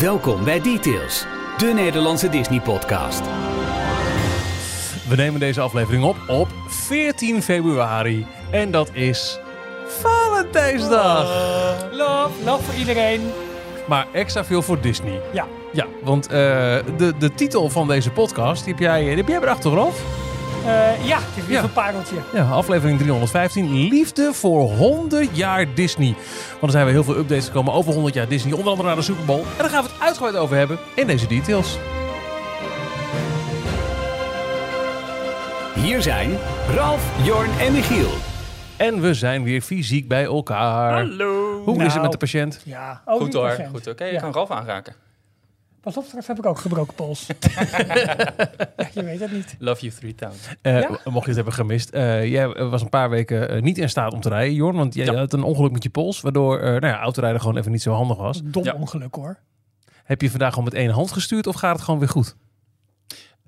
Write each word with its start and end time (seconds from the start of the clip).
Welkom 0.00 0.44
bij 0.44 0.60
Details, 0.60 1.24
de 1.56 1.72
Nederlandse 1.74 2.28
Disney-podcast. 2.28 3.20
We 5.08 5.16
nemen 5.16 5.40
deze 5.40 5.60
aflevering 5.60 6.04
op 6.04 6.16
op 6.26 6.48
14 6.66 7.42
februari. 7.42 8.26
En 8.50 8.70
dat 8.70 8.90
is 8.92 9.38
Valentijnsdag. 9.86 11.22
Love, 11.92 12.44
love 12.44 12.62
voor 12.62 12.74
iedereen. 12.74 13.20
Maar 13.88 14.06
extra 14.12 14.44
veel 14.44 14.62
voor 14.62 14.80
Disney. 14.80 15.20
Ja. 15.32 15.46
Ja, 15.72 15.86
want 16.02 16.26
eh, 16.26 16.32
de, 16.96 17.12
de 17.18 17.34
titel 17.34 17.68
van 17.68 17.88
deze 17.88 18.10
podcast, 18.10 18.64
die 18.64 18.74
heb 18.74 18.82
jij, 18.82 19.04
die 19.04 19.16
heb 19.16 19.28
jij 19.28 19.40
bedacht 19.40 19.62
toch, 19.62 19.74
Rolf? 19.74 20.27
Eh, 20.68 21.06
ja, 21.06 21.18
het 21.18 21.36
is 21.36 21.46
weer 21.46 21.56
Ja. 21.56 21.62
een 21.62 21.72
pareltje. 21.72 22.16
Ja, 22.32 22.48
aflevering 22.50 22.98
315. 22.98 23.88
Liefde 23.88 24.30
voor 24.34 24.60
100 24.70 25.36
jaar 25.36 25.74
Disney. 25.74 26.14
Want 26.50 26.62
er 26.62 26.70
zijn 26.70 26.84
weer 26.84 26.94
heel 26.94 27.04
veel 27.04 27.16
updates 27.16 27.46
gekomen 27.46 27.72
over 27.72 27.92
100 27.92 28.14
jaar 28.14 28.28
Disney. 28.28 28.52
Onder 28.52 28.68
andere 28.68 28.88
naar 28.88 28.96
de 28.96 29.02
Super 29.02 29.24
Bowl. 29.24 29.38
En 29.40 29.46
daar 29.58 29.68
gaan 29.70 29.82
we 29.84 29.88
het 29.92 30.00
uitgebreid 30.02 30.36
over 30.36 30.56
hebben 30.56 30.78
in 30.94 31.06
deze 31.06 31.26
details. 31.26 31.78
Hier 35.74 36.02
zijn 36.02 36.38
Ralf, 36.74 37.10
Jorn 37.22 37.50
en 37.60 37.72
Michiel. 37.72 38.10
En 38.76 39.00
we 39.00 39.14
zijn 39.14 39.42
weer 39.42 39.60
fysiek 39.60 40.08
bij 40.08 40.24
elkaar. 40.24 40.92
Hallo. 40.92 41.62
Hoe 41.64 41.74
is 41.76 41.82
het 41.82 41.88
Nou. 41.88 42.00
met 42.02 42.10
de 42.12 42.18
patiënt? 42.18 42.60
Ja, 42.64 43.02
ook 43.04 43.20
Goed 43.20 43.32
hoor, 43.32 43.42
100%. 43.50 43.68
goed. 43.72 43.86
Oké, 43.88 44.04
je 44.04 44.12
Ja. 44.12 44.20
kan 44.20 44.32
Ralf 44.32 44.50
aanraken. 44.50 44.94
Pas 45.80 45.96
op, 45.96 46.04
straks 46.04 46.26
heb 46.26 46.38
ik 46.38 46.46
ook 46.46 46.58
gebroken 46.58 46.94
pols. 46.94 47.26
ja, 48.76 48.88
je 48.94 49.02
weet 49.02 49.20
het 49.20 49.32
niet. 49.32 49.56
Love 49.58 49.80
you 49.80 49.92
3000. 49.92 50.56
Eh, 50.62 50.80
Ja? 50.80 50.88
Mocht 51.04 51.20
je 51.22 51.26
het 51.26 51.34
hebben 51.34 51.52
gemist. 51.52 51.90
eh, 51.90 52.26
jij 52.26 52.48
was 52.48 52.82
een 52.82 52.88
paar 52.88 53.10
weken 53.10 53.48
eh, 53.48 53.62
niet 53.62 53.78
in 53.78 53.88
staat 53.90 54.12
om 54.12 54.20
te 54.20 54.28
rijden, 54.28 54.54
Jorn. 54.54 54.76
Want 54.76 54.94
jij 54.94 55.04
Ja. 55.04 55.14
had 55.14 55.32
een 55.32 55.42
ongeluk 55.42 55.72
met 55.72 55.82
je 55.82 55.90
pols. 55.90 56.20
Waardoor 56.20 56.58
eh 56.58 56.64
nou 56.70 56.86
ja, 56.86 56.98
autorijden 57.00 57.40
gewoon 57.40 57.56
even 57.56 57.72
niet 57.72 57.82
zo 57.82 57.92
handig 57.92 58.16
was. 58.16 58.40
Dom 58.44 58.64
Ja. 58.64 58.72
ongeluk 58.72 59.14
hoor. 59.14 59.38
Heb 60.04 60.20
je 60.22 60.30
vandaag 60.30 60.48
gewoon 60.48 60.64
met 60.64 60.74
één 60.74 60.90
hand 60.90 61.12
gestuurd 61.12 61.46
of 61.46 61.54
gaat 61.54 61.74
het 61.74 61.84
gewoon 61.84 62.00
weer 62.00 62.08
goed? 62.08 62.36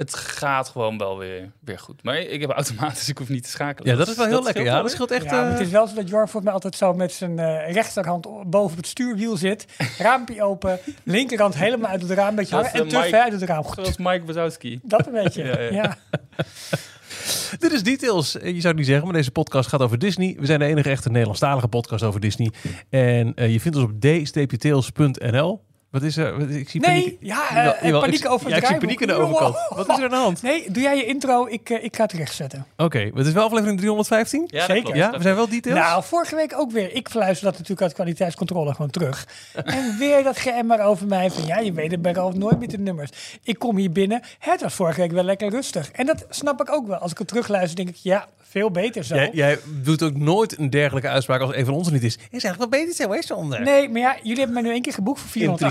Het 0.00 0.14
gaat 0.14 0.68
gewoon 0.68 0.98
wel 0.98 1.18
weer, 1.18 1.50
weer 1.64 1.78
goed. 1.78 2.02
Maar 2.02 2.18
ik 2.18 2.40
heb 2.40 2.50
automatisch, 2.50 3.08
ik 3.08 3.18
hoef 3.18 3.28
niet 3.28 3.42
te 3.42 3.48
schakelen. 3.50 3.92
Ja, 3.92 3.98
dat 3.98 4.08
is 4.08 4.16
wel 4.16 4.26
heel 4.26 4.34
lekker. 4.42 4.52
scheelt 4.62 4.76
Ja, 4.76 4.82
dat 4.82 4.90
scheelt 4.90 5.10
echt. 5.10 5.24
ja, 5.24 5.30
maar 5.30 5.44
eh, 5.46 5.50
het 5.52 5.60
is 5.60 5.68
wel 5.70 5.86
zo 5.86 5.94
dat 5.94 6.08
Jorn 6.08 6.22
volgens 6.24 6.44
mij 6.44 6.52
altijd 6.52 6.76
zo 6.76 6.92
met 6.94 7.12
zijn 7.12 7.38
eh, 7.38 7.72
rechterhand 7.72 8.26
boven 8.50 8.76
het 8.76 8.86
stuurwiel 8.86 9.36
zit. 9.36 9.66
Raampje 9.98 10.42
open, 10.42 10.78
linkerhand 11.04 11.54
helemaal 11.54 11.90
uit 11.90 12.02
het 12.02 12.10
raam, 12.10 12.28
een 12.28 12.34
beetje 12.34 12.54
Dat 12.56 12.64
hangen 12.66 12.80
en 12.82 12.88
te 12.88 12.96
Mike- 12.96 13.08
ver 13.08 13.20
uit 13.20 13.32
het 13.32 13.42
raam. 13.42 13.64
Zoals 13.74 13.96
Mike 13.96 14.22
Wazowski. 14.24 14.80
Dat 14.82 15.06
een 15.06 15.12
beetje, 15.12 15.44
Ja, 15.50 15.60
ja. 15.60 15.70
ja. 15.70 15.96
Dit 17.58 17.72
is 17.72 17.82
Details. 17.82 18.36
Eh, 18.38 18.44
Je 18.46 18.60
zou 18.60 18.66
het 18.68 18.76
niet 18.76 18.86
zeggen, 18.86 19.04
maar 19.06 19.14
deze 19.16 19.30
podcast 19.30 19.68
gaat 19.68 19.80
over 19.82 19.98
Disney. 19.98 20.36
We 20.38 20.46
zijn 20.46 20.58
de 20.58 20.64
enige 20.64 20.90
echte 20.90 21.08
Nederlandstalige 21.08 21.68
podcast 21.68 22.04
over 22.04 22.20
Disney. 22.20 22.52
En 22.90 23.34
eh, 23.34 23.52
je 23.52 23.60
vindt 23.60 23.76
ons 23.78 23.86
op 23.86 24.00
d-tails.nl. 24.00 25.68
Wat 25.90 26.02
is 26.02 26.16
er? 26.16 26.38
Wat- 26.38 26.48
Ik 26.50 26.68
zie 26.68 26.80
Nee, 26.80 27.02
paniek. 27.02 27.16
ja, 27.20 27.48
eh, 27.48 27.82
jawel, 27.82 28.00
paniek 28.00 28.18
ik, 28.24 28.30
over 28.30 28.46
het 28.46 28.54
ja, 28.54 28.60
ik 28.60 28.66
zie 28.66 28.78
draaiboek. 28.78 28.80
paniek 28.80 29.00
aan 29.02 29.06
de 29.06 29.22
overkant. 29.22 29.56
Wat 29.76 29.88
is 29.88 29.96
er 29.98 30.04
aan 30.04 30.10
de 30.10 30.16
hand? 30.16 30.42
Nee, 30.42 30.70
doe 30.70 30.82
jij 30.82 30.96
je 30.96 31.04
intro, 31.04 31.46
ik, 31.46 31.70
eh, 31.70 31.84
ik 31.84 31.96
ga 31.96 32.02
het 32.02 32.12
rechtzetten. 32.12 32.66
Oké, 32.76 33.10
het 33.14 33.26
is 33.26 33.32
wel 33.32 33.44
aflevering 33.44 33.78
315? 33.78 34.44
Ja, 34.46 34.64
Zeker. 34.64 34.82
klopt. 34.82 34.96
Ja, 34.96 35.10
we 35.10 35.22
zijn 35.22 35.34
wel 35.34 35.48
Details? 35.48 35.78
Nou, 35.78 36.02
vorige 36.04 36.34
week 36.36 36.52
ook 36.58 36.70
weer. 36.70 36.94
Ik 36.94 37.08
fluister 37.08 37.44
dat 37.44 37.52
natuurlijk 37.52 37.82
uit 37.82 37.92
kwaliteitscontrole 37.92 38.74
gewoon 38.74 38.90
terug. 38.90 39.26
en 39.64 39.96
weer 39.98 40.22
dat 40.22 40.38
geëmmer 40.38 40.80
over 40.80 41.06
mij 41.06 41.30
van 41.30 41.46
ja, 41.46 41.58
je 41.58 41.72
weet 41.72 41.90
het 41.90 42.02
bij 42.02 42.12
Ralf 42.12 42.34
nooit 42.34 42.58
met 42.60 42.70
de 42.70 42.78
nummers. 42.78 43.10
Ik 43.42 43.58
kom 43.58 43.76
hier 43.76 43.92
binnen. 43.92 44.22
Het 44.38 44.60
was 44.60 44.74
vorige 44.74 45.00
week 45.00 45.12
wel 45.12 45.24
lekker 45.24 45.50
rustig. 45.50 45.90
En 45.90 46.06
dat 46.06 46.26
snap 46.28 46.60
ik 46.60 46.72
ook 46.72 46.86
wel. 46.86 46.98
Als 46.98 47.10
ik 47.10 47.18
het 47.18 47.28
terugluister, 47.28 47.76
denk 47.76 47.88
ik 47.88 47.96
ja, 47.96 48.28
veel 48.48 48.70
beter 48.70 49.04
zo. 49.04 49.14
Jij, 49.14 49.30
jij 49.32 49.58
doet 49.82 50.02
ook 50.02 50.16
nooit 50.16 50.58
een 50.58 50.70
dergelijke 50.70 51.08
uitspraak 51.08 51.40
als 51.40 51.54
een 51.54 51.64
van 51.64 51.74
ons 51.74 51.86
er 51.86 51.92
niet 51.92 52.02
is. 52.02 52.14
Is 52.14 52.44
eigenlijk 52.44 52.58
wel 52.58 52.80
beter 52.80 52.94
zo, 52.94 53.12
hè, 53.12 53.22
zonder. 53.22 53.60
Nee, 53.60 53.88
maar 53.88 54.00
ja, 54.00 54.16
jullie 54.22 54.36
hebben 54.38 54.54
mij 54.54 54.62
nu 54.62 54.70
één 54.70 54.82
keer 54.82 54.92
geboekt 54.92 55.20
voor 55.20 55.30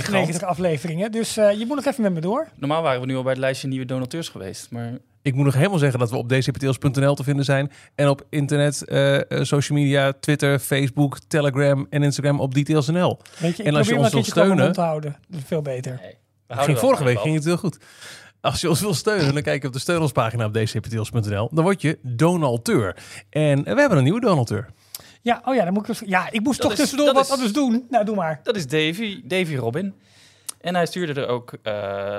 498 0.10 0.48
afleveringen. 0.50 1.12
Dus 1.12 1.38
eh, 1.38 1.52
je 1.60 1.66
moet 1.66 1.76
nog 1.76 1.86
even 1.86 2.04
met 2.04 2.14
me 2.14 2.20
door. 2.22 2.48
Normaal 2.56 2.82
waren 2.82 3.02
we 3.02 3.06
nu 3.08 3.16
al 3.16 3.22
bij 3.24 3.32
het 3.32 3.42
lijstje 3.42 3.68
nieuwe 3.68 3.86
donateurs 3.86 4.30
geweest. 4.30 4.72
Maar 4.72 4.98
Ik 5.22 5.34
moet 5.34 5.46
nog 5.46 5.54
helemaal 5.54 5.78
zeggen 5.78 6.00
dat 6.00 6.10
we 6.10 6.18
op 6.18 6.30
dcptls.nl 6.30 7.16
te 7.16 7.24
vinden 7.24 7.46
zijn. 7.46 7.72
En 7.96 8.10
op 8.10 8.26
internet, 8.30 8.86
eh, 8.86 9.16
eh, 9.16 9.44
social 9.44 9.78
media, 9.78 10.14
Twitter, 10.20 10.60
Facebook, 10.60 11.18
Telegram 11.28 11.88
en 11.90 12.04
Instagram 12.04 12.40
op 12.40 12.54
details.nl. 12.54 13.20
Weet 13.40 13.58
je, 13.58 13.64
En 13.64 13.76
als 13.76 13.88
je 13.88 13.94
ons 13.94 14.02
maar 14.02 14.10
wil 14.12 14.20
een 14.20 14.26
keertje 14.26 14.32
gewoon 14.32 14.48
mijn 14.48 14.58
steunen- 14.58 14.64
mond 14.64 14.74
te 14.74 14.82
houden. 14.82 15.16
Dat 15.28 15.40
is 15.40 15.46
veel 15.48 15.62
beter. 15.62 16.00
nee, 16.02 16.16
we 16.48 16.56
Ging 16.64 16.78
vorige 16.78 17.04
week 17.04 17.20
ging 17.20 17.36
het 17.36 17.44
heel 17.44 17.58
goed. 17.58 17.78
Als 18.42 18.62
je 18.62 18.70
ons 18.70 18.82
wil 18.82 18.94
steunen, 18.94 19.34
dan 19.34 19.44
kijk 19.44 19.62
je 19.62 19.68
op 19.68 19.74
de 19.74 19.80
steun 19.80 20.02
ons 20.02 20.12
pagina 20.12 20.46
op 20.46 20.54
dcptls.nl. 20.54 21.50
Dan 21.54 21.64
word 21.64 21.82
je 21.82 22.00
donateur. 22.02 22.96
En 23.30 23.64
we 23.64 23.80
hebben 23.80 23.98
een 23.98 24.04
nieuwe 24.04 24.20
donateur. 24.20 24.70
Ja, 25.22 25.42
oh 25.46 25.56
ja, 25.56 25.64
dan 25.64 25.74
moet 25.74 25.82
ik 25.82 25.88
dus, 25.88 26.02
ja, 26.10 26.32
ik 26.32 26.42
moest 26.44 26.62
Dat 26.62 26.70
toch 26.70 26.72
is- 26.72 26.78
tussendoor 26.78 27.06
dat 27.06 27.16
wat 27.16 27.26
is- 27.26 27.32
anders 27.32 27.54
doen. 27.54 27.86
Nou, 27.90 28.06
doe 28.06 28.16
maar. 28.16 28.40
Dat 28.44 28.56
is 28.56 28.68
Davy, 28.68 29.22
Davy 29.24 29.56
Robin. 29.56 29.94
En 30.62 30.76
hij 30.76 30.86
stuurde 30.86 31.22
er 31.22 31.28
ook... 31.28 31.54
eh, 31.64 32.18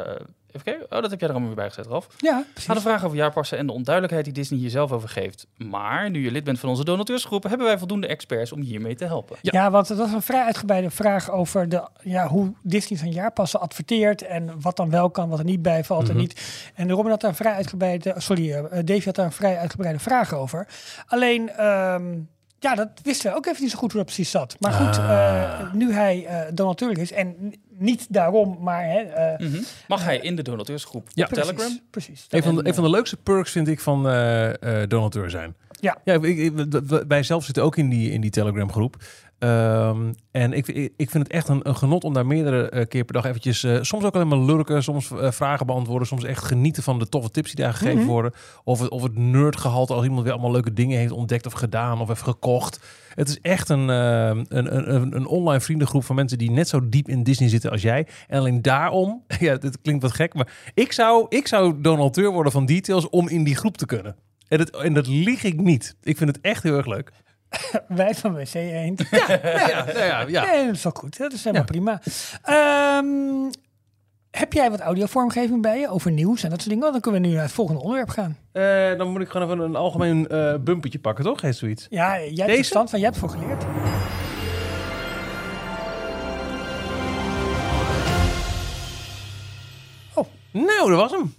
even 0.48 0.62
kijken. 0.64 0.84
Oh, 0.84 1.02
dat 1.02 1.10
heb 1.10 1.20
jij 1.20 1.28
er 1.28 1.34
allemaal 1.34 1.46
weer 1.54 1.56
bij 1.64 1.68
gezet, 1.68 1.86
Ralf. 1.86 2.06
Ja, 2.18 2.32
Had 2.34 2.44
precies. 2.52 2.74
een 2.74 2.80
vraag 2.80 3.04
over 3.04 3.16
jaarpassen 3.16 3.58
en 3.58 3.66
de 3.66 3.72
onduidelijkheid 3.72 4.24
die 4.24 4.34
Disney 4.34 4.58
hier 4.58 4.70
zelf 4.70 4.92
over 4.92 5.08
geeft. 5.08 5.46
Maar 5.56 6.10
nu 6.10 6.24
je 6.24 6.30
lid 6.30 6.44
bent 6.44 6.58
van 6.60 6.68
onze 6.68 6.84
donateursgroep, 6.84 7.42
hebben 7.42 7.66
wij 7.66 7.78
voldoende 7.78 8.06
experts 8.06 8.52
om 8.52 8.60
hiermee 8.60 8.94
te 8.94 9.04
helpen. 9.04 9.36
Ja. 9.42 9.70
want 9.70 9.88
het 9.88 9.98
was 9.98 10.12
een 10.12 10.22
vrij 10.22 10.44
uitgebreide 10.44 10.90
vraag 10.90 11.30
over 11.30 11.68
de, 11.68 11.88
ja, 12.02 12.26
hoe 12.28 12.52
Disney 12.62 12.98
zijn 12.98 13.12
jaarpassen 13.12 13.60
adverteert 13.60 14.22
en 14.22 14.60
wat 14.60 14.76
dan 14.76 14.90
wel 14.90 15.10
kan, 15.10 15.28
wat 15.28 15.38
er 15.38 15.44
niet 15.44 15.62
bij 15.62 15.84
valt 15.84 16.08
en 16.08 16.16
niet. 16.16 16.62
En 16.74 16.90
Robin 16.90 17.10
had 17.10 17.20
daar 17.20 17.30
een 17.30 17.36
vrij 17.36 17.52
uitgebreide, 17.54 18.14
sorry, 18.16 18.52
eh, 18.52 18.62
Davy 18.84 19.04
had 19.04 19.14
daar 19.14 19.26
een 19.26 19.32
vrij 19.32 19.56
uitgebreide 19.58 19.98
vraag 19.98 20.34
over. 20.34 20.68
Alleen, 21.06 21.50
ehm, 21.50 22.18
ja, 22.60 22.74
dat 22.74 22.88
wisten 23.02 23.30
we 23.30 23.36
ook 23.36 23.46
even 23.46 23.62
niet 23.62 23.70
zo 23.70 23.78
goed 23.78 23.92
hoe 23.92 23.96
dat 24.02 24.06
precies 24.14 24.30
zat. 24.30 24.56
Maar 24.60 24.72
goed, 24.72 24.96
eh, 24.98 25.72
nu 25.72 25.92
hij 25.92 26.26
eh 26.26 26.40
donateur 26.54 26.98
is 26.98 27.12
en 27.12 27.52
niet 27.78 28.06
daarom, 28.08 28.58
maar 28.60 28.84
hè, 28.84 28.98
eh, 29.00 29.38
Mhm. 29.48 29.62
Mag 29.88 30.04
hij 30.04 30.18
in 30.18 30.36
de 30.36 30.42
donateursgroep 30.42 31.08
Ja. 31.14 31.24
op 31.24 31.32
Telegram? 31.32 31.56
precies, 31.56 31.80
precies. 31.90 32.26
Een 32.28 32.42
van, 32.42 32.54
de, 32.54 32.60
En, 32.60 32.66
een 32.68 32.74
van 32.74 32.84
de 32.84 32.90
leukste 32.90 33.16
perks 33.16 33.50
vind 33.50 33.68
ik 33.68 33.80
van 33.80 34.08
eh, 34.08 34.82
eh, 34.82 34.88
donateur 34.88 35.30
zijn. 35.30 35.54
Ja. 35.80 35.96
ja 36.04 36.14
ik, 36.14 36.22
ik- 36.38 36.52
wij 37.08 37.22
zelf 37.22 37.44
zitten 37.44 37.62
ook 37.62 37.76
in 37.76 37.88
die, 37.88 38.10
in 38.12 38.20
die 38.20 38.30
Telegram 38.30 38.72
groep. 38.72 38.96
Ehm, 39.40 40.12
en 40.30 40.52
ik, 40.52 40.66
ik 40.96 41.10
vind 41.10 41.12
het 41.24 41.28
echt 41.28 41.48
een, 41.48 41.68
een 41.68 41.76
genot 41.76 42.04
om 42.04 42.12
daar 42.12 42.26
meerdere 42.26 42.68
eh, 42.70 42.86
keer 42.86 43.04
per 43.04 43.14
dag 43.14 43.24
eventjes... 43.24 43.64
eh, 43.64 43.78
soms 43.80 44.04
ook 44.04 44.14
alleen 44.14 44.28
maar 44.28 44.38
lurken, 44.38 44.82
soms 44.82 45.10
eh, 45.10 45.30
vragen 45.30 45.66
beantwoorden... 45.66 46.08
soms 46.08 46.24
echt 46.24 46.44
genieten 46.44 46.82
van 46.82 46.98
de 46.98 47.08
toffe 47.08 47.30
tips 47.30 47.52
die 47.54 47.64
daar 47.64 47.74
gegeven 47.74 47.98
Mhm. 47.98 48.08
worden. 48.08 48.32
Of 48.64 48.80
het, 48.80 48.90
of 48.90 49.02
het 49.02 49.18
nerdgehalte 49.18 49.94
als 49.94 50.04
iemand 50.04 50.22
weer 50.22 50.32
allemaal 50.32 50.50
leuke 50.50 50.72
dingen 50.72 50.98
heeft 50.98 51.12
ontdekt 51.12 51.46
of 51.46 51.52
gedaan... 51.52 52.00
of 52.00 52.08
heeft 52.08 52.22
gekocht. 52.22 52.80
Het 53.14 53.28
is 53.28 53.40
echt 53.40 53.68
een, 53.68 53.90
eh, 53.90 54.26
een, 54.26 54.46
een, 54.48 54.94
een, 54.94 55.16
een 55.16 55.26
online 55.26 55.60
vriendengroep 55.60 56.04
van 56.04 56.16
mensen... 56.16 56.38
die 56.38 56.50
net 56.50 56.68
zo 56.68 56.88
diep 56.88 57.08
in 57.08 57.22
Disney 57.22 57.48
zitten 57.48 57.70
als 57.70 57.82
jij. 57.82 58.06
En 58.28 58.38
alleen 58.38 58.62
daarom, 58.62 59.22
ja, 59.40 59.56
dit 59.56 59.80
klinkt 59.82 60.02
wat 60.02 60.12
gek... 60.12 60.34
maar 60.34 60.52
ik 60.74 60.92
zou, 60.92 61.26
ik 61.28 61.46
zou 61.46 61.80
donateur 61.80 62.30
worden 62.30 62.52
van 62.52 62.66
Details 62.66 63.08
om 63.08 63.28
in 63.28 63.44
die 63.44 63.56
groep 63.56 63.76
te 63.76 63.86
kunnen. 63.86 64.16
En 64.48 64.58
dat, 64.58 64.70
en 64.70 64.94
dat 64.94 65.06
lieg 65.06 65.44
ik 65.44 65.60
niet. 65.60 65.96
Ik 66.02 66.16
vind 66.16 66.30
het 66.36 66.40
echt 66.42 66.62
heel 66.62 66.76
erg 66.76 66.86
leuk. 66.86 67.12
wij 67.88 68.14
van 68.14 68.34
WC 68.34 68.54
Eend. 68.54 69.04
Ja, 69.10 69.24
ja, 69.42 69.84
ja, 70.04 70.24
ja. 70.28 70.44
Nee, 70.52 70.66
dat 70.66 70.74
is 70.74 70.82
wel 70.82 70.92
goed. 70.96 71.18
Dat 71.18 71.32
is 71.32 71.44
helemaal 71.44 71.64
prima. 71.66 72.00
Ehm, 72.42 73.50
heb 74.30 74.52
jij 74.52 74.70
wat 74.70 74.80
audiovormgeving 74.80 75.62
bij 75.62 75.78
je 75.78 75.88
over 75.88 76.10
nieuws 76.10 76.42
en 76.42 76.50
dat 76.50 76.58
soort 76.58 76.70
dingen? 76.70 76.90
Want 76.90 76.92
dan 76.92 77.00
kunnen 77.02 77.20
we 77.20 77.26
nu 77.26 77.34
naar 77.34 77.42
het 77.44 77.52
volgende 77.52 77.80
onderwerp 77.80 78.08
gaan. 78.08 78.36
Eh, 78.52 78.98
dan 78.98 79.08
moet 79.08 79.20
ik 79.20 79.28
gewoon 79.28 79.50
even 79.50 79.64
een 79.64 79.76
algemeen 79.76 80.28
eh 80.28 80.54
bumpertje 80.60 80.98
pakken, 80.98 81.24
toch? 81.24 81.40
Heeft 81.40 81.58
zoiets. 81.58 81.86
Ja, 81.90 82.18
jij 82.18 82.26
hebt 82.26 82.46
Deze? 82.46 82.58
er 82.58 82.64
stand 82.64 82.90
van, 82.90 82.98
jij 82.98 83.08
hebt 83.08 83.20
voor 83.20 83.30
geleerd. 83.30 83.64
Nou, 90.52 90.90
dat 90.90 90.98
was 90.98 91.10
hem. 91.10 91.34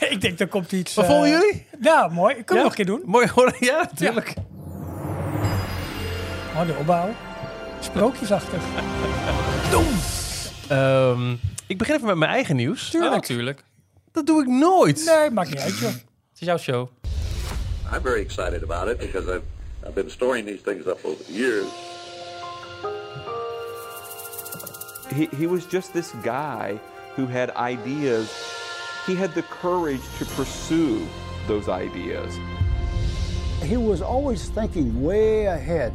ik 0.14 0.20
denk, 0.20 0.40
er 0.40 0.48
komt 0.48 0.72
iets... 0.72 0.94
Wat 0.94 1.04
eh, 1.04 1.10
vonden 1.10 1.30
jullie? 1.30 1.66
Nou, 1.78 2.12
mooi. 2.12 2.34
Kunnen 2.34 2.46
we 2.46 2.54
nog 2.54 2.64
een 2.64 2.74
keer 2.74 2.86
doen? 2.86 3.02
Mooi 3.04 3.26
horen. 3.34 3.54
Ja, 3.60 3.76
natuurlijk. 3.76 4.34
Oh, 6.54 6.66
de 6.66 6.74
opbouw. 6.78 7.14
Sprookjesachtig. 7.80 8.62
Ehm, 10.68 11.32
ik 11.66 11.78
begin 11.78 11.94
even 11.94 12.06
met 12.06 12.16
mijn 12.16 12.30
eigen 12.30 12.56
nieuws. 12.56 12.90
Tuurlijk. 12.90 13.14
natuurlijk. 13.14 13.64
Dat 14.12 14.26
doe 14.26 14.42
ik 14.42 14.48
nooit. 14.48 15.04
Nee, 15.04 15.30
maakt 15.30 15.50
niet 15.50 15.58
uit, 15.58 15.78
joh. 15.78 15.90
Het 15.90 16.40
is 16.40 16.46
jouw 16.46 16.58
show. 16.58 16.88
I'm 17.94 18.02
very 18.02 18.20
excited 18.20 18.62
about 18.62 18.88
it 18.88 18.98
because 18.98 19.28
I've, 19.28 19.42
I've 19.84 19.92
been 19.94 20.10
storing 20.10 20.46
these 20.46 20.62
things 20.62 20.86
up 20.86 20.98
over 21.04 21.24
the 21.24 21.32
years. 21.32 21.66
He, 25.12 25.26
he 25.36 25.46
was 25.46 25.66
just 25.66 25.92
this 25.92 26.12
guy 26.22 26.78
who 27.16 27.26
had 27.26 27.50
ideas. 27.50 28.32
He 29.06 29.14
had 29.14 29.34
the 29.34 29.42
courage 29.42 30.02
to 30.18 30.24
pursue 30.24 31.06
those 31.46 31.68
ideas. 31.68 32.38
He 33.62 33.76
was 33.76 34.02
always 34.02 34.48
thinking 34.48 35.02
way 35.02 35.46
ahead. 35.46 35.92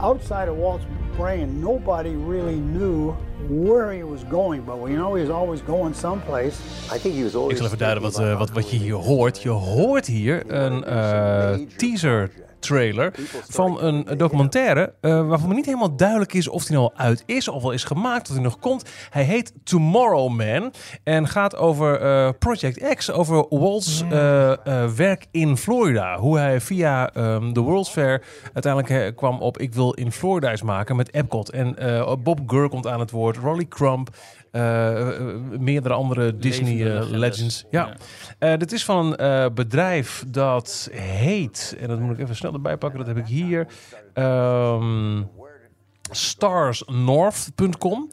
Outside 0.00 0.48
of 0.48 0.56
Walt's 0.56 0.84
brain, 1.16 1.60
nobody 1.60 2.14
really 2.14 2.56
knew 2.56 3.16
where 3.48 3.92
he 3.92 4.02
was 4.02 4.24
going, 4.24 4.62
but 4.62 4.78
we 4.78 4.90
know 4.90 5.14
he 5.14 5.22
was 5.22 5.30
always 5.30 5.62
going 5.62 5.94
someplace. 5.94 6.60
I 6.92 6.98
think 6.98 7.14
he 7.14 7.22
was 7.22 7.32
Ik 7.32 7.40
always 7.40 7.58
zal 7.58 7.66
even 7.66 7.78
duiden 7.78 8.02
wat, 8.02 8.18
eh, 8.18 8.38
wat, 8.38 8.50
wat 8.50 8.70
je 8.70 8.76
hier 8.76 8.94
hoort. 8.94 9.42
Je 9.42 9.48
hoort 9.48 10.06
hier 10.06 10.52
een 10.52 10.84
eh, 10.84 11.54
teaser 11.76 12.30
trailer 12.58 13.14
van 13.48 13.82
een 13.82 14.06
documentaire 14.16 14.94
eh, 15.00 15.28
waarvan 15.28 15.48
me 15.48 15.54
niet 15.54 15.66
helemaal 15.66 15.96
duidelijk 15.96 16.32
is 16.32 16.48
of 16.48 16.64
die 16.64 16.76
nou 16.76 16.90
al 16.90 16.98
uit 16.98 17.22
is 17.26 17.48
of 17.48 17.62
al 17.62 17.72
is 17.72 17.84
gemaakt, 17.84 18.28
of 18.28 18.34
die 18.34 18.44
nog 18.44 18.58
komt. 18.58 18.84
Hij 19.10 19.22
heet 19.22 19.52
Tomorrow 19.64 20.30
Man 20.30 20.72
en 21.04 21.28
gaat 21.28 21.56
over 21.56 22.00
eh, 22.00 22.28
Project 22.38 22.94
X, 22.94 23.10
over 23.10 23.46
Walt's 23.48 24.04
eh, 24.10 24.52
eh, 24.52 24.90
werk 24.90 25.26
in 25.30 25.56
Florida. 25.56 26.18
Hoe 26.18 26.38
hij 26.38 26.60
via 26.60 27.12
ehm, 27.12 27.52
de 27.52 27.60
World's 27.60 27.90
Fair 27.90 28.22
uiteindelijk 28.52 29.16
kwam 29.16 29.40
op 29.40 29.58
ik 29.58 29.74
wil 29.74 29.92
in 29.92 30.12
Florida 30.12 30.50
eens 30.50 30.62
maken 30.62 30.96
met 30.96 31.14
Epcot. 31.14 31.50
En 31.50 31.76
Bob 32.22 32.40
Gurr 32.46 32.68
komt 32.68 32.86
aan 32.86 33.00
het 33.00 33.10
woord, 33.10 33.36
Rolly 33.36 33.68
Crump, 33.68 34.08
meerdere 35.58 35.94
andere 35.94 36.36
Disney 36.36 36.96
eh, 36.96 37.08
legends. 37.10 37.64
Ja. 37.70 37.96
Eh, 38.38 38.56
dit 38.56 38.72
is 38.72 38.84
van 38.84 39.06
een 39.06 39.16
eh, 39.16 39.46
bedrijf 39.54 40.24
dat 40.28 40.88
heet, 40.92 41.76
en 41.80 41.88
dat 41.88 41.98
moet 42.00 42.12
ik 42.14 42.18
even 42.22 42.36
snel 42.36 42.52
erbij 42.52 42.76
pakken, 42.76 42.98
dat 42.98 43.08
heb 43.08 43.16
ik 43.16 43.26
hier. 43.26 43.66
ehm, 44.14 45.22
starsnorth.com. 46.10 48.08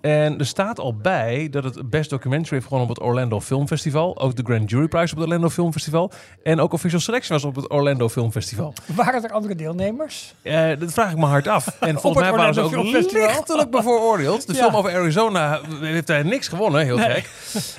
En 0.00 0.38
er 0.38 0.46
staat 0.46 0.78
al 0.78 0.94
bij 0.96 1.48
dat 1.50 1.64
het 1.64 1.90
Best 1.90 2.10
Documentary 2.10 2.54
heeft 2.54 2.64
gewonnen 2.66 2.88
op 2.88 2.94
het 2.96 3.04
Orlando 3.06 3.40
Film 3.40 3.66
Festival. 3.66 4.18
Ook 4.20 4.36
de 4.36 4.42
Grand 4.44 4.70
Jury 4.70 4.88
Prize 4.88 5.12
op 5.14 5.18
het 5.20 5.28
Orlando 5.28 5.48
Film 5.50 5.72
Festival. 5.72 6.12
En 6.42 6.60
ook 6.60 6.72
Official 6.72 7.00
Selection 7.00 7.36
was 7.36 7.44
op 7.46 7.56
het 7.56 7.70
Orlando 7.70 8.08
Film 8.08 8.32
Festival. 8.32 8.74
Waren 8.94 9.24
er 9.24 9.30
andere 9.32 9.54
deelnemers? 9.54 10.34
Eh, 10.42 10.68
dat 10.78 10.92
vraag 10.92 11.10
ik 11.10 11.16
me 11.16 11.26
hard 11.26 11.48
af. 11.48 11.76
En 11.80 11.98
volgens 12.00 12.22
mij 12.22 12.32
waren 12.36 12.54
ze 12.54 12.60
ook 12.60 12.74
lichtelijk 13.12 13.70
bevooroordeeld. 13.70 14.46
De 14.46 14.52
Ja. 14.60 14.62
film 14.62 14.74
over 14.76 14.94
Arizona 14.94 15.60
heeft 15.80 16.06
daar 16.06 16.24
niks 16.24 16.48
gewonnen. 16.48 16.84
Heel 16.84 16.98
gek. 16.98 17.30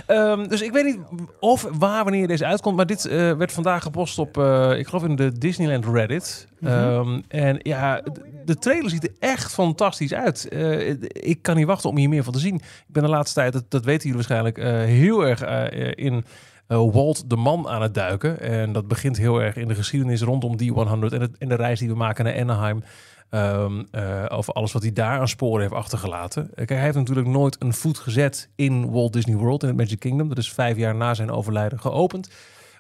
Ehm, 0.06 0.48
dus 0.48 0.62
ik 0.62 0.72
weet 0.72 0.86
niet 0.86 0.98
of, 1.40 1.68
waar, 1.78 2.04
wanneer 2.04 2.28
deze 2.28 2.46
uitkomt. 2.46 2.76
Maar 2.76 2.86
dit 2.86 3.06
eh, 3.06 3.32
werd 3.32 3.52
vandaag 3.52 3.84
gepost 3.84 4.20
op, 4.20 4.38
eh, 4.38 4.72
ik 4.78 4.88
geloof 4.88 5.04
in 5.04 5.16
de 5.16 5.38
Disneyland 5.38 5.86
Reddit. 5.86 6.48
Mhm. 6.60 6.72
Ehm, 6.74 7.20
en 7.28 7.60
ja, 7.64 8.02
d- 8.02 8.20
de 8.46 8.56
trailer 8.58 8.90
ziet 8.90 9.04
er 9.04 9.12
echt 9.20 9.54
fantastisch 9.66 10.14
uit. 10.14 10.48
Eh, 10.48 10.90
ik 11.12 11.42
kan 11.42 11.56
niet 11.56 11.66
wachten 11.66 11.90
om 11.90 11.98
hier 11.98 12.10
meer 12.10 12.24
van 12.24 12.34
te 12.34 12.40
zien. 12.40 12.56
Ik 12.56 12.64
ben 12.88 13.04
de 13.04 13.10
laatste 13.10 13.40
tijd, 13.40 13.54
dat, 13.54 13.66
dat 13.70 13.86
weten 13.86 14.10
jullie 14.10 14.16
waarschijnlijk, 14.28 14.58
eh, 14.58 14.72
heel 14.72 15.28
erg 15.28 15.42
eh, 15.42 15.92
in 15.96 16.26
Walt 16.68 17.30
de 17.30 17.36
Man 17.36 17.68
aan 17.68 17.82
het 17.82 17.94
duiken. 17.94 18.40
En 18.40 18.72
dat 18.72 18.88
begint 18.88 19.18
heel 19.18 19.42
erg 19.42 19.56
in 19.56 19.68
de 19.68 19.76
geschiedenis 19.76 20.22
rondom 20.22 20.58
die 20.58 20.72
100 20.72 21.14
en, 21.14 21.22
het, 21.22 21.38
en 21.38 21.50
de 21.50 21.56
reis 21.56 21.80
die 21.80 21.90
we 21.90 21.96
maken 21.96 22.26
naar 22.26 22.40
Anaheim. 22.40 22.84
Ehm, 23.32 23.84
eh, 23.92 24.26
over 24.28 24.54
alles 24.54 24.72
wat 24.72 24.82
hij 24.82 24.94
daar 24.94 25.20
aan 25.20 25.28
sporen 25.28 25.62
heeft 25.62 25.74
achtergelaten. 25.74 26.50
Kijk, 26.56 26.70
hij 26.70 26.82
heeft 26.82 26.98
natuurlijk 26.98 27.28
nooit 27.28 27.56
een 27.60 27.74
voet 27.74 27.98
gezet 27.98 28.50
in 28.56 28.92
Walt 28.92 29.14
Disney 29.14 29.36
World 29.36 29.62
in 29.62 29.68
het 29.70 29.78
Magic 29.78 30.00
Kingdom. 30.00 30.30
Dat 30.30 30.38
is 30.38 30.54
vijf 30.54 30.78
jaar 30.78 30.96
na 30.96 31.14
zijn 31.14 31.32
overlijden 31.32 31.80
geopend. 31.80 32.30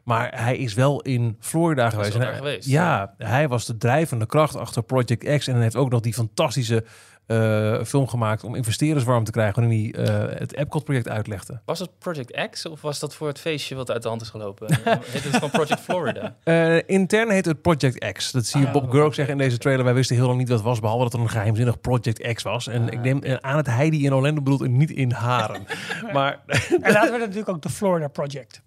Maar 0.03 0.31
hij 0.43 0.57
is 0.57 0.73
wel 0.73 1.01
in 1.01 1.37
Florida 1.39 1.89
geweest. 1.89 2.13
hij- 2.17 2.33
geweest, 2.35 2.67
Ja, 2.69 3.13
hij 3.17 3.47
was 3.47 3.65
de 3.65 3.77
drijvende 3.77 4.25
kracht 4.25 4.55
achter 4.55 4.83
Project 4.83 5.37
X. 5.37 5.47
En 5.47 5.53
hij 5.53 5.63
heeft 5.63 5.75
ook 5.75 5.89
nog 5.89 5.99
die 6.01 6.13
fantastische 6.13 6.83
eh, 7.27 7.83
film 7.83 8.07
gemaakt 8.07 8.43
om 8.43 8.55
investeerders 8.55 9.05
warm 9.05 9.23
te 9.23 9.31
krijgen. 9.31 9.61
Waarin 9.61 9.91
hij 9.93 10.05
eh, 10.05 10.39
het 10.39 10.55
Epcot-project 10.55 11.09
uitlegde. 11.09 11.61
Was 11.65 11.79
het 11.79 11.89
Project 11.99 12.49
X 12.51 12.65
of 12.65 12.81
was 12.81 12.99
dat 12.99 13.15
voor 13.15 13.27
het 13.27 13.39
feestje 13.39 13.75
wat 13.75 13.91
uit 13.91 14.01
de 14.01 14.07
hand 14.07 14.21
is 14.21 14.29
gelopen? 14.29 14.67
Heet 14.83 15.23
het 15.23 15.33
gewoon 15.33 15.49
Project 15.49 15.79
Florida? 15.79 16.35
Eh, 16.43 16.77
intern 16.89 17.29
heet 17.29 17.45
het 17.45 17.61
Project 17.61 18.11
X. 18.13 18.31
Dat 18.31 18.45
zie 18.45 18.59
je 18.61 18.67
Ah, 18.67 18.73
Bob. 18.73 18.89
Gurk 18.91 19.13
zeggen 19.13 19.33
in 19.33 19.39
deze 19.39 19.57
trailer. 19.57 19.85
Wij 19.85 19.93
wisten 19.93 20.15
heel 20.15 20.25
lang 20.25 20.37
niet 20.37 20.47
wat 20.47 20.57
het 20.57 20.67
was, 20.67 20.79
behalve 20.79 21.03
dat 21.03 21.13
er 21.13 21.19
een 21.19 21.29
geheimzinnig 21.29 21.81
Project 21.81 22.33
X 22.33 22.43
was. 22.43 22.67
En 22.67 22.89
ik 22.89 23.01
neem 23.01 23.21
aan 23.41 23.57
het 23.57 23.67
Heidi 23.67 24.05
in 24.05 24.13
Orlando 24.13 24.41
bedoelt 24.41 24.61
en 24.61 24.77
niet 24.77 24.91
in 24.91 25.11
Haren. 25.11 25.65
maar 26.13 26.39
En 26.47 26.57
later 26.79 26.91
werd 26.91 27.11
het 27.11 27.19
natuurlijk 27.19 27.49
ook 27.49 27.61
de 27.61 27.69
Florida 27.69 28.07
Project. 28.07 28.61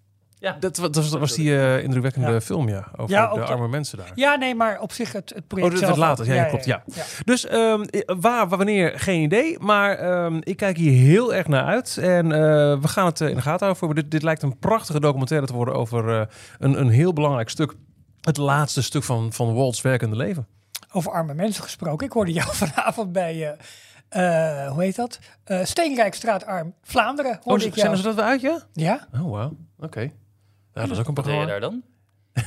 Ja, 0.45 0.57
dat, 0.59 0.77
wa- 0.77 0.87
dat 0.87 1.09
was 1.09 1.33
die 1.33 1.57
eh, 1.57 1.83
indrukwekkende 1.83 2.31
Ja. 2.31 2.41
film, 2.41 2.69
ja. 2.69 2.87
Over 2.95 3.15
Ja, 3.15 3.33
de 3.33 3.39
dat. 3.39 3.49
arme 3.49 3.67
mensen 3.67 3.97
daar. 3.97 4.11
Ja, 4.15 4.35
nee, 4.35 4.55
maar 4.55 4.79
op 4.79 4.91
zich 4.91 5.11
het, 5.11 5.31
het 5.35 5.47
project 5.47 5.73
Oh, 5.73 5.79
dat 5.79 5.85
zelf 5.87 5.97
later. 5.99 6.33
Ja, 6.33 6.43
klopt, 6.43 6.65
ja. 6.65 6.83
Dus 7.23 7.45
ehm, 7.45 7.83
waar, 8.19 8.47
wanneer, 8.47 8.99
geen 8.99 9.21
idee. 9.21 9.59
Maar 9.59 9.97
ehm, 9.97 10.37
ik 10.43 10.57
kijk 10.57 10.77
hier 10.77 10.91
heel 10.91 11.33
erg 11.33 11.47
naar 11.47 11.63
uit. 11.63 11.97
En 11.97 12.31
eh, 12.31 12.39
we 12.81 12.87
gaan 12.87 13.05
het 13.05 13.21
eh, 13.21 13.29
in 13.29 13.35
de 13.35 13.41
gaten 13.41 13.59
houden. 13.65 13.77
voor. 13.77 13.95
Dit, 13.95 14.11
dit 14.11 14.23
lijkt 14.23 14.41
een 14.41 14.59
prachtige 14.59 14.99
documentaire 14.99 15.47
te 15.47 15.53
worden 15.53 15.73
over 15.75 16.19
eh, 16.19 16.25
een, 16.59 16.79
een 16.79 16.89
heel 16.89 17.13
belangrijk 17.13 17.49
stuk. 17.49 17.73
Het 18.21 18.37
laatste 18.37 18.83
stuk 18.83 19.03
van, 19.03 19.33
van 19.33 19.53
Walt's 19.53 19.81
werkende 19.81 20.15
leven. 20.15 20.47
Over 20.91 21.11
arme 21.11 21.33
mensen 21.33 21.63
gesproken. 21.63 22.07
Ik 22.07 22.13
hoorde 22.13 22.31
jou 22.31 22.49
vanavond 22.65 23.11
bij, 23.11 23.55
hoe 24.69 24.83
heet 24.83 24.95
dat? 24.95 25.19
Eh 25.43 25.59
Steenrijkstraat 25.63 26.45
Arm 26.45 26.73
Vlaanderen. 26.83 27.31
Oh, 27.31 27.43
Hoorde 27.43 27.65
ik 27.65 27.73
zijn 27.73 27.85
jou. 27.85 27.97
ze 27.97 28.03
dat 28.03 28.15
weer 28.15 28.23
uit, 28.23 28.41
ja? 28.41 28.59
Ja? 28.73 29.07
Oh, 29.13 29.31
wauw. 29.31 29.57
Oké. 29.79 30.11
Dat 30.81 30.91
is 30.91 30.99
ook 30.99 31.07
een 31.07 31.13
wat 31.13 31.25
deed 31.25 31.33
je 31.33 31.39
programma. 31.45 31.45
daar 31.45 31.59
dan? 31.59 31.81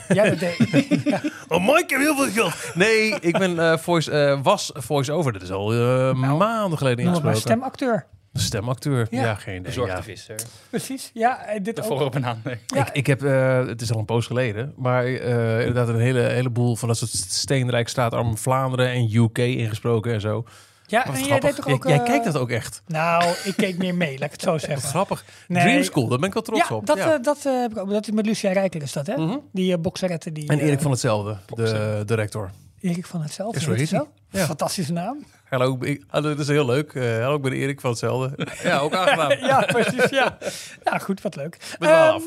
Ja, 0.09 0.25
dat 0.25 0.39
deed 0.39 0.57
Oh, 1.49 1.61
Mike, 1.67 1.79
ik 1.83 1.91
heb 1.91 2.01
heel 2.01 2.17
veel 2.17 2.31
geld. 2.31 2.55
Nee, 2.75 3.09
ik 3.21 3.39
ben 3.39 3.59
eh, 3.59 3.79
voice, 3.79 4.11
eh, 4.11 4.41
was 4.43 4.71
voice-over. 4.75 5.33
Dat 5.33 5.43
is 5.43 5.51
al 5.51 5.73
eh, 5.73 6.13
maanden 6.15 6.79
geleden 6.79 7.05
ingesproken. 7.05 7.41
stemacteur. 7.41 8.07
Zorgacteur. 8.33 9.07
Ja, 9.11 9.23
Ja. 9.23 9.35
geen 9.35 9.67
idee. 9.67 9.87
Ja. 9.87 10.03
visser. 10.03 10.37
Precies. 10.71 11.11
Ja, 11.15 11.39
dit 11.63 11.77
De 11.77 11.83
ook. 11.91 12.01
op 12.01 12.15
een 12.15 12.27
aan. 12.27 12.41
Nee. 12.45 12.57
Ja. 12.67 12.87
Ik, 12.87 12.93
ik 12.93 13.07
heb, 13.07 13.23
eh, 13.23 13.67
het 13.67 13.81
is 13.81 13.93
al 13.93 13.99
een 13.99 14.05
poos 14.05 14.27
geleden, 14.27 14.73
maar 14.77 15.05
eh, 15.05 15.59
inderdaad 15.59 15.89
een 15.89 16.01
hele, 16.01 16.21
heleboel 16.21 16.77
van 16.77 16.89
dat 16.89 16.97
soort 16.97 17.11
Steenrijk 17.11 17.89
staat 17.89 18.13
arm 18.15 18.39
Vlaanderen 18.39 18.89
en 18.91 19.15
UK 19.15 19.39
ingesproken 19.39 20.13
en 20.13 20.21
zo. 20.21 20.45
Ja, 20.91 21.07
en 21.07 21.25
jij 21.25 21.41
deed 21.41 21.55
toch 21.55 21.67
ook... 21.69 21.83
jij, 21.83 21.93
jij 21.93 22.05
eh, 22.05 22.11
kijkt 22.11 22.25
dat 22.25 22.37
ook 22.37 22.51
echt. 22.51 22.83
Nou, 22.87 23.35
ik 23.45 23.57
keek 23.57 23.79
meer 23.79 23.95
mee, 23.95 24.19
laat 24.19 24.27
ik 24.27 24.33
het 24.33 24.41
zo 24.43 24.51
Wat 24.51 24.61
zeggen. 24.61 24.89
grappig. 24.89 25.25
Nee. 25.49 25.63
Dream 25.63 25.83
School, 25.83 26.09
daar 26.09 26.19
ben 26.19 26.29
ik 26.29 26.35
wel 26.35 26.43
trots 26.43 26.69
ja, 26.69 26.75
op. 26.75 26.87
dat, 26.87 26.97
ja. 26.97 27.15
eh, 27.15 27.23
dat, 27.23 27.47
eh, 27.47 27.61
heb 27.61 27.71
ik 27.71 27.79
ook. 27.79 27.91
dat 27.91 28.09
is 28.09 28.15
met 28.15 28.27
Lucia 28.27 28.53
Rijker 28.53 28.83
is 28.83 28.93
dat, 28.93 29.07
hè? 29.07 29.17
Mhm. 29.17 29.37
Die 29.53 29.73
uh, 29.73 29.79
bokseretten 29.79 30.35
die... 30.35 30.49
en 30.49 30.59
Erik 30.59 30.81
van 30.81 30.91
hetzelfde, 30.91 31.37
de 31.55 32.03
director. 32.07 32.51
Erik 32.81 33.07
van 33.07 33.23
hetzelfde. 33.23 33.61
Ja, 33.61 33.67
hij 33.67 33.77
hij. 33.77 33.87
zo? 33.87 34.09
Ja. 34.31 34.45
Fantastische 34.45 34.93
naam. 34.93 35.25
Hallo, 35.49 35.79
ik, 35.81 36.05
dat 36.11 36.39
is 36.39 36.49
heel 36.49 36.67
leuk. 36.67 36.93
Eh, 36.93 37.03
hallo, 37.03 37.35
ik 37.37 37.43
ben 37.43 37.53
Erik 37.53 37.81
van 37.81 37.91
hetzelfde. 37.91 38.47
ja, 38.63 38.79
ook 38.79 38.95
aangenaam. 38.95 39.31
ja, 39.31 39.61
precies, 39.61 40.11
ja. 40.11 40.39
Nou, 40.85 41.01
goed, 41.01 41.23
wat 41.23 41.37
leuk. 41.37 41.77
Ehm, 41.79 41.93
af. 41.93 42.25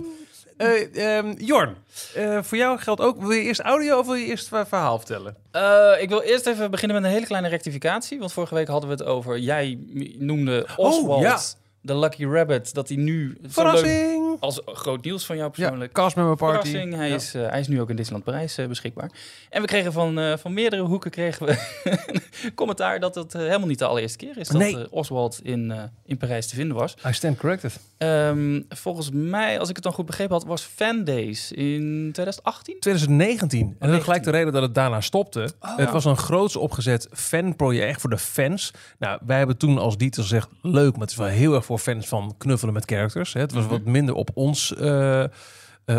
Eh, 0.58 1.18
ehm, 1.18 1.34
Jorn, 1.38 1.76
eh, 2.16 2.38
voor 2.42 2.58
jou 2.58 2.80
geldt 2.80 3.02
ook, 3.02 3.20
wil 3.20 3.32
je 3.32 3.42
eerst 3.42 3.60
audio 3.60 4.00
of 4.00 4.06
wil 4.06 4.16
je 4.16 4.26
eerst 4.26 4.48
verhaal 4.48 4.98
vertellen? 4.98 5.36
Eh, 5.52 5.92
ik 6.00 6.10
wil 6.10 6.22
eerst 6.22 6.46
even 6.46 6.72
beginnen 6.72 6.98
met 6.98 7.06
een 7.06 7.14
hele 7.14 7.26
kleine 7.26 7.48
rectificatie. 7.48 8.20
Want 8.20 8.34
vorige 8.34 8.56
week 8.56 8.68
hadden 8.68 8.90
we 8.90 8.96
het 8.96 9.04
over... 9.04 9.40
Jij 9.40 9.80
noemde 10.18 10.68
Oswald, 10.76 11.18
Oh, 11.18 11.22
ja. 11.22 11.40
De 11.82 11.98
Lucky 12.00 12.26
Rabbit, 12.26 12.74
dat 12.74 12.88
hij 12.88 12.98
nu... 12.98 13.38
leuk-! 13.56 14.20
Als 14.40 14.62
groot 14.66 15.04
nieuws 15.04 15.26
van 15.26 15.36
jou 15.38 15.52
Ja, 15.56 15.60
persoonlijk. 15.62 15.94
castmember 15.94 16.36
party. 16.36 16.68
Verrassing, 16.70 16.96
hij, 16.96 17.08
Ja. 17.10 17.16
is, 17.16 17.34
eh, 17.34 17.50
hij 17.50 17.60
is 17.60 17.68
nu 17.68 17.82
ook 17.82 17.90
in 17.90 17.96
Disneyland 17.96 18.26
Parijs 18.26 18.58
eh, 18.58 18.68
beschikbaar. 18.68 19.12
En 19.50 19.62
we 19.62 19.68
kregen 19.68 19.94
van, 19.94 20.20
eh, 20.20 20.38
van 20.38 20.54
meerdere 20.54 20.82
hoeken 20.82 21.12
kregen 21.12 21.46
we 21.46 21.58
commentaar 22.56 23.00
dat 23.00 23.16
het 23.16 23.34
helemaal 23.34 23.68
niet 23.68 23.80
de 23.80 23.86
allereerste 23.86 24.18
keer 24.18 24.38
is 24.38 24.48
dat 24.48 24.58
Nee. 24.62 24.92
Oswald 24.92 25.40
in, 25.44 25.74
in 26.06 26.18
Parijs 26.18 26.48
te 26.48 26.56
vinden 26.56 26.78
was. 26.78 26.96
I 27.08 27.14
stand 27.14 27.38
corrected. 27.38 27.80
Ehm, 27.98 28.62
volgens 28.70 29.10
mij, 29.14 29.60
als 29.60 29.70
ik 29.70 29.76
het 29.76 29.84
dan 29.84 29.94
goed 29.94 30.06
begrepen 30.06 30.34
had, 30.34 30.46
was 30.46 30.62
Fan 30.64 31.04
Days 31.04 31.52
in 31.52 32.10
2018. 32.14 32.80
2019. 32.80 33.76
En 33.80 33.90
dat 33.90 33.98
is 33.98 34.04
gelijk 34.04 34.24
de 34.24 34.32
reden 34.32 34.54
dat 34.54 34.62
het 34.62 34.76
daarna 34.76 35.02
stopte. 35.02 35.50
Oh. 35.60 35.78
Het 35.78 35.92
was 35.92 36.06
een 36.06 36.18
groots 36.18 36.56
opgezet 36.56 37.08
fanproject 37.12 37.88
echt 37.90 38.02
voor 38.02 38.10
de 38.10 38.18
fans. 38.18 38.74
Nou, 39.00 39.20
wij 39.26 39.38
hebben 39.38 39.58
toen 39.58 39.78
als 39.78 39.98
Dieter 39.98 40.22
gezegd, 40.22 40.50
leuk, 40.62 40.92
maar 40.92 41.02
het 41.02 41.10
is 41.12 41.16
wel 41.18 41.28
heel 41.28 41.54
erg 41.54 41.66
voor 41.72 41.80
fans 41.94 42.08
van 42.08 42.36
knuffelen 42.38 42.74
met 42.74 42.86
characters. 42.86 43.34
Hè. 43.34 43.40
Het 43.40 43.52
was 43.52 43.66
wat 43.66 43.86
minder 43.86 44.16
op 44.16 44.30
ons, 44.34 44.76
eh, 44.76 45.24
eh, 45.24 45.30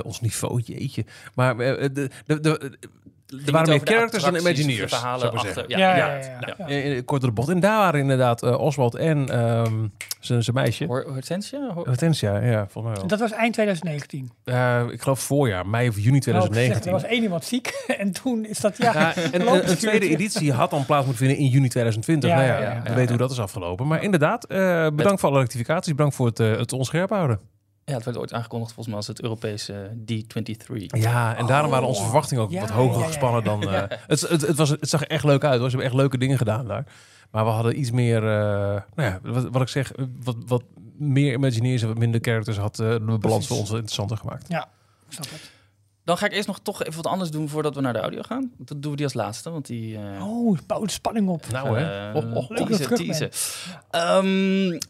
ons 0.04 0.20
niveau, 0.20 0.60
jeetje. 0.60 1.04
Maar 1.34 1.58
eh, 1.58 1.88
de, 1.92 2.10
de, 2.26 2.40
de- 2.40 2.78
er 3.46 3.52
waren 3.52 3.68
meer 3.68 3.84
de 3.84 3.90
characters 3.92 4.22
dan 4.24 4.36
Imagineers. 4.36 4.80
de 4.90 4.96
verhalen 4.96 5.32
achter. 5.32 5.64
Ja, 5.68 5.78
Ja, 5.78 5.96
ja, 5.96 6.06
ja. 6.06 6.16
ja, 6.40 6.54
ja. 6.58 6.66
Eh, 6.66 6.96
eh, 6.96 7.04
Kortere 7.04 7.32
bot. 7.32 7.48
En 7.48 7.60
daar 7.60 7.78
waren 7.78 8.00
inderdaad 8.00 8.42
eh, 8.42 8.58
Oswald 8.60 8.94
en 8.94 9.28
ehm, 9.28 9.86
zijn 10.20 10.42
zijn 10.42 10.56
meisje. 10.56 10.84
Hor- 10.84 11.04
Hortensia? 11.08 11.70
Hor- 11.74 11.86
Hortensia, 11.86 12.38
ja, 12.38 12.66
volgens 12.68 12.84
mij 12.84 12.94
wel. 12.94 13.06
Dat 13.06 13.20
was 13.20 13.32
eind 13.32 13.52
2019. 13.52 14.30
Eh, 14.44 14.82
ik 14.90 15.02
geloof 15.02 15.20
voorjaar, 15.20 15.66
mei 15.66 15.88
of 15.88 15.96
juni 15.96 16.10
Nou, 16.10 16.16
ik 16.18 16.22
zeg, 16.24 16.32
2019. 16.52 16.86
er 16.86 17.00
was 17.00 17.10
één 17.10 17.22
iemand 17.22 17.44
ziek 17.44 17.84
en 17.98 18.12
toen 18.12 18.44
is 18.44 18.60
dat 18.60 18.76
ja. 18.76 18.92
Ja, 18.92 19.14
en 19.14 19.40
een, 19.46 19.68
een 19.70 19.76
tweede 19.76 20.08
editie 20.08 20.52
had 20.52 20.70
dan 20.70 20.84
plaats 20.86 21.06
moeten 21.06 21.26
vinden 21.26 21.44
in 21.44 21.50
juni 21.50 21.68
2020. 21.68 22.30
Ja, 22.30 22.36
nou 22.36 22.46
ja, 22.48 22.54
ja, 22.54 22.60
ja, 22.60 22.68
we 22.68 22.74
ja, 22.74 22.82
weten 22.82 23.02
ja. 23.02 23.08
hoe 23.08 23.16
dat 23.18 23.30
is 23.30 23.40
afgelopen. 23.40 23.86
Maar 23.86 24.02
inderdaad, 24.02 24.44
eh, 24.44 24.86
bedankt 24.94 25.20
voor 25.20 25.28
alle 25.28 25.38
rectificaties. 25.38 25.92
Bedankt 25.94 26.14
voor 26.16 26.26
het, 26.26 26.40
eh, 26.40 26.56
het 26.56 26.72
onscherp 26.72 27.10
houden. 27.10 27.40
Ja, 27.84 27.94
het 27.94 28.04
werd 28.04 28.16
ooit 28.16 28.32
aangekondigd 28.32 28.72
volgens 28.72 28.86
mij 28.86 28.96
als 28.96 29.06
het 29.06 29.22
Europese 29.22 29.90
D23. 29.96 30.86
Ja, 30.86 31.36
en 31.36 31.46
daarom 31.46 31.70
waren 31.70 31.86
onze 31.86 32.00
Oh. 32.00 32.06
verwachtingen 32.06 32.44
ook 32.44 32.50
Ja, 32.50 32.60
wat 32.60 32.70
hoger 32.70 32.94
ja, 32.94 33.00
ja, 33.00 33.06
gespannen 33.06 33.44
dan... 33.44 33.62
eh, 33.68 33.82
het, 33.88 34.20
het, 34.20 34.40
het, 34.40 34.56
was, 34.56 34.68
het 34.68 34.88
zag 34.88 35.00
er 35.00 35.06
echt 35.06 35.24
leuk 35.24 35.44
uit. 35.44 35.58
Hoor. 35.60 35.70
Ze 35.70 35.76
hebben 35.76 35.86
echt 35.92 36.00
leuke 36.00 36.18
dingen 36.18 36.38
gedaan 36.38 36.66
daar. 36.66 36.84
Maar 37.30 37.44
we 37.44 37.50
hadden 37.50 37.78
iets 37.78 37.90
meer... 37.90 38.16
eh, 38.16 38.82
nou 38.94 39.10
ja, 39.10 39.18
wat, 39.22 39.48
wat 39.50 39.62
ik 39.62 39.68
zeg, 39.68 39.92
eh, 39.92 40.04
wat, 40.22 40.36
wat 40.46 40.62
meer 40.98 41.32
Imagineers 41.32 41.82
en 41.82 41.88
wat 41.88 41.98
minder 41.98 42.20
characters 42.20 42.56
had 42.56 42.78
eh, 42.78 42.88
de 42.88 43.16
balans 43.20 43.46
voor 43.46 43.56
ons 43.56 43.68
wat 43.68 43.76
interessanter 43.78 44.16
gemaakt. 44.16 44.48
Ja, 44.48 44.68
ik 45.08 45.12
snap 45.12 45.24
het. 45.30 45.50
Dan 46.04 46.16
ga 46.18 46.26
ik 46.26 46.32
eerst 46.32 46.46
nog 46.46 46.58
toch 46.62 46.82
even 46.82 46.96
wat 47.02 47.06
anders 47.12 47.30
doen 47.30 47.48
voordat 47.48 47.74
we 47.74 47.80
naar 47.80 47.92
de 47.92 47.98
audio 47.98 48.22
gaan. 48.22 48.50
Dat 48.58 48.82
doen 48.82 48.90
we 48.90 48.96
die 48.96 49.06
als 49.06 49.14
laatste, 49.14 49.50
want 49.50 49.66
die... 49.66 49.96
eh, 49.96 50.26
Oh, 50.28 50.58
bouw 50.66 50.84
de 50.84 50.90
spanning 50.90 51.28
op. 51.28 51.44
Nou 51.52 51.78
hè. 51.78 52.10
eh, 52.10 52.16
Oh, 52.36 52.48
Leuk 52.50 52.66
teasen, 52.68 52.94
teasen. 52.94 53.30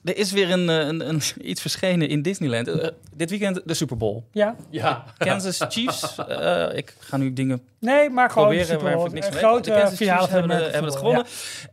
Er 0.05 0.17
is 0.17 0.33
weer 0.33 0.51
een, 0.51 0.69
eh, 0.69 0.77
een, 0.87 1.09
een, 1.09 1.21
iets 1.51 1.61
verschenen 1.61 2.09
in 2.09 2.23
Disneyland. 2.23 2.93
Dit 3.15 3.31
weekend 3.31 3.61
de 3.65 3.75
Super 3.75 3.97
Bowl. 3.97 4.23
Ja? 4.33 4.57
Ja. 4.71 5.05
Kansas 5.19 5.61
Chiefs. 5.69 6.19
eh, 6.19 6.77
ik 6.77 6.97
ga 6.99 7.17
nu 7.17 7.33
dingen 7.33 7.63
Nee, 7.79 8.11
maar 8.11 8.31
gewoon 8.31 8.49
proberen 8.49 8.69
Super 8.71 8.85
waar 8.85 8.95
Bowl. 8.95 9.07
ik 9.07 9.13
niks 9.13 9.27
Een 9.27 9.33
grote 9.33 9.71
De 9.71 9.77
Kansas 9.77 9.97
finale 9.99 10.19
Chiefs 10.19 10.33
de 10.33 10.39
hebben, 10.39 10.63
hebben 10.71 10.85
het 10.85 10.97
gewonnen. 10.97 11.25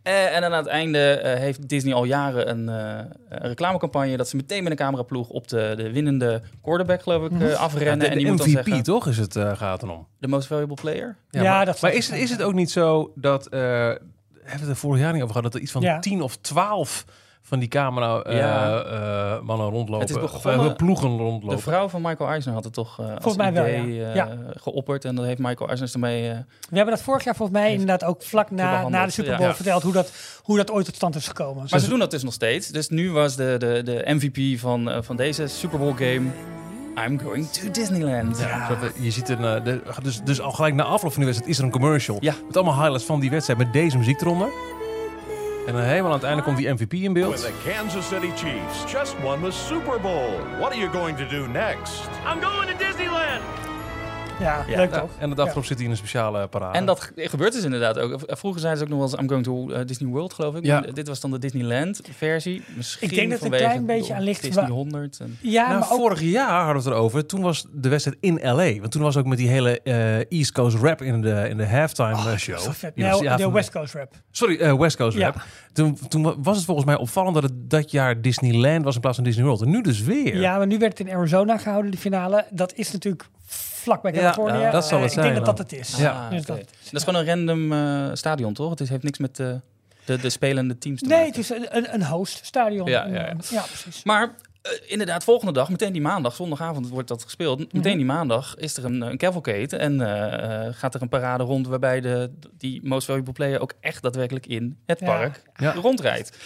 Eh, 0.03 0.36
en 0.36 0.43
aan 0.43 0.51
het 0.53 0.65
einde 0.67 1.22
heeft 1.39 1.69
Disney 1.69 1.93
al 1.93 2.03
jaren 2.03 2.50
een, 2.50 2.69
eh, 2.69 3.05
een 3.29 3.48
reclamecampagne... 3.48 4.17
dat 4.17 4.29
ze 4.29 4.36
meteen 4.36 4.63
met 4.63 4.72
een 4.72 4.77
cameraploeg 4.77 5.29
op 5.29 5.48
de, 5.48 5.74
de 5.77 5.91
winnende 5.91 6.41
quarterback, 6.62 7.01
geloof 7.01 7.31
ik, 7.31 7.41
eh, 7.41 7.53
afrennen. 7.53 8.00
de, 8.00 8.08
en 8.08 8.17
die 8.17 8.27
moet 8.27 8.38
dan 8.38 8.50
zeggen, 8.50 8.84
toch 8.84 9.08
is 9.08 9.17
het 9.17 9.28
gaat 9.36 9.71
het 9.71 9.79
dan 9.89 9.91
om. 9.98 10.07
de 10.19 10.27
most 10.27 10.48
valuable 10.48 10.75
player. 10.75 11.15
Ja, 11.29 11.43
maar, 11.43 11.65
dat 11.65 11.81
maar 11.81 11.93
is 11.93 12.09
het, 12.09 12.19
is 12.19 12.29
het 12.29 12.41
ook 12.41 12.53
niet 12.53 12.71
zo 12.71 13.12
dat... 13.15 13.48
eh 13.48 13.59
hebben 13.59 14.67
we 14.67 14.74
het 14.74 14.83
er 14.83 14.88
vorig 14.89 15.01
jaar 15.01 15.13
niet 15.13 15.21
over 15.24 15.36
gehad... 15.36 15.51
dat 15.51 15.55
er 15.55 15.62
iets 15.62 15.71
van 15.71 15.81
Ja. 15.81 16.00
10 16.00 16.21
of 16.21 16.38
12 16.38 17.05
van 17.41 17.59
die 17.59 17.67
camera 17.67 18.21
eh, 18.21 18.38
Ja. 18.38 18.81
eh, 18.83 19.41
mannen 19.41 19.69
rondlopen. 19.69 20.00
Het 20.07 20.09
is 20.09 20.15
of, 20.24 20.31
begonnen- 20.41 20.69
eh, 20.69 20.75
ploegen 20.75 21.09
De 21.17 21.24
rondlopen. 21.24 21.59
vrouw 21.59 21.89
van 21.89 22.01
Michael 22.01 22.29
Eisner 22.29 22.53
had 22.53 22.63
het 22.63 22.74
toch 22.74 23.00
eh 23.00 23.05
als 23.05 23.13
Volgens 23.13 23.36
mij 23.43 23.53
wel, 23.53 23.65
idee 23.67 23.93
ja. 23.95 24.09
eh, 24.09 24.15
Ja. 24.15 24.29
geopperd. 24.55 25.05
En 25.05 25.15
dat 25.15 25.25
heeft 25.25 25.39
Michael 25.39 25.67
Eisner 25.69 25.89
ermee... 25.93 26.29
eh, 26.29 26.38
We 26.69 26.75
hebben 26.75 26.95
dat 26.95 27.03
vorig 27.03 27.24
jaar 27.24 27.36
volgens 27.36 27.57
mij 27.59 27.71
inderdaad 27.71 28.03
ook 28.03 28.24
vlak 28.24 28.51
na, 28.51 28.88
na 28.89 29.05
de 29.05 29.12
Super. 29.12 29.36
Bowl 29.36 29.48
Ja. 29.50 29.55
verteld 29.55 29.83
hoe 29.83 29.93
dat, 29.93 30.12
hoe 30.43 30.57
dat 30.57 30.71
ooit 30.71 30.86
tot 30.86 30.95
stand 30.95 31.15
is 31.15 31.27
gekomen. 31.27 31.65
Maar 31.69 31.79
ze 31.79 31.89
doen 31.89 32.00
dat 32.00 32.12
dus 32.12 32.24
nog 32.24 32.33
steeds. 32.33 32.67
Dus 32.67 32.89
nu 32.89 33.12
was 33.12 33.36
de, 33.36 33.55
de, 33.57 33.81
de 33.83 34.03
MVP 34.05 34.59
van, 34.59 34.89
eh, 34.89 35.01
van 35.01 35.15
deze 35.15 35.48
Super 35.48 35.79
Bowl 35.79 35.93
game... 35.95 36.27
I'm 37.06 37.20
going 37.20 37.51
to 37.51 37.72
Disneyland. 37.72 38.39
Ja, 38.39 38.68
dat, 38.68 38.77
eh, 38.84 39.03
je 39.03 39.12
ziet 39.12 39.29
een, 39.29 39.46
eh, 39.46 39.63
de, 39.63 39.82
dus, 40.01 40.22
dus 40.24 40.41
al 40.41 40.51
gelijk 40.51 40.74
na 40.74 40.84
afloop 40.84 41.13
van 41.13 41.24
die 41.24 41.25
wedstrijd 41.25 41.51
is 41.51 41.58
er 41.58 41.63
een 41.63 41.72
commercial. 41.72 42.18
Ja. 42.22 42.34
Met 42.46 42.56
allemaal 42.58 42.75
highlights 42.75 43.03
van 43.06 43.20
die 43.20 43.29
wedstrijd 43.29 43.60
met 43.60 43.74
deze 43.74 43.98
muziek 43.98 44.22
eronder. 44.22 44.48
En 45.68 45.74
dan 45.75 45.84
helemaal 45.84 46.12
aan 46.12 46.18
het 46.18 46.27
einde 46.27 46.44
komt 46.44 46.58
die 46.58 46.70
MVP 46.70 46.94
in 46.94 47.00
When 47.01 47.13
beeld. 47.13 47.38
the 47.38 47.51
Kansas 47.75 48.08
City 48.08 48.29
Chiefs 48.36 48.91
just 48.91 49.15
won 49.22 49.41
the 49.44 49.51
Super 49.51 50.00
Bowl. 50.01 50.29
What 50.60 50.72
are 50.72 50.77
you 50.79 50.91
going 50.91 51.18
to 51.18 51.27
do 51.27 51.48
next? 51.48 52.01
I'm 52.34 52.41
going 52.41 52.70
to 52.70 52.86
Disneyland. 52.86 53.69
Ja, 54.39 54.65
Ja. 54.67 54.75
leuk 54.77 54.91
Ja, 54.93 55.00
toch? 55.00 55.10
en 55.19 55.29
het 55.29 55.39
afloop 55.39 55.65
zit 55.65 55.75
hij 55.77 55.86
in 55.86 55.91
een 55.91 55.98
speciale 55.98 56.48
parade. 56.48 56.77
En 56.77 56.86
dat 56.86 57.00
ge- 57.01 57.12
gebeurt 57.29 57.53
dus 57.53 57.63
inderdaad 57.63 57.98
ook. 58.00 58.19
Vroeger 58.25 58.60
zeiden 58.62 58.79
ze 58.88 58.93
ook 58.93 59.00
nog 59.00 59.10
wel 59.10 59.19
eens... 59.19 59.22
I'm 59.22 59.43
going 59.43 59.43
to 59.69 59.69
eh, 59.79 59.86
Disney 59.86 60.10
World, 60.10 60.34
geloof 60.34 60.55
ik. 60.55 60.65
Ja. 60.65 60.79
Maar 60.79 60.93
dit 60.93 61.08
was 61.08 61.19
dan 61.19 61.31
de 61.31 61.39
Disneyland 61.39 62.01
versie. 62.12 62.63
Misschien 62.75 63.10
Ik 63.10 63.15
denk 63.15 63.29
dat 63.31 63.39
het 63.39 63.51
een 63.51 63.58
vanwege 63.58 63.72
klein 63.79 63.86
beetje 63.98 64.13
de 64.13 64.19
aan 64.19 64.24
ligt 64.25 64.41
Disney 64.41 64.63
wa- 64.67 64.69
100. 64.69 65.19
En... 65.19 65.38
Ja, 65.41 65.67
Nou, 65.67 65.79
maar 65.79 65.91
ook, 65.91 66.00
vorig 66.00 66.22
jaar 66.22 66.63
hadden 66.63 66.84
we 66.84 66.89
het 66.89 66.98
erover. 66.98 67.25
Toen 67.25 67.41
was 67.41 67.65
de 67.72 67.89
wedstrijd 67.89 68.17
in 68.22 68.39
LA. 68.43 68.79
Want 68.79 68.91
toen 68.91 69.01
was 69.01 69.17
ook 69.17 69.25
met 69.25 69.38
die 69.38 69.48
hele 69.50 69.81
eh, 69.81 70.31
East 70.31 70.51
Coast 70.51 70.77
rap 70.77 71.01
in 71.01 71.22
de, 71.22 71.46
in 71.50 71.58
de 71.58 71.67
halftime 71.67 72.31
eh, 72.31 72.36
show. 72.38 72.58
zo 72.58 72.72
vet. 72.72 72.96
Nee, 72.96 73.10
was- 73.10 73.19
ja, 73.19 73.36
de 73.36 73.43
van- 73.43 73.51
West 73.53 73.72
Coast 73.72 73.93
rap. 73.93 74.12
Sorry, 74.31 74.58
eh, 74.58 74.74
West 74.77 74.98
Coast 74.98 75.17
Ja. 75.17 75.25
rap. 75.25 75.41
Toen, 75.74 75.98
toen 76.08 76.36
was 76.43 76.55
het 76.55 76.65
volgens 76.65 76.86
mij 76.86 76.98
opvallend 76.98 77.34
dat 77.34 77.43
het 77.43 77.53
dat 77.69 77.91
jaar 77.91 78.22
Disneyland 78.22 78.84
was 78.84 78.96
in 78.96 79.01
plaats 79.01 79.15
van 79.15 79.25
Disney 79.25 79.46
World. 79.46 79.62
En 79.62 79.69
nu 79.69 79.81
dus 79.81 80.01
weer. 80.01 80.39
Ja, 80.39 80.58
maar 80.58 80.67
nu 80.67 80.77
werd 80.77 80.98
het 80.98 81.08
in 81.08 81.13
Arizona 81.15 81.58
gehouden, 81.58 81.91
de 81.91 81.98
finale. 81.98 82.46
Dat 82.51 82.74
is 82.74 82.91
natuurlijk 82.91 83.25
vlak 83.89 84.01
bij 84.01 84.13
Ja, 84.13 84.19
Californië. 84.19 84.60
ja, 84.60 84.72
dat 84.72 84.86
zal 84.88 85.01
het 85.01 85.10
Ik 85.10 85.15
denk 85.15 85.27
zijn 85.27 85.38
dat 85.46 85.58
dat 85.58 85.58
het 85.58 85.74
is. 85.79 85.96
Ja. 85.98 86.12
Ah, 86.12 86.29
Dus 86.29 86.41
oké. 86.41 86.48
dat- 86.55 86.58
dat 86.84 86.93
is 86.93 87.03
gewoon 87.03 87.19
een 87.19 87.27
random 87.27 87.74
eh, 87.74 88.10
stadion, 88.15 88.53
toch? 88.53 88.69
Het 88.69 88.79
is, 88.79 88.89
heeft 88.89 89.03
niks 89.03 89.17
met 89.17 89.39
eh, 89.39 89.48
de, 90.05 90.17
de 90.17 90.29
spelende 90.29 90.77
teams 90.77 91.00
te 91.01 91.08
Nee, 91.08 91.17
maken. 91.17 91.34
het 91.41 91.43
is 91.43 91.50
een, 91.50 91.77
een, 91.77 91.93
een 91.93 92.05
host 92.05 92.46
stadion. 92.46 92.88
Ja, 92.89 93.05
ja, 93.05 93.13
ja. 93.13 93.34
ja 93.50 93.62
precies. 93.62 94.03
Maar 94.03 94.36
eh, 94.62 94.72
inderdaad, 94.86 95.24
volgende 95.24 95.53
dag, 95.53 95.69
meteen 95.69 95.93
die 95.93 96.01
maandag, 96.01 96.36
zondagavond 96.36 96.89
wordt 96.89 97.08
dat 97.08 97.24
gespeeld. 97.24 97.60
Mhm. 97.60 97.67
Meteen 97.77 97.98
die 97.98 98.05
maandag 98.05 98.55
is 98.55 98.77
er 98.77 98.86
een, 98.86 99.01
een 99.01 99.17
cavalcade 99.17 99.77
en 99.77 100.00
gaat 100.75 100.96
er 100.96 101.01
een 101.01 101.10
parade 101.10 101.43
rond 101.43 101.67
waarbij 101.67 102.01
de, 102.01 102.31
die 102.58 102.79
Most 102.88 103.05
Valuable 103.05 103.34
Player 103.34 103.60
ook 103.62 103.74
echt 103.79 104.01
daadwerkelijk 104.01 104.46
in 104.46 104.77
het 104.86 105.00
park 105.00 105.41
Ja. 105.55 105.72
rondrijdt. 105.74 106.38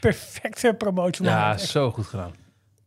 Perfecte 0.00 0.74
promotie. 0.78 1.24
Ja, 1.24 1.56
zo 1.56 1.90
goed 1.90 2.06
gedaan. 2.06 2.32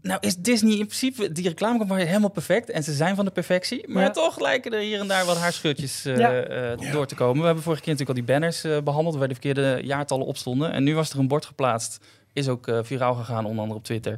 Nou 0.03 0.17
is 0.21 0.35
Disney 0.35 0.71
in 0.71 0.85
principe 0.85 1.31
die 1.31 1.47
reclamecampagne 1.47 2.03
helemaal 2.03 2.29
perfect 2.29 2.69
en 2.69 2.83
ze 2.83 2.93
zijn 2.93 3.15
van 3.15 3.25
de 3.25 3.31
perfectie, 3.31 3.87
maar 3.87 4.03
Ja. 4.03 4.09
toch 4.09 4.39
lijken 4.39 4.71
er 4.73 4.79
hier 4.79 4.99
en 4.99 5.07
daar 5.07 5.25
wat 5.25 5.37
haarscheurtjes 5.37 6.05
eh, 6.05 6.17
Ja. 6.17 6.41
eh, 6.41 6.91
door 6.91 7.05
te 7.07 7.15
komen. 7.15 7.39
We 7.39 7.45
hebben 7.45 7.63
vorige 7.63 7.81
keer 7.81 7.91
natuurlijk 7.93 8.19
al 8.19 8.25
die 8.25 8.33
banners 8.35 8.63
eh, 8.63 8.81
behandeld 8.83 9.15
waar 9.15 9.27
de 9.27 9.33
verkeerde 9.33 9.79
jaartallen 9.83 10.25
op 10.25 10.37
stonden 10.37 10.71
en 10.71 10.83
nu 10.83 10.95
was 10.95 11.09
er 11.13 11.19
een 11.19 11.27
bord 11.27 11.45
geplaatst, 11.45 11.99
is 12.33 12.47
ook 12.47 12.71
viraal 12.81 13.13
gegaan, 13.15 13.45
onder 13.45 13.59
andere 13.61 13.79
op 13.79 13.85
Twitter, 13.85 14.17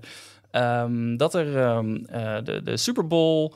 ehm, 0.51 1.17
dat 1.17 1.33
er 1.33 1.57
ehm, 1.57 1.95
eh, 1.95 2.37
de, 2.43 2.61
de 2.63 2.77
Super 2.77 3.07
Bowl 3.07 3.53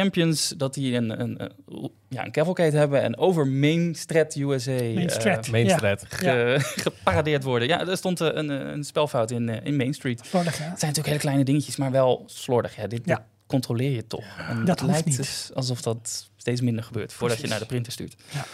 champions 0.00 0.54
dat 0.56 0.74
die 0.74 0.94
een, 0.96 1.20
een, 1.20 1.42
een, 1.42 1.90
ja, 2.08 2.24
een 2.24 2.32
cavalcade 2.32 2.76
hebben 2.76 3.02
en 3.02 3.16
over 3.18 3.46
Main 3.46 3.94
Street 3.94 4.34
USA 4.36 4.70
Main 4.70 5.08
eh. 5.08 5.50
Main 5.50 5.66
Ja. 5.66 5.96
Ge- 6.08 6.56
geparadeerd 6.60 7.42
worden. 7.44 7.68
Ja, 7.68 7.86
er 7.86 7.96
stond 7.96 8.20
eh, 8.20 8.28
een, 8.32 8.48
een 8.48 8.84
spelfout 8.84 9.30
in, 9.30 9.48
eh, 9.48 9.66
in 9.66 9.76
Main 9.76 9.94
Street. 9.94 10.20
Slordig, 10.26 10.58
ja. 10.58 10.64
Het 10.64 10.78
zijn 10.78 10.92
natuurlijk 10.92 11.06
hele 11.06 11.18
kleine 11.18 11.44
dingetjes, 11.44 11.76
maar 11.76 11.90
wel 11.90 12.22
slordig. 12.26 12.76
Ja, 12.76 12.86
dit, 12.86 13.00
Ja. 13.04 13.14
dit 13.16 13.24
controleer 13.46 13.90
je 13.90 14.06
toch. 14.06 14.24
En 14.48 14.64
Dat 14.64 14.80
het 14.80 14.88
lijkt 14.90 15.06
niet. 15.06 15.16
dus 15.16 15.50
alsof 15.54 15.82
dat 15.82 16.30
steeds 16.36 16.60
minder 16.60 16.84
gebeurt 16.84 17.12
voordat 17.12 17.40
je 17.40 17.46
naar 17.46 17.58
de 17.58 17.66
printer 17.66 17.92
stuurt. 17.92 18.14
Ja. 18.32 18.44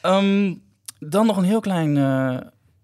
Ehm, 0.00 0.54
dan 0.98 1.26
nog 1.26 1.36
een 1.36 1.44
heel 1.44 1.60
klein... 1.60 1.96
eh 1.96 2.36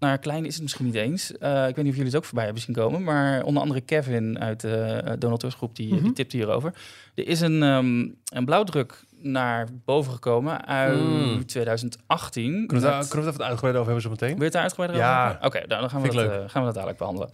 nou, 0.05 0.19
klein 0.19 0.45
is 0.47 0.55
het 0.55 0.63
misschien 0.63 0.85
niet 0.85 0.95
eens. 0.95 1.33
Eh, 1.39 1.69
ik 1.69 1.75
weet 1.75 1.85
niet 1.85 1.93
of 1.93 1.99
jullie 1.99 2.05
het 2.11 2.17
ook 2.17 2.25
voorbij 2.25 2.45
hebben 2.45 2.63
zien 2.63 2.75
komen. 2.75 3.03
Maar 3.03 3.43
onder 3.45 3.63
andere 3.63 3.81
Kevin 3.81 4.39
uit 4.41 4.61
de 4.61 5.17
Donald 5.19 5.41
Tusk 5.41 5.57
groep, 5.57 5.77
die, 5.77 5.95
Mhm. 5.95 6.03
die 6.03 6.13
tipte 6.13 6.37
hierover. 6.37 6.75
Er 7.15 7.29
is 7.29 7.41
een, 7.41 7.63
ehm, 7.63 7.99
een 8.39 8.45
blauwdruk 8.45 9.05
naar 9.19 9.67
boven 9.85 10.13
gekomen 10.13 10.67
uit 10.67 11.01
Mm. 11.01 11.47
2018. 11.47 12.67
Kunnen 12.67 12.85
we, 12.85 12.91
het, 12.93 12.99
Met- 12.99 13.09
kunnen 13.09 13.27
we 13.27 13.33
het 13.33 13.35
even 13.35 13.45
uitgebreid 13.45 13.75
over 13.75 13.85
hebben 13.93 14.03
zo 14.03 14.11
meteen? 14.11 14.29
wil 14.29 14.39
je 14.39 14.45
het 14.45 14.53
daar 14.53 14.63
uitgebreider 14.63 15.01
Ja. 15.03 15.27
over? 15.29 15.45
Oké, 15.47 15.59
nou, 15.67 15.81
dan 15.81 15.91
gaan 15.91 16.03
we, 16.03 16.09
dat, 16.09 16.17
eh, 16.31 16.31
gaan 16.31 16.61
we 16.61 16.65
dat 16.65 16.75
dadelijk 16.75 16.99
behandelen. 16.99 17.31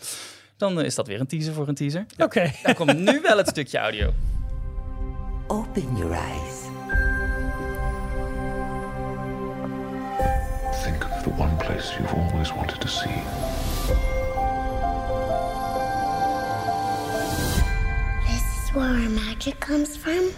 Dan 0.56 0.78
eh, 0.80 0.84
is 0.84 0.94
dat 0.94 1.06
weer 1.06 1.20
een 1.20 1.26
teaser 1.26 1.52
voor 1.54 1.68
een 1.68 1.74
teaser. 1.74 2.06
Oké. 2.18 2.50
Dan 2.62 2.74
komt 2.74 2.98
nu 2.98 3.20
wel 3.22 3.36
het 3.36 3.48
stukje 3.48 3.78
audio. 3.78 4.10
Open 5.46 5.96
your 5.96 6.12
eyes. 6.12 6.58
Think 10.84 11.04
the 11.22 11.30
one 11.30 11.56
place 11.58 11.92
you've 11.98 12.14
always 12.14 12.52
wanted 12.52 12.80
to 12.80 12.88
see. 12.88 13.14
This 18.26 18.64
is 18.64 18.74
where 18.74 18.86
our 18.88 19.08
magic 19.10 19.60
comes 19.60 19.96
from? 19.96 20.30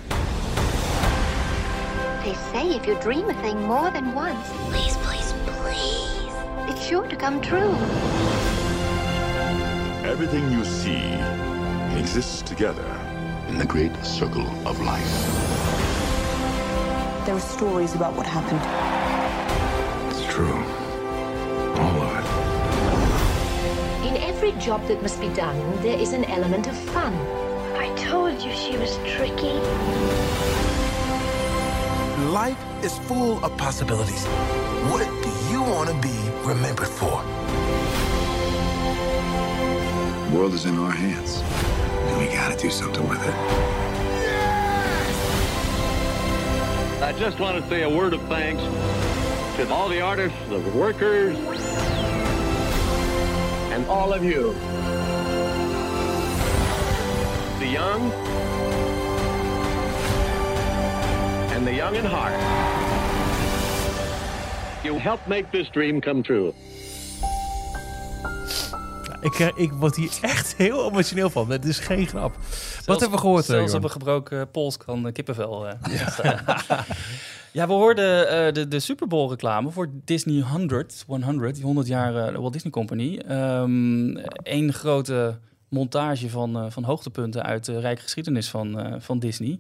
They 2.25 2.35
say 2.53 2.75
if 2.77 2.87
you 2.87 2.99
dream 3.01 3.29
a 3.31 3.35
thing 3.43 3.63
more 3.67 3.91
than 3.91 4.15
once, 4.15 4.49
Please, 4.71 4.97
please, 4.99 5.33
please. 5.61 6.33
it's 6.71 6.85
sure 6.85 7.07
to 7.07 7.17
come 7.17 7.41
true. 7.41 7.75
Everything 10.05 10.51
you 10.51 10.65
see 10.65 11.05
exists 11.99 12.43
together 12.43 12.87
in 13.49 13.59
the 13.59 13.67
great 13.67 13.95
circle 14.05 14.49
of 14.67 14.81
life. 14.81 15.13
There 17.27 17.37
are 17.37 17.41
stories 17.41 17.95
about 17.95 18.15
what 18.17 18.27
happened. 18.27 19.02
It's 20.33 20.39
true. 20.39 20.65
All 21.77 22.01
of 22.01 22.11
it. 22.17 22.25
In 24.09 24.17
every 24.17 24.53
job 24.53 24.87
that 24.87 25.03
must 25.03 25.21
be 25.21 25.29
done, 25.29 25.59
there 25.83 25.99
is 25.99 26.15
an 26.15 26.25
element 26.25 26.69
of 26.69 26.75
fun. 26.75 27.13
I 27.77 27.95
told 27.97 28.41
you 28.41 28.51
she 28.55 28.79
was 28.79 28.97
tricky. 29.15 29.53
Life 32.33 32.57
is 32.83 32.97
full 33.01 33.45
of 33.45 33.55
possibilities. 33.59 34.25
What 34.89 35.07
do 35.23 35.31
you 35.53 35.61
want 35.61 35.91
to 35.91 35.97
be 36.01 36.17
remembered 36.49 36.89
for? 36.89 37.23
The 40.31 40.35
world 40.35 40.55
is 40.55 40.65
in 40.65 40.79
our 40.79 40.93
hands. 40.93 41.43
And 42.09 42.19
we 42.19 42.33
gotta 42.33 42.57
do 42.57 42.71
something 42.71 43.07
with 43.07 43.21
it. 43.23 43.35
I 47.03 47.13
just 47.19 47.39
want 47.39 47.63
to 47.63 47.69
say 47.69 47.83
a 47.83 47.91
word 47.91 48.15
of 48.15 48.23
thanks 48.29 48.63
to 49.67 49.73
all 49.75 49.89
the 49.89 50.01
artists, 50.01 50.39
the 50.49 50.59
workers, 50.75 51.37
and 53.73 53.87
all 53.89 54.13
of 54.13 54.23
you. 54.25 54.55
The 57.59 57.69
young 57.69 58.13
and 61.53 61.67
the 61.67 61.75
young 61.75 61.95
in 61.95 62.05
heart. 62.05 62.35
You 64.85 64.99
helped 64.99 65.27
make 65.29 65.51
this 65.51 65.69
dream 65.71 66.01
come 66.01 66.23
true. 66.23 66.53
Ik, 69.21 69.39
eh, 69.39 69.49
ik 69.55 69.73
word 69.73 69.97
hier 69.97 70.11
echt 70.21 70.55
heel 70.57 70.89
emotioneel 70.89 71.31
van. 71.31 71.51
Het 71.51 71.65
is 71.65 71.79
geen 71.79 72.07
grap. 72.07 72.37
Wat 72.87 73.01
hebben 73.01 73.11
we 73.11 73.25
gehoord? 73.25 73.41
eh, 73.45 73.47
Zelfs 73.51 73.65
Jorn? 73.73 73.77
op 73.77 73.85
een 73.85 73.91
gebroken 73.91 74.51
pols 74.51 74.77
kan 74.77 75.07
eh, 75.07 75.13
kippenvel. 75.13 75.67
eh, 75.69 75.75
staan. 76.09 76.41
ja, 77.53 77.67
we 77.67 77.73
hoorden 77.73 78.29
eh, 78.29 78.53
de, 78.53 78.69
de 78.69 78.81
Super 78.81 79.07
Bowl 79.09 79.29
reclame 79.31 79.71
voor 79.71 79.91
Disney 80.05 80.41
100, 80.43 81.05
100 81.07 81.55
die 81.55 81.65
100 81.65 81.87
jaar 81.87 82.17
eh, 82.29 82.39
Walt 82.39 82.53
Disney 82.53 82.73
Company. 82.73 83.21
Eén 84.43 84.73
grote 84.73 85.39
montage 85.69 86.31
van, 86.31 86.57
eh, 86.57 86.71
van 86.71 86.85
hoogtepunten 86.85 87.43
uit 87.43 87.65
de 87.65 87.81
rijke 87.81 88.03
geschiedenis 88.03 88.51
van, 88.51 88.97
van 89.03 89.19
Disney. 89.19 89.59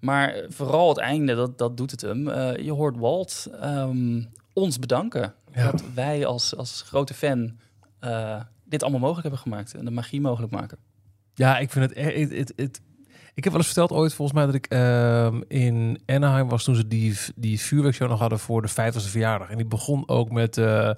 Maar 0.00 0.44
vooral 0.48 0.88
het 0.88 0.98
einde, 0.98 1.34
dat, 1.34 1.58
dat 1.58 1.76
doet 1.76 1.90
het 1.90 2.00
hem. 2.00 2.30
Je 2.60 2.72
hoort 2.72 2.96
Walt 2.96 3.46
ehm, 3.60 4.22
ons 4.52 4.78
bedanken. 4.78 5.34
Ja. 5.54 5.70
Dat 5.70 5.82
wij 5.94 6.26
als, 6.26 6.56
als 6.56 6.82
grote 6.82 7.14
fan 7.14 7.58
dit 8.64 8.82
allemaal 8.82 9.00
mogelijk 9.00 9.22
hebben 9.22 9.40
gemaakt. 9.40 9.74
En 9.74 9.84
de 9.84 9.90
magie 9.90 10.20
mogelijk 10.20 10.52
maken. 10.52 10.78
Ja, 11.34 11.58
ik 11.58 11.70
vind 11.70 11.84
het, 11.88 11.96
e- 11.98 12.20
het, 12.20 12.32
het, 12.32 12.52
het- 12.56 12.80
Ik 13.38 13.44
heb 13.44 13.52
wel 13.52 13.62
eens 13.62 13.72
verteld 13.72 13.92
ooit, 14.00 14.14
volgens 14.14 14.36
mij, 14.36 14.46
dat 14.46 14.54
ik 14.54 14.66
ehm, 14.66 15.40
in 15.48 16.00
Anaheim 16.06 16.48
was 16.48 16.64
toen 16.64 16.74
ze 16.74 16.88
die, 16.88 17.18
die 17.34 17.60
vuurwerkshow 17.60 18.08
nog 18.08 18.18
hadden 18.18 18.38
voor 18.38 18.62
de 18.62 18.70
50ste 18.70 19.10
verjaardag. 19.10 19.50
En 19.50 19.56
die 19.56 19.66
begon 19.66 20.08
ook 20.08 20.30
met 20.30 20.56
eh 20.56 20.90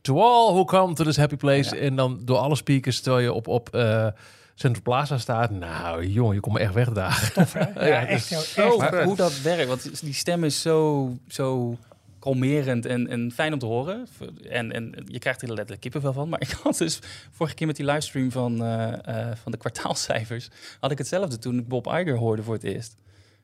To 0.00 0.20
all 0.20 0.52
who 0.52 0.64
come 0.64 0.94
to 0.94 1.04
this 1.04 1.16
happy 1.16 1.36
place. 1.36 1.76
En 1.76 1.96
dan 1.96 2.20
door 2.24 2.36
alle 2.36 2.56
speakers, 2.56 3.00
terwijl 3.00 3.24
je 3.24 3.32
op, 3.32 3.48
op 3.48 3.74
eh, 3.74 4.06
Central 4.54 4.82
Plaza 4.82 5.18
staat. 5.18 5.50
Nou, 5.50 6.06
jongen, 6.06 6.34
je 6.34 6.40
komt 6.40 6.54
me 6.54 6.60
echt 6.60 6.74
wegdagen. 6.74 7.32
Tof, 7.32 7.52
hè? 7.52 7.64
Ja, 7.88 7.98
het 8.00 8.08
echt, 8.08 8.24
zo 8.26 8.80
echt. 8.80 8.90
Maar 8.90 9.04
hoe 9.04 9.16
dat 9.16 9.40
werkt, 9.40 9.68
want 9.68 10.00
die 10.00 10.14
stem 10.14 10.44
is 10.44 10.62
zo, 10.62 11.10
zo 11.28 11.76
kalmerend 12.18 12.86
en, 12.86 13.08
en 13.08 13.32
fijn 13.32 13.52
om 13.52 13.58
te 13.58 13.66
horen. 13.66 14.06
En, 14.48 14.72
en 14.72 14.94
je 15.04 15.18
krijgt 15.18 15.42
er 15.42 15.48
letterlijk 15.48 15.80
kippenvel 15.80 16.12
van. 16.12 16.28
Maar 16.28 16.40
ik 16.48 16.50
had 16.50 16.78
dus 16.78 16.98
vorige 17.30 17.54
keer 17.54 17.66
met 17.66 17.76
die 17.76 17.84
livestream 17.84 18.30
van, 18.30 18.62
eh, 18.64 18.92
eh, 18.92 19.36
van 19.36 19.52
de 19.52 19.58
kwartaalcijfers... 19.58 20.48
had 20.80 20.90
ik 20.90 20.98
hetzelfde 20.98 21.38
toen 21.38 21.58
ik 21.58 21.68
Bob 21.68 21.86
Iger 21.86 22.16
hoorde 22.16 22.42
voor 22.42 22.54
het 22.54 22.64
eerst. 22.64 22.94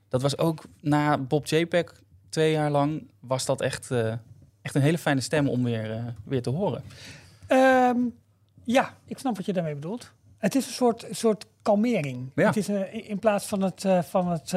Dat 0.09 0.23
was 0.23 0.39
ook 0.39 0.65
na 0.81 1.19
Bob 1.19 1.47
JPEG 1.47 1.93
twee 2.29 2.53
jaar 2.53 2.71
lang... 2.71 3.11
was 3.21 3.45
dat 3.45 3.61
echt, 3.61 3.91
eh, 3.91 4.13
echt 4.63 4.75
een 4.75 4.83
hele 4.83 4.99
fijne 4.99 5.21
stem 5.21 5.49
om 5.49 5.65
weer, 5.65 6.15
weer 6.25 6.43
te 6.43 6.51
horen. 6.51 6.83
Ehm, 7.47 7.99
ja, 8.65 8.95
ik 9.07 9.19
snap 9.19 9.37
wat 9.37 9.47
je 9.47 9.53
daarmee 9.53 9.75
bedoelt. 9.75 10.13
Het 10.39 10.55
is 10.55 10.67
een 10.67 10.73
soort, 10.73 11.07
soort 11.11 11.47
kalmering. 11.63 12.31
Ja. 12.35 12.47
Het 12.47 12.57
is 12.57 12.69
een, 12.69 13.09
in 13.09 13.19
plaats 13.19 13.47
van 13.47 13.63
het... 13.63 13.87
van 14.09 14.29
het 14.29 14.53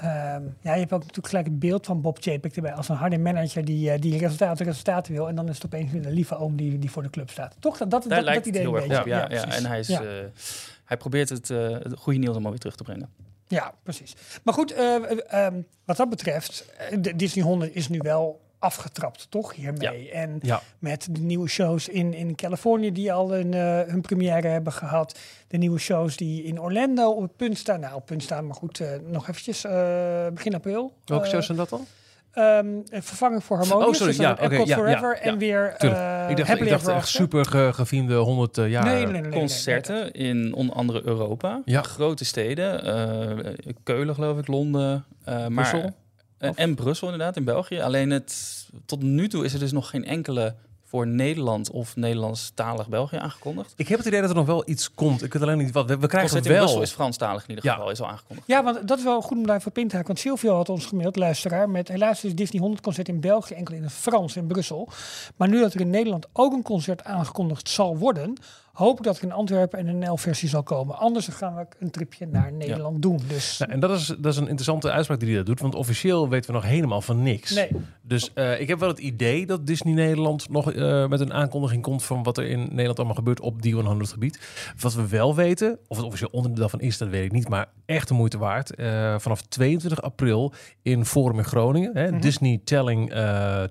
eh, 0.00 0.34
ehm, 0.34 0.42
ja, 0.60 0.72
je 0.72 0.80
hebt 0.80 0.92
ook 0.92 1.00
natuurlijk 1.00 1.28
gelijk 1.28 1.46
het 1.46 1.58
beeld 1.58 1.86
van 1.86 2.00
Bob 2.00 2.16
Chapek 2.20 2.56
erbij. 2.56 2.72
Als 2.72 2.88
een 2.88 2.96
harde 2.96 3.18
manager 3.18 3.64
die, 3.64 3.90
eh, 3.90 4.00
die 4.00 4.18
resultaten, 4.18 4.66
resultaten 4.66 5.12
wil. 5.12 5.28
En 5.28 5.34
dan 5.34 5.48
is 5.48 5.54
het 5.54 5.64
opeens 5.64 5.92
weer 5.92 6.06
een 6.06 6.12
lieve 6.12 6.36
oom 6.36 6.56
die, 6.56 6.78
die 6.78 6.90
voor 6.90 7.02
de 7.02 7.10
club 7.10 7.30
staat. 7.30 7.56
Toch? 7.58 7.78
Dat, 7.78 7.90
dat, 7.90 8.02
Daar 8.02 8.16
dat, 8.16 8.24
lijkt 8.24 8.44
dat 8.44 8.54
idee 8.54 8.66
heel 8.66 8.76
erg 8.76 8.84
op. 8.84 9.06
Ja, 9.06 9.28
ja, 9.30 9.46
en 9.48 9.66
hij, 9.66 9.78
is, 9.78 9.88
eh, 9.88 10.00
hij 10.84 10.96
probeert 10.96 11.28
het, 11.28 11.48
het 11.48 11.98
goede 11.98 12.18
nieuws 12.18 12.32
allemaal 12.32 12.50
weer 12.50 12.60
terug 12.60 12.76
te 12.76 12.82
brengen. 12.82 13.08
Ja, 13.50 13.74
precies. 13.82 14.14
Maar 14.42 14.54
goed, 14.54 14.72
eh, 14.72 14.94
eh, 14.94 15.18
ehm, 15.26 15.60
wat 15.84 15.96
dat 15.96 16.08
betreft, 16.08 16.64
de 17.00 17.16
Disney 17.16 17.44
100 17.44 17.74
is 17.74 17.88
nu 17.88 17.98
wel 17.98 18.40
afgetrapt, 18.60 19.26
toch? 19.30 19.54
Hiermee. 19.54 20.10
En 20.10 20.38
Ja. 20.42 20.60
met 20.78 21.08
de 21.10 21.20
nieuwe 21.20 21.48
shows 21.48 21.88
in, 21.88 22.14
in 22.14 22.34
Californië 22.34 22.92
die 22.92 23.12
al 23.12 23.36
een, 23.36 23.54
eh, 23.54 23.80
hun 23.92 24.00
première 24.00 24.48
hebben 24.48 24.72
gehad. 24.72 25.18
De 25.48 25.56
nieuwe 25.58 25.78
shows 25.78 26.16
die 26.16 26.42
in 26.42 26.60
Orlando 26.60 27.10
op 27.10 27.22
het 27.22 27.36
punt 27.36 27.58
staan. 27.58 27.80
Nou, 27.80 27.92
op 27.92 27.98
het 27.98 28.08
punt 28.08 28.22
staan, 28.22 28.46
maar 28.46 28.56
goed, 28.56 28.80
eh, 28.80 28.88
nog 29.06 29.28
eventjes 29.28 29.64
eh, 29.64 30.26
begin 30.34 30.54
april. 30.54 30.92
Welke 31.04 31.24
Eh, 31.24 31.30
shows 31.30 31.46
zijn 31.46 31.58
dat 31.58 31.68
dan? 31.68 31.86
ehm, 32.30 32.66
een 32.66 33.02
vervanging 33.02 33.44
voor 33.44 33.56
Harmonious. 33.56 33.88
Oh, 33.88 33.94
sorry. 33.94 34.12
dus 34.48 34.68
Ja, 34.68 34.74
Forever. 34.76 35.14
ja, 35.16 35.20
en 35.22 35.38
weer 35.38 35.66
eh, 35.78 36.30
ik 36.30 36.36
dacht, 36.36 36.60
ik 36.60 36.68
echt 36.88 37.08
super 37.08 37.44
ge, 37.44 37.70
geviemde 37.72 38.14
100 38.14 38.56
jaar. 38.56 38.84
Nee, 38.84 39.06
nee, 39.06 39.20
nee. 39.20 39.30
Concerten 39.30 40.12
in 40.12 40.54
onder 40.54 40.76
andere 40.76 41.02
Europa, 41.04 41.62
Ja. 41.64 41.82
grote 41.82 42.24
steden, 42.24 42.84
eh, 42.84 43.52
Keulen 43.82 44.14
geloof 44.14 44.38
ik, 44.38 44.46
Londen, 44.46 45.04
eh, 45.24 45.46
maar, 45.46 45.92
Eh, 46.40 46.50
en 46.54 46.74
Brussel 46.74 47.08
inderdaad, 47.08 47.36
in 47.36 47.44
België. 47.44 47.80
Alleen 47.80 48.10
het, 48.10 48.66
tot 48.86 49.02
nu 49.02 49.28
toe 49.28 49.44
is 49.44 49.52
er 49.52 49.58
dus 49.58 49.72
nog 49.72 49.90
geen 49.90 50.04
enkele 50.04 50.54
voor 50.84 51.06
Nederland 51.06 51.70
of 51.70 51.96
Nederlandstalig 51.96 52.88
België 52.88 53.16
aangekondigd. 53.16 53.72
Ik 53.76 53.88
heb 53.88 53.98
het 53.98 54.06
idee 54.06 54.20
dat 54.20 54.30
er 54.30 54.36
nog 54.36 54.46
wel 54.46 54.62
iets 54.68 54.94
komt. 54.94 55.22
Ik 55.22 55.32
weet 55.32 55.42
alleen 55.42 55.58
niet 55.58 55.72
wat. 55.72 55.86
We, 55.86 55.98
we 55.98 56.06
krijgen 56.06 56.30
Concert 56.30 56.46
in 56.46 56.50
wel. 56.52 56.60
Brussel 56.60 56.82
is 56.82 56.90
Franstalig 56.92 57.42
in 57.42 57.48
ieder 57.48 57.64
Ja. 57.64 57.72
geval, 57.74 57.90
is 57.90 58.00
al 58.00 58.08
aangekondigd. 58.08 58.46
Ja, 58.46 58.62
want 58.64 58.88
dat 58.88 58.98
is 58.98 59.04
wel 59.04 59.20
goed 59.22 59.36
om 59.38 59.46
daar 59.46 59.62
voor 59.62 59.72
pin 59.72 59.88
te 59.88 59.92
haken. 59.94 60.06
Want 60.08 60.18
Silvio 60.18 60.54
had 60.54 60.68
ons 60.68 60.86
gemaild, 60.86 61.16
luisteraar, 61.16 61.68
met 61.70 61.88
helaas 61.88 62.24
is 62.24 62.34
Disney 62.34 62.60
100 62.60 62.82
concert 62.82 63.08
in 63.08 63.20
België 63.20 63.54
enkel 63.54 63.74
in 63.74 63.82
het 63.82 63.92
Frans 63.92 64.36
in 64.36 64.46
Brussel. 64.46 64.88
Maar 65.36 65.48
nu 65.48 65.60
dat 65.60 65.74
er 65.74 65.80
in 65.80 65.90
Nederland 65.90 66.26
ook 66.32 66.52
een 66.52 66.62
concert 66.62 67.04
aangekondigd 67.04 67.68
zal 67.68 67.96
worden, 67.96 68.34
hoop 68.72 68.98
ik 68.98 69.04
dat 69.04 69.16
er 69.18 69.22
in 69.24 69.32
Antwerpen 69.32 69.86
een 69.86 69.98
NL-versie 69.98 70.48
zal 70.48 70.62
komen. 70.62 70.98
Anders 70.98 71.28
gaan 71.28 71.54
we 71.54 71.66
een 71.78 71.90
tripje 71.90 72.26
naar 72.26 72.52
Nederland 72.52 73.02
doen. 73.02 73.18
Dus 73.28 73.58
Nou, 73.58 73.72
en 73.72 73.80
dat 73.80 73.90
is, 73.90 74.06
dat 74.06 74.32
is 74.32 74.36
een 74.36 74.46
interessante 74.48 74.90
uitspraak 74.90 75.18
die 75.20 75.28
hij 75.28 75.36
dat 75.36 75.46
doet. 75.46 75.60
Want 75.60 75.74
officieel 75.74 76.28
weten 76.28 76.46
we 76.50 76.56
nog 76.56 76.64
helemaal 76.66 77.00
van 77.00 77.22
niks. 77.22 77.50
nee. 77.54 77.68
Dus 78.02 78.30
eh, 78.34 78.60
ik 78.60 78.68
heb 78.68 78.78
wel 78.78 78.88
het 78.88 78.98
idee 78.98 79.46
dat 79.46 79.66
Disney 79.66 79.94
Nederland 79.94 80.48
nog 80.48 80.72
eh, 80.72 81.06
met 81.08 81.20
een 81.20 81.32
aankondiging 81.32 81.82
komt 81.82 82.02
van 82.04 82.22
wat 82.22 82.38
er 82.38 82.44
in 82.46 82.60
Nederland 82.60 82.96
allemaal 82.98 83.14
gebeurt 83.16 83.40
op 83.40 83.62
die 83.62 83.74
100 83.74 84.10
gebied. 84.12 84.40
Wat 84.80 84.94
we 84.94 85.08
wel 85.08 85.34
weten, 85.34 85.78
of 85.88 85.96
het 85.96 86.06
officieel 86.06 86.30
onderdeel 86.32 86.60
daarvan 86.60 86.80
is, 86.80 86.98
dat 86.98 87.08
weet 87.08 87.24
ik 87.24 87.32
niet, 87.32 87.48
maar 87.48 87.68
echt 87.86 88.08
de 88.08 88.14
moeite 88.14 88.38
waard. 88.38 88.74
Eh, 88.74 89.14
vanaf 89.18 89.42
22 89.42 90.02
april 90.02 90.52
in 90.82 91.04
Forum 91.04 91.38
in 91.38 91.44
Groningen, 91.44 91.90
hè, 91.96 92.10
Mhm. 92.10 92.20
Disney 92.20 92.60
Telling 92.64 93.12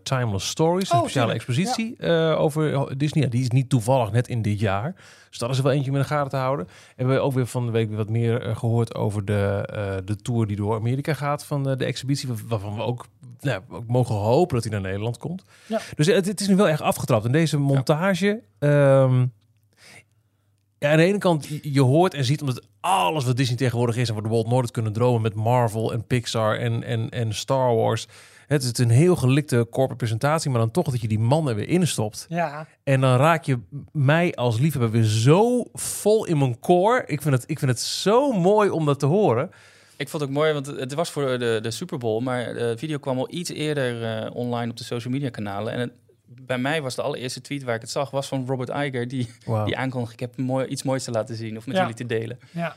Timeless 0.03 0.47
Stories, 0.47 0.89
een 0.89 0.95
Oh, 0.95 1.01
speciale 1.01 1.33
expositie 1.33 2.01
over 2.35 2.97
Disney. 2.97 3.23
Ja, 3.23 3.29
die 3.29 3.41
is 3.41 3.49
niet 3.49 3.69
toevallig 3.69 4.11
net 4.11 4.27
in 4.27 4.41
dit 4.41 4.59
jaar. 4.59 4.88
Dus 5.29 5.37
dat 5.37 5.49
is 5.49 5.59
wel 5.59 5.71
eentje 5.71 5.89
om 5.89 5.95
in 5.95 6.01
de 6.01 6.07
gaten 6.07 6.29
te 6.29 6.35
houden. 6.35 6.65
En 6.67 6.73
we 6.95 7.03
hebben 7.03 7.23
ook 7.23 7.33
weer 7.33 7.47
van 7.47 7.65
de 7.65 7.71
week 7.71 7.95
wat 7.95 8.09
meer 8.09 8.41
eh, 8.41 8.57
gehoord 8.57 8.95
over 8.95 9.25
de, 9.25 9.65
eh, 9.73 9.95
de 10.05 10.15
tour 10.15 10.47
die 10.47 10.55
door 10.55 10.75
Amerika 10.75 11.13
gaat 11.13 11.45
van 11.45 11.69
eh, 11.69 11.77
de 11.77 11.85
exhibitie. 11.85 12.27
waar- 12.27 12.37
Waarvan 12.47 12.75
we 12.75 12.81
ook, 12.81 13.05
nou, 13.39 13.61
ook 13.69 13.87
mogen 13.87 14.15
hopen 14.15 14.53
dat 14.55 14.63
hij 14.63 14.73
naar 14.73 14.81
Nederland 14.81 15.17
komt. 15.17 15.43
Ja. 15.65 15.79
Dus 15.95 16.07
het, 16.07 16.25
het 16.25 16.41
is 16.41 16.47
nu 16.47 16.55
wel 16.55 16.67
echt 16.67 16.81
afgetrapt. 16.81 17.25
En 17.25 17.31
deze 17.31 17.57
montage. 17.57 18.41
ehm, 18.59 19.25
ja, 20.79 20.91
aan 20.91 20.97
de 20.97 21.03
ene 21.03 21.17
kant, 21.17 21.47
je- 21.61 21.81
hoort 21.81 22.13
en 22.13 22.25
ziet 22.25 22.41
omdat 22.41 22.65
alles 22.79 23.25
wat 23.25 23.37
Disney 23.37 23.57
tegenwoordig 23.57 23.95
is 23.97 24.09
en 24.09 24.15
wat 24.15 24.27
Walt 24.27 24.47
nooit 24.47 24.61
had 24.61 24.71
kunnen 24.71 24.93
dromen 24.93 25.21
met 25.21 25.33
Marvel 25.33 25.93
en 25.93 26.05
Pixar 26.07 26.57
en, 26.57 26.83
en, 26.83 27.09
en 27.09 27.33
Star 27.33 27.75
Wars. 27.75 28.07
Het 28.49 28.63
is 28.63 28.77
een 28.77 28.89
heel 28.89 29.15
gelikte 29.15 29.55
corporate 29.69 29.95
presentatie, 29.95 30.49
maar 30.49 30.59
dan 30.59 30.71
toch 30.71 30.85
dat 30.89 31.01
je 31.01 31.07
die 31.07 31.19
man 31.19 31.49
er 31.49 31.55
weer 31.55 31.67
instopt. 31.67 32.25
Ja, 32.29 32.67
En 32.83 33.01
dan 33.01 33.17
raak 33.17 33.43
je 33.43 33.59
mij 33.91 34.33
als 34.35 34.59
liefhebber 34.59 34.91
weer 34.91 35.03
zo 35.03 35.63
vol 35.73 36.25
in 36.25 36.37
mijn 36.37 36.59
core. 36.59 37.03
Ik 37.05 37.21
vind 37.21 37.33
het, 37.35 37.43
ik 37.47 37.59
vind 37.59 37.71
het 37.71 37.79
zo 37.79 38.31
mooi 38.31 38.69
om 38.69 38.85
dat 38.85 38.99
te 38.99 39.05
horen. 39.05 39.51
Ik 39.97 40.09
vond 40.09 40.21
het 40.21 40.31
ook 40.31 40.37
mooi, 40.37 40.53
want 40.53 40.65
het 40.65 40.93
was 40.93 41.09
voor 41.11 41.39
de, 41.39 41.59
de 41.61 41.71
Super 41.71 41.97
Bowl, 41.97 42.21
maar 42.21 42.53
de 42.53 42.73
video 42.77 42.97
kwam 42.97 43.17
al 43.17 43.33
iets 43.33 43.49
eerder 43.49 44.03
eh, 44.23 44.35
online 44.35 44.71
op 44.71 44.77
de 44.77 44.83
social 44.83 45.13
media 45.13 45.29
kanalen. 45.29 45.73
En 45.73 45.79
het- 45.79 45.91
bij 46.41 46.57
mij 46.57 46.81
was 46.81 46.95
de 46.95 47.01
allereerste 47.01 47.41
tweet 47.41 47.63
waar 47.63 47.75
ik 47.75 47.81
het 47.81 47.89
zag, 47.89 48.11
was 48.11 48.27
van 48.27 48.45
Robert 48.47 48.69
Iger, 48.69 49.07
die, 49.07 49.27
Wauw. 49.45 49.65
die 49.65 49.77
aankondigde, 49.77 50.13
ik 50.13 50.19
heb 50.19 50.37
mooi, 50.37 50.65
iets 50.67 50.83
moois 50.83 51.03
te 51.03 51.11
laten 51.11 51.35
zien 51.35 51.57
of 51.57 51.65
met 51.65 51.75
Ja. 51.75 51.81
jullie 51.81 51.95
te 51.97 52.05
delen. 52.05 52.39
ja. 52.51 52.75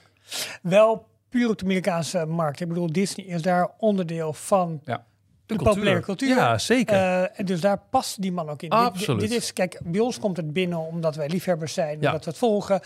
Wel 0.62 1.06
puur 1.28 1.48
op 1.48 1.58
de 1.58 1.64
Amerikaanse 1.64 2.26
markt. 2.26 2.60
Ik 2.60 2.68
bedoel, 2.68 2.92
Disney 2.92 3.26
is 3.26 3.42
daar 3.42 3.70
onderdeel 3.78 4.32
van 4.32 4.80
Ja. 4.84 5.04
De, 5.46 5.56
populaire 5.56 6.00
cultuur. 6.00 6.28
Ja, 6.36 6.58
zeker. 6.58 6.96
En 7.34 7.44
dus 7.44 7.60
daar 7.60 7.80
past 7.90 8.22
die 8.22 8.32
man 8.32 8.48
ook 8.48 8.62
in. 8.62 8.68
Dit- 8.70 8.78
Absoluut. 8.78 9.20
Dit, 9.20 9.30
dit 9.30 9.38
is, 9.42 9.52
kijk, 9.52 9.80
bij 9.84 10.00
ons 10.00 10.18
komt 10.18 10.36
het 10.36 10.52
binnen 10.52 10.78
omdat 10.78 11.16
wij 11.16 11.28
liefhebbers 11.28 11.72
zijn, 11.74 12.00
Ja. 12.00 12.06
omdat 12.06 12.24
we 12.24 12.30
het 12.30 12.38
volgen. 12.38 12.80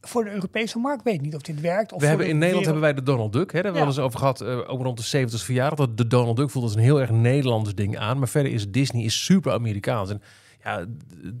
Voor 0.00 0.24
de 0.24 0.30
Europese 0.30 0.78
markt 0.78 1.02
weet 1.04 1.14
ik 1.14 1.20
niet 1.20 1.34
of 1.34 1.42
dit 1.42 1.60
werkt. 1.60 1.92
Of 1.92 2.00
We 2.00 2.06
hebben 2.06 2.26
in 2.28 2.38
Nederland 2.38 2.64
wereld- 2.66 2.82
hebben 2.82 2.82
wij 2.82 3.04
de 3.04 3.12
Donald 3.12 3.32
Duck. 3.32 3.52
Hè, 3.52 3.62
daar 3.62 3.72
hebben 3.72 3.80
we 3.82 3.88
Ja. 3.88 3.94
eens 3.94 3.98
over 4.06 4.18
gehad, 4.18 4.40
eh, 4.40 4.70
ook 4.72 4.82
rond 4.82 4.96
de 4.96 5.02
70 5.02 5.42
verjaardag. 5.42 5.78
Dat 5.78 5.96
de 5.96 6.06
Donald 6.06 6.36
Duck 6.36 6.50
voelt 6.50 6.64
als 6.64 6.74
een 6.74 6.80
heel 6.80 7.00
erg 7.00 7.10
Nederlands 7.10 7.74
ding 7.74 7.98
aan. 7.98 8.18
Maar 8.18 8.28
verder 8.28 8.52
is 8.52 8.70
Disney 8.70 9.04
is 9.04 9.24
super 9.24 9.52
Amerikaans. 9.52 10.10
En 10.10 10.22
ja, 10.64 10.78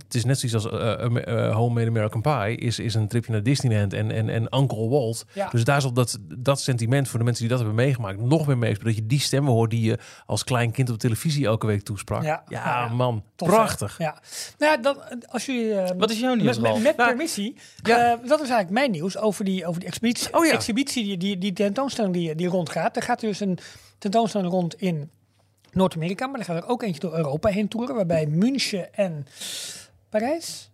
het 0.04 0.14
is 0.14 0.24
net 0.24 0.38
zoiets 0.38 0.64
als 0.64 0.80
eh, 0.80 0.92
eh, 1.04 1.46
eh, 1.46 1.54
Home 1.54 1.74
Made 1.74 1.86
American 1.86 2.20
Pie. 2.20 2.56
Is, 2.56 2.78
is 2.78 2.94
een 2.94 3.08
tripje 3.08 3.32
naar 3.32 3.42
Disneyland 3.42 3.92
en, 3.92 4.10
en, 4.10 4.28
en 4.28 4.56
Uncle 4.58 4.88
Walt. 4.88 5.24
Ja. 5.32 5.48
Dus 5.48 5.64
daar 5.64 5.80
zal 5.80 5.92
dat, 5.92 6.18
dat 6.38 6.60
sentiment 6.60 7.08
voor 7.08 7.18
de 7.18 7.24
mensen 7.24 7.42
die 7.48 7.52
dat 7.56 7.64
hebben 7.64 7.84
meegemaakt 7.84 8.20
nog 8.20 8.46
meer 8.46 8.58
meespelen. 8.58 8.86
Dat 8.92 9.02
je 9.02 9.06
die 9.08 9.20
stemmen 9.20 9.52
hoort 9.52 9.70
die 9.70 9.80
je 9.82 9.98
als 10.26 10.44
klein 10.44 10.70
kind 10.70 10.90
op 10.90 10.98
televisie 10.98 11.46
elke 11.46 11.66
week 11.66 11.82
toesprak. 11.82 12.22
Ja. 12.22 12.42
Ja, 12.48 12.64
Ja. 12.64 12.88
man. 12.88 13.24
Tof, 13.36 13.48
hè? 13.48 13.54
prachtig. 13.54 13.98
Ja. 13.98 14.18
Nou 14.58 14.72
ja, 14.72 14.78
dan, 14.78 14.96
als 15.28 15.46
jullie... 15.46 15.74
Wat 15.96 16.10
is 16.10 16.20
jouw 16.20 16.34
nieuws, 16.34 16.58
Met, 16.58 16.72
met, 16.82 16.96
Nou, 16.96 17.08
permissie. 17.08 17.56
ja. 17.82 17.96
eh, 17.98 18.18
dat 18.28 18.40
is 18.40 18.48
eigenlijk 18.48 18.70
mijn 18.70 18.90
nieuws 18.90 19.18
over 19.18 19.44
die, 19.44 19.66
over 19.66 19.80
die 19.80 19.88
exhibitie. 19.88 20.34
Oh 20.34 20.44
ja. 20.46 20.52
exhibitie 20.52 21.04
die, 21.04 21.16
die, 21.16 21.38
die 21.38 21.52
tentoonstelling 21.52 22.14
die, 22.14 22.34
die 22.34 22.48
rondgaat. 22.48 22.96
Er 22.96 23.02
gaat 23.02 23.20
dus 23.20 23.40
een 23.40 23.58
tentoonstelling 23.98 24.50
rond 24.50 24.74
in 24.74 25.10
Noord-Amerika. 25.72 26.26
Maar 26.26 26.38
er 26.38 26.44
gaat 26.46 26.62
er 26.62 26.68
ook 26.68 26.82
eentje 26.82 27.00
door 27.00 27.16
Europa 27.16 27.48
heen 27.48 27.68
toeren. 27.68 27.94
Waarbij 27.94 28.26
München 28.26 28.94
en 28.94 29.26
Parijs 30.08 30.69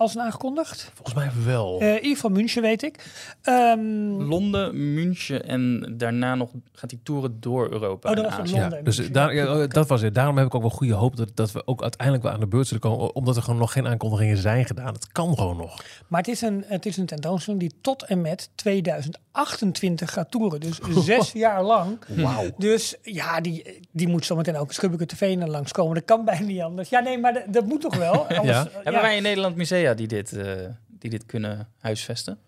als 0.00 0.14
een 0.14 0.20
aangekondigd. 0.20 0.90
Volgens 0.94 1.14
mij 1.16 1.30
wel. 1.44 1.80
Eh, 1.80 1.88
in 1.88 1.94
ieder 1.94 2.14
geval 2.14 2.30
München 2.30 2.62
weet 2.62 2.82
ik. 2.82 3.04
Ehm, 3.42 3.80
Londen, 4.22 4.94
München 4.94 5.44
en 5.46 5.94
daarna 5.96 6.34
nog 6.34 6.50
gaat 6.72 6.90
die 6.90 7.00
toeren 7.02 7.36
door 7.40 7.70
Europa. 7.70 8.10
Oh, 8.10 8.16
dat 8.16 8.36
was. 8.36 8.50
Londen. 8.50 8.76
Ja, 8.78 8.82
dus 8.82 9.12
daar, 9.12 9.34
ja, 9.34 9.66
dat 9.66 9.88
was 9.88 10.00
het. 10.00 10.14
Daarom 10.14 10.36
heb 10.36 10.46
ik 10.46 10.54
ook 10.54 10.60
wel 10.60 10.70
goede 10.70 10.92
hoop 10.94 11.16
dat, 11.16 11.30
dat 11.34 11.52
we 11.52 11.66
ook 11.66 11.82
uiteindelijk 11.82 12.22
wel 12.24 12.32
aan 12.32 12.40
de 12.40 12.46
beurt 12.46 12.66
zullen 12.66 12.82
komen. 12.82 13.14
Omdat 13.14 13.36
er 13.36 13.42
gewoon 13.42 13.58
nog 13.58 13.72
geen 13.72 13.86
aankondigingen 13.86 14.36
zijn 14.36 14.66
gedaan. 14.66 14.92
Het 14.94 15.12
kan 15.12 15.34
gewoon 15.36 15.56
nog. 15.56 15.82
Maar 16.08 16.20
het 16.20 16.28
is, 16.28 16.40
een, 16.40 16.64
het 16.66 16.86
is 16.86 16.96
een 16.96 17.06
tentoonstelling 17.06 17.62
die 17.62 17.72
tot 17.80 18.02
en 18.02 18.20
met 18.20 18.50
2028 18.54 20.12
gaat 20.12 20.30
toeren. 20.30 20.60
Dus 20.60 20.78
zes 21.04 21.32
jaar 21.32 21.62
lang. 21.62 21.98
Wauw. 22.08 22.44
Dus 22.58 22.96
ja, 23.02 23.40
die, 23.40 23.80
die 23.90 24.08
moet 24.08 24.24
zometeen 24.24 24.56
ook 24.56 24.72
Schubbeke 24.72 25.06
TV 25.06 25.36
naar 25.36 25.48
langskomen. 25.48 25.94
Dat 25.94 26.04
kan 26.04 26.24
bijna 26.24 26.44
niet 26.46 26.60
anders. 26.60 26.88
Ja, 26.88 27.00
nee, 27.00 27.18
maar 27.18 27.32
dat, 27.32 27.42
dat 27.48 27.66
moet 27.66 27.80
toch 27.80 27.96
wel? 27.96 28.26
Anders, 28.38 28.46
Ja. 28.58 28.66
eh, 28.66 28.74
Hebben 28.82 29.02
wij 29.02 29.16
in 29.16 29.22
Nederland 29.22 29.56
musea 29.56 29.89
die 29.94 30.06
dit, 30.06 30.32
eh, 30.32 30.54
die 30.88 31.10
dit 31.10 31.26
kunnen 31.26 31.68
huisvesten? 31.78 32.38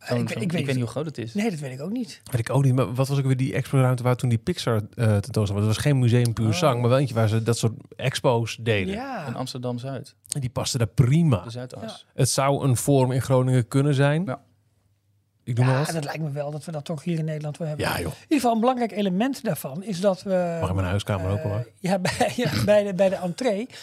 Zo'n- 0.00 0.18
ik, 0.18 0.30
ik 0.30 0.52
weet 0.52 0.66
niet 0.66 0.76
hoe 0.76 0.86
groot 0.86 1.06
het 1.06 1.18
is. 1.18 1.34
Nee, 1.34 1.50
dat 1.50 1.58
weet 1.58 1.72
ik 1.72 1.80
ook 1.80 1.90
niet. 1.90 2.20
Weet 2.30 2.40
ik 2.40 2.50
ook 2.50 2.64
niet, 2.64 2.74
maar 2.74 2.94
wat 2.94 3.08
was 3.08 3.18
ook 3.18 3.24
weer 3.24 3.36
die 3.36 3.54
expo-ruimte 3.54 4.02
waar 4.02 4.16
toen 4.16 4.28
die 4.28 4.38
Pixar 4.38 4.74
eh 4.74 4.82
tentoonstelling 5.06 5.48
was? 5.48 5.56
Het 5.58 5.66
was 5.66 5.76
geen 5.76 5.98
museum 5.98 6.32
puur 6.32 6.46
Oh. 6.46 6.52
zang, 6.52 6.80
maar 6.80 6.88
wel 6.90 6.98
eentje 6.98 7.14
waar 7.14 7.28
ze 7.28 7.42
dat 7.42 7.58
soort 7.58 7.72
expos 7.96 8.56
deden. 8.60 8.94
Ja. 8.94 9.26
In 9.26 9.34
Amsterdam-Zuid. 9.34 10.14
En 10.34 10.40
die 10.40 10.50
paste 10.50 10.78
daar 10.78 10.86
prima. 10.86 11.42
De 11.44 11.50
Zuidas. 11.50 12.06
Het 12.14 12.28
zou 12.30 12.64
een 12.68 12.76
forum 12.76 13.12
in 13.12 13.22
Groningen 13.22 13.68
kunnen 13.68 13.94
zijn. 13.94 14.24
Ja. 14.24 14.40
Ik 15.44 15.56
doe 15.56 15.64
maar 15.64 15.74
Ja, 15.78 15.80
wat. 15.84 15.94
dat 15.94 16.04
lijkt 16.04 16.20
me 16.22 16.30
wel 16.30 16.50
dat 16.50 16.64
we 16.64 16.72
dat 16.72 16.84
toch 16.84 17.04
hier 17.04 17.18
in 17.18 17.24
Nederland 17.24 17.56
wel 17.56 17.68
hebben. 17.68 17.86
Ja, 17.86 17.92
joh. 18.00 18.06
In 18.12 18.18
ieder 18.22 18.36
geval 18.36 18.52
een 18.52 18.60
belangrijk 18.60 18.92
element 18.92 19.44
daarvan 19.44 19.82
is 19.82 20.00
dat 20.00 20.22
we... 20.22 20.56
Mag 20.60 20.68
in 20.68 20.74
mijn 20.74 20.86
huiskamer 20.86 21.30
ook 21.30 21.42
wel. 21.42 21.52
hoor. 21.52 21.68
Ja, 21.78 21.98
bij, 22.18 22.32
ja, 22.36 22.64
bij, 22.64 22.84
de, 22.84 22.94
bij 22.94 23.08
de 23.08 23.14
entree 23.14 23.66
eh 23.66 23.74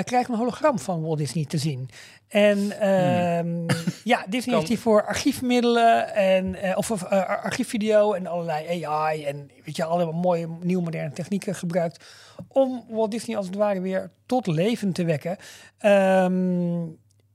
krijgen 0.00 0.26
we 0.26 0.32
een 0.32 0.38
hologram 0.38 0.78
van 0.78 1.02
Walt 1.02 1.18
Disney 1.18 1.44
te 1.44 1.58
zien. 1.58 1.88
En 2.28 2.80
ehm, 2.80 3.66
ja, 4.12 4.24
Disney 4.28 4.40
Hmm. 4.42 4.54
Heeft 4.54 4.68
hiervoor 4.68 5.06
archiefmiddelen 5.06 6.14
en, 6.14 6.54
eh, 6.54 6.78
of, 6.78 6.90
of 6.90 7.02
eh, 7.02 7.28
archiefvideo 7.28 8.12
en 8.12 8.26
allerlei 8.26 8.84
AI 8.84 9.24
en 9.24 9.50
weet 9.64 9.76
je, 9.76 9.84
allemaal 9.84 10.20
mooie 10.20 10.48
nieuwe 10.60 10.82
moderne 10.82 11.12
technieken 11.12 11.54
gebruikt 11.54 12.04
om 12.48 12.84
Walt 12.88 13.10
Disney 13.10 13.36
als 13.36 13.46
het 13.46 13.54
ware 13.54 13.80
weer 13.80 14.10
tot 14.26 14.46
leven 14.46 14.92
te 14.92 15.04
wekken. 15.04 15.36
Ehm, 15.78 16.82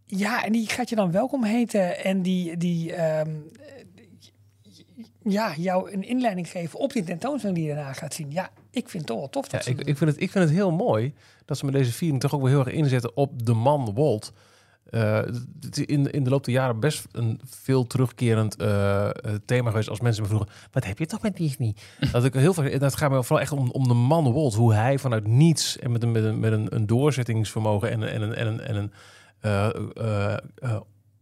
ja, 0.05 0.45
en 0.45 0.51
die 0.51 0.69
gaat 0.69 0.89
je 0.89 0.95
dan 0.95 1.11
welkom 1.11 1.43
heten 1.43 2.03
en 2.03 2.21
die, 2.21 2.57
die 2.57 2.93
ehm, 2.93 3.31
ja, 5.29 5.53
jou 5.57 5.91
een 5.91 6.03
inleiding 6.03 6.47
geven 6.49 6.79
op 6.79 6.93
die 6.93 7.03
tentoonstelling 7.03 7.57
die 7.59 7.67
je 7.67 7.73
daarna 7.75 7.93
gaat 7.93 8.13
zien. 8.13 8.31
Ja, 8.31 8.49
ik 8.71 8.89
vind 8.89 8.93
het 8.93 9.05
toch 9.05 9.17
wel 9.17 9.29
tof. 9.29 9.45
Ja, 9.45 9.51
Dat 9.51 9.63
ze 9.63 9.69
ik, 9.71 9.79
ik, 9.79 9.97
vind 9.97 10.09
het, 10.11 10.21
ik 10.21 10.31
vind 10.31 10.43
het 10.43 10.53
heel 10.53 10.71
mooi 10.71 11.13
dat 11.45 11.57
ze 11.57 11.65
met 11.65 11.73
deze 11.73 11.91
viering 11.91 12.19
toch 12.21 12.33
ook 12.33 12.41
wel 12.41 12.49
heel 12.49 12.59
erg 12.65 12.73
inzetten 12.73 13.17
op 13.17 13.45
de 13.45 13.53
man 13.53 13.93
Walt. 13.93 14.33
Eh, 14.89 15.15
het 15.59 15.77
is 15.77 15.85
in, 15.85 16.11
in 16.11 16.23
de 16.23 16.29
loop 16.29 16.43
der 16.45 16.53
jaren 16.53 16.79
best 16.79 17.07
een 17.11 17.39
veel 17.45 17.87
terugkerend 17.87 18.55
eh, 18.55 19.05
eh, 19.05 19.11
thema 19.45 19.69
geweest 19.69 19.89
als 19.89 19.99
mensen 19.99 20.21
me 20.23 20.27
vroegen, 20.29 20.49
wat 20.71 20.85
heb 20.85 20.99
je 20.99 21.05
toch 21.05 21.21
met 21.21 21.37
Disney? 21.37 21.75
dat 22.11 22.23
ik 22.25 22.33
heel 22.33 22.53
vaak, 22.53 22.79
dat 22.79 22.95
gaat 22.95 23.11
me 23.11 23.23
vooral 23.23 23.39
echt 23.41 23.51
om, 23.51 23.69
om 23.71 23.87
de 23.87 23.93
man 23.93 24.33
Walt, 24.33 24.53
hoe 24.53 24.73
hij 24.73 24.97
vanuit 24.99 25.27
niets 25.27 25.79
en 25.79 25.91
met 25.91 26.03
een, 26.03 26.11
met 26.11 26.23
een, 26.23 26.39
met 26.39 26.51
een, 26.51 26.75
een 26.75 26.85
doorzettingsvermogen 26.85 27.89
en, 27.91 28.01
een- 28.01 28.07
en 28.09 28.35
en 28.35 28.47
een, 28.47 28.59
en 28.61 28.75
een 28.75 28.91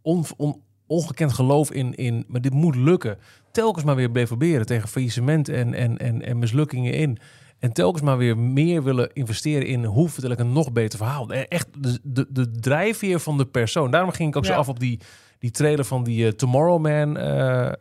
on, 0.02 0.26
on- 0.38 0.62
ongekend 0.88 1.34
geloof 1.34 1.72
in, 1.72 1.96
in, 1.96 2.26
maar 2.28 2.42
dit 2.42 2.54
moet 2.54 2.76
lukken. 2.76 3.18
Telkens 3.52 3.86
maar 3.86 3.96
weer 3.96 4.12
bleef 4.12 4.28
proberen 4.28 4.66
tegen 4.66 4.90
faillissement 4.90 5.50
en, 5.50 5.74
en, 5.74 5.98
en, 5.98 6.22
en 6.22 6.40
mislukkingen 6.40 6.94
in. 6.94 7.18
En 7.60 7.72
telkens 7.74 8.04
maar 8.04 8.18
weer 8.18 8.38
meer 8.38 8.84
willen 8.84 9.10
investeren 9.14 9.68
in 9.68 9.84
hoe 9.84 10.10
vertel 10.10 10.32
ik 10.32 10.40
een 10.40 10.54
nog 10.54 10.72
beter 10.72 10.98
verhaal. 10.98 11.30
Eh, 11.32 11.42
Echt 11.48 11.68
de, 11.80 12.00
de, 12.04 12.28
de 12.30 12.52
drijfveer 12.52 13.20
van 13.20 13.38
de 13.38 13.46
persoon. 13.46 13.92
Daarom 13.92 14.12
ging 14.12 14.30
ik 14.30 14.36
ook 14.36 14.46
zo 14.46 14.52
Ja. 14.52 14.58
af 14.58 14.70
op 14.70 14.80
die, 14.80 15.00
die 15.40 15.52
trailer 15.52 15.86
van 15.86 16.04
die 16.04 16.26
eh, 16.26 16.32
Tomorrow 16.32 16.82
Man 16.82 17.18
eh, 17.18 17.72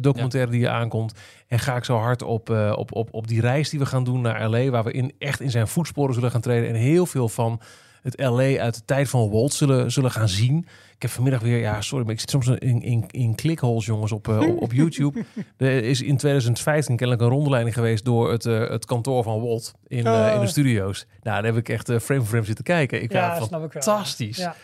documentaire 0.00 0.50
die 0.50 0.64
er 0.64 0.70
aankomt. 0.70 1.12
En 1.46 1.58
ga 1.58 1.76
ik 1.76 1.84
zo 1.84 1.96
hard 1.96 2.22
op, 2.22 2.50
op, 2.76 2.94
op, 2.94 3.08
op 3.14 3.28
die 3.28 3.40
reis 3.40 3.70
die 3.70 3.78
we 3.78 3.86
gaan 3.86 4.04
doen 4.04 4.20
naar 4.20 4.48
LA. 4.48 4.68
Waar 4.70 4.84
we 4.84 4.92
in, 4.92 5.12
echt 5.18 5.40
in 5.40 5.50
zijn 5.50 5.68
voetsporen 5.68 6.14
zullen 6.14 6.30
gaan 6.30 6.40
treden. 6.40 6.68
En 6.68 6.74
heel 6.74 7.06
veel 7.06 7.28
van 7.28 7.60
het 8.02 8.20
LA 8.20 8.58
uit 8.58 8.74
de 8.74 8.84
tijd 8.84 9.08
van 9.08 9.30
Walt 9.30 9.52
zullen, 9.52 9.92
zullen 9.92 10.10
gaan 10.10 10.28
zien. 10.28 10.66
Ik 10.96 11.02
heb 11.02 11.10
vanmiddag 11.10 11.40
weer, 11.42 11.58
ja, 11.58 11.80
sorry, 11.80 12.04
maar 12.04 12.14
ik 12.14 12.20
zit 12.20 12.30
soms 12.30 12.46
in, 12.46 12.82
in, 12.82 13.04
in 13.10 13.34
clickholes, 13.34 13.86
jongens, 13.86 14.12
op, 14.12 14.28
eh, 14.28 14.40
op, 14.40 14.62
op 14.62 14.72
YouTube. 14.80 15.24
Er 15.56 15.84
is 15.84 16.02
in 16.02 16.16
2015 16.16 16.96
kennelijk 16.96 17.24
een 17.26 17.32
rondleiding 17.36 17.74
geweest 17.74 18.04
door 18.04 18.30
het, 18.32 18.46
eh, 18.46 18.68
het 18.68 18.84
kantoor 18.84 19.22
van 19.22 19.40
Walt 19.40 19.74
in, 19.86 20.06
eh, 20.06 20.26
in 20.28 20.34
de 20.34 20.40
Oh. 20.40 20.46
studio's. 20.46 21.06
Nou, 21.22 21.42
daar 21.42 21.44
heb 21.44 21.56
ik 21.56 21.68
echt 21.68 21.84
frame 21.86 22.20
voor 22.20 22.24
frame 22.28 22.44
zitten 22.44 22.64
kijken. 22.64 23.02
Ik 23.02 23.12
Ja, 23.12 23.34
vind 23.34 23.46
snap 23.46 23.62
het 23.62 23.74
ik 23.74 23.82
wel. 23.82 23.94
fantastisch. 23.94 24.36
Ja. 24.36 24.54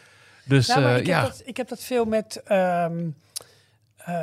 Dus 0.45 0.67
Nou, 0.69 0.81
maar 0.81 0.93
eh, 0.95 1.01
ik, 1.01 1.07
ja, 1.07 1.21
heb 1.21 1.31
dat, 1.31 1.43
ik 1.45 1.57
heb 1.57 1.69
dat 1.69 1.83
veel 1.83 2.05
met 2.05 2.43
ehm, 2.45 2.99
eh, 3.97 4.15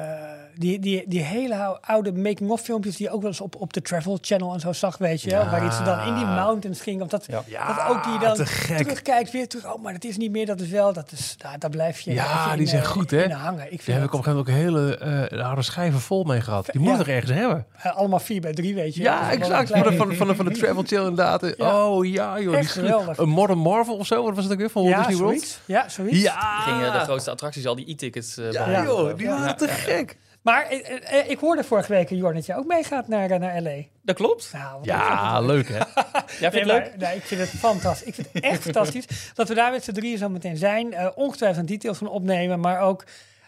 die, 0.60 0.80
die, 0.80 1.04
die 1.08 1.22
hele 1.22 1.82
oude 1.82 2.12
making-of 2.14 2.62
filmpjes 2.62 2.96
die 2.98 3.06
je 3.08 3.14
ook 3.14 3.20
wel 3.22 3.30
eens 3.30 3.42
op, 3.42 3.56
op 3.56 3.74
de 3.74 3.82
Travel 3.82 4.18
Channel 4.22 4.54
en 4.54 4.60
zo 4.60 4.74
zag, 4.74 4.98
weet 4.98 5.22
je 5.22 5.30
wel. 5.30 5.44
Ja. 5.44 5.50
Waarin 5.50 5.72
ze 5.72 5.84
dan 5.84 6.08
in 6.08 6.16
die 6.16 6.26
mountains 6.26 6.82
ging. 6.82 7.02
Of 7.02 7.08
dat, 7.08 7.26
dat 7.30 7.44
ook 7.90 8.04
die 8.04 8.20
dan 8.20 8.36
terugkijkt 8.78 9.32
weer 9.32 9.48
terug. 9.48 9.74
Oh, 9.74 9.84
maar 9.84 9.94
dat 9.94 10.04
is 10.04 10.18
niet 10.18 10.32
meer, 10.32 10.46
dat 10.46 10.60
is 10.62 10.70
wel. 10.70 10.94
Dat 10.94 11.12
is, 11.12 11.36
daar, 11.38 11.60
daar 11.60 11.70
blijf 11.70 12.00
je, 12.00 12.14
ja 12.14 12.46
je 12.46 12.52
die 12.52 12.62
in, 12.62 12.68
zijn 12.68 12.82
eh, 12.82 12.88
goed, 12.88 13.12
hè? 13.12 13.34
hangen. 13.34 13.72
Ik 13.74 13.86
Daar 13.86 13.96
heb 13.96 14.06
ik 14.06 14.14
op 14.14 14.20
een 14.28 14.34
gegeven 14.34 14.54
moment 14.56 14.74
ook 14.76 15.04
hele 15.04 15.30
eh 15.32 15.44
harde 15.46 15.62
schijven 15.62 16.00
vol 16.00 16.24
mee 16.24 16.42
gehad. 16.42 16.66
Die 16.72 16.82
moet 16.82 16.92
je 16.92 16.98
toch 16.98 17.08
ergens 17.08 17.32
hebben? 17.32 17.66
Eh, 17.82 17.96
allemaal 17.96 18.20
4 18.20 18.42
bij 18.42 18.54
3 18.54 18.76
weet 18.76 18.96
je. 18.96 19.02
Ja, 19.02 19.32
exact. 19.32 19.70
Van 19.72 19.84
van, 19.84 19.92
de- 20.10 20.16
van, 20.16 20.28
de, 20.28 20.36
van 20.36 20.46
de 20.46 20.52
Travel 20.52 20.84
Channel 20.84 21.08
inderdaad. 21.08 21.54
Ja. 21.58 21.88
Oh 21.88 22.06
ja, 22.06 22.40
joh. 22.40 22.56
Echt 22.56 22.74
die- 22.74 22.84
geweldig. 22.84 23.18
Een 23.18 23.30
Modern 23.30 23.60
Marvel 23.60 23.96
of 23.98 24.06
zo, 24.06 24.24
wat 24.24 24.36
was 24.36 24.44
het 24.44 24.54
ook 24.54 24.60
weer 24.60 24.70
van 24.70 24.82
Walt 24.84 24.96
Ja, 24.96 25.02
Disney 25.08 25.24
World? 25.24 25.40
zoiets. 25.40 25.60
Ja, 25.66 25.90
zoiets. 25.90 26.22
Ja, 26.22 26.60
Gingen 26.60 26.92
de 26.94 27.00
grootste 27.00 27.32
attracties, 27.32 27.68
al 27.68 27.76
die 27.76 27.90
e-tickets 27.92 28.38
eh 28.38 28.52
ja, 28.52 28.84
joh, 28.84 29.18
die 29.18 29.28
waren 29.28 29.58
te 29.58 29.68
gek. 29.68 30.18
Maar 30.42 30.66
eh, 30.66 30.80
eh, 30.90 31.20
eh, 31.20 31.30
ik 31.30 31.40
hoorde 31.40 31.64
vorige 31.64 31.94
week, 31.94 32.10
Jorn, 32.10 32.34
dat 32.36 32.46
je 32.46 32.56
ook 32.56 32.66
meegaat 32.66 33.08
naar, 33.08 33.40
naar 33.40 33.62
L.A. 33.62 33.82
Dat 34.02 34.16
klopt. 34.16 34.50
Nou, 34.54 34.80
Ja, 34.82 35.40
leuk 35.42 35.68
hè? 35.70 35.78
Ja, 35.84 35.92
vind 36.24 36.40
je 36.40 36.50
Nee, 36.50 36.50
het 36.60 36.66
maar- 36.68 36.80
leuk? 36.82 36.98
nee, 36.98 37.16
ik 37.16 37.24
vind 37.24 37.42
het 37.42 37.50
fantastisch. 37.50 38.08
Ik 38.08 38.14
vind 38.14 38.28
het 38.34 38.44
echt 38.44 38.62
fantastisch 38.72 39.32
dat 39.34 39.48
we 39.48 39.54
daar 39.54 39.72
met 39.72 39.84
z'n 39.84 39.92
drieën 39.92 40.18
zo 40.18 40.30
meteen 40.30 40.58
zijn. 40.58 40.94
Eh, 40.94 41.08
ongetwijfeld 41.16 41.68
details 41.68 41.98
van 41.98 42.08
opnemen, 42.08 42.60
maar 42.60 42.80
ook, 42.82 43.04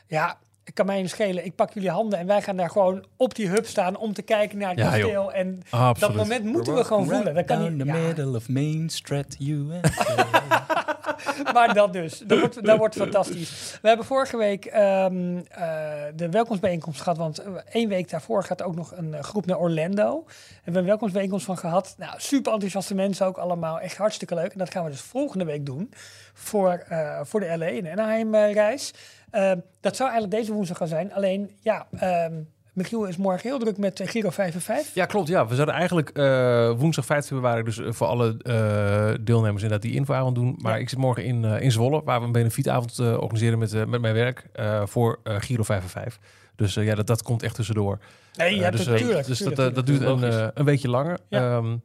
ja, 0.08 0.38
ik 0.64 0.74
kan 0.74 0.86
mij 0.86 1.02
niet 1.02 1.10
schelen. 1.10 1.46
Ik 1.46 1.56
pak 1.56 1.74
jullie 1.74 1.90
handen 1.90 2.20
en 2.20 2.28
wij 2.28 2.42
gaan 2.42 2.58
daar 2.58 2.70
gewoon 2.70 3.06
op 3.18 3.36
die 3.36 3.48
hub 3.50 3.66
staan 3.66 3.98
om 3.98 4.14
te 4.14 4.22
kijken 4.22 4.58
naar 4.58 4.70
het 4.70 4.80
Ja, 4.80 4.86
kasteel. 4.90 5.34
En 5.34 5.62
Absoluut. 5.70 6.00
dat 6.00 6.16
moment 6.16 6.44
moeten 6.44 6.76
we 6.76 6.84
gewoon 6.84 7.06
voelen. 7.08 7.34
Dat 7.36 7.46
kan 7.46 7.58
Down 7.60 7.72
niet, 7.72 7.80
the 7.80 7.86
ja, 7.86 7.94
middle 7.94 8.36
of 8.36 8.50
Main 8.50 8.90
Street, 8.90 9.38
USA. 9.40 9.80
maar 11.54 11.74
dat 11.74 11.94
dus. 11.94 12.18
Dat 12.18 12.40
wordt, 12.40 12.66
dat 12.66 12.78
wordt 12.78 12.96
fantastisch. 12.96 13.78
We 13.82 13.88
hebben 13.88 14.06
vorige 14.06 14.38
week 14.38 14.66
ehm, 14.66 15.38
eh, 15.38 16.04
de 16.16 16.30
welkomstbijeenkomst 16.30 17.02
gehad. 17.02 17.18
Want 17.18 17.40
eh, 17.40 17.54
één 17.72 17.90
week 17.90 18.10
daarvoor 18.10 18.44
gaat 18.44 18.62
ook 18.62 18.76
nog 18.76 18.92
een 18.96 19.14
eh, 19.14 19.24
groep 19.24 19.46
naar 19.46 19.58
Orlando. 19.58 20.24
Daar 20.26 20.36
hebben 20.56 20.74
we 20.74 20.80
een 20.80 20.86
welkomstbijeenkomst 20.86 21.46
van 21.46 21.58
gehad. 21.58 21.96
Nou, 21.98 22.14
super 22.18 22.54
enthousiaste 22.54 22.96
mensen 22.96 23.26
ook 23.26 23.38
allemaal. 23.38 23.80
Echt 23.80 23.98
hartstikke 23.98 24.36
leuk. 24.36 24.52
En 24.52 24.60
dat 24.60 24.72
gaan 24.72 24.84
we 24.84 24.90
dus 24.90 25.02
volgende 25.02 25.46
week 25.46 25.66
doen. 25.66 25.94
Voor, 26.34 26.86
voor 27.22 27.40
de 27.40 27.58
LA 27.58 27.66
en 27.66 27.92
Anaheim 27.92 28.36
reis. 28.36 28.94
Ehm, 29.32 29.60
dat 29.80 29.96
zou 29.96 30.10
eigenlijk 30.10 30.40
deze 30.42 30.54
woensdag 30.54 30.78
gaan 30.78 30.88
zijn. 30.88 31.14
Alleen, 31.14 31.58
ja... 31.60 31.88
ehm, 31.92 32.34
Michiel 32.74 33.06
is 33.06 33.18
morgen 33.18 33.50
heel 33.50 33.60
druk 33.60 33.78
met 33.78 34.00
eh, 34.00 34.08
Giro 34.08 34.30
5 34.30 34.54
en 34.54 34.62
5. 34.62 34.94
Ja, 34.94 35.06
klopt. 35.06 35.28
Ja, 35.28 35.48
we 35.48 35.54
zouden 35.54 35.76
eigenlijk 35.76 36.10
eh, 36.10 36.72
woensdag 36.78 37.06
5 37.06 37.26
februari 37.26 37.64
dus 37.64 37.78
eh, 37.78 37.92
voor 37.92 38.08
alle 38.08 38.38
eh, 38.38 39.14
deelnemers 39.26 39.64
inderdaad 39.64 39.82
die 39.82 39.94
infoavond 39.96 40.36
doen. 40.36 40.56
Maar 40.62 40.80
ik 40.80 40.90
zit 40.90 41.00
morgen 41.00 41.24
in, 41.24 41.44
in 41.44 41.72
Zwolle, 41.72 42.02
waar 42.04 42.20
we 42.20 42.26
een 42.26 42.32
benefietavond 42.32 43.00
organiseren 43.00 43.60
met, 43.60 43.88
met 43.88 44.02
mijn 44.02 44.14
werk 44.14 44.46
voor 44.86 45.20
Giro 45.24 45.64
5 45.64 45.84
en 45.84 45.90
5. 45.90 46.20
Dus 46.56 46.74
ja, 46.74 46.96
dat, 46.96 47.08
dat 47.08 47.24
komt 47.24 47.44
echt 47.44 47.56
tussendoor. 47.56 48.00
Nee, 48.36 48.56
ja, 48.56 48.72
dus, 48.72 48.86
natuurlijk. 48.86 49.26
dus 49.26 49.40
dat, 49.40 49.56
tuurlijk, 49.56 49.76
dat 49.76 49.86
duurt 49.86 50.02
een, 50.02 50.52
een 50.54 50.66
weekje 50.66 50.90
langer. 50.90 51.18
Ja. 51.30 51.58
Ehm, 51.58 51.76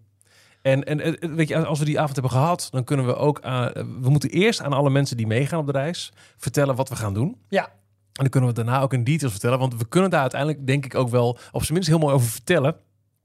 en, 0.62 0.85
en 0.85 1.35
weet 1.37 1.49
je, 1.49 1.64
als 1.64 1.79
we 1.79 1.85
die 1.85 1.96
avond 2.01 2.12
hebben 2.12 2.31
gehad, 2.33 2.68
dan 2.70 2.85
kunnen 2.85 3.07
we 3.07 3.16
ook... 3.16 3.40
aan- 3.40 3.72
we 4.01 4.11
moeten 4.11 4.31
eerst 4.31 4.62
aan 4.62 4.72
alle 4.72 4.90
mensen 4.90 5.16
die 5.16 5.27
meegaan 5.27 5.59
op 5.59 5.66
de 5.66 5.72
reis 5.72 6.12
vertellen 6.37 6.75
wat 6.75 6.88
we 6.88 6.96
gaan 6.96 7.14
doen. 7.14 7.37
Ja, 7.49 7.68
En 8.16 8.22
dan 8.22 8.29
kunnen 8.29 8.48
we 8.50 8.55
daarna 8.55 8.81
ook 8.81 8.92
in 8.92 9.05
details 9.05 9.33
vertellen. 9.33 9.59
Want 9.59 9.76
we 9.76 9.88
kunnen 9.88 10.11
daar 10.11 10.20
uiteindelijk, 10.20 10.66
denk 10.66 10.85
ik, 10.85 10.94
ook 10.94 11.09
wel 11.09 11.38
op 11.52 11.61
zijn 11.61 11.72
minst 11.72 11.88
heel 11.88 11.98
mooi 11.98 12.14
over 12.14 12.29
vertellen. 12.29 12.76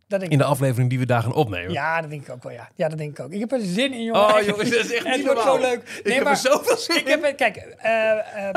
dat 0.07 0.19
denk 0.19 0.31
In 0.31 0.37
de 0.37 0.43
aflevering 0.43 0.89
die 0.89 0.99
we 0.99 1.05
daar 1.05 1.21
gaan 1.21 1.33
opnemen. 1.33 1.71
Ja, 1.71 2.01
dat 2.01 2.09
denk 2.09 2.21
ik 2.27 2.33
ook 2.33 2.43
wel, 2.43 2.51
ja. 2.51 2.69
Ja, 2.75 2.89
dat 2.89 2.97
denk 2.97 3.17
ik 3.19 3.25
ook. 3.25 3.31
Ik 3.31 3.39
heb 3.39 3.51
er 3.51 3.59
zin 3.61 3.93
in, 3.93 4.03
jongen. 4.03 4.21
Oh, 4.21 4.41
jongens, 4.41 4.69
dat 4.69 4.79
is 4.79 4.93
echt 4.93 5.07
Het 5.07 5.15
niet 5.17 5.25
wordt 5.25 5.41
zo 5.41 5.47
normaal. 5.47 5.69
leuk. 5.69 6.01
Ik 6.03 6.13
heb 6.13 6.27
er 6.27 6.35
zoveel 6.35 6.77
zin 6.77 6.95
ik 6.97 7.07
heb, 7.07 7.37
Kijk, 7.37 7.55
eh, 7.55 8.47
eh, 8.47 8.55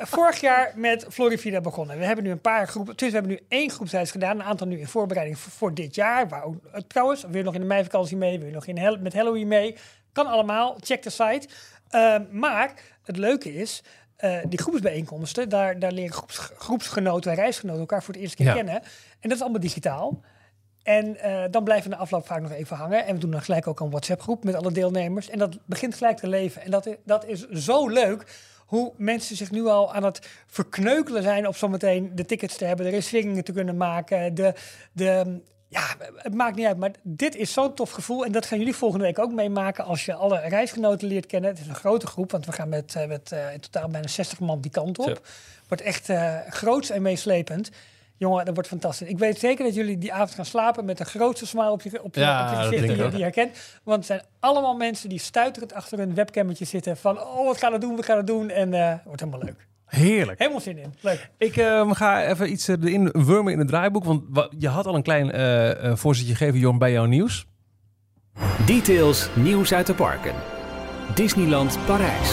vorig 0.00 0.40
jaar 0.40 0.72
met 0.76 1.06
Florivida 1.10 1.60
begonnen. 1.60 1.98
We 1.98 2.04
hebben 2.04 2.24
nu 2.24 2.30
een 2.30 2.40
paar 2.40 2.68
groepen... 2.68 2.96
Dus 2.96 3.08
we 3.08 3.14
hebben 3.14 3.32
nu 3.32 3.40
één 3.48 3.70
groepsreis 3.70 4.10
gedaan. 4.10 4.36
Een 4.40 4.46
aantal 4.46 4.66
nu 4.66 4.78
in 4.78 4.86
voorbereiding 4.86 5.38
voor, 5.38 5.52
voor 5.52 5.74
dit 5.74 5.94
jaar. 5.94 6.28
Waar 6.28 6.42
ook, 6.44 6.56
trouwens, 6.86 7.22
wil 7.22 7.36
je 7.36 7.42
nog 7.42 7.54
in 7.54 7.60
de 7.60 7.66
meivakantie 7.66 8.16
mee? 8.16 8.38
Wil 8.38 8.48
je 8.48 8.54
nog 8.54 8.66
in 8.66 8.78
Hel- 8.78 8.98
met 8.98 9.14
Halloween 9.14 9.48
mee? 9.48 9.76
Kan 10.12 10.26
allemaal. 10.26 10.76
Check 10.80 11.02
de 11.02 11.10
site. 11.10 11.48
Eh, 11.88 12.16
maar 12.30 12.72
het 13.04 13.16
leuke 13.16 13.54
is... 13.54 13.82
eh, 14.24 14.38
die 14.48 14.58
groepsbijeenkomsten, 14.58 15.48
daar, 15.48 15.78
daar 15.78 15.92
leren 15.92 16.12
groeps, 16.12 16.38
groepsgenoten 16.38 17.30
en 17.30 17.36
reisgenoten 17.36 17.80
elkaar 17.80 18.02
voor 18.02 18.14
het 18.14 18.22
eerst 18.22 18.34
keer 18.34 18.46
Ja. 18.46 18.54
kennen. 18.54 18.74
En 18.74 19.28
dat 19.28 19.32
is 19.32 19.40
allemaal 19.40 19.60
digitaal. 19.60 20.20
En 20.82 21.20
eh, 21.20 21.42
dan 21.50 21.64
blijven 21.64 21.90
we 21.90 21.96
na 21.96 22.02
afloop 22.02 22.26
vaak 22.26 22.40
nog 22.40 22.52
even 22.52 22.76
hangen. 22.76 23.06
En 23.06 23.14
we 23.14 23.20
doen 23.20 23.30
dan 23.30 23.42
gelijk 23.42 23.66
ook 23.66 23.80
een 23.80 23.90
WhatsApp-groep 23.90 24.44
met 24.44 24.54
alle 24.54 24.72
deelnemers. 24.72 25.30
En 25.30 25.38
dat 25.38 25.58
begint 25.64 25.94
gelijk 25.94 26.16
te 26.16 26.28
leven. 26.28 26.62
En 26.62 26.70
dat 26.70 26.86
is, 26.86 26.94
dat 27.04 27.26
is 27.26 27.48
zo 27.48 27.88
leuk 27.88 28.24
hoe 28.66 28.92
mensen 28.96 29.36
zich 29.36 29.50
nu 29.50 29.66
al 29.66 29.94
aan 29.94 30.04
het 30.04 30.28
verkneukelen 30.46 31.22
zijn... 31.22 31.48
op 31.48 31.56
zometeen 31.56 32.10
de 32.14 32.24
tickets 32.24 32.56
te 32.56 32.64
hebben, 32.64 32.86
de 32.86 32.92
reserveringen 32.92 33.44
te 33.44 33.52
kunnen 33.52 33.76
maken. 33.76 34.34
De, 34.34 34.54
de, 34.92 35.40
ja, 35.80 35.96
het 36.16 36.34
maakt 36.34 36.56
niet 36.56 36.66
uit, 36.66 36.76
maar 36.76 36.90
dit 37.02 37.34
is 37.36 37.52
zo'n 37.52 37.74
tof 37.74 37.90
gevoel. 37.90 38.24
En 38.24 38.32
dat 38.32 38.46
gaan 38.46 38.58
jullie 38.58 38.74
volgende 38.76 39.04
week 39.04 39.18
ook 39.18 39.32
meemaken 39.32 39.84
als 39.84 40.04
je 40.04 40.14
alle 40.14 40.38
reisgenoten 40.40 41.08
leert 41.08 41.26
kennen. 41.26 41.50
Het 41.50 41.58
is 41.60 41.66
een 41.66 41.74
grote 41.74 42.06
groep, 42.06 42.30
want 42.30 42.46
we 42.46 42.52
gaan 42.52 42.68
met, 42.68 42.94
eh, 42.96 43.06
met 43.06 43.32
eh, 43.32 43.52
in 43.52 43.60
totaal 43.60 43.88
bijna 43.88 44.06
60 44.08 44.40
man 44.40 44.60
die 44.60 44.70
kant 44.70 44.98
op. 44.98 45.06
Wordt 45.68 45.82
echt 45.82 46.08
eh 46.08 46.36
groots 46.48 46.90
en 46.90 47.02
meeslepend. 47.02 47.70
Jongen, 48.16 48.44
dat 48.44 48.54
wordt 48.54 48.68
fantastisch. 48.68 49.08
Ik 49.08 49.18
weet 49.18 49.38
zeker 49.38 49.64
dat 49.64 49.74
jullie 49.74 49.98
die 49.98 50.12
avond 50.12 50.30
gaan 50.34 50.44
slapen 50.44 50.84
met 50.84 50.98
de 50.98 51.04
grootste 51.04 51.46
smile 51.46 51.70
op 51.70 51.82
je, 51.82 52.02
op 52.02 52.14
je, 52.14 52.20
Ja, 52.20 52.42
op 52.44 52.50
je 52.50 52.56
gezicht 52.56 52.82
die, 52.88 52.96
je- 52.96 53.10
die 53.10 53.22
herkent. 53.22 53.56
Want 53.82 53.96
het 53.98 54.06
zijn 54.06 54.22
allemaal 54.40 54.74
mensen 54.76 55.08
die 55.08 55.18
stuiterend 55.18 55.72
achter 55.72 55.98
hun 55.98 56.14
webcammetje 56.14 56.64
zitten 56.64 56.96
van... 56.96 57.20
oh, 57.20 57.46
wat 57.46 57.58
gaan 57.58 57.72
we 57.72 57.78
doen, 57.78 57.96
we 57.96 58.02
gaan 58.02 58.16
het 58.16 58.26
doen. 58.26 58.50
En 58.50 58.72
het 58.72 59.00
wordt 59.04 59.20
helemaal 59.20 59.44
leuk. 59.44 59.66
Heerlijk. 59.94 60.38
Helemaal 60.38 60.60
zin 60.60 60.78
in. 60.78 60.94
Leuk. 61.00 61.30
Ik 61.38 61.56
eh, 61.56 61.90
ga 61.92 62.24
even 62.24 62.52
iets 62.52 62.68
eh, 62.68 62.76
erin 62.82 63.08
wurmen 63.12 63.52
in 63.52 63.58
het 63.58 63.68
draaiboek. 63.68 64.04
Want 64.04 64.22
wa- 64.28 64.50
je 64.58 64.68
had 64.68 64.86
al 64.86 64.94
een 64.94 65.02
klein 65.02 65.30
eh 65.32 65.70
eh, 65.90 65.96
voorzitje 65.96 66.34
gegeven, 66.34 66.58
Jorn, 66.60 66.78
bij 66.78 66.92
jouw 66.92 67.04
nieuws. 67.04 67.46
Details 68.66 69.28
nieuws 69.34 69.72
uit 69.72 69.86
de 69.86 69.94
parken. 69.94 70.32
Disneyland 71.14 71.78
Parijs. 71.86 72.30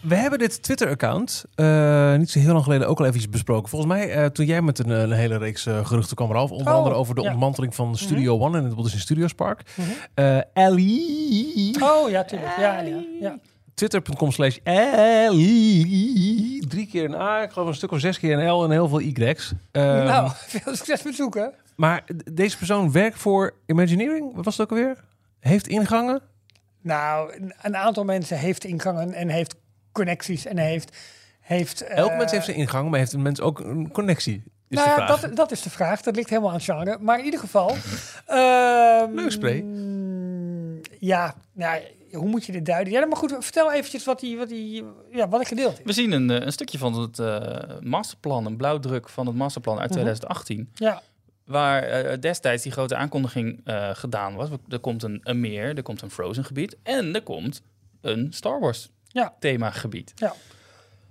We 0.00 0.14
hebben 0.14 0.38
dit 0.38 0.62
Twitter-account 0.62 1.44
eh, 1.54 2.14
niet 2.14 2.30
zo 2.30 2.38
heel 2.38 2.52
lang 2.52 2.64
geleden 2.64 2.88
ook 2.88 2.98
al 3.00 3.06
even 3.06 3.30
besproken. 3.30 3.68
Volgens 3.68 3.92
mij, 3.92 4.10
eh, 4.10 4.24
toen 4.26 4.46
jij 4.46 4.62
met 4.62 4.78
een, 4.78 4.90
een 4.90 5.12
hele 5.12 5.36
reeks 5.38 5.62
geruchten 5.82 6.16
kwam 6.16 6.30
eraf. 6.30 6.50
Onder 6.50 6.72
Oh, 6.72 6.78
andere 6.78 6.94
over 6.94 7.14
de 7.14 7.22
ja. 7.22 7.30
ontmanteling 7.30 7.74
van 7.74 7.96
Studio 7.96 8.38
One 8.38 8.58
en 8.58 8.64
het 8.64 8.72
Walt 8.72 8.82
Disney 8.84 9.02
Studios 9.02 9.32
Park. 9.32 9.62
Mhm. 9.76 9.88
Eh, 10.14 10.38
Ellie. 10.52 11.76
Oh 11.82 12.10
ja, 12.10 12.24
tuurlijk. 12.24 12.56
Ja, 12.58 12.80
ja, 12.80 12.96
ja. 13.20 13.38
Twitter.com 13.76 14.32
slash. 14.32 14.56
Drie 16.68 16.86
keer 16.86 17.04
een 17.04 17.14
A, 17.14 17.42
ik 17.42 17.50
geloof 17.50 17.68
een 17.68 17.74
stuk 17.74 17.90
of 17.90 18.00
zes 18.00 18.18
keer 18.18 18.38
een 18.38 18.50
L 18.50 18.64
en 18.64 18.70
heel 18.70 18.88
veel 18.88 19.00
Y's. 19.00 19.52
Ehm, 19.70 20.04
nou, 20.04 20.30
veel 20.62 20.74
succes 20.74 21.02
met 21.02 21.14
zoeken. 21.14 21.52
Maar 21.74 22.04
deze 22.32 22.56
persoon 22.56 22.92
werkt 22.92 23.18
voor 23.18 23.54
Imagineering. 23.66 24.34
Wat 24.34 24.44
was 24.44 24.56
het 24.56 24.70
ook 24.70 24.78
alweer? 24.78 25.04
Heeft 25.40 25.66
ingangen? 25.66 26.20
Nou, 26.80 27.32
een, 27.62 27.76
aantal 27.76 28.04
mensen 28.04 28.38
heeft 28.38 28.64
ingangen 28.64 29.12
en 29.12 29.28
heeft 29.28 29.54
connecties 29.92 30.46
en 30.46 30.58
heeft... 30.58 30.96
heeft 31.40 31.80
Elk 31.80 32.10
eh, 32.10 32.16
mens 32.16 32.30
heeft 32.30 32.44
zijn 32.44 32.56
ingang, 32.56 32.90
maar 32.90 32.98
heeft 32.98 33.12
een 33.12 33.22
mens 33.22 33.40
ook 33.40 33.60
een 33.60 33.90
connectie? 33.90 34.42
Is 34.68 34.78
nou 34.78 35.00
ja, 35.00 35.06
dat, 35.06 35.36
dat 35.36 35.50
is 35.50 35.62
de 35.62 35.70
vraag. 35.70 36.02
Dat 36.02 36.16
ligt 36.16 36.30
helemaal 36.30 36.52
aan 36.52 36.60
genre. 36.60 36.98
Maar 37.00 37.18
in 37.18 37.24
ieder 37.24 37.40
geval... 37.40 37.70
ehm, 38.26 39.14
Leuk 39.14 39.30
spray. 39.30 39.64
Ja, 40.98 41.34
nou, 41.52 41.80
hoe 42.16 42.28
moet 42.28 42.44
je 42.46 42.52
dit 42.52 42.66
duiden? 42.66 42.92
Ja, 42.92 43.06
maar 43.06 43.16
goed, 43.16 43.36
vertel 43.38 43.72
eventjes 43.72 44.04
wat, 44.04 44.20
die, 44.20 44.36
wat, 44.36 44.48
die, 44.48 44.84
ja, 45.12 45.28
wat 45.28 45.40
er 45.40 45.46
gedeeld 45.46 45.78
is. 45.78 45.84
We 45.84 45.92
zien 45.92 46.12
een, 46.12 46.30
eh, 46.30 46.44
een 46.46 46.52
stukje 46.52 46.78
van 46.78 47.00
het 47.00 47.18
eh, 47.18 47.62
masterplan, 47.80 48.46
een 48.46 48.56
blauwdruk 48.56 49.08
van 49.08 49.26
het 49.26 49.36
masterplan 49.36 49.74
uit 49.78 49.90
Mhm. 49.90 49.92
2018. 49.98 50.70
Ja. 50.74 51.02
Waar 51.44 51.82
eh, 51.82 52.20
destijds 52.20 52.62
die 52.62 52.72
grote 52.72 52.96
aankondiging 52.96 53.60
gedaan 53.92 54.34
was. 54.34 54.48
Er 54.68 54.78
komt 54.78 55.02
een, 55.02 55.20
een 55.22 55.40
meer, 55.40 55.76
er 55.76 55.82
komt 55.82 56.02
een 56.02 56.10
Frozen 56.10 56.44
gebied 56.44 56.76
en 56.82 57.14
er 57.14 57.22
komt 57.22 57.62
een 58.00 58.32
Star 58.32 58.60
Wars 58.60 58.90
Ja. 59.08 59.34
themagebied. 59.40 60.12
Ja. 60.14 60.34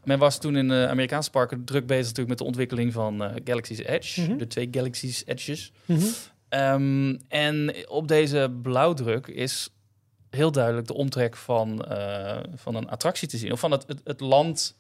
Men 0.04 0.20
was 0.20 0.38
toen 0.40 0.56
in 0.56 0.68
de 0.68 0.88
Amerikaanse 0.90 1.30
parken 1.30 1.64
druk 1.66 1.86
bezig 1.88 2.02
natuurlijk 2.04 2.30
met 2.30 2.38
de 2.38 2.44
ontwikkeling 2.44 2.94
van 2.94 3.22
Galaxy's 3.44 3.80
Edge. 3.80 4.22
Mhm. 4.22 4.38
De 4.38 4.48
twee 4.48 4.68
Galaxy's 4.72 5.24
Edges. 5.26 5.72
Mhm. 5.86 6.02
Ehm, 6.50 7.16
en 7.28 7.74
op 7.88 8.08
deze 8.08 8.52
blauwdruk 8.62 9.28
is 9.28 9.70
heel 10.36 10.52
duidelijk 10.52 10.88
de 10.88 10.94
omtrek 10.94 11.36
van, 11.36 11.86
eh, 11.86 12.38
van 12.56 12.76
een 12.76 12.90
attractie 12.90 13.28
te 13.28 13.38
zien. 13.38 13.52
Of 13.52 13.60
van 13.60 13.72
het, 13.72 13.84
het, 13.88 14.02
het 14.04 14.20
land, 14.20 14.76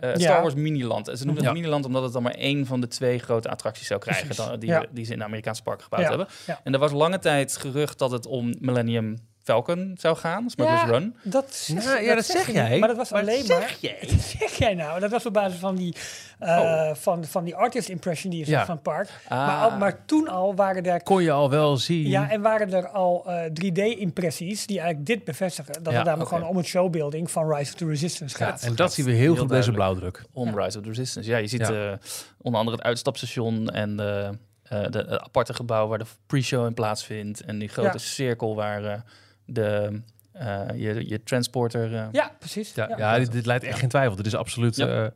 eh, 0.00 0.10
Star 0.14 0.20
Ja. 0.20 0.40
Wars 0.42 0.54
miniland. 0.54 1.06
Ze 1.06 1.24
noemen 1.24 1.42
Ja. 1.42 1.48
het 1.48 1.58
miniland 1.58 1.84
omdat 1.84 2.02
het 2.02 2.12
dan 2.12 2.22
maar 2.22 2.34
één 2.34 2.66
van 2.66 2.80
de 2.80 2.88
twee 2.88 3.18
grote 3.18 3.48
attracties 3.48 3.86
zou 3.86 4.00
krijgen... 4.00 4.36
Dan, 4.36 4.58
die, 4.58 4.68
Ja. 4.68 4.84
die 4.90 5.04
ze 5.04 5.12
in 5.12 5.18
de 5.18 5.24
Amerikaanse 5.24 5.62
parken 5.62 5.82
gebouwd 5.82 6.02
Ja. 6.02 6.08
hebben. 6.08 6.26
Ja. 6.46 6.60
En 6.64 6.72
er 6.72 6.78
was 6.78 6.92
lange 6.92 7.18
tijd 7.18 7.56
gerucht 7.56 7.98
dat 7.98 8.10
het 8.10 8.26
om 8.26 8.54
Millennium 8.60 9.18
Falcon 9.46 9.94
zou 9.98 10.16
gaan, 10.16 10.50
Smuggler's 10.50 10.80
Ja, 10.80 10.86
Run. 10.86 11.16
Dat 11.22 11.54
zeg, 11.54 11.84
Ja, 11.84 11.98
ja, 11.98 12.14
dat 12.14 12.24
zeg 12.24 12.52
jij. 12.52 12.70
niet, 12.70 12.78
Maar 12.78 12.88
dat 12.88 12.96
was 12.96 13.10
Maar 13.10 13.20
alleen 13.20 13.44
zeg 13.44 13.58
maar. 13.58 13.76
jij? 13.80 13.96
Dat 14.10 14.20
zeg 14.20 14.52
jij 14.54 14.74
nou? 14.74 15.00
Dat 15.00 15.10
was 15.10 15.26
op 15.26 15.32
basis 15.32 15.58
van 15.58 15.76
die, 15.76 15.94
eh, 16.38 16.94
van, 16.94 17.24
van 17.24 17.44
die 17.44 17.54
artist 17.56 17.88
impression 17.88 18.30
die 18.30 18.40
je 18.40 18.46
zag 18.46 18.54
Ja. 18.58 18.64
van 18.66 18.74
het 18.74 18.82
park. 18.82 19.08
Ah. 19.28 19.46
Maar, 19.46 19.70
al- 19.70 19.78
maar 19.78 20.04
toen 20.04 20.28
al 20.28 20.54
waren 20.54 20.84
er. 20.84 21.02
Kon 21.02 21.22
je 21.22 21.30
al 21.30 21.50
wel 21.50 21.76
zien. 21.76 22.06
Ja, 22.08 22.30
en 22.30 22.40
waren 22.40 22.72
er 22.72 22.88
al 22.88 23.24
eh, 23.26 23.44
3D-impressies 23.52 24.66
die 24.66 24.78
eigenlijk 24.80 25.06
dit 25.08 25.24
bevestigen. 25.24 25.72
Dat 25.82 25.92
Ja, 25.92 25.98
het 25.98 26.04
namelijk 26.06 26.28
oké. 26.28 26.34
gewoon 26.38 26.50
om 26.50 26.56
het 26.56 26.66
showbuilding 26.66 27.30
van 27.30 27.52
Rise 27.54 27.72
of 27.72 27.78
the 27.78 27.86
Resistance 27.86 28.36
Ja, 28.38 28.46
gaat. 28.46 28.62
en 28.62 28.74
dat 28.74 28.92
zien 28.92 29.04
we 29.04 29.12
heel, 29.12 29.32
goed 29.32 29.40
op 29.42 29.48
deze 29.48 29.72
blauwdruk. 29.72 30.24
Om 30.32 30.58
Rise 30.58 30.78
of 30.78 30.82
the 30.84 30.88
Resistance. 30.90 31.30
Ja, 31.30 31.36
je 31.36 31.46
ziet 31.46 31.60
Ja. 31.66 31.90
eh, 31.90 31.98
onder 32.40 32.60
andere 32.60 32.76
het 32.76 32.86
uitstapstation 32.86 33.68
en 33.70 33.96
de, 33.96 34.38
eh, 34.62 34.84
de 34.90 35.04
eh, 35.04 35.14
aparte 35.16 35.54
gebouw 35.54 35.86
waar 35.88 35.98
de 35.98 36.04
pre-show 36.26 36.66
in 36.66 36.74
plaatsvindt. 36.74 37.40
En 37.44 37.58
die 37.58 37.68
grote 37.68 37.88
Ja. 37.92 37.98
cirkel 37.98 38.54
waar 38.54 38.84
eh, 38.84 38.98
de, 39.46 40.00
eh, 40.32 40.62
je, 40.74 41.08
je 41.08 41.22
transporter... 41.22 41.94
eh, 41.94 42.06
Ja, 42.12 42.30
precies. 42.38 42.74
Ja, 42.74 42.88
Ja. 42.88 42.96
ja. 42.98 43.18
dit, 43.18 43.32
dit 43.32 43.46
leidt 43.46 43.64
echt 43.64 43.78
geen 43.78 43.88
twijfel. 43.88 44.16
Dit 44.16 44.26
is 44.26 44.34
absoluut... 44.34 44.76
Ja. 44.76 45.04
eh, 45.04 45.10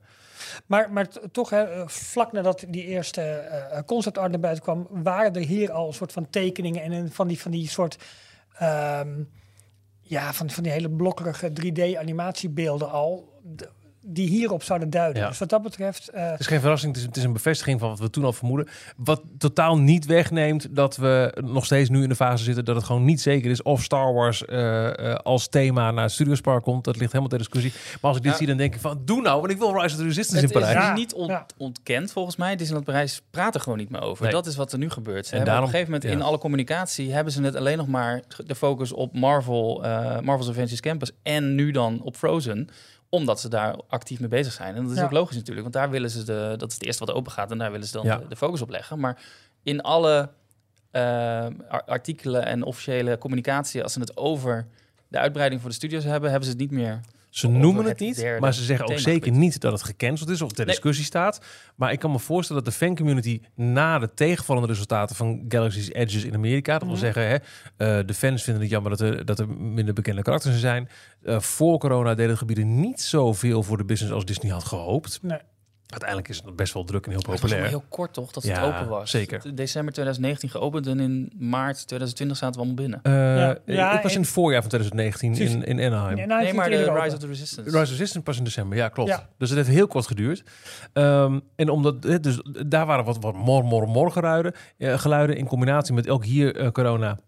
Maar, 0.66 0.92
maar 0.92 1.06
toch, 1.32 1.50
hè, 1.50 1.88
vlak 1.88 2.32
nadat 2.32 2.64
die 2.68 2.84
eerste 2.84 3.20
eh 3.22 3.82
concept 3.86 4.18
art 4.18 4.30
naar 4.30 4.40
buiten 4.40 4.62
kwam, 4.64 4.86
waren 4.90 5.34
er 5.34 5.40
hier 5.42 5.72
al 5.72 5.86
een 5.86 5.92
soort 5.94 6.12
van 6.12 6.30
tekeningen 6.30 6.82
en 6.82 6.92
een, 6.92 7.12
van, 7.12 7.28
die, 7.28 7.40
van 7.40 7.50
die 7.50 7.68
soort. 7.68 7.96
ehm, 8.58 9.22
ja, 10.00 10.32
van, 10.32 10.50
van 10.50 10.62
die 10.62 10.72
hele 10.72 10.90
blokkerige 10.90 11.50
3D-animatiebeelden 11.52 12.90
al. 12.90 13.40
Die 14.02 14.28
hierop 14.28 14.62
zouden 14.62 14.90
duiden. 14.90 15.22
Ja. 15.22 15.28
Dus 15.28 15.38
wat 15.38 15.48
dat 15.48 15.62
betreft. 15.62 16.08
eh, 16.08 16.30
Het 16.30 16.40
is 16.40 16.46
geen 16.46 16.60
verrassing, 16.60 16.92
het 16.92 17.00
is, 17.00 17.06
het 17.08 17.16
is 17.16 17.24
een 17.24 17.32
bevestiging 17.32 17.80
van 17.80 17.88
wat 17.88 17.98
we 17.98 18.10
toen 18.10 18.24
al 18.24 18.32
vermoeden. 18.32 18.68
Wat 18.96 19.22
totaal 19.38 19.78
niet 19.78 20.06
wegneemt 20.06 20.76
dat 20.76 20.96
we 20.96 21.38
nog 21.44 21.64
steeds 21.64 21.88
nu 21.88 22.02
in 22.02 22.08
de 22.08 22.14
fase 22.14 22.44
zitten 22.44 22.64
dat 22.64 22.76
het 22.76 22.84
gewoon 22.84 23.04
niet 23.04 23.20
zeker 23.20 23.50
is 23.50 23.62
of 23.62 23.82
Star 23.82 24.12
Wars 24.14 24.44
eh, 24.44 25.10
eh, 25.10 25.14
als 25.14 25.48
thema 25.48 25.90
naar 25.90 26.10
Studios 26.10 26.40
Park 26.40 26.62
komt. 26.62 26.84
Dat 26.84 26.94
ligt 26.96 27.08
helemaal 27.08 27.28
ter 27.28 27.38
discussie. 27.38 27.72
Maar 27.72 27.98
als 28.10 28.16
ik 28.16 28.22
dit 28.22 28.32
Ja. 28.32 28.38
zie, 28.38 28.46
dan 28.46 28.56
denk 28.56 28.74
ik 28.74 28.80
van 28.80 29.02
doe 29.04 29.20
nou, 29.22 29.40
want 29.40 29.52
ik 29.52 29.58
wil 29.58 29.72
Rise 29.72 29.94
of 29.94 30.00
the 30.00 30.02
Resistance 30.06 30.44
Het 30.46 30.54
in 30.54 30.60
is 30.60 30.66
Parijs. 30.66 30.86
Ja. 30.86 30.94
niet 30.94 31.14
ont- 31.14 31.28
Ja. 31.30 31.46
ontkend 31.56 32.12
volgens 32.12 32.36
mij. 32.36 32.56
Disneyland 32.56 32.84
Parijs 32.86 33.22
praat 33.30 33.54
er 33.54 33.60
gewoon 33.60 33.78
niet 33.78 33.90
meer 33.90 34.00
over. 34.02 34.22
Nee. 34.24 34.32
Dat 34.32 34.46
is 34.46 34.56
wat 34.56 34.72
er 34.72 34.78
nu 34.78 34.90
gebeurt. 34.90 35.26
Ze 35.26 35.30
En 35.30 35.36
hebben 35.36 35.46
daarom- 35.54 35.68
op 35.68 35.74
een 35.74 35.80
gegeven 35.80 35.92
moment 36.00 36.12
ja. 36.20 36.24
in 36.26 36.30
alle 36.32 36.38
communicatie 36.42 37.12
hebben 37.12 37.32
ze 37.32 37.42
het 37.42 37.56
alleen 37.56 37.76
nog 37.76 37.86
maar 37.86 38.22
de 38.46 38.54
focus 38.54 38.92
op 38.92 39.14
Marvel, 39.18 39.84
eh, 39.84 40.20
Marvel's 40.20 40.48
Avengers 40.50 40.80
Campus 40.80 41.10
en 41.22 41.54
nu 41.54 41.70
dan 41.70 42.00
op 42.02 42.16
Frozen 42.16 42.68
omdat 43.10 43.40
ze 43.40 43.48
daar 43.48 43.76
actief 43.88 44.20
mee 44.20 44.28
bezig 44.28 44.52
zijn. 44.52 44.74
En 44.74 44.82
dat 44.82 44.92
is 44.92 44.98
Ja. 44.98 45.04
ook 45.04 45.10
logisch 45.10 45.36
natuurlijk, 45.36 45.62
want 45.62 45.74
daar 45.74 45.90
willen 45.90 46.10
ze 46.10 46.24
de, 46.24 46.54
dat 46.56 46.68
is 46.68 46.74
het 46.74 46.84
eerste 46.84 47.04
wat 47.04 47.14
open 47.14 47.32
gaat 47.32 47.50
en 47.50 47.58
daar 47.58 47.70
willen 47.70 47.86
ze 47.86 47.92
dan 47.92 48.04
Ja. 48.04 48.16
de, 48.18 48.28
de 48.28 48.36
focus 48.36 48.60
op 48.60 48.70
leggen. 48.70 48.98
Maar 49.00 49.22
in 49.62 49.80
alle 49.80 50.30
eh, 50.90 51.02
ar- 51.68 51.84
artikelen 51.86 52.44
en 52.46 52.62
officiële 52.62 53.18
communicatie, 53.18 53.82
als 53.82 53.92
ze 53.92 54.00
het 54.00 54.16
over 54.16 54.66
de 55.08 55.18
uitbreiding 55.18 55.60
voor 55.60 55.70
de 55.70 55.76
studios 55.76 56.04
hebben, 56.04 56.30
hebben 56.30 56.48
ze 56.48 56.52
het 56.54 56.62
niet 56.62 56.70
meer. 56.70 57.00
Ze 57.30 57.48
noemen 57.48 57.84
het 57.84 57.88
het 57.98 58.00
niet, 58.00 58.16
derde 58.16 58.40
maar 58.40 58.54
ze 58.54 58.62
zeggen 58.64 58.88
ook 58.88 58.98
zeker 58.98 59.32
niet 59.32 59.60
dat 59.60 59.72
het 59.72 59.82
gecanceld 59.82 60.28
is 60.30 60.42
of 60.42 60.50
ter 60.52 60.64
Nee. 60.64 60.74
discussie 60.74 61.04
staat. 61.04 61.40
Maar 61.76 61.92
ik 61.92 61.98
kan 61.98 62.10
me 62.10 62.18
voorstellen 62.18 62.64
dat 62.64 62.72
de 62.72 62.78
fancommunity 62.78 63.40
na 63.54 63.98
de 63.98 64.14
tegenvallende 64.14 64.68
resultaten 64.68 65.16
van 65.16 65.44
Galaxy's 65.48 65.88
Edges 65.92 66.24
in 66.24 66.34
Amerika, 66.34 66.72
dat 66.72 66.82
wil 66.82 66.90
Mhm. 66.90 67.00
zeggen, 67.00 67.28
hè, 67.28 67.34
eh, 67.36 68.06
de 68.06 68.14
fans 68.14 68.42
vinden 68.42 68.62
het 68.62 68.70
jammer 68.70 68.90
dat 68.90 69.00
er, 69.00 69.24
dat 69.24 69.38
er 69.38 69.48
minder 69.48 69.94
bekende 69.94 70.22
karakters 70.22 70.60
zijn. 70.60 70.88
Eh, 71.22 71.40
voor 71.40 71.78
corona 71.78 72.14
deden 72.14 72.32
de 72.32 72.36
gebieden 72.38 72.80
niet 72.80 73.00
zoveel 73.00 73.62
voor 73.62 73.76
de 73.76 73.84
business 73.84 74.14
als 74.14 74.24
Disney 74.24 74.52
had 74.52 74.64
gehoopt. 74.64 75.18
nee. 75.22 75.38
Uiteindelijk 75.90 76.28
is 76.28 76.42
het 76.44 76.56
best 76.56 76.72
wel 76.74 76.84
druk 76.84 77.04
en 77.04 77.10
heel 77.10 77.18
Het 77.18 77.26
was 77.28 77.40
maar 77.40 77.48
populair. 77.50 77.70
heel 77.70 77.84
kort 77.88 78.12
toch, 78.12 78.32
dat 78.32 78.42
Ja, 78.42 78.54
het 78.66 78.74
open 78.74 78.88
was. 78.88 79.10
zeker. 79.10 79.40
Het- 79.42 79.56
December 79.56 79.92
2019 79.92 80.48
geopend 80.50 80.86
en 80.86 81.00
in 81.00 81.32
maart 81.38 81.86
2020 81.86 82.36
zaten 82.36 82.60
we 82.60 82.66
allemaal 82.66 82.84
binnen. 82.84 83.00
Eh, 83.02 83.12
Ja, 83.38 83.58
ja, 83.66 83.96
ik 83.96 84.02
was 84.02 84.14
in 84.14 84.20
het 84.20 84.30
voorjaar 84.30 84.60
van 84.60 84.68
2019 84.70 85.32
Precies. 85.34 85.54
in, 85.54 85.78
in 85.78 85.92
Anaheim. 85.92 86.16
Nee, 86.16 86.26
nou, 86.26 86.42
nee, 86.42 86.54
maar 86.54 86.70
de 86.70 86.76
Rise 87.00 87.14
of 87.14 87.20
the 87.20 87.26
Resistance. 87.26 87.70
Rise 87.70 87.82
of 87.82 87.88
Resistance 87.88 88.20
pas 88.20 88.38
in 88.38 88.44
december, 88.44 88.76
ja 88.78 88.88
klopt. 88.88 89.10
Ja. 89.10 89.28
Dus 89.38 89.48
het 89.48 89.58
heeft 89.58 89.70
heel 89.70 89.86
kort 89.86 90.06
geduurd. 90.06 90.42
Ehm, 90.92 91.38
en 91.56 91.68
omdat, 91.68 92.04
hè, 92.04 92.20
dus 92.20 92.42
daar 92.66 92.86
waren 92.86 93.04
wat, 93.04 93.16
wat 93.20 93.34
mor, 93.34 93.64
mor, 93.64 93.88
mor 93.88 94.10
geluiden, 94.12 94.52
eh, 94.78 94.98
geluiden 94.98 95.36
in 95.36 95.46
combinatie 95.46 95.94
met 95.94 96.08
ook 96.08 96.24
hier 96.24 96.56
eh, 96.56 96.70
corona 96.70 97.18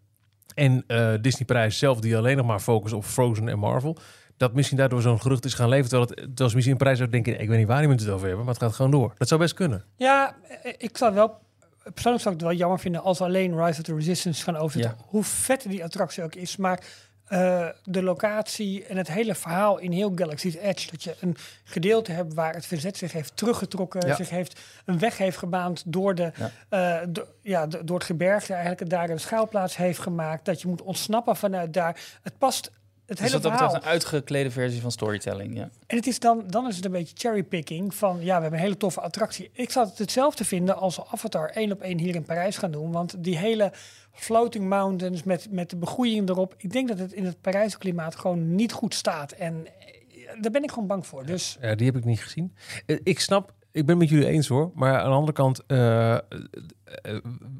en 0.54 0.84
eh 0.86 1.12
Disney 1.20 1.44
prijs 1.44 1.78
zelf 1.78 2.00
die 2.00 2.16
alleen 2.16 2.36
nog 2.36 2.46
maar 2.46 2.60
focus 2.60 2.92
op 2.92 3.04
Frozen 3.04 3.48
en 3.48 3.58
Marvel. 3.58 3.96
Dat 4.36 4.52
misschien 4.54 4.76
daardoor 4.76 5.02
zo'n 5.02 5.20
gerucht 5.20 5.44
is 5.44 5.54
gaan 5.54 5.68
leven. 5.68 5.88
Terwijl, 5.88 6.10
het, 6.10 6.38
ze 6.38 6.42
misschien 6.44 6.70
een 6.70 6.76
prijs 6.76 6.98
zou 6.98 7.10
denken, 7.10 7.40
ik 7.40 7.48
weet 7.48 7.58
niet 7.58 7.66
waar 7.66 7.78
die 7.78 7.88
mensen 7.88 8.06
het 8.06 8.16
over 8.16 8.26
hebben, 8.28 8.44
maar 8.44 8.54
het 8.54 8.62
gaat 8.62 8.74
gewoon 8.74 8.90
door. 8.90 9.14
Dat 9.18 9.28
zou 9.28 9.40
best 9.40 9.54
kunnen. 9.54 9.84
Ja, 9.96 10.36
eh, 10.62 10.72
ik 10.78 10.96
zou 10.96 11.14
wel. 11.14 11.40
Persoonlijk 11.94 12.22
zou 12.22 12.34
ik 12.34 12.40
het 12.40 12.50
wel 12.50 12.58
jammer 12.58 12.78
vinden 12.78 13.02
als 13.02 13.20
alleen 13.20 13.64
Rise 13.64 13.78
of 13.80 13.86
the 13.86 13.94
Resistance 13.94 14.42
gaan 14.42 14.56
overzetten. 14.56 14.98
Ja. 14.98 15.04
Hoe 15.08 15.24
vet 15.24 15.64
die 15.68 15.84
attractie 15.84 16.22
ook 16.22 16.34
is. 16.34 16.56
Maar 16.56 16.80
eh, 17.24 17.68
de 17.84 18.02
locatie 18.02 18.84
en 18.84 18.96
het 18.96 19.08
hele 19.08 19.34
verhaal 19.34 19.78
in 19.78 19.92
heel 19.92 20.12
Galaxy's 20.14 20.54
Edge. 20.54 20.90
Dat 20.90 21.02
je 21.02 21.14
een 21.20 21.36
gedeelte 21.64 22.12
hebt 22.12 22.34
waar 22.34 22.54
het 22.54 22.66
verzet 22.66 22.96
zich 22.96 23.12
heeft 23.12 23.36
teruggetrokken. 23.36 24.06
Ja. 24.06 24.14
Zich 24.14 24.30
heeft 24.30 24.60
een 24.84 24.98
weg 24.98 25.18
heeft 25.18 25.36
gebaand 25.36 25.82
door, 25.86 26.14
de, 26.14 26.32
Ja. 26.68 27.00
eh, 27.00 27.06
do- 27.08 27.26
ja, 27.42 27.66
do- 27.66 27.84
door 27.84 27.96
het 27.96 28.06
gebergte. 28.06 28.52
Eigenlijk 28.52 28.90
daar 28.90 29.10
een 29.10 29.20
schuilplaats 29.20 29.76
heeft 29.76 29.98
gemaakt. 29.98 30.44
Dat 30.44 30.60
je 30.60 30.68
moet 30.68 30.82
ontsnappen 30.82 31.36
vanuit 31.36 31.74
daar. 31.74 32.00
Het 32.22 32.38
past. 32.38 32.70
Het 33.12 33.20
Dus 33.20 33.30
hele 33.30 33.42
dat 33.42 33.50
verhaal. 33.52 33.72
betreft 33.72 33.84
een 33.84 33.90
uitgeklede 33.90 34.50
versie 34.50 34.80
van 34.80 34.90
storytelling. 34.92 35.56
Ja. 35.56 35.70
En 35.86 35.96
het 35.96 36.06
is 36.06 36.18
dan, 36.18 36.44
dan 36.46 36.68
is 36.68 36.76
het 36.76 36.84
een 36.84 36.90
beetje 36.90 37.14
cherrypicking 37.16 37.94
van 37.94 38.16
ja, 38.20 38.36
we 38.36 38.40
hebben 38.42 38.52
een 38.52 38.64
hele 38.64 38.76
toffe 38.76 39.00
attractie. 39.00 39.50
Ik 39.52 39.70
zou 39.70 39.88
het 39.88 39.98
hetzelfde 39.98 40.44
vinden 40.44 40.76
als 40.76 40.96
we 40.96 41.02
Avatar 41.10 41.48
één 41.48 41.72
op 41.72 41.80
één 41.80 41.98
hier 41.98 42.14
in 42.14 42.22
Parijs 42.24 42.56
gaan 42.56 42.70
doen. 42.70 42.92
Want 42.92 43.24
die 43.24 43.36
hele 43.38 43.72
floating 44.12 44.68
mountains 44.68 45.22
met, 45.22 45.46
met 45.50 45.70
de 45.70 45.76
begroeiing 45.76 46.28
erop. 46.28 46.54
Ik 46.58 46.72
denk 46.72 46.88
dat 46.88 46.98
het 46.98 47.12
in 47.12 47.24
het 47.24 47.40
Parijse 47.40 47.78
klimaat 47.78 48.16
gewoon 48.16 48.54
niet 48.54 48.72
goed 48.72 48.94
staat. 48.94 49.32
En 49.32 49.66
eh, 49.66 50.40
daar 50.40 50.50
ben 50.52 50.62
ik 50.62 50.70
gewoon 50.70 50.88
bang 50.88 51.06
voor. 51.06 51.26
Dus 51.26 51.56
Ja, 51.60 51.74
die 51.74 51.86
heb 51.86 51.96
ik 51.96 52.04
niet 52.04 52.20
gezien. 52.22 52.54
Eh, 52.86 52.98
Ik 53.02 53.20
snap, 53.20 53.52
ik 53.72 53.86
ben 53.86 53.98
met 53.98 54.08
jullie 54.08 54.26
eens 54.26 54.48
hoor. 54.48 54.70
Maar 54.74 54.98
aan 54.98 55.08
de 55.10 55.14
andere 55.16 55.32
kant, 55.32 55.62
eh, 55.66 56.18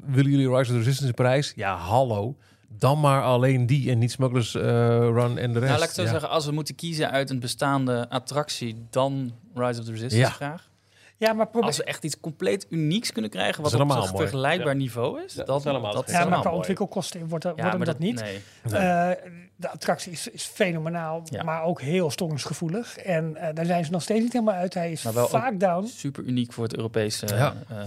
willen 0.05 0.31
jullie 0.31 0.47
Rise 0.49 0.59
of 0.59 0.65
the 0.67 0.73
Resistance 0.77 1.05
in 1.07 1.13
Parijs? 1.13 1.53
Ja, 1.55 1.75
hallo. 1.75 2.35
Dan 2.77 2.99
maar 2.99 3.23
alleen 3.23 3.65
die 3.65 3.91
en 3.91 3.97
niet 3.97 4.11
Smugglers 4.11 4.55
eh, 4.55 4.63
Run 4.97 5.37
en 5.37 5.53
de 5.53 5.59
rest. 5.59 5.69
Nou, 5.69 5.79
laat 5.79 5.89
ik 5.89 5.95
zo 5.95 6.01
Ja. 6.01 6.09
zeggen, 6.09 6.29
als 6.29 6.45
we 6.45 6.51
moeten 6.51 6.75
kiezen 6.75 7.11
uit 7.11 7.29
een 7.29 7.39
bestaande 7.39 8.09
attractie, 8.09 8.85
dan 8.89 9.33
Rise 9.55 9.79
of 9.79 9.85
the 9.85 9.91
Resistance 9.91 10.17
Ja. 10.17 10.29
graag. 10.29 10.71
Ja, 11.17 11.33
maar 11.33 11.47
probeer... 11.47 11.67
Als 11.67 11.77
we 11.77 11.83
echt 11.83 12.03
iets 12.03 12.19
compleet 12.19 12.65
unieks 12.69 13.11
kunnen 13.11 13.31
krijgen, 13.31 13.63
wat 13.63 13.73
op 13.73 13.79
een 13.89 14.07
vergelijkbaar 14.17 14.71
Ja. 14.73 14.77
niveau 14.79 15.23
is, 15.23 15.31
Ja, 15.31 15.37
dat, 15.37 15.47
dat 15.47 15.57
is 15.57 15.63
helemaal 15.63 15.93
dat 15.93 16.07
is 16.07 16.13
Ja, 16.13 16.25
maar 16.25 16.39
qua 16.39 16.51
ontwikkelkosten 16.51 17.27
wordt, 17.27 17.43
maar 17.55 17.71
dat 17.77 17.85
dat- 17.85 17.99
niet. 17.99 18.21
nee. 18.21 18.41
Eh, 18.63 19.09
de 19.55 19.69
attractie 19.69 20.11
is, 20.11 20.27
is 20.27 20.43
fenomenaal, 20.43 21.21
Ja. 21.25 21.43
maar 21.43 21.63
ook 21.63 21.81
heel 21.81 22.11
storingsgevoelig. 22.11 22.97
En 22.97 23.35
eh, 23.35 23.55
daar 23.55 23.65
zijn 23.65 23.85
ze 23.85 23.91
nog 23.91 24.01
steeds 24.01 24.21
niet 24.21 24.33
helemaal 24.33 24.55
uit. 24.55 24.73
Hij 24.73 24.91
is 24.91 25.03
Maar 25.03 25.13
wel 25.13 25.27
vaak 25.27 25.59
down. 25.59 25.85
super 25.85 26.23
uniek 26.23 26.53
voor 26.53 26.63
het 26.63 26.75
Europese 26.75 27.27
Ja. 27.27 27.53
eh, 27.67 27.85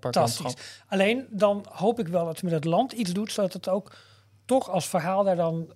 Fantastisch. 0.00 0.54
Alleen 0.88 1.26
dan 1.30 1.66
hoop 1.72 1.98
ik 2.00 2.08
wel 2.08 2.24
dat 2.24 2.38
ze 2.38 2.44
met 2.44 2.54
het 2.54 2.64
land 2.64 2.92
iets 2.92 3.12
doet, 3.12 3.32
zodat 3.32 3.52
het 3.52 3.68
ook 3.68 3.92
toch 4.48 4.70
als 4.70 4.88
verhaal 4.88 5.24
daar 5.24 5.36
dan, 5.36 5.72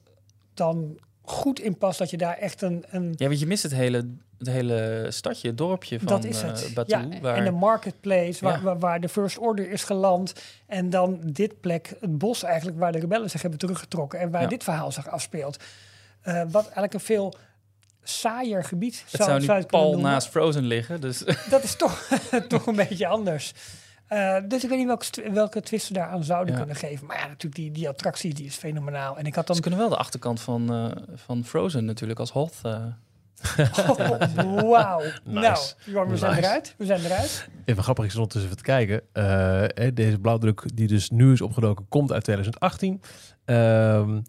dan 0.55 0.99
goed 1.23 1.61
in 1.61 1.79
past. 1.79 1.99
Dat 1.99 2.11
je 2.11 2.17
daar 2.17 2.37
echt 2.39 2.63
een. 2.63 2.85
een 2.91 3.15
Ja, 3.17 3.27
want 3.27 3.41
je 3.41 3.47
mist 3.47 3.63
het 3.63 3.73
hele, 3.75 4.09
het 4.39 4.49
hele 4.49 5.07
stadje, 5.11 5.49
het 5.49 5.59
dorpje 5.59 5.99
van 5.99 6.07
dat 6.09 6.25
is 6.25 6.43
eh. 6.43 6.53
Batu. 6.75 6.97
ja, 6.97 7.09
waar, 7.21 7.37
En 7.37 7.45
de 7.45 7.51
marketplace, 7.51 8.45
waar, 8.45 8.57
Ja. 8.57 8.63
waar, 8.63 8.79
waar 8.79 9.01
de 9.01 9.09
First 9.09 9.39
Order 9.39 9.71
is 9.71 9.85
geland. 9.85 10.33
En 10.67 10.91
dan 10.91 11.21
dit 11.25 11.61
plek, 11.61 11.95
het 12.01 12.19
bos 12.19 12.43
eigenlijk, 12.43 12.79
waar 12.79 12.93
de 12.93 12.99
rebellen 12.99 13.31
zich 13.31 13.41
hebben 13.43 13.59
teruggetrokken. 13.61 14.19
En 14.19 14.31
waar 14.31 14.43
Ja. 14.43 14.49
dit 14.49 14.65
verhaal 14.65 14.93
zich 14.93 15.09
afspeelt. 15.09 15.57
Eh, 16.23 16.43
wat 16.51 16.63
eigenlijk 16.65 16.95
een 16.95 17.01
veel 17.01 17.35
saaier 18.03 18.65
gebied 18.65 19.05
het 19.11 19.23
zou 19.23 19.41
zou, 19.43 19.61
nu 19.61 19.67
noemen. 19.71 20.01
naast 20.01 20.29
Frozen 20.29 20.65
liggen. 20.65 21.01
Dus 21.01 21.25
Dat 21.51 21.63
is 21.63 21.77
toch, 21.77 22.09
toch 22.49 22.67
een 22.67 22.77
beetje 22.77 23.07
anders. 23.07 23.53
Eh, 24.13 24.37
dus 24.49 24.63
ik 24.63 24.69
weet 24.69 24.79
niet 24.79 24.87
welke, 24.87 25.31
welke 25.33 25.61
twist 25.61 25.87
ze 25.87 25.93
daaraan 25.93 26.25
zouden 26.25 26.53
Ja. 26.53 26.59
kunnen 26.59 26.77
geven. 26.77 27.07
Maar 27.07 27.17
ja, 27.19 27.27
natuurlijk, 27.27 27.55
die, 27.55 27.71
die 27.71 27.89
attractie 27.89 28.35
die 28.35 28.47
is 28.47 28.57
fenomenaal. 28.57 29.17
En 29.19 29.25
ik 29.27 29.35
had 29.35 29.47
dan... 29.47 29.57
ze 29.57 29.63
kunnen 29.63 29.81
wel 29.81 29.89
de 29.89 29.97
achterkant 29.97 30.41
van, 30.41 30.73
eh, 30.73 31.03
van 31.15 31.45
Frozen 31.45 31.85
natuurlijk 31.85 32.21
als 32.21 32.31
Hoth. 32.31 32.55
eh, 32.63 32.77
Oh, 33.89 33.99
Wauw. 34.71 35.03
Nou, 35.25 35.57
we 35.85 36.17
zijn 36.17 36.31
Nice. 36.35 36.47
eruit. 36.47 36.75
We 36.79 36.85
zijn 36.85 37.01
eruit. 37.05 37.49
Even 37.65 37.83
grappig 37.83 38.05
is 38.05 38.15
ondertussen 38.15 38.51
even 38.51 38.63
te 38.63 38.71
kijken. 38.71 39.01
Eh, 39.13 39.25
hè, 39.85 39.93
deze 39.93 40.19
blauwdruk 40.19 40.63
die 40.75 40.87
dus 40.89 41.11
nu 41.11 41.33
is 41.33 41.41
opgedoken, 41.41 41.87
komt 41.89 42.13
uit 42.13 42.25
2018. 42.25 43.01
Ehm, 43.45 44.21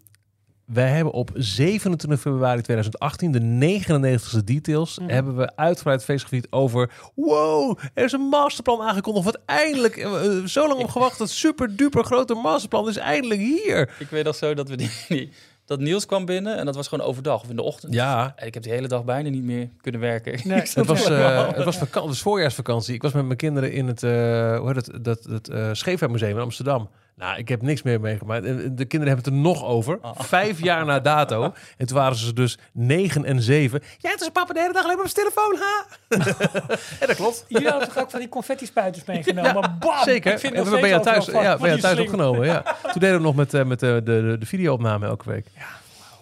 wij 0.66 0.88
hebben 0.88 1.12
op 1.12 1.30
27 1.34 2.20
februari 2.20 2.60
2018 2.62 3.32
de 3.32 3.40
99ste 3.40 4.44
details. 4.44 4.98
Mhm. 4.98 5.08
Hebben 5.10 5.36
we 5.36 5.56
uitgebreid 5.56 6.04
feestgevierd 6.04 6.46
over. 6.50 6.90
Wow, 7.14 7.78
er 7.94 8.04
is 8.04 8.12
een 8.12 8.20
masterplan 8.28 8.80
aangekondigd. 8.82 9.24
Wat 9.24 9.40
eindelijk 9.46 9.96
eh, 9.96 10.10
zo 10.44 10.68
lang 10.68 10.80
op 10.80 10.88
gewacht. 10.90 11.18
Dat 11.18 11.30
super 11.30 11.76
duper 11.76 12.04
grote 12.04 12.34
masterplan 12.34 12.88
is 12.88 12.96
eindelijk 12.96 13.40
hier. 13.40 13.94
ik 13.98 14.08
weet 14.10 14.24
nog 14.24 14.34
zo 14.36 14.54
dat 14.54 14.68
we 14.68 14.76
die, 14.76 14.90
die- 15.08 15.30
dat 15.66 15.80
Niels 15.80 16.06
kwam 16.06 16.24
binnen 16.24 16.56
en 16.56 16.64
dat 16.64 16.74
was 16.74 16.88
gewoon 16.88 17.06
overdag 17.06 17.42
of 17.42 17.48
in 17.50 17.56
de 17.56 17.62
ochtend. 17.62 17.94
Ja, 17.94 18.32
En 18.36 18.46
ik 18.46 18.54
heb 18.54 18.62
die 18.62 18.72
hele 18.72 18.88
dag 18.88 19.04
bijna 19.04 19.28
niet 19.28 19.42
meer 19.44 19.68
kunnen 19.80 20.00
werken. 20.00 20.40
Nee. 20.48 20.60
Het 20.74 20.86
was, 20.86 21.04
eh, 21.08 21.46
het 21.54 21.64
was 21.64 21.76
vakantie, 21.76 22.10
dus 22.10 22.20
voorjaarsvakantie. 22.22 22.94
Ik 22.94 23.02
was 23.02 23.12
met 23.12 23.24
mijn 23.24 23.36
kinderen 23.36 23.72
in 23.72 23.86
het, 23.86 24.02
eh 24.02 24.10
hoe 24.58 24.66
heet 24.72 24.86
het, 24.86 25.04
dat, 25.04 25.24
het 25.24 25.48
eh 25.48 25.68
Scheepvaartmuseum 25.72 26.36
in 26.36 26.42
Amsterdam. 26.42 26.88
Nou, 27.16 27.38
ik 27.38 27.48
heb 27.48 27.62
niks 27.62 27.82
meer 27.82 28.00
meegemaakt. 28.00 28.42
De 28.44 28.84
kinderen 28.84 29.06
hebben 29.06 29.16
het 29.16 29.26
er 29.26 29.32
nog 29.32 29.64
over. 29.64 29.98
Ah. 30.00 30.20
Vijf 30.20 30.62
jaar 30.62 30.84
na 30.84 31.00
dato. 31.00 31.42
En 31.76 31.86
toen 31.86 31.96
waren 31.96 32.16
ze 32.16 32.32
dus 32.32 32.58
negen 32.72 33.24
en 33.24 33.42
zeven. 33.42 33.82
Ja, 33.98 34.10
het 34.10 34.20
is 34.20 34.28
papa 34.28 34.52
de 34.52 34.60
hele 34.60 34.72
dag 34.72 34.84
alleen 34.84 34.96
maar 34.96 35.04
op 35.04 35.10
zijn 35.10 35.26
telefoon, 35.26 35.58
ha? 35.58 35.86
en 37.00 37.06
dat 37.06 37.16
klopt. 37.16 37.44
Jullie 37.48 37.68
hadden 37.68 37.88
toch 37.88 37.98
ook 37.98 38.10
van 38.10 38.20
die 38.20 38.28
confetti-spuiters 38.28 39.04
meegenomen? 39.04 39.54
Ja, 39.54 39.76
Bam! 39.78 40.02
Zeker. 40.04 40.32
Ik 40.32 40.38
vind 40.38 40.54
en 40.54 40.64
we 40.64 40.70
je 40.70 40.86
steeds 40.86 41.02
thuis, 41.02 41.26
ja, 41.26 41.56
je 41.60 41.72
die 41.72 41.80
thuis 41.80 41.98
opgenomen. 41.98 42.46
Ja. 42.46 42.62
Toen 42.92 43.00
deden 43.00 43.16
we 43.16 43.22
nog 43.22 43.34
met, 43.34 43.54
eh, 43.54 43.64
met 43.64 43.80
de, 43.80 44.00
de, 44.04 44.36
de 44.38 44.46
video-opname 44.46 45.06
elke 45.06 45.30
week. 45.30 45.46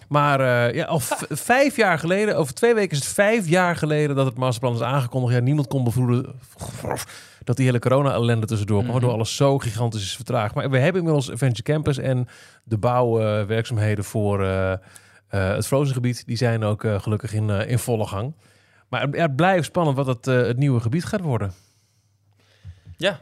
Maar 0.07 0.39
eh, 0.39 0.75
ja, 0.75 0.85
al 0.85 0.99
vijf 1.29 1.75
jaar 1.75 1.99
geleden, 1.99 2.37
over 2.37 2.53
twee 2.53 2.73
weken 2.73 2.91
is 2.91 3.03
het 3.03 3.13
vijf 3.13 3.47
jaar 3.47 3.75
geleden 3.75 4.15
dat 4.15 4.25
het 4.25 4.37
masterplan 4.37 4.73
is 4.73 4.81
aangekondigd. 4.81 5.33
Ja, 5.33 5.41
niemand 5.41 5.67
kon 5.67 5.83
bevroeden 5.83 6.25
dat 7.43 7.55
die 7.57 7.65
hele 7.65 7.79
corona-ellende 7.79 8.45
tussendoor 8.45 8.77
kwam, 8.77 8.91
Mhm. 8.91 8.99
waardoor 8.99 9.17
alles 9.19 9.35
zo 9.35 9.57
gigantisch 9.59 10.01
is 10.03 10.15
vertraagd. 10.15 10.55
Maar 10.55 10.69
we 10.69 10.77
hebben 10.77 10.97
inmiddels 11.01 11.31
Adventure 11.31 11.63
Campus 11.63 11.97
en 11.97 12.27
de 12.63 12.77
bouwwerkzaamheden 12.77 14.03
voor 14.03 14.43
eh, 14.43 14.71
eh, 14.71 14.79
het 15.29 15.67
Frozen 15.67 15.93
gebied, 15.93 16.25
die 16.25 16.37
zijn 16.37 16.63
ook 16.63 16.83
eh, 16.83 17.01
gelukkig 17.01 17.33
in, 17.33 17.49
eh, 17.49 17.69
in 17.69 17.79
volle 17.79 18.05
gang. 18.07 18.33
Maar 18.89 19.07
het, 19.11 19.35
blijft 19.35 19.65
spannend 19.65 19.97
wat 19.97 20.07
het, 20.07 20.27
eh, 20.27 20.35
het 20.35 20.57
nieuwe 20.57 20.79
gebied 20.79 21.05
gaat 21.05 21.21
worden. 21.21 21.53
Ja, 22.97 23.19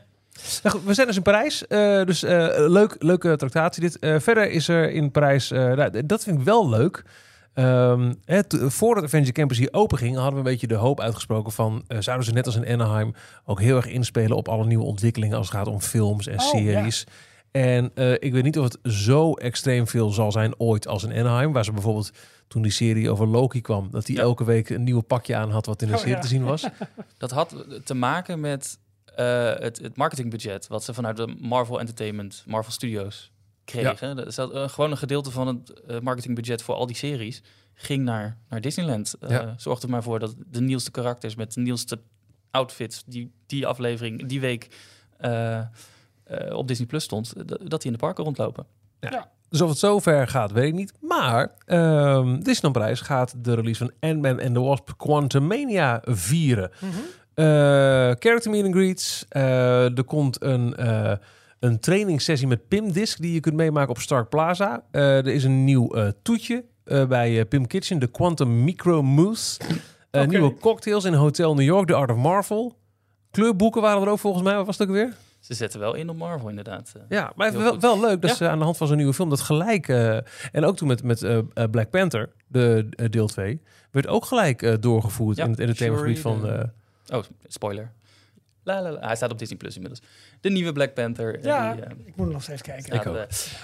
Nou 0.63 0.75
goed, 0.75 0.85
we 0.85 0.93
zijn 0.93 1.07
dus 1.07 1.15
in 1.15 1.21
Parijs. 1.21 1.67
eh, 1.67 2.03
dus 2.05 2.23
eh, 2.23 2.47
leuk, 2.67 2.95
leuke 2.99 3.35
tractatie 3.35 3.81
dit. 3.81 3.99
Eh, 3.99 4.19
verder 4.19 4.49
is 4.51 4.67
er 4.67 4.91
in 4.91 5.11
Parijs... 5.11 5.51
eh, 5.51 5.59
nou, 5.73 6.05
dat 6.05 6.23
vind 6.23 6.39
ik 6.39 6.43
wel 6.45 6.69
leuk. 6.69 7.03
Ehm, 7.53 8.13
voordat 8.49 9.03
Adventure 9.03 9.31
Campus 9.33 9.57
hier 9.57 9.69
open 9.73 9.97
ging... 9.97 10.15
hadden 10.15 10.33
we 10.33 10.37
een 10.37 10.43
beetje 10.51 10.67
de 10.67 10.75
hoop 10.75 10.99
uitgesproken 10.99 11.51
van... 11.51 11.83
eh, 11.87 11.97
zouden 11.99 12.25
ze 12.25 12.33
net 12.33 12.45
als 12.45 12.55
in 12.55 12.67
Anaheim 12.67 13.13
ook 13.45 13.59
heel 13.61 13.75
erg 13.75 13.87
inspelen... 13.87 14.37
op 14.37 14.47
alle 14.47 14.65
nieuwe 14.65 14.83
ontwikkelingen 14.83 15.37
als 15.37 15.47
het 15.47 15.55
gaat 15.57 15.67
om 15.67 15.81
films 15.81 16.27
en 16.27 16.39
Oh, 16.39 16.49
series. 16.49 17.03
En 17.51 17.91
eh, 17.95 18.11
ik 18.13 18.31
weet 18.33 18.43
niet 18.43 18.57
of 18.59 18.63
het 18.63 18.77
zo 18.93 19.33
extreem 19.33 19.87
veel 19.87 20.09
zal 20.09 20.31
zijn 20.31 20.59
ooit 20.59 20.87
als 20.87 21.03
in 21.03 21.11
Anaheim... 21.19 21.51
waar 21.53 21.65
ze 21.65 21.71
bijvoorbeeld 21.71 22.11
toen 22.47 22.61
die 22.61 22.71
serie 22.71 23.09
over 23.11 23.27
Loki 23.27 23.61
kwam... 23.61 23.87
dat 23.91 24.07
hij 24.07 24.15
Ja. 24.15 24.21
elke 24.21 24.43
week 24.43 24.69
een 24.69 24.83
nieuw 24.83 25.01
pakje 25.01 25.35
aan 25.35 25.51
had... 25.51 25.65
wat 25.65 25.81
in 25.81 25.87
de 25.87 25.93
Oh, 25.93 25.99
serie 25.99 26.15
ja. 26.15 26.21
te 26.21 26.27
zien 26.27 26.43
was. 26.43 26.65
dat 27.17 27.31
had 27.31 27.55
te 27.83 27.93
maken 27.93 28.39
met 28.39 28.79
eh, 29.15 29.53
het, 29.53 29.79
het 29.81 29.97
marketingbudget 29.97 30.67
wat 30.67 30.83
ze 30.83 30.93
vanuit 30.93 31.17
de 31.17 31.35
Marvel 31.39 31.79
Entertainment, 31.79 32.43
Marvel 32.47 32.71
Studios 32.71 33.31
kregen. 33.71 34.15
Dat 34.15 34.37
eh, 34.37 34.69
gewoon 34.69 34.91
een 34.91 34.97
gedeelte 34.97 35.31
van 35.31 35.47
het 35.47 35.69
eh, 35.69 35.99
marketingbudget 35.99 36.61
voor 36.61 36.75
al 36.75 36.87
die 36.87 36.95
series 36.95 37.41
ging 37.73 38.03
naar, 38.03 38.37
naar 38.49 38.61
Disneyland. 38.61 39.15
Eh 39.19 39.29
Ja. 39.29 39.53
Zorgde 39.57 39.85
er 39.85 39.91
maar 39.91 40.03
voor 40.03 40.19
dat 40.19 40.35
de 40.47 40.61
nieuwste 40.61 40.91
karakters 40.91 41.35
met 41.35 41.53
de 41.53 41.61
nieuwste 41.61 41.99
outfits 42.51 43.03
die 43.05 43.31
die 43.45 43.67
aflevering, 43.67 44.25
die 44.25 44.39
week 44.39 44.67
eh, 45.17 45.57
eh, 45.57 45.65
op 46.51 46.67
Disney 46.67 46.87
Plus 46.87 47.03
stond, 47.03 47.33
dat 47.45 47.81
die 47.81 47.91
in 47.91 47.91
de 47.91 47.97
parken 47.97 48.23
rondlopen. 48.23 48.65
Dus 49.49 49.61
of 49.61 49.69
het 49.69 49.77
zover 49.77 50.27
gaat, 50.27 50.51
weet 50.51 50.67
ik 50.67 50.73
niet. 50.73 50.93
Maar 50.99 51.51
ehm 51.65 52.33
Disneyland 52.33 52.73
Parijs 52.73 53.01
gaat 53.01 53.33
de 53.37 53.53
release 53.53 53.85
van 53.85 54.09
Ant-Man 54.09 54.41
and 54.41 54.53
the 54.53 54.59
Wasp 54.59 54.93
Quantumania 54.97 56.01
vieren. 56.05 56.71
Eh, 57.33 57.45
character 58.19 58.51
meet 58.51 58.65
and 58.65 58.73
greets. 58.73 59.25
Eh, 59.29 59.97
er 59.97 60.03
komt 60.03 60.43
een, 60.43 60.75
eh 60.75 61.13
een 61.61 61.79
trainingssessie 61.79 62.47
met 62.47 62.67
Pim 62.67 62.91
Disc 62.91 63.21
die 63.21 63.33
je 63.33 63.39
kunt 63.39 63.55
meemaken 63.55 63.89
op 63.89 63.99
Stark 63.99 64.29
Plaza. 64.29 64.83
Eh, 64.91 65.17
er 65.17 65.27
is 65.27 65.43
een 65.43 65.63
nieuw 65.63 65.89
eh, 65.89 66.07
toetje 66.21 66.65
eh, 66.83 67.05
bij 67.05 67.45
Pim 67.45 67.67
Kitchen, 67.67 67.99
de 67.99 68.07
Quantum 68.07 68.63
Micro 68.63 69.01
Mousse. 69.03 69.61
Nieuwe 70.11 70.55
cocktails 70.57 71.05
in 71.05 71.13
Hotel 71.13 71.53
New 71.53 71.65
York, 71.65 71.87
The 71.87 71.93
Art 71.93 72.11
of 72.11 72.17
Marvel. 72.17 72.77
Kleurboeken 73.31 73.81
waren 73.81 74.01
er 74.01 74.09
ook 74.09 74.19
volgens 74.19 74.43
mij. 74.43 74.55
Wat 74.55 74.65
was 74.65 74.77
het 74.77 74.87
ook 74.87 74.93
weer? 74.93 75.13
Ze 75.39 75.53
zetten 75.53 75.79
wel 75.79 75.93
in 75.95 76.09
op 76.09 76.17
Marvel 76.17 76.49
inderdaad. 76.49 76.93
Ja, 77.09 77.31
maar 77.35 77.53
wel, 77.53 77.79
wel 77.79 77.99
leuk 77.99 78.21
dat 78.21 78.29
Ja. 78.29 78.35
ze 78.35 78.49
aan 78.49 78.57
de 78.57 78.63
hand 78.63 78.77
van 78.77 78.87
zo'n 78.87 78.97
nieuwe 78.97 79.13
film 79.13 79.29
dat 79.29 79.41
gelijk... 79.41 79.87
en 79.87 80.65
ook 80.65 80.77
toen 80.77 80.87
met, 80.87 81.03
met 81.03 81.25
Black 81.71 81.89
Panther, 81.89 82.29
de 82.47 82.89
deel 83.09 83.27
2... 83.27 83.61
werd 83.91 84.07
ook 84.07 84.25
gelijk 84.25 84.81
doorgevoerd 84.81 85.37
Ja, 85.37 85.43
in 85.43 85.49
het 85.49 85.59
entertainmentgebied 85.59 86.19
van... 86.19 86.69
Oh, 87.13 87.23
spoiler. 87.47 87.91
La, 88.63 88.81
la, 88.81 88.91
la. 88.91 88.99
Hij 89.07 89.15
staat 89.15 89.31
op 89.31 89.39
Disney 89.39 89.57
Plus 89.57 89.75
inmiddels. 89.75 90.01
De 90.41 90.49
nieuwe 90.49 90.71
Black 90.71 90.93
Panther. 90.93 91.35
eh, 91.37 91.43
Ja, 91.43 91.73
die, 91.73 91.81
eh, 91.83 91.91
ik 92.05 92.15
moet 92.15 92.31
nog 92.31 92.43
steeds 92.43 92.61
kijken. 92.61 92.93
Ik 92.93 93.05
ook. 93.07 93.15
eh, 93.15 93.21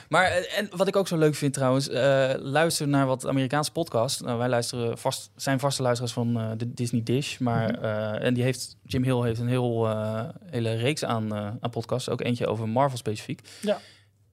maar 0.10 0.32
en 0.32 0.70
wat 0.76 0.88
ik 0.88 0.96
ook 0.96 1.08
zo 1.08 1.18
leuk 1.18 1.36
vind 1.36 1.54
trouwens, 1.54 1.90
eh, 1.90 2.34
luister 2.38 2.88
naar 2.88 3.06
wat 3.06 3.28
Amerikaanse 3.28 3.72
podcast. 3.72 4.22
Nou, 4.24 4.38
wij 4.38 4.50
luisteren 4.50 4.98
vast, 4.98 5.30
zijn 5.36 5.60
vaste 5.60 5.82
luisteraars 5.82 6.14
van 6.14 6.38
eh, 6.40 6.52
de 6.58 6.74
Disney 6.74 7.04
Dish, 7.04 7.38
maar 7.38 7.72
Mhm. 7.72 7.84
eh, 7.84 8.26
en 8.26 8.34
die 8.34 8.44
heeft 8.44 8.78
Jim 8.84 9.04
Hill 9.04 9.22
heeft 9.22 9.40
een 9.40 9.48
heel 9.48 9.88
hele 10.46 10.74
reeks 10.76 11.04
aan, 11.04 11.36
eh, 11.36 11.50
aan 11.60 11.70
podcasts, 11.70 12.10
ook 12.10 12.22
eentje 12.22 12.48
over 12.48 12.70
Marvel 12.70 12.98
specifiek. 12.98 13.42
Ja. 13.62 13.80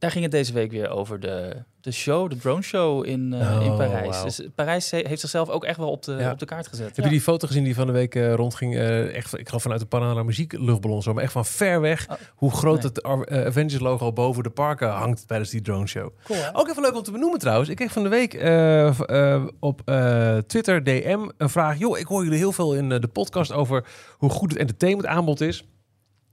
Daar 0.05 0.13
ging 0.13 0.25
het 0.25 0.33
deze 0.33 0.53
week 0.53 0.71
weer 0.71 0.91
over 0.91 1.21
de, 1.21 1.57
de 1.81 1.93
show, 1.93 2.31
de 2.31 2.37
drone 2.37 2.63
show 2.63 3.07
in, 3.07 3.33
eh, 3.33 3.57
Oh, 3.59 3.65
in 3.65 3.77
Parijs. 3.77 4.09
wauw. 4.09 4.25
Dus 4.25 4.41
Parijs 4.55 4.91
he- 4.91 5.03
heeft 5.07 5.21
zichzelf 5.21 5.49
ook 5.49 5.65
echt 5.65 5.79
wel 5.79 5.91
op 5.91 6.03
de, 6.03 6.13
Ja. 6.13 6.31
op 6.31 6.39
de 6.39 6.45
kaart 6.45 6.67
gezet. 6.69 6.97
Heb 6.97 7.05
je 7.05 7.11
die 7.11 7.21
foto 7.21 7.47
gezien 7.47 7.65
die 7.65 7.75
van 7.75 7.87
de 7.87 7.93
week 7.93 8.15
eh, 8.15 8.35
rondging? 8.35 8.75
Eh, 8.77 9.15
echt, 9.17 9.39
ik 9.39 9.47
geloof 9.47 9.63
vanuit 9.63 9.81
de 9.81 9.87
Panama 9.87 10.23
Muziek 10.23 10.53
luchtballon 10.53 11.03
zo, 11.03 11.13
maar 11.15 11.23
echt 11.23 11.33
van 11.33 11.45
ver 11.47 11.81
weg. 11.81 12.07
Oh, 12.11 12.17
hoe 12.35 12.51
groot 12.51 12.83
nee. 12.83 12.87
het 12.87 13.01
eh, 13.31 13.47
Avengers 13.47 13.79
logo 13.81 14.13
boven 14.13 14.43
de 14.43 14.51
parken 14.51 14.89
hangt 14.91 15.29
tijdens 15.29 15.51
die 15.51 15.61
drone 15.61 15.87
show. 15.87 16.11
Cool? 16.25 16.39
Ook 16.53 16.69
even 16.69 16.83
leuk 16.83 16.97
om 16.97 17.03
te 17.03 17.13
benoemen 17.13 17.39
trouwens. 17.39 17.69
Ik 17.69 17.77
kreeg 17.77 17.93
van 17.93 18.03
de 18.03 18.09
week 18.09 18.35
eh, 18.35 18.87
eh, 19.35 19.43
op 19.61 19.81
eh, 19.85 20.37
Twitter 20.39 20.85
DM 20.85 21.29
een 21.39 21.51
vraag. 21.51 21.79
Joh, 21.79 21.99
ik 21.99 22.07
hoor 22.07 22.23
jullie 22.25 22.39
heel 22.39 22.53
veel 22.53 22.75
in 22.75 22.93
eh, 22.93 23.01
de 23.01 23.09
podcast 23.09 23.53
over 23.53 23.85
hoe 24.17 24.31
goed 24.31 24.51
het 24.51 24.61
entertainment 24.61 25.07
aanbod 25.09 25.41
is. 25.41 25.65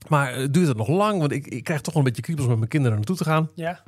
Maar 0.08 0.32
eh, 0.32 0.46
duurt 0.50 0.68
het 0.68 0.76
nog 0.76 0.88
lang? 0.88 1.18
Want 1.18 1.32
ik, 1.32 1.46
ik 1.46 1.64
krijg 1.64 1.80
toch 1.80 1.94
wel 1.94 2.02
een 2.02 2.08
beetje 2.08 2.22
kriebels 2.22 2.48
met 2.48 2.56
mijn 2.56 2.68
kinderen 2.68 2.96
naartoe 2.96 3.16
te 3.16 3.24
gaan. 3.24 3.50
Ja. 3.54 3.82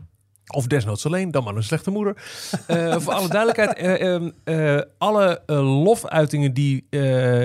Of 0.47 0.67
desnoods 0.67 1.07
alleen, 1.07 1.31
dan 1.31 1.45
maar 1.45 1.57
een 1.57 1.63
slechte 1.63 1.91
moeder. 1.91 2.17
Eh, 2.67 2.99
voor 2.99 3.13
alle 3.13 3.29
duidelijkheid, 3.29 3.77
eh, 3.77 4.15
ehm, 4.15 4.31
eh, 4.45 4.81
alle 4.99 5.43
lofuitingen 5.57 6.55
die, 6.55 6.87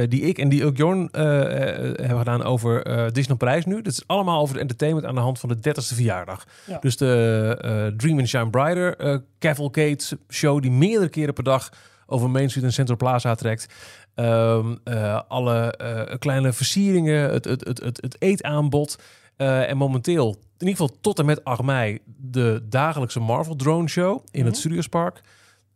die 0.07 0.21
ik 0.21 0.37
en 0.37 0.49
die 0.49 0.65
ook 0.65 0.77
Jorn 0.77 1.09
hebben 1.11 2.17
gedaan 2.17 2.43
over 2.43 2.83
Disney 3.13 3.37
Prijs 3.37 3.65
nu, 3.65 3.81
dat 3.81 3.93
is 3.93 4.03
allemaal 4.05 4.41
over 4.41 4.55
de 4.55 4.61
entertainment 4.61 5.05
aan 5.05 5.15
de 5.15 5.21
hand 5.21 5.39
van 5.39 5.49
de 5.49 5.55
30ste 5.55 5.95
verjaardag. 5.95 6.45
Ja. 6.65 6.77
Dus 6.79 6.97
de 6.97 7.93
Dream 7.97 8.17
and 8.17 8.27
Shine 8.27 8.49
Brighter 8.49 9.21
Cavalcade 9.39 9.99
show 10.29 10.61
die 10.61 10.71
meerdere 10.71 11.09
keren 11.09 11.33
per 11.33 11.43
dag 11.43 11.69
over 12.05 12.29
Main 12.29 12.49
Street 12.49 12.65
en 12.65 12.73
Central 12.73 12.97
Plaza 12.97 13.35
trekt. 13.35 13.73
Ehm, 14.19 14.75
eh, 14.83 15.21
alle 15.27 15.71
eh, 15.71 16.17
kleine 16.17 16.53
versieringen, 16.53 17.29
het, 17.31 17.45
het, 17.45 17.67
het, 17.67 17.79
het, 17.83 18.01
het 18.01 18.15
eetaanbod. 18.19 18.97
Eh, 19.35 19.69
en 19.69 19.77
momenteel, 19.77 20.27
in 20.57 20.67
ieder 20.67 20.69
geval 20.69 20.97
tot 21.01 21.19
en 21.19 21.25
met 21.25 21.43
8 21.43 21.61
mei, 21.61 21.99
de 22.05 22.65
dagelijkse 22.69 23.19
Marvel 23.19 23.55
Drone 23.55 23.87
Show 23.87 24.23
in 24.31 24.45
het 24.45 24.57
Studiospark. 24.57 25.21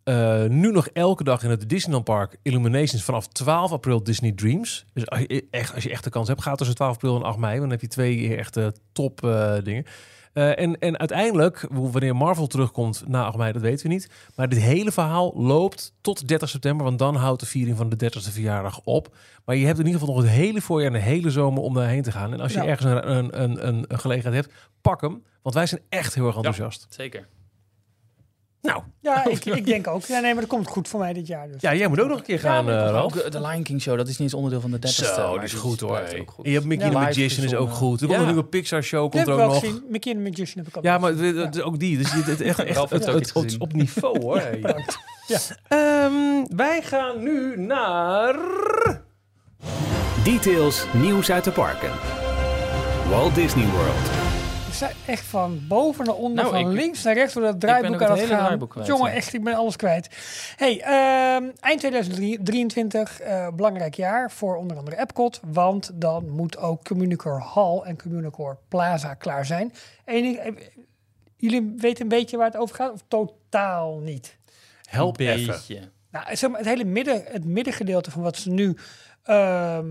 Eh, 0.04 0.44
nu 0.44 0.72
nog 0.72 0.88
elke 0.88 1.24
dag 1.24 1.44
in 1.44 1.50
het 1.50 1.70
Disneyland 1.70 2.06
Park 2.06 2.38
Illuminations 2.42 3.04
vanaf 3.04 3.28
12 3.28 3.72
april 3.72 4.04
Disney 4.04 4.32
Dreams. 4.32 4.86
Dus 4.94 5.10
als 5.10 5.20
je 5.20 5.48
echt, 5.52 5.74
als 5.74 5.84
je 5.84 5.90
echt 5.90 6.04
de 6.04 6.10
kans 6.10 6.28
hebt, 6.28 6.42
ga 6.42 6.56
tussen 6.56 6.76
12 6.76 6.94
april 6.94 7.16
en 7.16 7.24
8 7.24 7.38
mei. 7.38 7.60
Dan 7.60 7.70
heb 7.70 7.82
je 7.82 7.88
twee 7.88 8.36
echte 8.36 8.74
top 8.92 9.20
dingen. 9.64 9.86
Eh, 10.34 10.60
en, 10.60 10.80
en 10.80 10.98
uiteindelijk, 10.98 11.68
wanneer 11.72 12.16
Marvel 12.16 12.48
terugkomt 12.48 13.04
na 13.08 13.26
8 13.26 13.38
mei, 13.38 13.52
dat 13.52 13.62
weten 13.62 13.88
we 13.88 13.94
niet. 13.94 14.10
Maar 14.36 14.50
dit 14.50 14.60
hele 14.60 14.92
verhaal 14.92 15.34
loopt 15.36 15.94
tot 16.02 16.28
30 16.28 16.50
september, 16.50 16.86
want 16.86 17.00
dan 17.00 17.16
houdt 17.16 17.40
de 17.40 17.46
viering 17.46 17.78
van 17.78 17.90
de 17.90 17.96
30ste 18.06 18.32
verjaardag 18.32 18.82
op. 18.84 19.16
Maar 19.46 19.56
je 19.56 19.66
hebt 19.66 19.80
in 19.80 19.86
ieder 19.86 20.00
geval 20.00 20.16
nog 20.16 20.24
het 20.24 20.34
hele 20.34 20.62
voorjaar 20.62 20.88
en 20.94 21.00
de 21.00 21.06
hele 21.06 21.30
zomer 21.32 21.64
om 21.64 21.74
daarheen 21.74 22.02
te 22.04 22.12
gaan. 22.12 22.34
En 22.34 22.40
als 22.40 22.54
je 22.54 22.60
Ja. 22.62 22.66
ergens 22.66 22.92
een, 22.92 23.12
een, 23.18 23.42
een, 23.44 23.68
een, 23.68 23.86
een 23.88 24.00
gelegenheid 24.00 24.36
hebt, 24.46 24.54
pak 24.82 25.02
hem. 25.02 25.24
Want 25.42 25.56
wij 25.56 25.66
zijn 25.66 25.82
echt 25.90 26.14
heel 26.16 26.26
erg 26.26 26.36
enthousiast. 26.36 26.86
Zeker. 26.90 27.28
Nou, 28.64 28.82
Ja, 29.00 29.26
ik, 29.30 29.46
ik 29.46 29.66
denk 29.66 29.88
ook. 29.88 30.06
Ja, 30.06 30.20
nee, 30.20 30.32
maar 30.32 30.42
dat 30.42 30.50
komt 30.52 30.68
goed 30.68 30.88
voor 30.88 31.00
mij 31.00 31.14
dit 31.14 31.28
jaar. 31.28 31.48
Dus. 31.48 31.62
ja, 31.62 31.74
jij 31.74 31.88
moet 31.88 32.00
ook 32.00 32.08
nog 32.08 32.18
een 32.18 32.24
keer 32.24 32.40
gaan, 32.40 32.66
maar 32.66 32.74
dat 32.86 32.94
eh. 32.96 33.04
Ook 33.04 33.32
de 33.32 33.42
Lion 33.42 33.64
King 33.64 33.82
Show, 33.82 33.98
dat 33.98 34.08
is 34.08 34.12
niet 34.18 34.22
eens 34.22 34.34
onderdeel 34.34 34.62
van 34.62 34.72
de 34.72 34.78
30ste. 34.78 34.90
Zo, 35.16 35.30
maar 35.30 35.34
die 35.34 35.44
is 35.44 35.54
goed 35.54 35.80
hoor. 35.80 35.90
blijft 35.90 36.12
hey. 36.12 36.20
ook 36.22 36.32
goed. 36.32 36.46
En 36.46 36.52
je 36.52 36.58
hebt 36.58 36.70
Mickey 36.70 36.86
Ja. 36.86 36.92
the 36.94 37.00
Magician 37.00 37.46
is 37.46 37.56
ook 37.56 37.70
goed. 37.70 38.02
Er 38.02 38.08
komt 38.08 38.20
Ja. 38.20 38.26
een 38.26 38.34
nieuwe 38.34 38.48
Pixar 38.50 38.84
show, 38.84 39.02
komt 39.02 39.14
heb 39.14 39.28
er 39.28 39.34
ik 39.34 39.40
ook 39.40 39.46
wel 39.46 39.54
nog. 39.54 39.64
gezien. 39.64 39.84
Mickey 39.90 40.14
the 40.14 40.20
Magician 40.20 40.58
heb 40.64 40.68
ik 40.68 40.78
ook 40.78 40.84
Ja, 40.84 40.98
maar 40.98 41.12
ook 41.64 41.80
die. 41.80 41.98
Dus 41.98 42.12
het, 42.12 42.26
het, 42.26 42.42
echt, 42.42 42.60
echt 42.60 42.90
het, 42.90 43.10
ook 43.36 43.46
op 43.58 43.74
niveau 43.74 44.22
hoor. 44.22 44.42
Ja. 45.28 45.40
Ehm, 45.68 46.46
wij 46.56 46.82
gaan 46.82 47.24
nu 47.24 47.60
naar... 47.60 48.36
Details, 50.24 50.86
nieuws 50.94 51.32
uit 51.32 51.44
de 51.44 51.52
parken. 51.52 51.92
Walt 53.10 53.36
Disney 53.36 53.66
World. 53.66 54.23
Echt 55.06 55.26
van 55.26 55.62
boven 55.68 56.06
naar 56.06 56.16
onder, 56.16 56.44
Nou, 56.44 56.56
van 56.64 56.72
ik- 56.72 56.78
links 56.78 57.04
naar 57.04 57.14
rechts 57.14 57.34
door 57.34 57.44
dat 57.44 57.60
draaiboek 57.60 58.02
aan 58.02 58.10
het 58.12 58.20
hele 58.20 58.34
gaan. 58.34 58.44
draaiboek 58.44 58.70
kwijt, 58.70 58.88
Jongen, 58.88 59.10
ja. 59.10 59.16
echt, 59.16 59.34
ik 59.34 59.44
ben 59.44 59.54
alles 59.56 59.76
kwijt. 59.76 60.10
Hey, 60.56 60.82
ehm, 60.82 61.50
eind 61.60 61.80
2023, 61.80 63.20
eh, 63.20 63.48
belangrijk 63.56 63.94
jaar 63.94 64.32
voor 64.32 64.56
onder 64.56 64.78
andere 64.78 65.00
Epcot. 65.00 65.40
Want 65.52 65.92
dan 65.94 66.30
moet 66.30 66.58
ook 66.58 66.84
Communicore 66.84 67.44
Hall 67.54 67.80
en 67.80 67.98
Communicore 68.02 68.58
Plaza 68.68 69.14
klaar 69.14 69.46
zijn. 69.46 69.74
Enig, 70.06 70.36
eh, 70.38 70.52
jullie 71.38 71.74
weten 71.78 72.02
een 72.04 72.10
beetje 72.10 72.38
waar 72.38 72.48
het 72.48 72.58
over 72.58 72.76
gaat? 72.76 72.92
Of 72.92 73.04
totaal 73.08 74.00
niet? 74.00 74.38
Help 74.90 75.20
even. 75.20 75.92
Nou, 76.12 76.36
zeg 76.36 76.50
maar, 76.50 76.60
het 76.60 76.68
hele 76.70 76.84
midden, 76.86 77.24
het 77.26 77.46
middengedeelte 77.46 78.12
van 78.12 78.22
wat 78.22 78.38
ze 78.38 78.50
nu 78.50 78.78
ehm, 79.24 79.86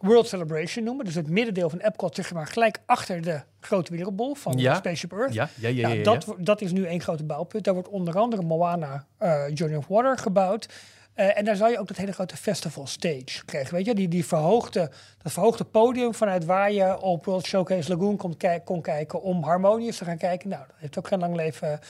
World 0.00 0.26
Celebration 0.28 0.84
noemen. 0.84 1.04
Dus 1.04 1.14
het 1.14 1.28
middendeel 1.28 1.70
van 1.70 1.78
Epcot, 1.78 2.14
zeg 2.14 2.32
maar, 2.32 2.46
gelijk 2.46 2.78
achter 2.86 3.22
de 3.22 3.40
grote 3.60 3.92
wereldbol 3.92 4.34
van 4.34 4.58
Ja. 4.58 4.74
Spaceship 4.74 5.12
Earth. 5.12 5.32
Ja, 5.34 5.48
ja, 5.60 5.68
ja, 5.68 5.88
ja, 5.88 5.88
Nou, 5.88 6.02
dat, 6.02 6.34
dat 6.38 6.60
is 6.60 6.72
nu 6.72 6.86
één 6.86 7.00
grote 7.00 7.24
bouwpunt. 7.24 7.64
Daar 7.64 7.74
wordt 7.74 7.88
onder 7.88 8.18
andere 8.18 8.42
Moana 8.42 9.06
eh, 9.18 9.42
Journey 9.54 9.78
of 9.78 9.86
Water 9.86 10.18
gebouwd. 10.18 10.68
Eh, 11.14 11.38
en 11.38 11.44
daar 11.44 11.56
zal 11.56 11.68
je 11.68 11.78
ook 11.78 11.88
dat 11.88 11.96
hele 11.96 12.12
grote 12.12 12.36
festival 12.36 12.86
stage 12.86 13.44
krijgen. 13.44 13.74
Weet 13.74 13.86
je, 13.86 13.94
die, 13.94 14.08
die 14.08 14.26
verhoogde, 14.26 14.90
dat 15.22 15.32
verhoogde 15.32 15.64
podium 15.64 16.14
vanuit 16.14 16.44
waar 16.44 16.72
je 16.72 17.00
op 17.00 17.24
World 17.24 17.46
Showcase 17.46 17.96
Lagoon 17.96 18.16
kon, 18.16 18.36
kon 18.64 18.80
kijken 18.82 19.22
om 19.22 19.42
Harmonious 19.42 19.96
te 19.96 20.04
gaan 20.04 20.18
kijken. 20.18 20.48
Nou, 20.48 20.62
dat 20.66 20.76
heeft 20.78 20.98
ook 20.98 21.08
geen 21.08 21.18
lang 21.18 21.36
leven 21.36 21.80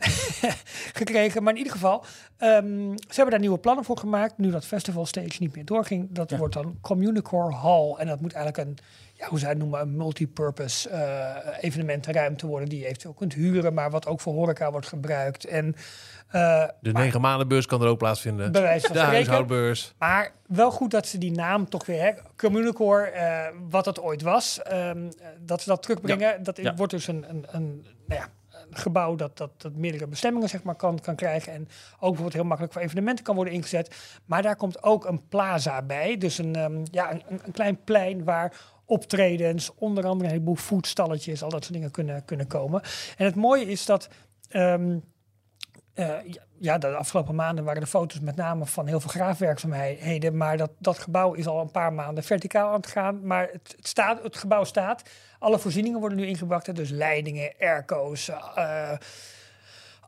gekregen. 1.00 1.42
Maar 1.42 1.52
in 1.52 1.58
ieder 1.58 1.72
geval, 1.72 2.04
ehm, 2.36 2.90
ze 2.96 3.14
hebben 3.14 3.30
daar 3.30 3.38
nieuwe 3.40 3.58
plannen 3.58 3.84
voor 3.84 3.96
gemaakt. 3.98 4.38
Nu 4.38 4.50
dat 4.50 4.66
festival 4.66 5.06
stage 5.06 5.36
niet 5.38 5.54
meer 5.54 5.64
doorging. 5.64 6.08
Dat 6.10 6.30
wordt 6.30 6.54
dan 6.54 6.78
Communicore 6.80 7.54
Hall. 7.54 7.94
En 7.98 8.06
dat 8.06 8.20
moet 8.20 8.32
eigenlijk 8.32 8.68
een, 8.68 8.78
ja, 9.14 9.26
hoe 9.28 9.38
zij 9.38 9.48
het 9.48 9.58
noemen, 9.58 9.80
een 9.80 9.96
multipurpose 9.96 10.88
eh 10.88 11.36
evenementenruimte 11.60 12.46
worden. 12.46 12.68
Die 12.68 12.78
je 12.78 12.86
eventueel 12.86 13.14
kunt 13.14 13.34
huren, 13.34 13.74
maar 13.74 13.90
wat 13.90 14.06
ook 14.06 14.20
voor 14.20 14.32
horeca 14.34 14.70
wordt 14.70 14.86
gebruikt. 14.88 15.44
En, 15.44 15.74
eh, 16.28 16.66
De 16.80 16.92
maar- 16.92 17.02
negen 17.02 17.20
maandenbeurs 17.20 17.66
kan 17.66 17.82
er 17.82 17.88
ook 17.88 17.98
plaatsvinden. 17.98 18.52
Bij 18.52 18.62
wijze 18.62 18.86
van 18.86 18.96
de 18.96 19.02
huishoudbeurs. 19.02 19.94
maar 19.98 20.32
wel 20.46 20.70
goed 20.70 20.90
dat 20.90 21.06
ze 21.06 21.18
die 21.18 21.32
naam 21.32 21.68
toch 21.68 21.86
weer, 21.86 22.02
hè, 22.02 22.10
Communicore, 22.36 23.04
eh, 23.04 23.46
wat 23.70 23.84
het 23.86 24.00
ooit 24.00 24.22
was, 24.22 24.62
ehm, 24.62 24.80
eh, 25.20 25.26
dat 25.40 25.60
ze 25.62 25.68
dat 25.68 25.82
terugbrengen. 25.82 26.42
Dat 26.42 26.56
Ja. 26.56 26.74
wordt 26.74 26.92
dus 26.92 27.06
een, 27.06 27.24
een, 27.28 27.46
een, 27.50 27.86
nou 28.06 28.20
ja, 28.20 28.28
een 28.39 28.39
gebouw 28.70 29.14
dat, 29.16 29.36
dat, 29.36 29.50
dat 29.56 29.74
meerdere 29.74 30.06
bestemmingen 30.06 30.48
zeg 30.48 30.62
maar, 30.62 30.74
kan, 30.74 30.98
kan 31.00 31.14
krijgen. 31.16 31.52
En 31.52 31.60
ook 31.94 31.98
bijvoorbeeld 32.00 32.32
heel 32.32 32.44
makkelijk 32.44 32.72
voor 32.72 32.82
evenementen 32.82 33.24
kan 33.24 33.34
worden 33.34 33.54
ingezet. 33.54 33.96
Maar 34.24 34.42
daar 34.42 34.56
komt 34.56 34.82
ook 34.82 35.04
een 35.04 35.28
plaza 35.28 35.82
bij. 35.82 36.16
Dus 36.18 36.38
een, 36.38 36.54
ehm, 36.54 36.80
ja, 36.90 37.12
een, 37.12 37.22
een- 37.28 37.52
klein 37.52 37.84
plein 37.84 38.24
waar 38.24 38.52
optredens, 38.84 39.74
onder 39.74 40.04
andere 40.06 40.24
een 40.24 40.30
heleboel 40.34 40.54
foodstalletjes, 40.56 41.42
al 41.42 41.50
dat 41.50 41.62
soort 41.62 41.74
dingen 41.74 41.90
kunnen, 41.90 42.24
kunnen 42.24 42.46
komen. 42.46 42.82
En 43.16 43.24
het 43.24 43.34
mooie 43.34 43.66
is 43.66 43.86
dat... 43.86 44.08
ehm, 44.48 44.98
eh, 45.94 46.14
ja, 46.60 46.78
de 46.78 46.86
afgelopen 46.86 47.34
maanden 47.34 47.64
waren 47.64 47.80
de 47.80 47.86
foto's 47.86 48.20
met 48.20 48.36
name 48.36 48.66
van 48.66 48.86
heel 48.86 49.00
veel 49.00 49.10
graafwerkzaamheden. 49.10 50.36
Maar 50.36 50.56
dat, 50.56 50.70
dat 50.78 50.98
gebouw 50.98 51.32
is 51.32 51.46
al 51.46 51.60
een 51.60 51.70
paar 51.70 51.92
maanden 51.92 52.24
verticaal 52.24 52.68
aan 52.68 52.74
het 52.74 52.86
gaan. 52.86 53.26
Maar 53.26 53.48
het, 53.52 53.74
het, 53.76 53.88
staat, 53.88 54.22
het 54.22 54.36
gebouw 54.36 54.64
staat. 54.64 55.02
Alle 55.38 55.58
voorzieningen 55.58 56.00
worden 56.00 56.18
nu 56.18 56.26
ingebracht. 56.26 56.74
Dus 56.74 56.90
leidingen, 56.90 57.52
airco's, 57.60 58.28
eh, 58.54 58.92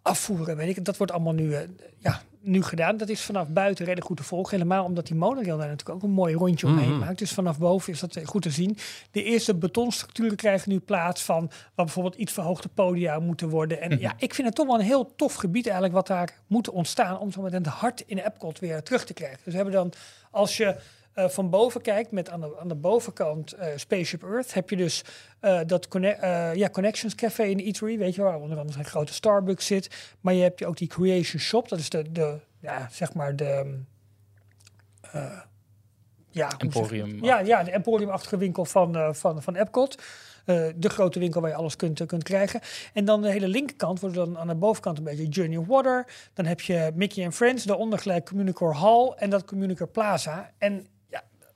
afvoeren, 0.02 0.56
weet 0.56 0.76
ik. 0.76 0.84
Dat 0.84 0.96
wordt 0.96 1.12
allemaal 1.12 1.32
nu, 1.32 1.54
eh, 1.54 1.60
ja, 1.98 2.20
nu 2.42 2.62
gedaan. 2.62 2.96
Dat 2.96 3.08
is 3.08 3.20
vanaf 3.20 3.48
buiten 3.48 3.84
redelijk 3.84 4.06
goed 4.06 4.16
te 4.16 4.22
volgen. 4.22 4.56
Helemaal 4.56 4.84
omdat 4.84 5.06
die 5.06 5.16
monorail 5.16 5.58
daar 5.58 5.68
natuurlijk 5.68 5.96
ook 5.98 6.02
een 6.02 6.14
mooi 6.14 6.34
rondje 6.34 6.66
omheen 6.66 6.88
Mhm. 6.90 6.98
maakt. 6.98 7.18
Dus 7.18 7.32
vanaf 7.32 7.58
boven 7.58 7.92
is 7.92 8.00
dat 8.00 8.16
eh, 8.16 8.26
goed 8.26 8.42
te 8.42 8.50
zien. 8.50 8.76
De 9.10 9.22
eerste 9.22 9.54
betonstructuren 9.54 10.36
krijgen 10.36 10.70
nu 10.70 10.78
plaats 10.80 11.22
van... 11.22 11.40
wat 11.74 11.84
bijvoorbeeld 11.84 12.14
iets 12.14 12.32
verhoogde 12.32 12.68
podia 12.68 13.18
moeten 13.18 13.48
worden. 13.48 13.80
En 13.80 13.98
ja, 13.98 14.14
ik 14.18 14.34
vind 14.34 14.46
het 14.46 14.56
toch 14.56 14.66
wel 14.66 14.74
een 14.78 14.84
heel 14.84 15.14
tof 15.16 15.34
gebied 15.34 15.64
eigenlijk... 15.64 15.94
wat 15.94 16.06
daar 16.06 16.34
moet 16.46 16.70
ontstaan 16.70 17.18
om 17.18 17.32
zo 17.32 17.42
met 17.42 17.52
het 17.52 17.66
hart 17.66 18.02
in 18.06 18.18
Epcot 18.18 18.58
weer 18.58 18.82
terug 18.82 19.04
te 19.04 19.12
krijgen. 19.12 19.38
Dus 19.44 19.52
we 19.52 19.58
hebben 19.58 19.74
dan, 19.74 19.92
als 20.30 20.56
je... 20.56 20.76
eh, 21.12 21.28
van 21.28 21.50
boven 21.50 21.80
kijkt, 21.80 22.10
met 22.10 22.30
aan 22.30 22.40
de, 22.40 22.58
aan 22.58 22.68
de 22.68 22.74
bovenkant 22.74 23.52
eh, 23.52 23.68
Spaceship 23.76 24.22
Earth, 24.22 24.54
heb 24.54 24.70
je 24.70 24.76
dus 24.76 25.04
eh, 25.40 25.60
dat 25.66 25.88
conne- 25.88 26.52
ja, 26.54 26.68
Connections 26.68 27.14
Café 27.14 27.42
in 27.42 27.56
de 27.56 27.62
Eatery, 27.62 27.98
weet 27.98 28.14
je 28.14 28.22
waar 28.22 28.40
onder 28.40 28.58
andere 28.58 28.78
een 28.78 28.84
grote 28.84 29.12
Starbucks 29.12 29.66
zit. 29.66 30.14
Maar 30.20 30.34
je 30.34 30.42
hebt 30.42 30.58
je 30.58 30.66
ook 30.66 30.76
die 30.76 30.88
Creation 30.88 31.40
Shop, 31.40 31.68
dat 31.68 31.78
is 31.78 31.90
de, 31.90 32.12
de 32.12 32.38
ja, 32.60 32.88
zeg 32.90 33.14
maar 33.14 33.36
de, 33.36 33.78
eh, 35.00 35.38
ja, 36.30 36.50
Emporium. 36.58 37.24
ja, 37.24 37.38
ja, 37.38 37.62
de 37.62 37.70
emporiumachtige 37.70 38.36
winkel 38.36 38.64
van, 38.64 39.14
van, 39.14 39.42
van 39.42 39.54
Epcot. 39.56 40.02
De 40.76 40.88
grote 40.88 41.18
winkel 41.18 41.40
waar 41.40 41.50
je 41.50 41.56
alles 41.56 41.76
kunt, 41.76 42.06
kunt 42.06 42.22
krijgen. 42.22 42.60
En 42.92 43.04
dan 43.04 43.22
de 43.22 43.30
hele 43.30 43.48
linkerkant 43.48 44.00
wordt 44.00 44.16
dan 44.16 44.38
aan 44.38 44.46
de 44.46 44.54
bovenkant 44.54 44.98
een 44.98 45.04
beetje 45.04 45.28
Journey 45.28 45.56
of 45.56 45.66
Water. 45.66 46.06
Dan 46.34 46.44
heb 46.44 46.60
je 46.60 46.90
Mickey 46.94 47.24
and 47.24 47.34
Friends, 47.34 47.64
daaronder 47.64 47.98
gelijk 47.98 48.24
Communicore 48.26 48.74
Hall 48.74 49.12
en 49.16 49.30
dat 49.30 49.44
Communicore 49.44 49.90
Plaza. 49.90 50.50
En 50.58 50.86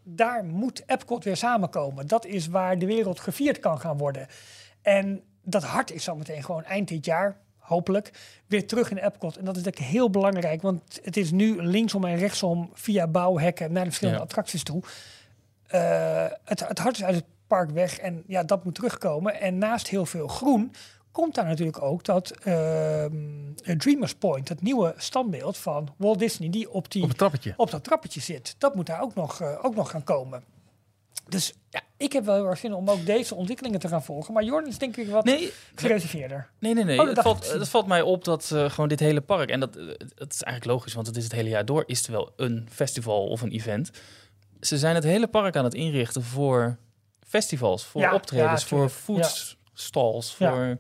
daar 0.09 0.45
moet 0.45 0.83
Epcot 0.87 1.25
weer 1.25 1.37
samenkomen. 1.37 2.07
Dat 2.07 2.27
is 2.27 2.47
waar 2.47 2.79
de 2.79 2.87
wereld 2.87 3.21
gevierd 3.21 3.59
kan 3.59 3.81
gaan 3.81 3.99
worden. 3.99 4.27
En 4.83 5.23
dat 5.43 5.63
hart 5.63 5.91
is 5.93 6.05
zometeen 6.05 6.45
gewoon 6.45 6.65
eind 6.65 6.89
dit 6.89 7.05
jaar, 7.05 7.37
hopelijk, 7.59 8.11
weer 8.47 8.67
terug 8.67 8.91
in 8.91 8.97
Epcot. 8.97 9.37
En 9.37 9.45
dat 9.45 9.57
is 9.57 9.63
ik 9.63 9.79
heel 9.79 10.11
belangrijk, 10.11 10.63
want 10.63 11.01
het 11.03 11.17
is 11.17 11.31
nu 11.31 11.63
linksom 11.63 12.05
en 12.05 12.17
rechtsom 12.17 12.71
via 12.73 13.07
bouwhekken 13.07 13.73
naar 13.73 13.83
de 13.83 13.89
verschillende 13.89 14.21
Ja. 14.21 14.25
attracties 14.25 14.63
toe. 14.63 14.83
Eh, 15.67 16.27
het, 16.45 16.69
het 16.69 16.79
hart 16.79 16.97
is 16.97 17.05
uit 17.05 17.15
het 17.15 17.25
park 17.47 17.71
weg 17.71 17.99
en 17.99 18.23
ja, 18.27 18.43
dat 18.43 18.65
moet 18.65 18.75
terugkomen. 18.75 19.41
En 19.41 19.59
naast 19.59 19.89
heel 19.89 20.07
veel 20.07 20.29
groen 20.29 20.73
komt 21.17 21.35
daar 21.35 21.45
natuurlijk 21.45 21.83
ook 21.83 22.05
dat 22.05 22.31
ehm, 22.31 23.79
Dreamers 23.79 24.15
Point, 24.15 24.49
het 24.49 24.63
nieuwe 24.63 24.95
standbeeld 24.97 25.57
van 25.57 25.95
Walt 25.97 26.19
Disney, 26.19 26.51
die 26.51 26.71
op, 26.71 26.91
die, 26.91 27.03
Op 27.03 27.11
trappetje. 27.11 27.55
op 27.57 27.71
dat 27.71 27.85
trappetje 27.85 28.21
zit. 28.21 28.55
Dat 28.59 28.75
moet 28.75 28.87
daar 28.87 29.01
ook 29.01 29.15
nog, 29.15 29.41
eh, 29.41 29.65
ook 29.65 29.75
nog 29.75 29.91
gaan 29.91 30.05
komen. 30.05 30.45
Dus 31.29 31.53
ja, 31.71 31.81
ik 31.97 32.13
heb 32.13 32.25
wel 32.25 32.35
heel 32.35 32.47
erg 32.47 32.59
zin 32.59 32.75
om 32.75 32.91
ook 32.91 33.07
deze 33.07 33.35
ontwikkelingen 33.35 33.81
te 33.81 33.89
gaan 33.89 34.05
volgen. 34.05 34.35
Maar 34.35 34.43
Jordan 34.43 34.71
is 34.71 34.79
denk 34.79 34.97
ik 34.97 35.09
wat 35.09 35.25
Nee, 35.25 35.53
gereserveerder. 35.75 36.51
Nee, 36.59 36.75
nee, 36.75 36.85
nee. 36.85 36.99
Oh, 36.99 37.07
dat 37.07 37.15
het, 37.17 37.25
valt, 37.25 37.53
het 37.53 37.69
valt 37.69 37.87
mij 37.87 38.03
op 38.03 38.25
dat 38.25 38.51
eh, 38.53 38.71
gewoon 38.71 38.89
dit 38.89 39.01
hele 39.01 39.21
park, 39.21 39.51
en 39.51 39.61
dat, 39.61 39.77
eh, 39.77 39.87
het 40.15 40.33
is 40.33 40.43
eigenlijk 40.43 40.65
logisch, 40.65 40.95
want 40.95 41.07
het 41.07 41.17
is 41.17 41.25
het 41.25 41.33
hele 41.33 41.49
jaar 41.49 41.65
door, 41.65 41.83
is 41.87 41.99
het 41.99 42.09
wel 42.09 42.33
een 42.37 42.69
festival 42.73 43.27
of 43.27 43.41
een 43.43 43.51
event. 43.53 43.91
Ze 44.61 44.79
zijn 44.79 44.95
het 44.95 45.05
hele 45.05 45.27
park 45.27 45.57
aan 45.57 45.65
het 45.65 45.75
inrichten 45.75 46.23
voor 46.23 46.79
festivals, 47.27 47.85
voor 47.85 48.01
Ja, 48.01 48.15
optredens, 48.15 48.63
ja, 48.63 48.69
voor 48.69 48.89
foodstalls, 48.89 50.35
voor... 50.35 50.79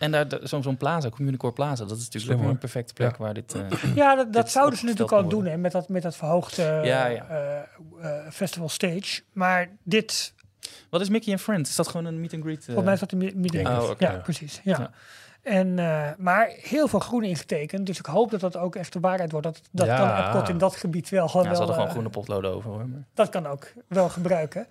En 0.00 0.10
daar 0.10 0.28
de- 0.28 0.40
zo'n 0.42 0.62
zo'n 0.62 0.76
plaza, 0.76 1.08
Communicore 1.08 1.52
Plaza, 1.52 1.84
dat 1.84 1.98
is 1.98 2.08
natuurlijk 2.08 2.42
ook 2.42 2.48
een 2.48 2.58
perfecte 2.58 2.92
plek 2.92 3.10
Ja. 3.10 3.16
waar 3.18 3.34
dit... 3.34 3.54
eh, 3.54 3.82
Ja, 3.94 4.14
dat, 4.14 4.32
dat 4.32 4.42
dit 4.42 4.50
zouden 4.52 4.78
ze 4.78 4.84
natuurlijk 4.84 5.12
al 5.12 5.28
doen 5.28 5.46
hè, 5.46 5.56
met, 5.56 5.72
dat, 5.72 5.88
met 5.88 6.02
dat 6.02 6.16
verhoogde 6.16 6.62
Ja, 6.62 7.06
ja. 7.06 7.26
eh, 7.28 7.58
eh, 7.58 8.30
festival 8.32 8.68
stage. 8.68 9.22
Maar 9.32 9.68
dit, 9.82 10.34
Wat 10.90 11.00
is 11.00 11.08
Mickey 11.08 11.32
and 11.32 11.42
Friends? 11.42 11.70
Is 11.70 11.76
dat 11.76 11.88
gewoon 11.88 12.06
een 12.06 12.20
meet 12.20 12.34
and 12.34 12.42
greet? 12.42 12.64
volgens 12.64 12.84
mij 12.84 12.94
is 12.94 13.00
dat 13.00 13.10
de 13.10 13.16
mi- 13.16 13.32
meeting. 13.34 13.68
Oh, 13.68 13.90
oké. 13.90 14.04
ja, 14.10 14.16
precies. 14.16 14.60
Ja. 14.64 14.78
Ja. 14.78 14.90
En, 15.42 15.78
eh, 15.78 16.08
maar 16.18 16.50
heel 16.56 16.88
veel 16.88 16.98
groen 16.98 17.22
ingetekend. 17.24 17.86
Dus 17.86 17.98
ik 17.98 18.06
hoop 18.06 18.30
dat 18.30 18.40
dat 18.40 18.56
ook 18.56 18.76
echt 18.76 18.92
de 18.92 19.00
waarheid 19.00 19.30
wordt. 19.32 19.46
Dat, 19.46 19.60
dat 19.70 19.86
Ja. 19.86 19.96
kan 19.96 20.26
Epcot 20.26 20.48
in 20.48 20.58
dat 20.58 20.76
gebied 20.76 21.08
wel 21.08 21.28
gewoon 21.28 21.46
Ja, 21.46 21.52
ze 21.52 21.58
wel... 21.58 21.66
hadden 21.68 21.74
gewoon 21.90 21.90
groene 21.90 22.10
potloden 22.10 22.54
over. 22.54 22.70
Hoor. 22.70 22.88
Maar... 22.88 23.04
Dat 23.14 23.28
kan 23.28 23.46
ook 23.46 23.72
wel 23.88 24.08
gebruiken. 24.08 24.66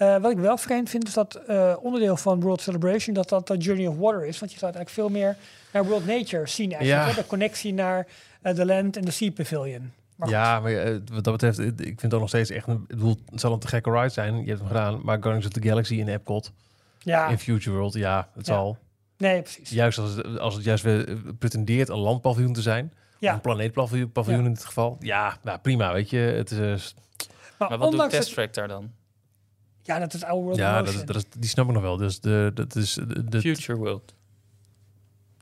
Eh, 0.00 0.16
wat 0.20 0.30
ik 0.30 0.38
wel 0.38 0.56
vreemd 0.56 0.90
vind, 0.90 1.06
is 1.08 1.14
dat 1.14 1.34
eh, 1.34 1.74
onderdeel 1.82 2.16
van 2.16 2.40
World 2.40 2.60
Celebration, 2.60 3.14
dat 3.14 3.28
dat 3.28 3.46
dat 3.46 3.64
Journey 3.64 3.86
of 3.86 3.96
Water 3.96 4.26
is. 4.26 4.38
Want 4.38 4.50
je 4.52 4.56
staat 4.58 4.74
eigenlijk 4.74 4.94
veel 4.94 5.08
meer 5.20 5.36
naar 5.72 5.84
World 5.86 6.06
Nature 6.06 6.46
zien 6.46 6.72
eigenlijk. 6.72 7.16
Ja. 7.16 7.22
De 7.22 7.26
connectie 7.28 7.72
naar 7.74 8.06
eh, 8.42 8.54
de 8.54 8.66
Land 8.66 8.96
en 8.96 9.04
de 9.04 9.10
Sea 9.10 9.30
Pavilion. 9.30 9.92
Maar. 10.16 10.28
Ja, 10.28 10.60
maar 10.60 11.00
wat 11.12 11.24
dat 11.24 11.32
betreft, 11.32 11.58
ik 11.58 11.74
vind 11.76 12.02
het 12.02 12.14
ook 12.14 12.20
nog 12.20 12.28
steeds 12.28 12.50
echt 12.50 12.66
een... 12.66 12.80
Ik 12.82 12.86
bedoel, 12.96 13.16
het 13.30 13.40
zal 13.40 13.52
een 13.52 13.58
te 13.58 13.68
gekke 13.68 13.90
ride 13.90 14.08
zijn. 14.08 14.40
Je 14.40 14.46
hebt 14.46 14.58
hem 14.58 14.68
gedaan. 14.68 15.00
Maar 15.04 15.16
Guardians 15.18 15.46
of 15.46 15.52
the 15.52 15.62
Galaxy 15.68 15.94
in 15.94 16.08
Epcot, 16.08 16.52
Ja. 16.98 17.28
in 17.28 17.38
Future 17.38 17.76
World, 17.76 17.94
ja, 17.94 18.28
het 18.34 18.46
Ja. 18.46 18.52
zal. 18.54 18.78
Nee, 19.16 19.42
precies. 19.42 19.70
Juist 19.70 19.98
als 19.98 20.14
het, 20.14 20.38
als 20.38 20.54
het 20.54 20.64
juist 20.64 20.84
weer 20.84 21.16
pretendeert 21.38 21.88
een 21.88 21.98
landpaviljoen 21.98 22.52
te 22.52 22.62
zijn. 22.62 22.92
Ja. 23.18 23.32
Een 23.32 23.40
planeetpaviljoen 23.40 24.12
paviljoen 24.12 24.42
Ja. 24.42 24.48
in 24.48 24.54
dit 24.54 24.64
geval. 24.64 24.96
Ja, 25.00 25.36
nou, 25.42 25.58
prima, 25.58 25.92
weet 25.92 26.10
je. 26.10 26.18
Het 26.18 26.50
is... 26.50 26.94
Maar, 27.58 27.68
Maar 27.68 27.78
wat 27.78 27.90
doet 27.90 28.10
Test 28.10 28.24
het- 28.24 28.32
Track 28.34 28.54
daar 28.54 28.68
dan? 28.68 28.90
Ja, 29.90 29.98
dat 29.98 30.14
is 30.14 30.24
oude 30.24 30.42
World 30.44 30.58
ja, 30.58 30.82
dat, 30.82 30.94
is- 30.94 31.04
dat 31.04 31.16
is, 31.16 31.24
die 31.38 31.48
snap 31.50 31.66
ik 31.66 31.72
nog 31.72 31.82
wel. 31.82 31.96
Dus 31.96 32.20
de, 32.20 32.50
dat 32.54 32.74
is 32.76 32.94
de, 32.94 33.24
de, 33.28 33.40
Future 33.40 33.78
World. 33.78 34.14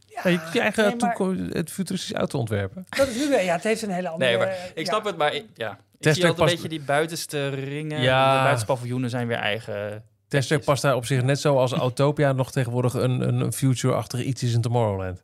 Ja, 0.07 0.31
je, 0.31 0.41
je 0.53 0.61
eigen 0.61 0.85
nee, 0.87 0.97
maar- 0.97 1.15
toekom- 1.17 1.49
het 1.53 1.71
futuristisch 1.71 2.13
auto 2.13 2.39
ontwerpen. 2.39 2.87
Dat 2.89 3.09
is 3.09 3.17
nu 3.17 3.29
weer, 3.29 3.45
ja, 3.45 3.55
het 3.55 3.63
heeft 3.65 3.83
een 3.83 3.91
hele 3.91 4.09
andere... 4.09 4.31
Nee, 4.31 4.39
maar 4.39 4.57
ik 4.75 4.79
ja. 4.79 4.93
snap 4.93 5.05
het, 5.05 5.17
maar 5.17 5.35
ik, 5.35 5.45
ja. 5.55 5.71
Ik 5.73 6.05
Test 6.05 6.17
zie 6.17 6.27
altijd 6.27 6.27
een 6.27 6.35
past- 6.55 6.63
beetje 6.63 6.79
die 6.79 6.87
buitenste 6.87 7.49
ringen. 7.49 8.01
Ja. 8.01 8.31
De 8.33 8.39
buitenste 8.39 8.67
paviljoenen 8.67 9.11
zijn 9.11 9.27
weer 9.27 9.37
eigen. 9.37 10.05
Testtrack 10.29 10.65
past 10.65 10.83
daar 10.83 10.95
op 10.95 11.05
zich 11.07 11.23
net 11.23 11.41
zo 11.41 11.57
als 11.59 11.73
Autopia 11.73 12.33
nog 12.33 12.53
tegenwoordig 12.53 12.95
een, 12.95 13.21
een 13.41 13.53
future-achtige 13.53 14.25
iets 14.25 14.43
is 14.43 14.55
in 14.55 14.61
Tomorrowland. 14.61 15.23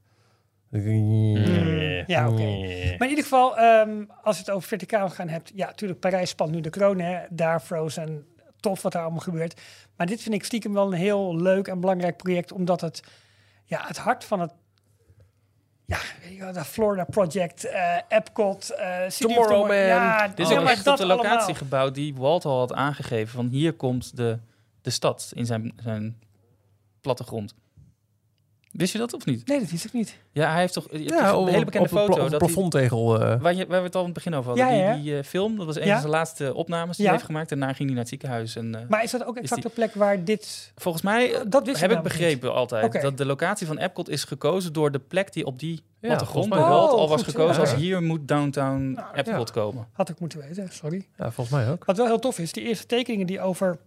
Ja, 2.06 2.28
oké. 2.28 2.42
Maar 2.42 3.02
in 3.02 3.08
ieder 3.08 3.22
geval, 3.24 3.56
ehm, 3.58 4.04
als 4.22 4.36
je 4.36 4.42
het 4.42 4.50
over 4.50 4.68
verticaal 4.68 5.10
gaan 5.10 5.28
hebt, 5.28 5.52
ja, 5.54 5.66
natuurlijk, 5.66 6.00
Parijs 6.00 6.30
spant 6.30 6.50
nu 6.50 6.60
de 6.60 6.70
kroon, 6.70 6.98
hè. 7.00 7.18
Daar 7.30 7.60
Frozen, 7.60 8.24
tof 8.64 8.82
wat 8.82 8.92
daar 8.92 9.02
allemaal 9.02 9.20
gebeurt. 9.20 9.60
Maar 9.96 10.06
dit 10.06 10.22
vind 10.22 10.34
ik 10.34 10.44
stiekem 10.44 10.72
wel 10.72 10.86
een 10.86 10.98
heel 10.98 11.36
leuk 11.36 11.66
en 11.68 11.80
belangrijk 11.80 12.16
project, 12.16 12.52
omdat 12.52 12.80
het, 12.80 13.02
ja, 13.64 13.84
het 13.86 13.96
hart 13.96 14.24
van 14.24 14.40
het, 14.40 14.52
ja, 15.86 16.52
de 16.52 16.64
Florida 16.64 17.04
Project, 17.04 17.64
eh 17.64 17.96
Epcot, 18.08 18.70
eh 18.70 18.98
City 19.08 19.24
of 19.24 19.46
Tomorrowland. 19.46 19.68
Tomorrow- 19.68 19.86
Ja, 19.88 20.28
Dit 20.28 20.38
is 20.50 20.56
ook 20.56 20.66
echt 20.68 20.86
op 20.86 20.96
de 20.96 21.06
locatie 21.06 21.36
allemaal. 21.38 21.54
gebouwd 21.54 21.94
die 21.94 22.14
Walt 22.14 22.44
al 22.44 22.58
had 22.58 22.72
aangegeven. 22.72 23.34
Van 23.34 23.46
hier 23.48 23.72
komt 23.72 24.16
de, 24.16 24.38
de 24.82 24.90
stad 24.90 25.30
in 25.34 25.46
zijn, 25.46 25.72
zijn 25.82 26.18
plattegrond. 27.00 27.54
Wist 28.74 28.92
je 28.92 28.98
dat 28.98 29.12
of 29.12 29.24
niet? 29.26 29.46
Nee, 29.46 29.60
dat 29.60 29.70
wist 29.70 29.84
ik 29.84 29.92
niet. 29.92 30.16
Ja, 30.32 30.50
hij 30.50 30.60
heeft 30.60 30.72
toch 30.72 30.86
je 30.90 31.02
Ja, 31.04 31.36
op- 31.36 31.46
een 31.46 31.52
hele 31.52 31.64
bekende 31.64 31.86
op 31.88 31.92
pla- 31.92 32.00
foto. 32.00 32.12
op 32.12 32.18
dat 32.18 32.28
hij- 32.30 32.38
plafondtegel, 32.38 33.20
eh. 33.20 33.40
waar, 33.40 33.54
je, 33.54 33.66
waar 33.66 33.78
we 33.78 33.84
het 33.86 33.94
al 33.94 34.00
in 34.00 34.06
het 34.06 34.14
begin 34.14 34.34
over 34.34 34.48
hadden. 34.50 34.66
Ja, 34.66 34.72
ja. 34.88 34.94
Die, 34.94 35.02
die 35.02 35.18
eh, 35.18 35.24
film, 35.24 35.56
dat 35.56 35.66
was 35.66 35.76
een 35.76 35.84
Ja. 35.84 35.90
van 35.92 36.00
zijn 36.00 36.12
laatste 36.12 36.54
opnames 36.54 36.96
die 36.96 37.04
Ja. 37.04 37.10
hij 37.10 37.12
heeft 37.12 37.24
gemaakt. 37.30 37.50
En 37.52 37.58
daarna 37.58 37.74
ging 37.74 37.84
hij 37.88 37.94
naar 37.96 38.04
het 38.04 38.08
ziekenhuis. 38.08 38.56
En, 38.56 38.74
eh, 38.74 38.80
Maar 38.88 39.02
is 39.02 39.10
dat 39.10 39.24
ook 39.24 39.36
exact 39.36 39.60
die- 39.62 39.70
de 39.70 39.76
plek 39.76 39.94
waar 39.94 40.24
dit... 40.24 40.72
Volgens 40.76 41.04
mij 41.04 41.42
Dat 41.48 41.66
wist 41.66 41.80
heb 41.80 41.90
ik 41.90 42.02
begrepen 42.02 42.54
altijd 42.54 43.02
dat 43.02 43.16
de 43.18 43.26
locatie 43.26 43.66
van 43.66 43.78
Epcot 43.78 44.08
is 44.08 44.24
gekozen 44.24 44.72
door 44.72 44.90
de 44.90 44.98
plek 44.98 45.32
die 45.32 45.46
op 45.46 45.58
die 45.58 45.82
plattegrond 46.00 46.48
bij 46.48 46.58
Walt 46.58 46.90
wel. 46.90 46.98
al 47.00 47.08
was 47.08 47.20
Oh, 47.20 47.26
gekozen 47.26 47.54
ja. 47.54 47.60
als 47.70 47.74
hier 47.74 48.02
moet 48.02 48.28
downtown 48.28 48.98
Epcot 49.14 49.48
ja. 49.48 49.54
komen. 49.54 49.86
Had 49.92 50.08
ik 50.08 50.20
moeten 50.20 50.38
weten, 50.38 50.68
sorry. 50.72 51.06
Ja, 51.18 51.30
volgens 51.30 51.56
mij 51.56 51.70
ook. 51.70 51.84
Wat 51.84 51.96
wel 51.96 52.06
heel 52.06 52.18
tof 52.18 52.38
is, 52.38 52.52
die 52.52 52.64
eerste 52.64 52.86
tekeningen 52.86 53.26
die 53.26 53.40
over 53.40 53.78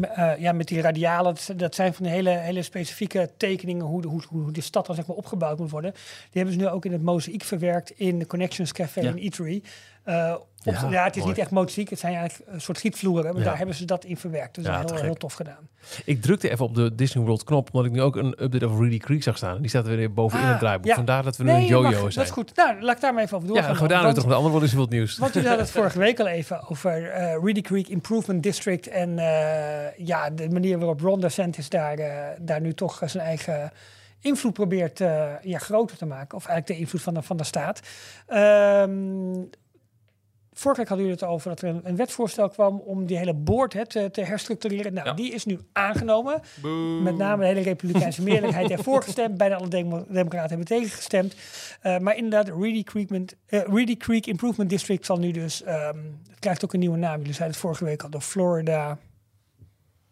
eh, 0.00 0.32
ja, 0.38 0.52
met 0.52 0.68
die 0.68 0.80
radialen, 0.80 1.34
dat, 1.34 1.58
dat 1.58 1.74
zijn 1.74 1.94
van 1.94 2.04
die 2.04 2.12
hele, 2.14 2.30
hele 2.30 2.62
specifieke 2.62 3.30
tekeningen 3.36 3.84
hoe 3.86 4.02
de, 4.02 4.08
hoe, 4.08 4.22
hoe 4.28 4.52
de 4.52 4.60
stad 4.60 4.86
dan 4.86 4.94
zeg 4.94 5.06
maar 5.06 5.16
opgebouwd 5.16 5.58
moet 5.58 5.70
worden. 5.70 5.92
Die 5.92 6.02
hebben 6.42 6.52
ze 6.52 6.58
nu 6.60 6.68
ook 6.68 6.84
in 6.84 6.92
het 6.92 7.02
mozaïek 7.02 7.42
verwerkt 7.44 7.90
in 7.90 8.18
de 8.18 8.26
Connections 8.26 8.72
Café 8.72 9.00
Ja. 9.00 9.08
in 9.10 9.16
Eatery. 9.16 9.62
Eh, 10.02 10.34
op, 10.64 10.74
Ja, 10.74 10.90
ja, 10.90 11.04
het 11.04 11.12
is 11.16 11.18
mooi. 11.22 11.32
niet 11.34 11.42
echt 11.42 11.50
mozaïek, 11.50 11.90
het 11.90 11.98
zijn 11.98 12.14
eigenlijk 12.14 12.50
een 12.50 12.60
soort 12.60 12.78
gietvloeren, 12.78 13.30
maar 13.32 13.42
Ja. 13.42 13.48
daar 13.48 13.56
hebben 13.56 13.74
ze 13.74 13.84
dat 13.84 14.04
in 14.04 14.16
verwerkt. 14.16 14.54
Dus 14.54 14.64
Ja, 14.64 14.70
dat 14.72 14.84
is 14.84 14.88
heel, 14.90 14.96
gek. 14.98 15.06
heel 15.06 15.14
tof 15.16 15.32
gedaan. 15.32 15.68
Ik 16.04 16.22
drukte 16.22 16.50
even 16.50 16.64
op 16.64 16.74
de 16.74 16.94
Disney 16.94 17.24
World 17.24 17.44
knop, 17.44 17.68
omdat 17.72 17.86
ik 17.90 17.92
nu 17.96 18.02
ook 18.02 18.16
een 18.16 18.42
update 18.42 18.66
over 18.66 18.80
Reedy 18.80 18.98
Creek 18.98 19.22
zag 19.22 19.36
staan. 19.36 19.60
Die 19.60 19.68
staat 19.68 19.86
er 19.86 19.96
weer 19.96 20.12
bovenin 20.12 20.44
Ah, 20.44 20.50
het 20.50 20.58
draaiboek. 20.58 20.86
ja. 20.86 20.94
Vandaar 20.94 21.22
dat 21.22 21.36
we 21.36 21.44
nu 21.44 21.50
Nee, 21.50 21.60
een 21.60 21.66
yo-yo 21.66 21.90
zijn. 21.90 22.10
Dat 22.14 22.24
is 22.24 22.30
goed. 22.30 22.56
Nou, 22.56 22.82
laat 22.82 22.94
ik 22.96 23.00
daar 23.02 23.14
maar 23.14 23.22
even 23.22 23.36
over 23.36 23.48
Ja, 23.48 23.54
doorgaan. 23.54 23.68
dan 23.70 23.78
gaan 23.78 23.86
we 23.88 23.92
daar 23.92 24.02
nu 24.02 24.04
Want- 24.04 24.16
toch 24.18 24.26
met 24.26 24.34
andere 24.36 24.50
Walt 24.52 24.64
Disney 24.64 24.80
World 24.84 24.94
nieuws. 24.98 25.18
Want 25.18 25.32
jullie 25.32 25.48
hadden 25.48 25.66
het 25.66 25.74
vorige 25.80 25.98
week 25.98 26.20
al 26.20 26.26
even 26.26 26.68
over 26.68 27.10
eh 27.10 27.36
Reedy 27.42 27.60
Creek 27.60 27.88
Improvement 27.88 28.42
District. 28.42 28.88
En 28.88 29.18
eh, 29.18 29.96
ja, 30.06 30.30
de 30.30 30.48
manier 30.50 30.78
waarop 30.78 31.00
Ron 31.00 31.20
DeSantis 31.20 31.68
daar, 31.68 31.98
eh, 31.98 32.36
daar 32.40 32.60
nu 32.60 32.74
toch 32.74 33.02
eh, 33.02 33.08
zijn 33.08 33.24
eigen 33.24 33.72
invloed 34.20 34.52
probeert 34.52 35.00
eh, 35.00 35.26
ja, 35.42 35.58
groter 35.58 35.96
te 35.96 36.06
maken. 36.06 36.36
Of 36.36 36.46
eigenlijk 36.46 36.66
de 36.78 36.84
invloed 36.84 37.02
van 37.02 37.14
de, 37.14 37.22
van 37.22 37.36
de 37.36 37.44
staat. 37.44 37.80
Ehm 38.26 39.44
vorige 40.58 40.80
week 40.80 40.88
hadden 40.88 41.06
jullie 41.06 41.20
het 41.22 41.30
over 41.32 41.48
dat 41.48 41.62
er 41.62 41.68
een, 41.68 41.80
een 41.84 41.96
wetsvoorstel 41.96 42.48
kwam 42.48 42.78
om 42.78 43.06
die 43.06 43.16
hele 43.18 43.34
board 43.34 43.72
hè, 43.72 43.86
te, 43.86 44.10
te 44.10 44.20
herstructureren. 44.20 44.92
Nou, 44.92 45.16
die 45.16 45.32
is 45.32 45.44
nu 45.44 45.58
aangenomen. 45.72 46.42
Met 47.02 47.16
name 47.16 47.42
de 47.42 47.46
hele 47.48 47.60
republikeinse 47.60 48.22
meerderheid 48.22 48.70
ervoor 48.70 49.02
gestemd. 49.02 49.36
Bijna 49.36 49.56
alle 49.56 49.68
demo- 49.68 50.06
democraten 50.08 50.48
hebben 50.48 50.66
tegengestemd. 50.66 51.34
Eh, 51.80 51.98
maar 51.98 52.16
inderdaad, 52.16 52.48
Reedy 52.60 52.82
Creek, 52.82 53.10
eh, 53.46 53.60
Reedy 53.66 53.96
Creek 53.96 54.26
Improvement 54.26 54.70
District 54.70 55.06
zal 55.06 55.18
nu 55.18 55.30
dus... 55.30 55.62
ehm, 55.62 55.96
het 56.30 56.38
krijgt 56.38 56.64
ook 56.64 56.72
een 56.72 56.80
nieuwe 56.80 56.98
naam. 56.98 57.18
Jullie 57.18 57.34
zeiden 57.34 57.56
het 57.56 57.66
vorige 57.66 57.84
week 57.84 58.02
al, 58.02 58.10
de 58.10 58.20
Florida... 58.20 58.98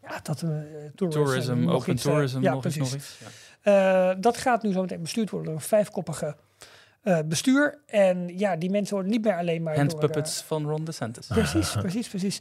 Ja, 0.03 0.21
dat 0.23 0.41
een 0.41 0.93
tourism, 0.95 1.23
Tourism, 1.23 1.59
nog 1.59 1.75
open 1.75 1.93
iets, 1.93 2.05
eh, 2.05 2.11
tourism, 2.13 2.41
ja, 2.43 2.53
nog 2.53 2.65
iets, 2.65 2.77
precies. 2.77 2.93
nog 2.93 3.03
iets. 3.03 3.19
Ja. 3.63 4.11
Eh, 4.11 4.17
dat 4.21 4.37
gaat 4.37 4.63
nu 4.63 4.73
zo 4.73 4.81
meteen 4.81 5.03
bestuurd 5.03 5.31
worden 5.31 5.51
door 5.51 5.61
een 5.61 5.67
vijfkoppige 5.69 6.37
eh, 7.07 7.19
bestuur. 7.25 7.79
En 7.87 8.39
ja, 8.39 8.57
die 8.57 8.71
mensen 8.71 8.95
worden 8.95 9.13
niet 9.13 9.25
meer 9.25 9.37
alleen 9.37 9.63
maar 9.63 9.75
door... 9.75 9.85
eh, 9.85 9.91
Handpuppets 9.91 10.43
van 10.43 10.65
Ron 10.69 10.85
DeSantis. 10.85 11.27
Precies, 11.27 11.73
precies, 11.81 12.09
precies. 12.09 12.39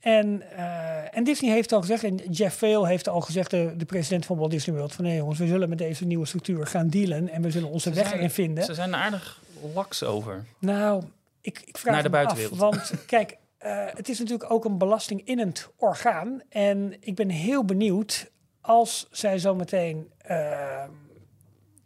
En, 0.00 0.42
eh, 0.56 1.16
en 1.16 1.24
Disney 1.24 1.50
heeft 1.52 1.72
al 1.72 1.80
gezegd, 1.80 2.04
en 2.04 2.16
Jeff 2.16 2.58
Vail 2.58 2.86
heeft 2.86 3.08
al 3.08 3.20
gezegd, 3.20 3.50
de, 3.50 3.74
de 3.76 3.84
president 3.84 4.26
van 4.26 4.36
Walt 4.36 4.50
Disney 4.50 4.76
World, 4.76 4.92
van 4.92 5.04
nee 5.04 5.16
jongens, 5.16 5.38
we 5.38 5.46
zullen 5.46 5.68
met 5.68 5.78
deze 5.78 6.04
nieuwe 6.06 6.26
structuur 6.26 6.66
gaan 6.66 6.88
dealen 6.88 7.28
en 7.28 7.42
we 7.42 7.50
zullen 7.50 7.68
onze 7.70 7.88
Ze 7.88 7.94
weg 7.94 8.04
zijn- 8.06 8.18
erin 8.18 8.30
vinden. 8.30 8.64
Ze 8.64 8.74
zijn 8.74 8.92
er 8.92 8.98
aardig 8.98 9.40
laks 9.74 10.02
over. 10.04 10.44
Nou, 10.58 11.02
ik, 11.40 11.62
ik 11.64 11.78
vraag 11.78 11.94
Naar 11.94 12.02
de 12.02 12.08
me 12.08 12.16
af, 12.16 12.22
buitenwereld. 12.24 12.60
want 12.60 12.92
kijk, 13.06 13.36
eh, 13.58 13.84
het 13.86 14.08
is 14.08 14.18
natuurlijk 14.18 14.50
ook 14.50 14.64
een 14.64 14.78
belastinginnend 14.78 15.68
orgaan. 15.76 16.40
En 16.48 16.96
ik 17.00 17.14
ben 17.14 17.28
heel 17.28 17.64
benieuwd 17.64 18.30
als 18.60 19.08
zij 19.10 19.38
zometeen 19.38 20.10
eh, 20.18 20.84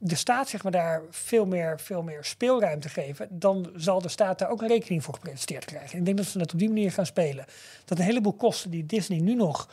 de 0.05 0.15
staat 0.15 0.49
zeg 0.49 0.63
maar, 0.63 0.73
daar 0.73 1.03
veel 1.11 1.47
meer, 1.47 1.81
veel 1.81 2.03
meer 2.03 2.25
speelruimte 2.25 2.89
geven, 2.89 3.29
dan 3.31 3.71
zal 3.77 4.01
de 4.01 4.09
staat 4.09 4.39
daar 4.39 4.51
ook 4.51 4.63
een 4.63 4.69
rekening 4.69 5.05
voor 5.05 5.15
gepresenteerd 5.15 5.65
krijgen. 5.65 5.99
Ik 5.99 6.05
denk 6.05 6.17
dat 6.17 6.27
ze 6.27 6.39
dat 6.39 6.53
op 6.53 6.59
die 6.59 6.69
manier 6.69 6.93
gaan 6.93 7.07
spelen. 7.07 7.45
Dat 7.85 7.99
een 7.99 8.05
heleboel 8.05 8.33
kosten 8.33 8.71
die 8.71 8.87
Disney 8.87 9.19
nu 9.19 9.35
nog 9.35 9.69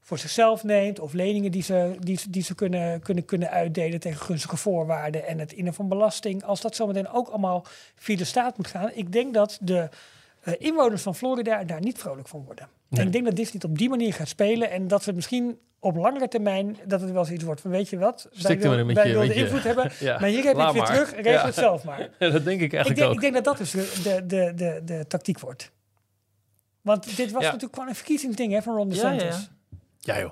voor 0.00 0.18
zichzelf 0.18 0.64
neemt, 0.64 1.00
of 1.00 1.12
leningen 1.12 1.50
die 1.50 1.62
ze, 1.62 1.96
die, 2.00 2.20
die 2.28 2.42
ze 2.42 2.54
kunnen, 2.54 3.00
kunnen, 3.00 3.24
kunnen 3.24 3.50
uitdelen 3.50 4.00
tegen 4.00 4.20
gunstige 4.20 4.56
voorwaarden 4.56 5.26
en 5.26 5.38
het 5.38 5.52
innen 5.52 5.74
van 5.74 5.88
belasting, 5.88 6.44
als 6.44 6.60
dat 6.60 6.76
zometeen 6.76 7.08
ook 7.08 7.28
allemaal 7.28 7.64
via 7.94 8.16
de 8.16 8.24
staat 8.24 8.56
moet 8.56 8.66
gaan, 8.66 8.90
ik 8.94 9.12
denk 9.12 9.34
dat 9.34 9.58
de 9.60 9.88
eh, 10.40 10.54
inwoners 10.58 11.02
van 11.02 11.14
Florida 11.14 11.64
daar 11.64 11.80
niet 11.80 11.98
vrolijk 11.98 12.28
van 12.28 12.44
worden. 12.44 12.68
En 12.90 13.06
ik 13.06 13.12
denk 13.12 13.24
dat 13.24 13.36
Disney 13.36 13.54
het 13.54 13.70
op 13.70 13.78
die 13.78 13.88
manier 13.88 14.12
gaat 14.12 14.28
spelen 14.28 14.70
en 14.70 14.88
dat 14.88 15.04
we 15.04 15.12
misschien 15.12 15.58
op 15.84 15.96
langere 15.96 16.28
termijn 16.28 16.76
dat 16.86 17.00
het 17.00 17.10
wel 17.10 17.24
zoiets 17.24 17.44
wordt 17.44 17.60
van 17.60 17.70
weet 17.70 17.88
je 17.88 17.98
wat, 17.98 18.28
wij, 18.42 18.58
wil, 18.58 18.84
met 18.84 18.96
wij 18.96 19.08
je- 19.08 19.34
invloed 19.34 19.62
hebben, 19.62 19.90
Ja, 20.00 20.18
maar 20.18 20.28
hier 20.28 20.42
heb 20.44 20.52
je 20.52 20.58
laat 20.58 20.66
het 20.66 20.72
weer 20.74 20.82
maar. 20.82 20.92
terug, 20.92 21.14
regel 21.14 21.32
Ja. 21.32 21.44
het 21.44 21.54
zelf 21.54 21.84
maar. 21.84 21.98
Ja, 22.18 22.30
dat 22.30 22.44
denk 22.44 22.60
ik 22.60 22.72
Ik 22.72 22.72
eigenlijk 22.74 22.96
denk, 22.96 23.08
ook. 23.08 23.14
ik 23.14 23.20
denk 23.20 23.34
dat 23.34 23.44
dat 23.44 23.56
dus 23.58 23.70
de, 23.70 24.02
de, 24.02 24.22
de, 24.26 24.52
de, 24.56 24.80
de 24.84 25.06
tactiek 25.06 25.38
wordt. 25.40 25.70
Want 26.80 27.16
dit 27.16 27.30
was 27.32 27.42
Ja. 27.42 27.46
natuurlijk 27.46 27.74
gewoon 27.74 27.88
een 27.88 27.94
verkiezingsding 27.94 28.52
hè, 28.52 28.62
van 28.62 28.74
Ron 28.76 28.88
DeSantis. 28.88 29.22
ja, 29.22 29.48
ja. 30.00 30.14
Ja 30.14 30.20
joh. 30.20 30.30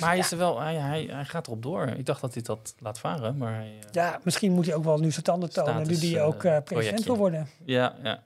maar 0.00 0.08
hij, 0.08 0.18
is 0.18 0.30
er 0.32 0.38
wel, 0.38 0.60
hij, 0.60 0.74
hij, 0.74 1.08
hij 1.10 1.24
gaat 1.24 1.46
erop 1.46 1.62
door. 1.62 1.86
Ik 1.88 2.06
dacht 2.06 2.20
dat 2.20 2.34
hij 2.34 2.42
dat 2.42 2.74
laat 2.78 2.98
varen, 2.98 3.36
maar 3.36 3.54
hij, 3.54 3.66
eh, 3.80 3.88
Ja, 3.92 4.20
misschien 4.22 4.52
moet 4.52 4.66
hij 4.66 4.74
ook 4.74 4.84
wel 4.84 4.98
nu 4.98 5.10
zijn 5.10 5.24
tanden 5.24 5.50
tonen 5.52 5.86
nu 5.88 5.96
die 5.98 6.18
eh, 6.18 6.26
ook 6.26 6.44
eh, 6.44 6.56
president 6.64 7.04
wil 7.04 7.16
worden. 7.16 7.48
Ja, 7.64 7.94
ja. 8.02 8.22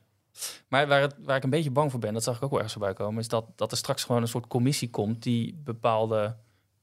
Maar 0.68 0.86
waar, 0.86 1.00
het, 1.00 1.14
waar 1.18 1.36
ik 1.36 1.44
een 1.44 1.50
beetje 1.50 1.70
bang 1.70 1.90
voor 1.90 2.00
ben, 2.00 2.12
dat 2.12 2.22
zag 2.22 2.36
ik 2.36 2.42
ook 2.42 2.50
wel 2.50 2.58
ergens 2.58 2.76
voorbij 2.76 2.94
komen, 2.94 3.20
is 3.20 3.28
dat, 3.28 3.44
dat 3.56 3.70
er 3.70 3.76
straks 3.76 4.04
gewoon 4.04 4.22
een 4.22 4.28
soort 4.28 4.46
commissie 4.46 4.90
komt 4.90 5.22
die 5.22 5.60
bepaalde 5.64 6.36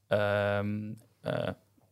ehm, 0.06 0.92
eh, 1.20 1.48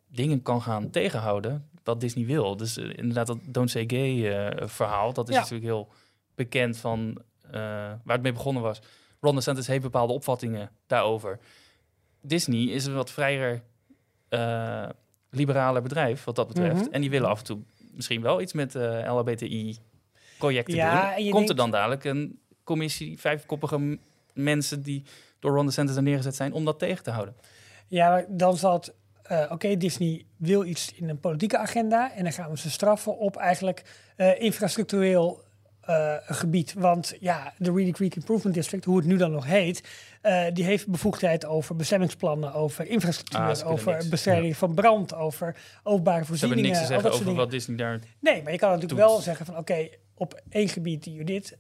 dingen 0.08 0.42
kan 0.42 0.62
gaan 0.62 0.90
tegenhouden 0.90 1.68
wat 1.84 2.00
Disney 2.00 2.26
wil. 2.26 2.56
Dus 2.56 2.76
eh, 2.76 2.88
inderdaad 2.96 3.26
dat 3.26 3.38
Don't 3.42 3.70
Say 3.70 3.84
Gay 3.86 4.32
eh, 4.32 4.68
verhaal, 4.68 5.12
dat 5.12 5.28
is 5.28 5.34
Ja. 5.34 5.40
natuurlijk 5.40 5.70
heel 5.70 5.88
bekend 6.34 6.76
van 6.76 7.22
waar 7.50 8.00
het 8.04 8.22
mee 8.22 8.32
begonnen 8.32 8.62
was. 8.62 8.80
Ron 9.20 9.34
DeSantis 9.34 9.66
heeft 9.66 9.82
bepaalde 9.82 10.12
opvattingen 10.12 10.70
daarover. 10.86 11.38
Disney 12.20 12.62
is 12.64 12.86
een 12.86 12.94
wat 12.94 13.10
vrijer, 13.10 13.62
liberaler 15.30 15.82
bedrijf 15.82 16.24
wat 16.24 16.36
dat 16.36 16.46
betreft. 16.48 16.84
Mhm. 16.84 16.92
En 16.92 17.00
die 17.00 17.10
willen 17.10 17.28
af 17.28 17.38
en 17.38 17.44
toe 17.44 17.58
misschien 17.92 18.22
wel 18.22 18.40
iets 18.40 18.52
met 18.52 18.74
eh 18.74 19.06
LHBTI-projecten 20.38 20.74
Ja, 20.74 21.16
en 21.16 21.22
doen. 21.22 21.30
Komt 21.32 21.48
er 21.48 21.56
dan 21.56 21.70
dadelijk 21.70 22.04
een 22.04 22.38
commissie, 22.64 23.20
vijfkoppige 23.20 23.98
mensen 24.32 24.82
die 24.82 25.02
door 25.38 25.54
Ron 25.54 25.66
DeSantis 25.66 25.96
er 25.96 26.02
neergezet 26.02 26.36
zijn 26.36 26.52
om 26.52 26.64
dat 26.64 26.78
tegen 26.78 27.04
te 27.04 27.10
houden? 27.10 27.34
Ja, 27.86 28.08
maar 28.10 28.24
dan 28.28 28.56
zal 28.56 28.72
het... 28.72 28.94
eh, 29.22 29.46
Oké, 29.50 29.76
Disney 29.76 30.24
wil 30.36 30.64
iets 30.64 30.92
in 30.94 31.08
een 31.08 31.20
politieke 31.20 31.58
agenda. 31.58 32.12
En 32.14 32.22
dan 32.22 32.32
gaan 32.32 32.50
we 32.50 32.58
ze 32.58 32.70
straffen 32.70 33.18
op 33.18 33.36
eigenlijk 33.36 33.82
eh, 34.16 34.40
infrastructureel 34.40 35.42
eh, 35.80 36.14
gebied. 36.26 36.72
Want 36.72 37.14
ja, 37.20 37.52
de 37.58 37.72
Reedy 37.72 37.90
Creek 37.90 38.14
Improvement 38.16 38.54
District, 38.54 38.84
hoe 38.84 38.96
het 38.96 39.06
nu 39.06 39.16
dan 39.16 39.32
nog 39.32 39.44
heet... 39.46 39.88
die 40.52 40.64
heeft 40.64 40.86
bevoegdheid 40.88 41.44
over 41.46 41.76
bestemmingsplannen, 41.76 42.52
over 42.54 42.86
infrastructuur... 42.86 43.40
Ah, 43.40 43.70
over 43.70 44.06
bestrijding 44.10 44.56
van 44.56 44.74
brand, 44.74 45.14
over 45.14 45.56
openbare 45.82 46.24
Ze 46.24 46.30
hebben 46.30 46.38
voorzieningen. 46.38 46.62
niks 46.64 46.78
te 46.78 46.86
zeggen 46.86 47.10
over 47.12 47.34
wat. 47.34 47.50
Disney 47.50 47.76
daar... 47.76 48.00
Nee, 48.20 48.42
maar 48.42 48.52
je 48.52 48.58
kan 48.58 48.70
natuurlijk 48.70 49.00
doet. 49.00 49.08
wel 49.10 49.20
zeggen 49.20 49.46
van... 49.46 49.56
Oké, 49.56 49.88
op 50.14 50.40
één 50.48 50.68
gebied 50.68 51.02
die 51.04 51.14
je 51.14 51.24
dit... 51.24 51.56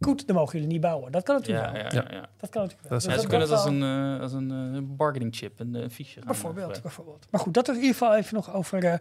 Goed, 0.00 0.26
dan 0.26 0.36
mogen 0.36 0.52
jullie 0.52 0.72
niet 0.72 0.80
bouwen. 0.80 1.12
Dat 1.12 1.22
kan 1.22 1.34
natuurlijk 1.36 1.66
Ja, 1.66 1.72
wel. 1.72 1.82
ja, 1.82 1.90
ja, 1.92 2.16
ja. 2.16 2.28
Dat 2.36 2.50
kan 2.50 2.62
natuurlijk 2.62 2.88
wel. 2.88 2.98
Ja, 3.00 3.06
Dus 3.08 3.20
ze 3.20 3.26
kunnen 3.28 3.48
het 3.48 3.56
als 3.56 3.64
een, 3.64 3.82
eh, 3.82 4.20
als 4.20 4.32
een 4.32 4.50
eh, 4.74 4.80
bargaining 4.96 5.36
chip, 5.36 5.60
een 5.60 5.74
eh, 5.74 5.88
fiche 5.90 6.12
gaan 6.12 6.26
Bijvoorbeeld, 6.26 6.82
bijvoorbeeld. 6.82 7.26
Maar 7.30 7.40
goed, 7.40 7.54
dat 7.54 7.68
is 7.68 7.74
in 7.74 7.80
ieder 7.80 7.96
geval 7.96 8.14
even 8.16 8.34
nog 8.34 8.54
over 8.54 8.84
eh 8.84 8.94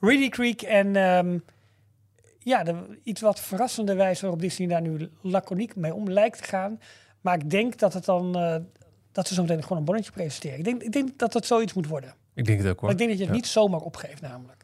Reedy 0.00 0.28
Creek. 0.28 0.62
En 0.62 0.96
ehm, 0.96 1.38
ja, 2.38 2.62
de, 2.62 2.98
iets 3.02 3.20
wat 3.20 3.40
verrassende 3.40 3.94
wijze 3.94 4.20
waarop 4.20 4.40
Disney 4.40 4.68
daar 4.68 4.80
nu 4.80 5.10
laconiek 5.22 5.76
mee 5.76 5.94
om 5.94 6.10
lijkt 6.10 6.38
te 6.38 6.44
gaan. 6.44 6.80
Maar 7.20 7.34
ik 7.34 7.50
denk 7.50 7.78
dat 7.78 7.92
het 7.92 8.04
dan... 8.04 8.36
eh, 8.36 8.56
dat 9.12 9.28
ze 9.28 9.34
zo 9.34 9.42
meteen 9.42 9.62
gewoon 9.62 9.78
een 9.78 9.84
bonnetje 9.84 10.12
presenteren. 10.12 10.58
Ik 10.58 10.64
denk, 10.64 10.82
ik 10.82 10.92
denk 10.92 11.18
dat 11.18 11.32
het 11.34 11.46
zoiets 11.46 11.72
moet 11.74 11.86
worden. 11.86 12.14
Ik 12.34 12.44
denk 12.44 12.58
het 12.58 12.68
ook 12.68 12.74
hoor. 12.74 12.82
Maar 12.82 12.92
ik 12.92 12.98
denk 12.98 13.10
dat 13.10 13.18
je 13.18 13.24
het 13.24 13.34
Ja. 13.34 13.40
niet 13.40 13.50
zomaar 13.50 13.80
opgeeft 13.80 14.20
namelijk. 14.22 14.59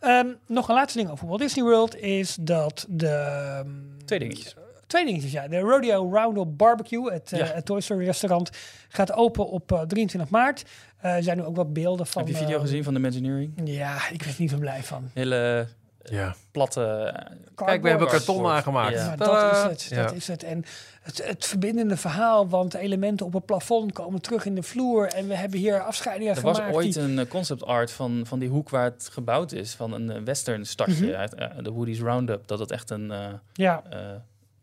Ehm, 0.00 0.26
nog 0.46 0.68
een 0.68 0.74
laatste 0.74 0.98
ding 0.98 1.10
over 1.10 1.26
Walt 1.26 1.40
Disney 1.40 1.64
World 1.64 1.96
is 1.96 2.36
dat 2.40 2.86
de... 2.88 3.06
ehm, 3.08 3.70
Twee 4.04 4.18
dingetjes. 4.18 4.54
Twee 4.86 5.04
dingetjes, 5.04 5.32
ja. 5.32 5.48
De 5.48 5.58
Rodeo 5.58 6.10
Roundup 6.12 6.56
Barbecue, 6.56 7.12
het, 7.12 7.32
eh, 7.32 7.50
het 7.50 7.64
Toy 7.64 7.80
Story 7.80 8.04
restaurant, 8.04 8.50
gaat 8.88 9.12
open 9.12 9.48
op 9.48 9.72
eh, 9.72 9.80
23 9.80 10.30
maart. 10.30 10.64
Eh, 11.00 11.14
er 11.14 11.22
zijn 11.22 11.36
nu 11.36 11.44
ook 11.44 11.56
wat 11.56 11.72
beelden 11.72 12.06
van... 12.06 12.22
Heb 12.22 12.30
je 12.30 12.36
video 12.38 12.54
eh, 12.56 12.60
gezien 12.60 12.84
van 12.84 12.94
de 12.94 12.98
Imagineering? 13.00 13.52
Ja, 13.64 13.94
ik 14.10 14.18
ben 14.18 14.28
er 14.28 14.34
niet 14.38 14.50
zo 14.50 14.58
blij 14.58 14.82
van. 14.82 15.10
Hele 15.14 15.66
Ja. 16.02 16.34
platte... 16.50 16.82
eh, 16.84 17.36
Kijk, 17.54 17.82
we 17.82 17.88
hebben 17.88 18.08
karton 18.08 18.42
nagemaakt. 18.42 18.92
Ja. 18.94 19.16
Dat 19.16 19.52
is 19.52 19.88
het. 19.88 19.98
Dat 20.04 20.12
is 20.14 20.26
het. 20.26 20.42
En 20.42 20.64
het, 21.02 21.26
het 21.26 21.46
verbindende 21.46 21.96
verhaal, 21.96 22.48
want 22.48 22.72
de 22.72 22.78
elementen 22.78 23.26
op 23.26 23.32
het 23.32 23.44
plafond 23.46 23.92
komen 23.92 24.20
terug 24.20 24.44
in 24.44 24.54
de 24.54 24.62
vloer. 24.62 25.06
En 25.06 25.28
we 25.28 25.34
hebben 25.34 25.58
hier 25.58 25.80
afscheidingen 25.82 26.34
Er 26.36 26.42
was 26.42 26.56
gemaakt. 26.56 26.74
ooit 26.74 26.94
die- 26.94 27.02
een 27.02 27.18
eh, 27.18 27.26
concept 27.28 27.64
art 27.64 27.90
van, 27.92 28.22
van 28.26 28.38
die 28.38 28.48
hoek 28.48 28.68
waar 28.68 28.84
het 28.84 29.08
gebouwd 29.12 29.52
is, 29.52 29.74
van 29.74 29.92
een 29.92 30.10
eh, 30.10 30.22
western 30.22 30.66
stadje, 30.66 31.06
Mhm. 31.06 31.14
uit, 31.14 31.34
eh, 31.34 31.48
de 31.62 31.70
Woody's 31.70 32.00
Roundup, 32.00 32.48
dat 32.48 32.58
het 32.58 32.70
echt 32.70 32.90
een, 32.90 33.10
eh, 33.10 33.26
Ja. 33.52 33.82
eh, 33.90 33.98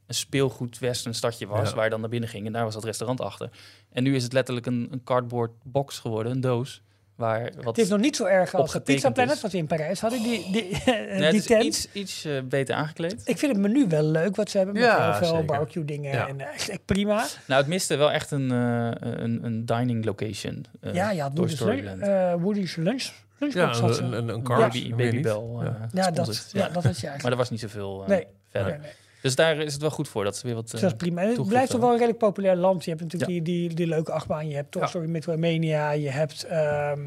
een 0.07 0.15
speelgoed 0.15 0.79
western 0.79 1.13
stadje 1.13 1.47
was, 1.47 1.69
Ja. 1.69 1.75
waar 1.75 1.83
je 1.83 1.89
dan 1.89 1.99
naar 1.99 2.09
binnen 2.09 2.29
ging 2.29 2.45
en 2.45 2.51
daar 2.53 2.63
was 2.63 2.73
dat 2.73 2.83
restaurant 2.83 3.21
achter. 3.21 3.49
En 3.91 4.03
nu 4.03 4.15
is 4.15 4.23
het 4.23 4.33
letterlijk 4.33 4.65
een, 4.65 4.87
een 4.91 5.03
cardboard 5.03 5.51
box 5.63 5.99
geworden, 5.99 6.31
een 6.31 6.41
doos, 6.41 6.81
waar 7.17 7.51
wat 7.55 7.65
Het 7.75 7.77
is 7.85 7.89
nog 7.89 7.99
niet 7.99 8.15
zo 8.15 8.25
erg 8.25 8.53
als 8.55 8.71
de 8.71 8.79
Pizza 8.81 9.09
Planet, 9.09 9.41
wat 9.41 9.51
we 9.51 9.57
in 9.57 9.67
Parijs 9.67 9.99
hadden, 9.99 10.23
die, 10.23 10.51
die, 10.51 10.63
Nee, 10.85 10.95
het 11.21 11.31
die 11.31 11.39
is 11.39 11.45
tent. 11.45 11.63
iets, 11.63 11.87
iets 11.91 12.25
eh, 12.25 12.41
beter 12.43 12.75
aangekleed. 12.75 13.21
Ik 13.25 13.37
vind 13.37 13.51
het 13.51 13.61
menu 13.61 13.87
wel 13.87 14.03
leuk 14.03 14.35
wat 14.35 14.49
ze 14.49 14.57
hebben, 14.57 14.75
met 14.75 14.83
Ja, 14.83 15.17
heel 15.19 15.27
veel 15.27 15.43
barbecue 15.45 15.85
dingen. 15.85 16.11
Ja. 16.11 16.27
En 16.27 16.39
eh, 16.39 16.75
prima. 16.85 17.25
Nou, 17.45 17.59
het 17.61 17.69
miste 17.69 17.95
wel 17.95 18.11
echt 18.11 18.31
een, 18.31 18.51
eh, 18.51 18.89
een, 18.99 19.43
een 19.43 19.65
dining 19.65 20.05
location. 20.05 20.65
ja, 20.93 21.11
ja, 21.11 21.31
Woody's, 21.33 21.61
eh, 21.61 22.33
Woody's 22.39 22.75
lunch. 22.75 23.03
Ja, 23.39 23.45
lunchbox 23.65 23.97
een, 23.99 24.11
een, 24.13 24.27
een 24.27 24.35
Ja. 24.35 24.41
car. 24.41 24.59
Baby, 24.59 24.89
Babybel. 24.89 25.63
Ja, 25.93 26.11
dat, 26.11 26.49
ja, 26.51 26.69
dat 26.69 26.99
je 26.99 27.07
Maar 27.21 27.31
er 27.31 27.37
was 27.37 27.49
niet 27.49 27.59
zoveel 27.59 28.03
Nee. 28.07 28.25
verder. 28.49 28.71
Nee, 28.71 28.79
nee. 28.79 28.91
Dus 29.21 29.35
daar 29.35 29.57
is 29.57 29.73
het 29.73 29.81
wel 29.81 29.91
goed 29.91 30.07
voor 30.07 30.23
dat 30.23 30.37
ze 30.37 30.45
weer 30.45 30.55
wat. 30.55 30.73
Eh, 30.73 30.81
dat 30.81 30.91
is 30.91 30.97
prima. 30.97 31.21
Het 31.21 31.47
blijft 31.47 31.71
toch 31.71 31.79
wel 31.79 31.89
een 31.89 31.95
redelijk 31.95 32.17
populair 32.19 32.55
land. 32.55 32.83
Je 32.83 32.89
hebt 32.89 33.01
natuurlijk 33.01 33.31
die, 33.31 33.41
die, 33.41 33.73
die 33.73 33.87
leuke 33.87 34.11
achtbaan. 34.11 34.47
Je 34.47 34.55
hebt 34.55 34.71
Toy 34.71 34.81
Ja. 34.81 34.87
Story 34.87 35.07
Metroidvania. 35.09 35.91
Je 35.91 36.09
hebt... 36.09 36.43
ehm, 36.43 36.99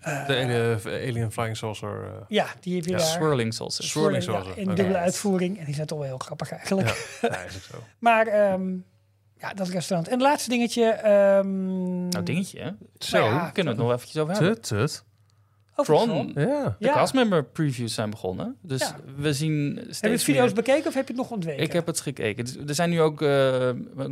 eh, 0.00 0.26
De 0.26 0.34
eh, 0.84 1.08
Alien 1.08 1.32
Flying 1.32 1.56
Saucer. 1.56 2.04
eh, 2.04 2.10
ja, 2.28 2.46
die 2.60 2.74
heb 2.76 2.84
je 2.84 2.90
Ja, 2.90 2.96
daar. 2.96 3.06
Swirling 3.06 3.54
Saucer. 3.54 3.84
Swirling 3.84 4.22
Saucer. 4.22 4.58
in 4.58 4.66
dubbele 4.74 4.96
uitvoering. 4.98 5.58
En 5.58 5.64
die 5.64 5.74
zijn 5.74 5.86
toch 5.86 5.98
wel 5.98 6.06
heel 6.06 6.18
grappig 6.18 6.50
eigenlijk. 6.52 7.18
Ja, 7.22 7.28
ook 7.44 7.50
zo. 7.70 7.78
Maar 7.98 8.26
ehm, 8.26 8.72
ja, 9.38 9.52
dat 9.54 9.68
restaurant. 9.68 10.08
En 10.08 10.14
het 10.14 10.22
laatste 10.22 10.48
dingetje. 10.50 10.84
ehm, 10.84 12.08
Nou, 12.08 12.24
dingetje, 12.24 12.60
hè? 12.60 12.70
Zo. 12.98 13.18
Nou 13.18 13.32
ja, 13.34 13.50
Kunnen 13.50 13.72
we 13.76 13.78
het 13.80 13.88
nog 13.88 13.96
eventjes 13.96 14.22
over 14.22 14.34
hebben? 14.34 14.54
Tut, 14.54 14.78
tut. 14.78 15.04
Over 15.76 15.94
Tron. 15.94 16.08
Tron. 16.08 16.46
Ja. 16.48 16.76
De 16.78 16.86
Ja. 16.86 16.92
castmember 16.92 17.44
previews 17.44 17.94
zijn 17.94 18.10
begonnen. 18.10 18.56
Dus 18.62 18.80
Ja. 18.80 18.96
we 19.16 19.32
zien 19.32 19.76
Heb 19.76 19.86
je 19.86 19.92
steeds 19.94 20.24
de 20.24 20.32
video's 20.32 20.44
meer- 20.46 20.54
bekeken 20.54 20.86
of 20.86 20.94
heb 20.94 21.06
je 21.06 21.12
het 21.12 21.22
nog 21.22 21.30
ontweken? 21.30 21.62
Ik 21.62 21.72
heb 21.72 21.86
het 21.86 22.00
gekeken. 22.00 22.44
Dus 22.44 22.56
er 22.66 22.74
zijn 22.74 22.90
nu 22.90 23.00
ook... 23.00 23.22
eh 23.22 23.70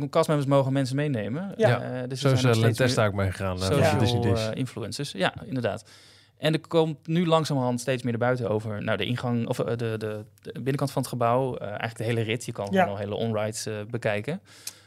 castmembers 0.09 0.49
mogen 0.49 0.73
mensen 0.73 0.95
meenemen. 0.95 1.53
Ja. 1.57 1.81
Eh, 1.81 2.09
dus 2.09 2.19
Zo 2.21 2.27
er 2.27 2.33
is 2.33 2.43
uh, 2.43 2.71
steeds 2.73 2.97
ook 2.97 3.13
meegegaan. 3.13 3.55
eh, 3.57 3.63
social 3.63 3.97
Disney 3.99 4.21
Dish. 4.21 4.45
eh, 4.47 4.55
influencers. 4.55 5.11
Ja, 5.11 5.33
inderdaad. 5.45 5.85
En 6.37 6.53
er 6.53 6.67
komt 6.67 7.07
nu 7.07 7.25
langzamerhand 7.27 7.81
steeds 7.81 8.03
meer 8.03 8.11
naar 8.11 8.21
buiten 8.21 8.49
over 8.49 8.83
nou, 8.83 8.97
de 8.97 9.05
ingang 9.05 9.47
of 9.47 9.57
de, 9.57 9.75
de, 9.75 9.97
de 9.97 10.25
binnenkant 10.53 10.91
van 10.91 11.01
het 11.01 11.11
gebouw. 11.11 11.55
Eh, 11.55 11.67
eigenlijk 11.67 11.97
de 11.97 12.03
hele 12.03 12.21
rit. 12.21 12.45
Je 12.45 12.51
kan 12.51 12.67
Ja. 12.71 12.81
gewoon 12.81 12.97
al 12.97 13.03
hele 13.03 13.15
onrides 13.15 13.65
eh, 13.65 13.73
bekijken. 13.89 14.41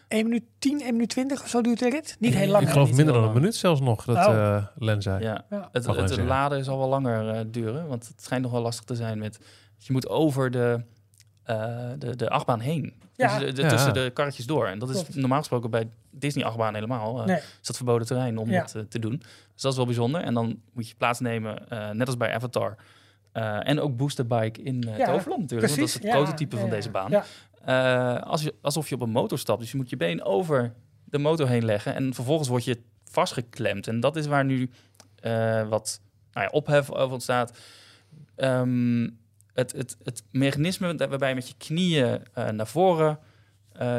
1 0.09 0.25
minuut 0.25 0.43
10, 0.59 0.81
1 0.81 0.93
minuut 0.93 1.09
20 1.09 1.43
of 1.43 1.49
zo 1.49 1.61
duurt 1.61 1.79
de 1.79 1.91
rit. 1.91 2.17
Niet 2.19 2.35
heel 2.35 2.49
lang. 2.49 2.65
ik 2.65 2.71
geloof 2.71 2.93
minder 2.93 3.15
dan 3.15 3.25
een 3.25 3.33
minuut 3.33 3.55
zelfs 3.55 3.81
nog, 3.81 4.05
dat 4.05 4.17
Oh. 4.17 4.55
eh 4.57 4.65
Len 4.79 5.03
zei. 5.03 5.23
Ja. 5.23 5.45
Ja. 5.51 5.69
Het, 5.73 5.87
het, 5.87 6.09
zeggen. 6.09 6.27
laden 6.27 6.65
zal 6.65 6.79
wel 6.79 6.89
langer 6.89 7.29
eh, 7.29 7.41
duren, 7.47 7.87
want 7.89 8.09
het 8.09 8.23
schijnt 8.23 8.43
nog 8.43 8.53
wel 8.53 8.63
lastig 8.63 8.85
te 8.85 8.95
zijn 8.95 9.19
met... 9.19 9.39
Je 9.77 9.93
moet 9.93 10.09
over 10.09 10.51
de, 10.51 10.81
eh, 11.43 11.77
de, 11.99 12.17
de 12.17 12.29
achtbaan 12.31 12.61
heen. 12.61 12.95
Ja. 13.17 13.39
Dus 13.39 13.47
de, 13.47 13.53
de- 13.53 13.63
Ja. 13.63 13.69
tussen 13.69 13.95
de 13.95 14.11
karretjes 14.15 14.47
door. 14.47 14.67
En 14.67 14.79
dat 14.79 14.89
is 14.89 14.95
Klopt. 14.95 15.15
normaal 15.15 15.39
gesproken 15.39 15.71
bij 15.71 15.89
Disney-achtbaan 16.11 16.75
helemaal. 16.75 17.21
eh, 17.21 17.27
Nee. 17.27 17.37
Is 17.37 17.43
dat 17.67 17.77
verboden 17.77 18.07
terrein 18.07 18.39
om 18.39 18.51
Ja. 18.51 18.67
dat 18.73 18.91
te 18.91 18.99
doen. 18.99 19.17
Dus 19.53 19.63
dat 19.63 19.71
is 19.71 19.77
wel 19.77 19.87
bijzonder. 19.87 20.21
En 20.21 20.35
dan 20.35 20.61
moet 20.73 20.89
je 20.89 20.95
plaatsnemen, 20.95 21.69
eh 21.69 21.91
net 21.91 22.07
als 22.07 22.17
bij 22.17 22.35
Avatar. 22.35 22.77
Eh, 23.33 23.69
en 23.69 23.81
ook 23.81 23.97
Booster 23.97 24.27
Bike 24.27 24.63
in 24.63 24.83
eh 24.89 24.99
Ja, 24.99 25.05
Toverland 25.13 25.41
natuurlijk. 25.41 25.69
want 25.69 25.79
dat 25.81 25.89
is 25.89 25.95
het 25.95 26.03
ja, 26.03 26.11
prototype 26.11 26.57
van 26.57 26.71
deze 26.71 26.91
baan. 26.91 27.11
Eh, 27.65 28.23
als 28.23 28.43
je, 28.43 28.55
alsof 28.61 28.89
je 28.89 28.95
op 28.95 29.01
een 29.01 29.11
motor 29.11 29.39
stapt. 29.39 29.61
Dus 29.61 29.71
je 29.71 29.77
moet 29.77 29.91
je 29.91 29.97
been 29.97 30.23
over 30.23 30.73
de 31.05 31.19
motor 31.19 31.49
heen 31.49 31.65
leggen. 31.65 31.95
En 31.95 32.15
vervolgens 32.15 32.49
word 32.49 32.65
je 32.65 32.81
vastgeklemd. 33.05 33.87
En 33.87 34.01
dat 34.01 34.17
is 34.17 34.27
waar 34.27 34.45
nu 34.45 34.71
eh, 35.21 35.69
wat 35.69 36.01
nou 36.33 36.47
ja, 36.47 36.53
ophef 36.53 36.91
over 36.91 37.13
ontstaat. 37.13 37.59
Ehm, 38.37 39.09
het, 39.53 39.73
het, 39.73 39.97
het 40.03 40.23
mechanisme 40.31 40.97
waarbij 40.97 41.29
je 41.29 41.35
met 41.35 41.49
je 41.49 41.55
knieën 41.59 42.21
eh, 42.33 42.49
naar 42.49 42.67
voren 42.67 43.19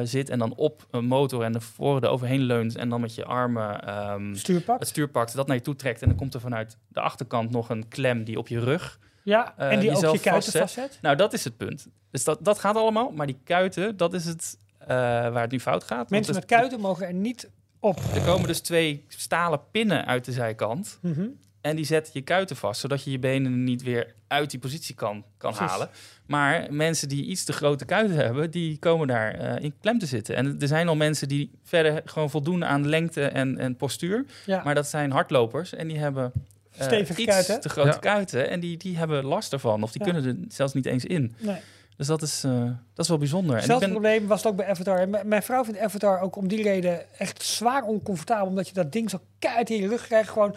zit... 0.03 0.29
en 0.29 0.39
dan 0.39 0.55
op 0.55 0.87
een 0.91 1.05
motor 1.05 1.43
en 1.43 1.51
naar 1.51 1.61
voren 1.61 2.03
eroverheen 2.03 2.41
leunt... 2.41 2.75
en 2.75 2.89
dan 2.89 3.01
met 3.01 3.15
je 3.15 3.25
armen 3.25 3.85
ehm, 3.85 4.33
het 4.79 4.87
stuur 4.87 5.07
pakt, 5.07 5.35
dat 5.35 5.47
naar 5.47 5.55
je 5.55 5.61
toe 5.61 5.75
trekt... 5.75 6.01
en 6.01 6.07
dan 6.07 6.17
komt 6.17 6.33
er 6.33 6.39
vanuit 6.39 6.77
de 6.87 6.99
achterkant 7.01 7.49
nog 7.49 7.69
een 7.69 7.87
klem 7.87 8.23
die 8.23 8.37
op 8.37 8.47
je 8.47 8.59
rug 8.59 8.99
Ja, 9.23 9.53
eh, 9.57 9.71
en 9.71 9.79
die 9.79 9.89
ook 9.91 9.97
je 10.01 10.19
kuiten 10.19 10.31
vastzet. 10.31 10.61
vastzet. 10.61 10.97
nou, 11.01 11.15
dat 11.15 11.33
is 11.33 11.43
het 11.43 11.57
punt. 11.57 11.87
Dus 12.11 12.23
dat, 12.23 12.39
dat 12.41 12.59
gaat 12.59 12.75
allemaal, 12.75 13.11
maar 13.11 13.27
die 13.27 13.39
kuiten, 13.43 13.97
dat 13.97 14.13
is 14.13 14.25
het 14.25 14.57
eh, 14.79 14.87
waar 14.87 15.41
het 15.41 15.51
nu 15.51 15.59
fout 15.59 15.83
gaat. 15.83 16.09
Mensen 16.09 16.33
er- 16.33 16.39
met 16.39 16.49
kuiten 16.49 16.79
mogen 16.79 17.07
er 17.07 17.13
niet 17.13 17.49
op. 17.79 17.99
Er 18.15 18.21
komen 18.21 18.47
dus 18.47 18.59
twee 18.59 19.05
stalen 19.07 19.61
pinnen 19.71 20.05
uit 20.05 20.25
de 20.25 20.31
zijkant. 20.31 20.99
Mhm. 21.01 21.27
En 21.61 21.75
die 21.75 21.85
zetten 21.85 22.13
je 22.15 22.21
kuiten 22.21 22.55
vast, 22.55 22.81
zodat 22.81 23.03
je 23.03 23.11
je 23.11 23.19
benen 23.19 23.63
niet 23.63 23.83
weer 23.83 24.13
uit 24.27 24.51
die 24.51 24.59
positie 24.59 24.95
kan, 24.95 25.23
kan 25.37 25.51
Precies. 25.53 25.71
halen. 25.71 25.89
Maar 26.25 26.67
mensen 26.73 27.09
die 27.09 27.25
iets 27.25 27.43
te 27.43 27.53
grote 27.53 27.85
kuiten 27.85 28.15
hebben, 28.15 28.51
die 28.51 28.77
komen 28.77 29.07
daar 29.07 29.33
eh, 29.33 29.63
in 29.63 29.73
klem 29.81 29.99
te 29.99 30.05
zitten. 30.05 30.35
En 30.35 30.59
er 30.59 30.67
zijn 30.67 30.87
al 30.87 30.95
mensen 30.95 31.27
die 31.27 31.51
verder 31.63 32.01
gewoon 32.05 32.29
voldoen 32.29 32.65
aan 32.65 32.87
lengte 32.87 33.23
en, 33.25 33.57
en 33.57 33.75
postuur. 33.75 34.25
Ja. 34.45 34.63
Maar 34.63 34.75
dat 34.75 34.87
zijn 34.87 35.11
hardlopers 35.11 35.73
en 35.73 35.87
die 35.87 35.97
hebben 35.97 36.31
eh, 36.33 36.41
Stevige 36.83 37.21
iets 37.21 37.31
kuiten. 37.31 37.59
te 37.61 37.69
grote 37.69 37.87
Ja. 37.87 37.97
kuiten. 37.97 38.49
En 38.49 38.59
die, 38.59 38.77
die 38.77 38.97
hebben 38.97 39.25
last 39.25 39.53
ervan, 39.53 39.83
of 39.83 39.91
die 39.91 40.05
Ja. 40.05 40.11
kunnen 40.11 40.29
er 40.29 40.45
zelfs 40.53 40.73
niet 40.73 40.85
eens 40.85 41.05
in. 41.05 41.35
Nee. 41.37 41.59
Dus 41.97 42.07
dat 42.07 42.21
is, 42.21 42.43
eh, 42.43 42.63
dat 42.93 43.03
is 43.05 43.07
wel 43.07 43.17
bijzonder. 43.17 43.55
Hetzelfde 43.55 43.85
ben, 43.85 43.93
probleem 43.93 44.27
was 44.27 44.37
het 44.43 44.51
ook 44.51 44.57
bij 44.57 44.67
Avatar. 44.67 44.99
En 44.99 45.09
m- 45.09 45.27
Mijn 45.27 45.43
vrouw 45.43 45.63
vindt 45.63 45.79
Avatar 45.79 46.21
ook 46.21 46.35
om 46.35 46.47
die 46.47 46.63
reden 46.63 47.19
echt 47.19 47.43
zwaar 47.43 47.83
oncomfortabel. 47.83 48.47
Omdat 48.47 48.67
je 48.67 48.73
dat 48.73 48.91
ding 48.91 49.09
zo 49.09 49.19
keihard 49.39 49.69
in 49.69 49.81
je 49.81 49.87
rug 49.87 50.05
krijgt. 50.07 50.29
Gewoon 50.29 50.55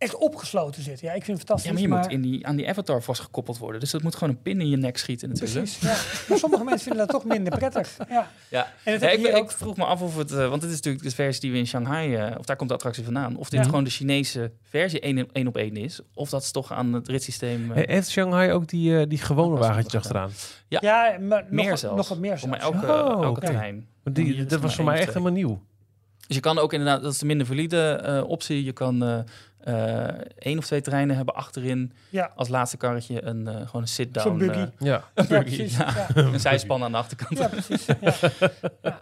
echt 0.00 0.16
opgesloten 0.16 0.82
zit. 0.82 1.00
Ja, 1.00 1.12
ik 1.12 1.24
vind 1.24 1.38
het 1.38 1.46
fantastisch. 1.46 1.80
ja, 1.80 1.88
maar 1.88 1.98
je 1.98 2.02
moet 2.04 2.12
in 2.12 2.20
die, 2.30 2.46
aan 2.46 2.56
die 2.56 2.68
avatar 2.68 3.02
vastgekoppeld 3.02 3.58
worden. 3.58 3.80
Dus 3.80 3.90
dat 3.90 4.02
moet 4.02 4.14
gewoon 4.14 4.28
een 4.34 4.42
pin 4.42 4.60
in 4.60 4.68
je 4.68 4.76
nek 4.76 4.96
schieten 4.98 5.28
natuurlijk. 5.28 5.54
Precies, 5.60 5.80
ja. 5.80 5.96
Maar 6.28 6.38
sommige 6.38 6.64
mensen 6.64 6.80
vinden 6.88 7.06
dat 7.06 7.20
toch 7.20 7.24
minder 7.24 7.58
prettig. 7.58 7.96
Ja. 8.08 8.30
Ja, 8.48 8.72
En 8.84 8.92
het 8.92 9.02
Ja, 9.02 9.08
ik, 9.08 9.26
ik 9.26 9.50
vroeg 9.50 9.76
me 9.76 9.84
af 9.84 10.02
of 10.02 10.16
het, 10.16 10.32
eh, 10.32 10.48
want 10.48 10.60
dit 10.60 10.70
is 10.70 10.76
natuurlijk 10.76 11.04
de 11.04 11.10
versie 11.10 11.40
die 11.40 11.52
we 11.52 11.58
in 11.58 11.66
Shanghai, 11.66 12.14
eh, 12.14 12.38
of 12.38 12.44
daar 12.44 12.56
komt 12.56 12.68
de 12.68 12.74
attractie 12.74 13.04
vandaan, 13.04 13.36
of 13.36 13.48
dit 13.50 13.60
Ja. 13.60 13.64
gewoon 13.66 13.84
de 13.84 13.90
Chinese 13.90 14.52
versie 14.62 15.00
één, 15.00 15.28
één 15.32 15.46
op 15.46 15.56
één 15.56 15.76
is, 15.76 16.00
of 16.14 16.30
dat 16.30 16.42
is 16.42 16.50
toch 16.50 16.72
aan 16.72 16.92
het 16.92 17.08
ritssysteem. 17.08 17.70
eh, 17.72 17.76
He- 17.76 17.94
Heeft 17.94 18.10
Shanghai 18.10 18.52
ook 18.52 18.68
die, 18.68 18.98
eh, 19.00 19.08
die 19.08 19.18
gewone 19.18 19.58
wagentjes 19.58 19.94
achteraan? 19.94 20.30
Ja, 20.68 20.78
Ja, 20.82 21.18
maar 21.20 21.46
meer 21.50 21.68
nog, 21.70 21.78
zelfs. 21.78 21.96
nog 21.96 22.08
wat 22.08 22.18
meer 22.18 22.38
Voor 22.38 22.48
mij 22.48 22.60
zelfs. 22.60 22.74
elke, 22.76 22.86
Oh, 23.16 23.24
elke 23.24 23.52
Hier 24.04 24.14
Die, 24.14 24.44
dat 24.44 24.60
was 24.60 24.74
voor 24.74 24.84
mij 24.84 24.98
echt 24.98 25.08
helemaal 25.08 25.32
nieuw. 25.32 25.62
Dus 26.30 26.38
je 26.38 26.44
kan 26.44 26.58
ook 26.58 26.72
inderdaad, 26.72 27.02
dat 27.02 27.12
is 27.12 27.18
de 27.18 27.26
minder 27.26 27.46
valide 27.46 27.90
eh, 27.92 28.28
optie. 28.28 28.64
Je 28.64 28.72
kan 28.72 29.02
eh, 29.04 29.18
eh, 29.60 30.14
één 30.38 30.58
of 30.58 30.66
twee 30.66 30.80
treinen 30.80 31.16
hebben 31.16 31.34
achterin. 31.34 31.92
Ja. 32.10 32.32
Als 32.34 32.48
laatste 32.48 32.76
karretje 32.76 33.22
een, 33.24 33.48
eh, 33.48 33.54
gewoon 33.54 33.82
een 33.82 33.88
sit-down. 33.88 34.28
Zo'n 34.28 34.38
buggy. 34.38 34.58
Ja. 34.78 35.04
Een 35.14 35.26
Ja, 35.28 35.28
buggy, 35.28 35.56
precies, 35.56 35.76
ja. 35.76 36.06
ja. 36.14 36.22
Een 36.32 36.40
zijspan 36.40 36.82
aan 36.82 36.90
de 36.92 36.98
achterkant. 36.98 37.38
Ja, 37.38 37.48
precies. 37.48 37.86
Ja. 37.86 37.96
Ja. 38.82 39.00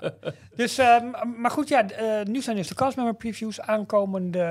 Dus, 0.57 0.79
ehm, 0.79 1.05
maar 1.41 1.51
goed, 1.51 1.69
ja, 1.69 1.91
eh, 1.91 2.25
nu 2.27 2.41
zijn 2.43 2.57
dus 2.57 2.69
de 2.69 2.75
castmember 2.75 3.15
previews 3.15 3.61
aankomende 3.61 4.45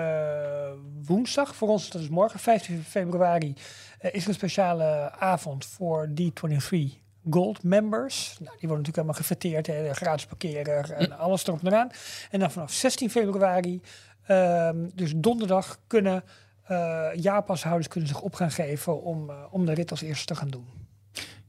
woensdag. 1.05 1.55
Voor 1.55 1.67
ons, 1.67 1.89
dat 1.89 2.01
is 2.01 2.09
morgen, 2.09 2.39
15 2.39 2.83
februari, 2.83 3.53
eh, 3.99 4.13
is 4.13 4.23
er 4.23 4.27
een 4.29 4.33
speciale 4.33 5.11
avond 5.19 5.65
voor 5.65 6.09
D23 6.13 6.99
Gold 7.29 7.63
members. 7.63 8.37
Nou, 8.39 8.57
die 8.59 8.67
worden 8.67 8.85
natuurlijk 8.85 8.95
helemaal 8.95 9.13
gefeteerd, 9.13 9.67
hè, 9.67 9.93
gratis 9.93 10.25
parkeren 10.25 10.97
en 10.97 11.17
alles 11.17 11.47
erop 11.47 11.59
en 11.59 11.67
eraan. 11.67 11.89
En 12.31 12.39
dan 12.39 12.51
vanaf 12.51 12.71
16 12.71 13.09
februari, 13.09 13.81
ehm, 14.25 14.89
dus 14.93 15.13
donderdag, 15.15 15.79
kunnen 15.87 16.23
eh 16.67 17.09
jaarpashouders 17.13 17.87
kunnen 17.87 18.09
zich 18.09 18.21
op 18.21 18.33
gaan 18.33 18.51
geven 18.51 19.03
om, 19.03 19.29
eh, 19.29 19.35
om 19.49 19.65
de 19.65 19.73
rit 19.73 19.91
als 19.91 20.01
eerste 20.01 20.25
te 20.25 20.35
gaan 20.35 20.49
doen. 20.49 20.65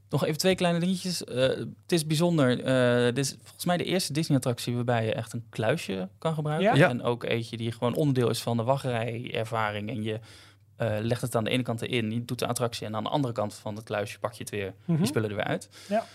Nog 0.09 0.25
even 0.25 0.37
twee 0.37 0.55
kleine 0.55 0.79
dingetjes. 0.79 1.23
Eh, 1.23 1.35
het 1.37 1.91
is 1.91 2.05
bijzonder. 2.05 2.55
Dit 3.13 3.25
is 3.25 3.35
volgens 3.41 3.65
mij 3.65 3.77
de 3.77 3.83
eerste 3.83 4.13
Disney-attractie 4.13 4.75
waarbij 4.75 5.05
je 5.05 5.13
echt 5.13 5.33
een 5.33 5.45
kluisje 5.49 6.09
kan 6.17 6.33
gebruiken. 6.33 6.77
Ja. 6.77 6.89
En 6.89 7.03
ook 7.03 7.23
eentje 7.23 7.57
die 7.57 7.71
gewoon 7.71 7.95
onderdeel 7.95 8.29
is 8.29 8.41
van 8.41 8.57
de 8.57 8.63
wachtrijervaring. 8.63 9.89
En 9.89 10.03
je 10.03 10.19
eh, 10.79 10.97
legt 11.01 11.21
het 11.21 11.35
aan 11.35 11.43
de 11.43 11.49
ene 11.49 11.63
kant 11.63 11.81
erin, 11.81 12.11
je 12.11 12.25
doet 12.25 12.39
de 12.39 12.47
attractie. 12.47 12.85
En 12.87 12.95
aan 12.95 13.03
de 13.03 13.09
andere 13.09 13.33
kant 13.33 13.53
van 13.53 13.75
het 13.75 13.83
kluisje 13.83 14.19
pak 14.19 14.33
je 14.33 14.39
het 14.39 14.49
weer, 14.49 14.73
Mhm. 14.85 14.97
die 14.97 15.07
spullen 15.07 15.29
er 15.29 15.35
weer 15.35 15.45
uit. 15.45 15.69
Ja. 15.89 16.05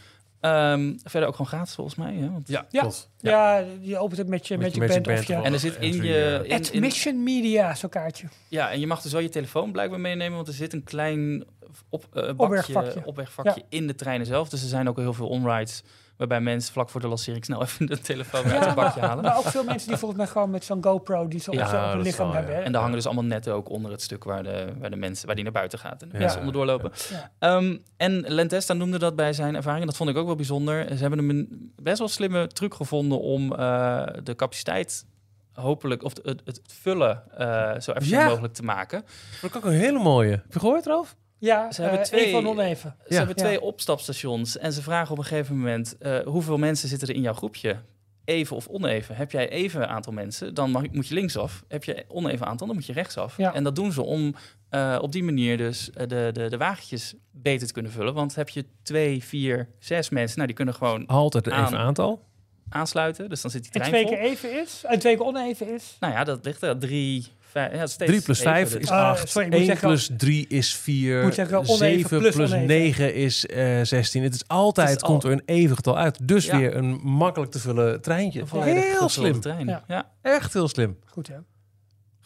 Ehm, 0.41 0.93
verder 1.05 1.29
ook 1.29 1.37
gewoon 1.37 1.51
gratis 1.51 1.75
volgens 1.75 1.97
mij. 1.97 2.15
Hè? 2.15 2.31
Want- 2.31 2.49
Ja, 2.49 2.67
Ja, 2.71 2.91
ja. 3.21 3.65
je 3.81 3.99
opent 3.99 4.19
het 4.19 4.29
met 4.29 4.47
je 4.49 4.59
Met 4.59 4.75
je 4.75 4.81
Magic, 4.81 5.03
Band, 5.03 5.19
of 5.21 5.27
je... 5.27 5.35
En 5.35 5.53
er 5.53 5.59
zit 5.59 5.77
in 5.77 5.95
je... 6.03 6.41
In, 6.45 6.51
in- 6.51 6.57
Admission 6.57 7.23
Media, 7.23 7.75
zo'n 7.75 7.91
kaartje. 7.91 8.27
ja, 8.49 8.71
en 8.71 8.81
je 8.81 8.87
mag 8.87 9.03
dus 9.03 9.13
wel 9.13 9.21
je 9.21 9.29
telefoon 9.29 9.73
blijkbaar 9.73 10.01
meenemen, 10.01 10.35
want 10.37 10.49
er 10.49 10.55
zit 10.55 10.73
een 10.73 10.85
klein 10.85 11.45
op, 11.89 12.05
eh, 12.05 12.11
bakje, 12.23 12.35
Opbergvakje. 12.37 13.03
opbergvakje 13.05 13.63
in 13.69 13.87
de 13.87 13.95
treinen 13.95 14.27
zelf. 14.27 14.49
Dus 14.49 14.63
er 14.63 14.69
zijn 14.69 14.89
ook 14.89 14.97
heel 14.97 15.13
veel 15.13 15.29
onrides 15.29 15.83
waarbij 16.17 16.41
mensen 16.41 16.73
vlak 16.73 16.89
voor 16.91 17.01
de 17.01 17.09
lancering 17.09 17.45
snel 17.45 17.63
even 17.65 17.87
de 17.87 17.99
telefoon 18.01 18.45
uit 18.45 18.65
het 18.65 18.75
bakje 18.75 19.01
maar, 19.01 19.09
halen. 19.09 19.25
maar 19.25 19.37
ook 19.37 19.45
veel 19.45 19.65
mensen 19.65 19.89
die 19.89 19.97
volgens 19.97 20.21
mij 20.21 20.29
gewoon 20.31 20.51
met 20.51 20.65
zo'n 20.65 20.85
GoPro 20.85 21.29
die 21.29 21.41
ze 21.41 21.51
op, 21.51 21.57
Ja, 21.57 21.69
zo 21.69 21.77
op 21.87 21.93
hun 21.93 22.03
lichaam 22.03 22.31
hebben. 22.33 22.65
En 22.65 22.73
daar 22.73 22.81
hangen 22.81 22.97
dus 22.97 23.07
allemaal 23.07 23.25
netten 23.25 23.53
ook 23.55 23.69
onder 23.69 23.91
het 23.91 24.03
stuk 24.03 24.25
waar 24.25 24.43
de, 24.43 24.67
waar 24.79 24.91
de 24.91 24.97
mensen, 24.97 25.27
waar 25.27 25.35
die 25.35 25.45
naar 25.45 25.53
buiten 25.53 25.79
gaat 25.79 26.03
en 26.03 26.09
de 26.09 26.15
Ja. 26.15 26.21
mensen 26.21 26.39
onderdoor 26.39 26.67
lopen. 26.67 26.93
Ja. 27.11 27.31
Ehm, 27.39 27.77
en 27.97 28.21
Lentesta 28.29 28.73
noemde 28.75 28.99
dat 28.99 29.17
bij 29.17 29.33
zijn 29.33 29.55
ervaring. 29.55 29.87
Dat 29.87 29.97
vond 29.97 30.11
ik 30.11 30.17
ook 30.17 30.27
wel 30.27 30.35
bijzonder. 30.37 30.87
Ze 30.89 31.01
hebben 31.01 31.19
een 31.19 31.73
best 31.83 31.99
wel 31.99 32.09
slimme 32.09 32.47
truc 32.47 32.75
gevonden 32.75 33.21
om 33.21 33.53
eh, 33.55 34.07
de 34.23 34.35
capaciteit 34.37 35.05
hopelijk, 35.53 36.03
of 36.03 36.13
het, 36.23 36.41
het 36.45 36.61
vullen 36.67 37.23
eh, 37.37 37.81
zo 37.81 37.91
efficiënt 37.93 38.23
Ja. 38.23 38.29
mogelijk 38.29 38.55
te 38.55 38.63
maken. 38.63 39.01
Dat 39.41 39.51
is 39.51 39.57
ook 39.57 39.65
een 39.65 39.73
hele 39.73 39.99
mooie. 39.99 40.31
Heb 40.31 40.53
je 40.53 40.59
gehoord 40.59 40.87
erover? 40.87 41.15
Ja, 41.45 41.73
Ze 41.73 41.81
hebben 41.83 42.01
eh, 42.01 42.05
twee- 42.07 42.25
even 42.25 42.47
oneven. 42.47 42.97
Ze 43.07 43.13
Ja. 43.13 43.17
hebben 43.19 43.37
twee 43.37 43.53
Ja. 43.53 43.59
opstapstations 43.59 44.59
en 44.59 44.73
ze 44.73 44.83
vragen 44.83 45.13
op 45.13 45.19
een 45.19 45.25
gegeven 45.25 45.57
moment 45.57 45.99
eh, 45.99 46.19
hoeveel 46.21 46.59
mensen 46.59 46.89
zitten 46.89 47.09
er 47.09 47.15
in 47.15 47.21
jouw 47.21 47.33
groepje? 47.33 47.77
Even 48.25 48.57
of 48.57 48.67
oneven. 48.69 49.17
Heb 49.17 49.31
jij 49.31 49.49
even 49.51 49.89
aantal 49.89 50.13
mensen, 50.13 50.55
dan 50.55 50.71
mag, 50.71 50.83
moet 50.93 51.09
je 51.09 51.15
linksaf. 51.15 51.65
Heb 51.69 51.85
je 51.85 52.05
oneven 52.09 52.47
aantal, 52.47 52.67
dan 52.67 52.77
moet 52.77 52.87
je 52.87 52.93
rechtsaf. 52.93 53.37
Ja. 53.37 53.55
En 53.55 53.65
dat 53.65 53.75
doen 53.77 53.93
ze 53.93 54.03
om 54.03 54.35
eh, 54.69 54.99
op 55.01 55.13
die 55.13 55.23
manier 55.25 55.57
dus 55.57 55.91
de, 55.95 56.07
de, 56.33 56.47
de 56.49 56.57
wagentjes 56.57 57.15
beter 57.31 57.67
te 57.67 57.73
kunnen 57.73 57.93
vullen. 57.93 58.15
Want 58.15 58.35
heb 58.35 58.49
je 58.49 58.65
twee, 58.83 59.25
vier, 59.25 59.69
zes 59.79 60.09
mensen, 60.09 60.35
nou 60.35 60.47
die 60.47 60.57
kunnen 60.57 60.75
gewoon 60.75 61.07
Altijd 61.07 61.47
een 61.47 61.53
Aan. 61.53 61.65
even 61.67 61.79
aantal. 61.79 62.23
aansluiten. 62.69 63.29
Dus 63.29 63.41
dan 63.43 63.51
zit 63.51 63.63
die 63.63 63.73
En 63.73 63.79
trein 63.81 63.93
twee 63.93 64.07
vol. 64.07 64.13
keer 64.17 64.31
even 64.31 64.63
is, 64.63 64.85
en 64.87 64.99
twee 64.99 65.17
keer 65.17 65.27
oneven 65.27 65.75
is. 65.75 65.97
Nou 66.01 66.13
ja, 66.13 66.25
dat 66.25 66.45
ligt 66.45 66.63
er. 66.63 66.79
Drie, 66.79 67.27
vijf, 67.55 67.73
ja, 67.75 67.87
steeds 67.87 68.11
3 68.11 68.23
plus 68.23 68.39
even, 68.39 68.53
5 68.53 68.71
dus- 68.73 68.81
is 68.83 68.89
Ah, 68.91 69.09
8. 69.09 69.29
sorry, 69.29 69.47
ik 69.47 69.53
moet 69.53 69.61
1 69.61 69.67
zeggen- 69.69 69.89
plus 69.89 70.11
3 70.17 70.47
is 70.49 70.75
4. 70.75 71.23
Moet 71.23 71.35
zeggen, 71.35 71.57
oneven 71.59 71.77
7 71.77 72.19
plus 72.19 72.35
plus 72.35 72.51
oneven. 72.51 72.67
9 72.67 73.15
is 73.15 73.47
eh 73.47 73.81
16. 73.83 74.23
Het 74.23 74.35
is 74.35 74.43
altijd, 74.47 74.89
Het 74.89 74.97
is 74.97 75.03
al- 75.03 75.09
komt 75.09 75.25
er 75.25 75.31
een 75.33 75.43
even 75.45 75.77
getal 75.77 75.99
uit. 75.99 76.19
Dus 76.29 76.47
Ja. 76.47 76.59
weer 76.59 76.77
een 76.77 77.01
makkelijk 77.03 77.51
te 77.53 77.59
vullen 77.59 78.01
treintje. 78.01 78.39
Heel 78.39 78.69
gevulde 78.79 79.09
slim. 79.09 79.41
Trein. 79.41 79.67
Ja. 79.67 79.85
Ja. 79.89 80.11
Echt 80.23 80.53
heel 80.53 80.69
slim. 80.69 80.97
Goed 81.07 81.27
hè? 81.29 81.35
Gewoon 81.35 81.45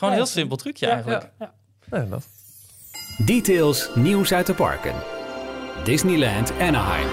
Ja, 0.01 0.07
een 0.07 0.13
heel 0.15 0.27
simpel 0.27 0.57
trucje 0.57 0.87
Ja, 0.87 0.93
eigenlijk. 0.93 1.31
ja. 1.39 1.53
Nee, 1.91 2.09
dat. 2.09 2.27
Details, 3.27 3.91
nieuws 3.95 4.33
uit 4.33 4.47
de 4.47 4.55
parken. 4.55 4.95
Disneyland 5.85 6.53
Anaheim. 6.61 7.09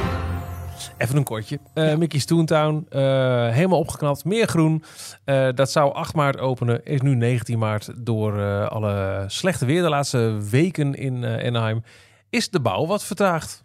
Even 0.97 1.17
een 1.17 1.23
kortje. 1.23 1.59
Eh, 1.73 1.95
Mickey's 1.95 2.25
Toontown, 2.25 2.85
eh, 2.89 3.01
helemaal 3.49 3.79
opgeknapt, 3.79 4.25
meer 4.25 4.47
groen. 4.47 4.83
Eh, 5.23 5.47
dat 5.55 5.71
zou 5.71 5.93
8 5.93 6.13
maart 6.15 6.39
openen, 6.39 6.85
is 6.85 7.01
nu 7.01 7.15
19 7.15 7.59
maart. 7.59 7.91
Door 8.05 8.67
alle 8.67 9.23
slechte 9.27 9.65
weer 9.65 9.81
de 9.81 9.89
laatste 9.89 10.37
weken 10.49 10.93
in 10.93 11.25
Anaheim 11.25 11.83
is 12.29 12.49
de 12.49 12.59
bouw 12.59 12.85
wat 12.85 13.03
vertraagd. 13.03 13.63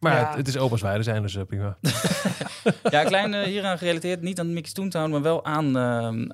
Maar 0.00 0.12
Ja. 0.12 0.26
het, 0.28 0.36
het 0.36 0.48
is 0.48 0.58
opa's 0.58 0.80
zijn, 1.00 1.22
dus 1.22 1.36
prima. 1.48 1.76
Ja, 2.90 3.04
klein 3.04 3.44
hieraan 3.44 3.78
gerelateerd, 3.78 4.22
niet 4.22 4.38
aan 4.40 4.52
Mickey's 4.52 4.72
Toontown, 4.72 5.10
maar 5.10 5.22
wel 5.22 5.44
aan, 5.44 5.78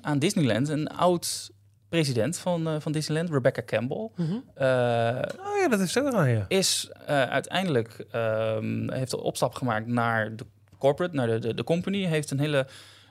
aan 0.05 0.19
Disneyland. 0.19 0.69
Een 0.69 0.87
oud 0.87 1.51
president 1.89 2.37
van, 2.37 2.67
eh, 2.67 2.75
van 2.79 2.91
Disneyland, 2.91 3.29
Rebecca 3.29 3.63
Campbell, 3.65 4.09
Oh 5.47 5.57
ja, 5.59 5.67
dat 5.69 5.79
is 5.79 5.97
ook 5.97 6.13
aan 6.13 6.29
je. 6.29 6.45
is 6.47 6.89
eh, 7.05 7.23
uiteindelijk, 7.23 8.05
ehm, 8.11 8.91
heeft 8.91 9.13
een 9.13 9.19
opstap 9.19 9.53
gemaakt 9.55 9.87
naar 9.87 10.35
de 10.35 10.45
corporate, 10.77 11.15
naar 11.15 11.27
de, 11.27 11.39
de, 11.39 11.53
de 11.53 11.63
company. 11.63 12.05
Heeft 12.05 12.31
een 12.31 12.39
hele 12.39 12.67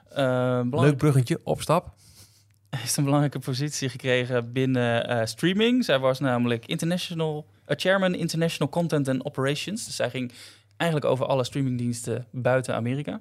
eh, 0.09 0.61
Leuk 0.71 0.97
bruggetje, 0.97 1.41
opstap. 1.45 1.95
heeft 2.77 2.97
een 2.97 3.05
belangrijke 3.05 3.39
positie 3.39 3.89
gekregen 3.89 4.53
binnen 4.53 5.09
eh, 5.09 5.27
streaming. 5.27 5.85
Zij 5.85 5.99
was 5.99 6.21
namelijk 6.21 6.67
international, 6.67 7.47
chairman 7.67 8.15
International 8.15 8.73
Content 8.73 9.09
and 9.09 9.25
Operations. 9.25 9.85
Dus 9.85 9.97
zij 9.97 10.11
ging 10.11 10.33
eigenlijk 10.77 11.11
over 11.11 11.27
alle 11.27 11.45
streamingdiensten 11.45 12.27
buiten 12.31 12.75
Amerika. 12.75 13.21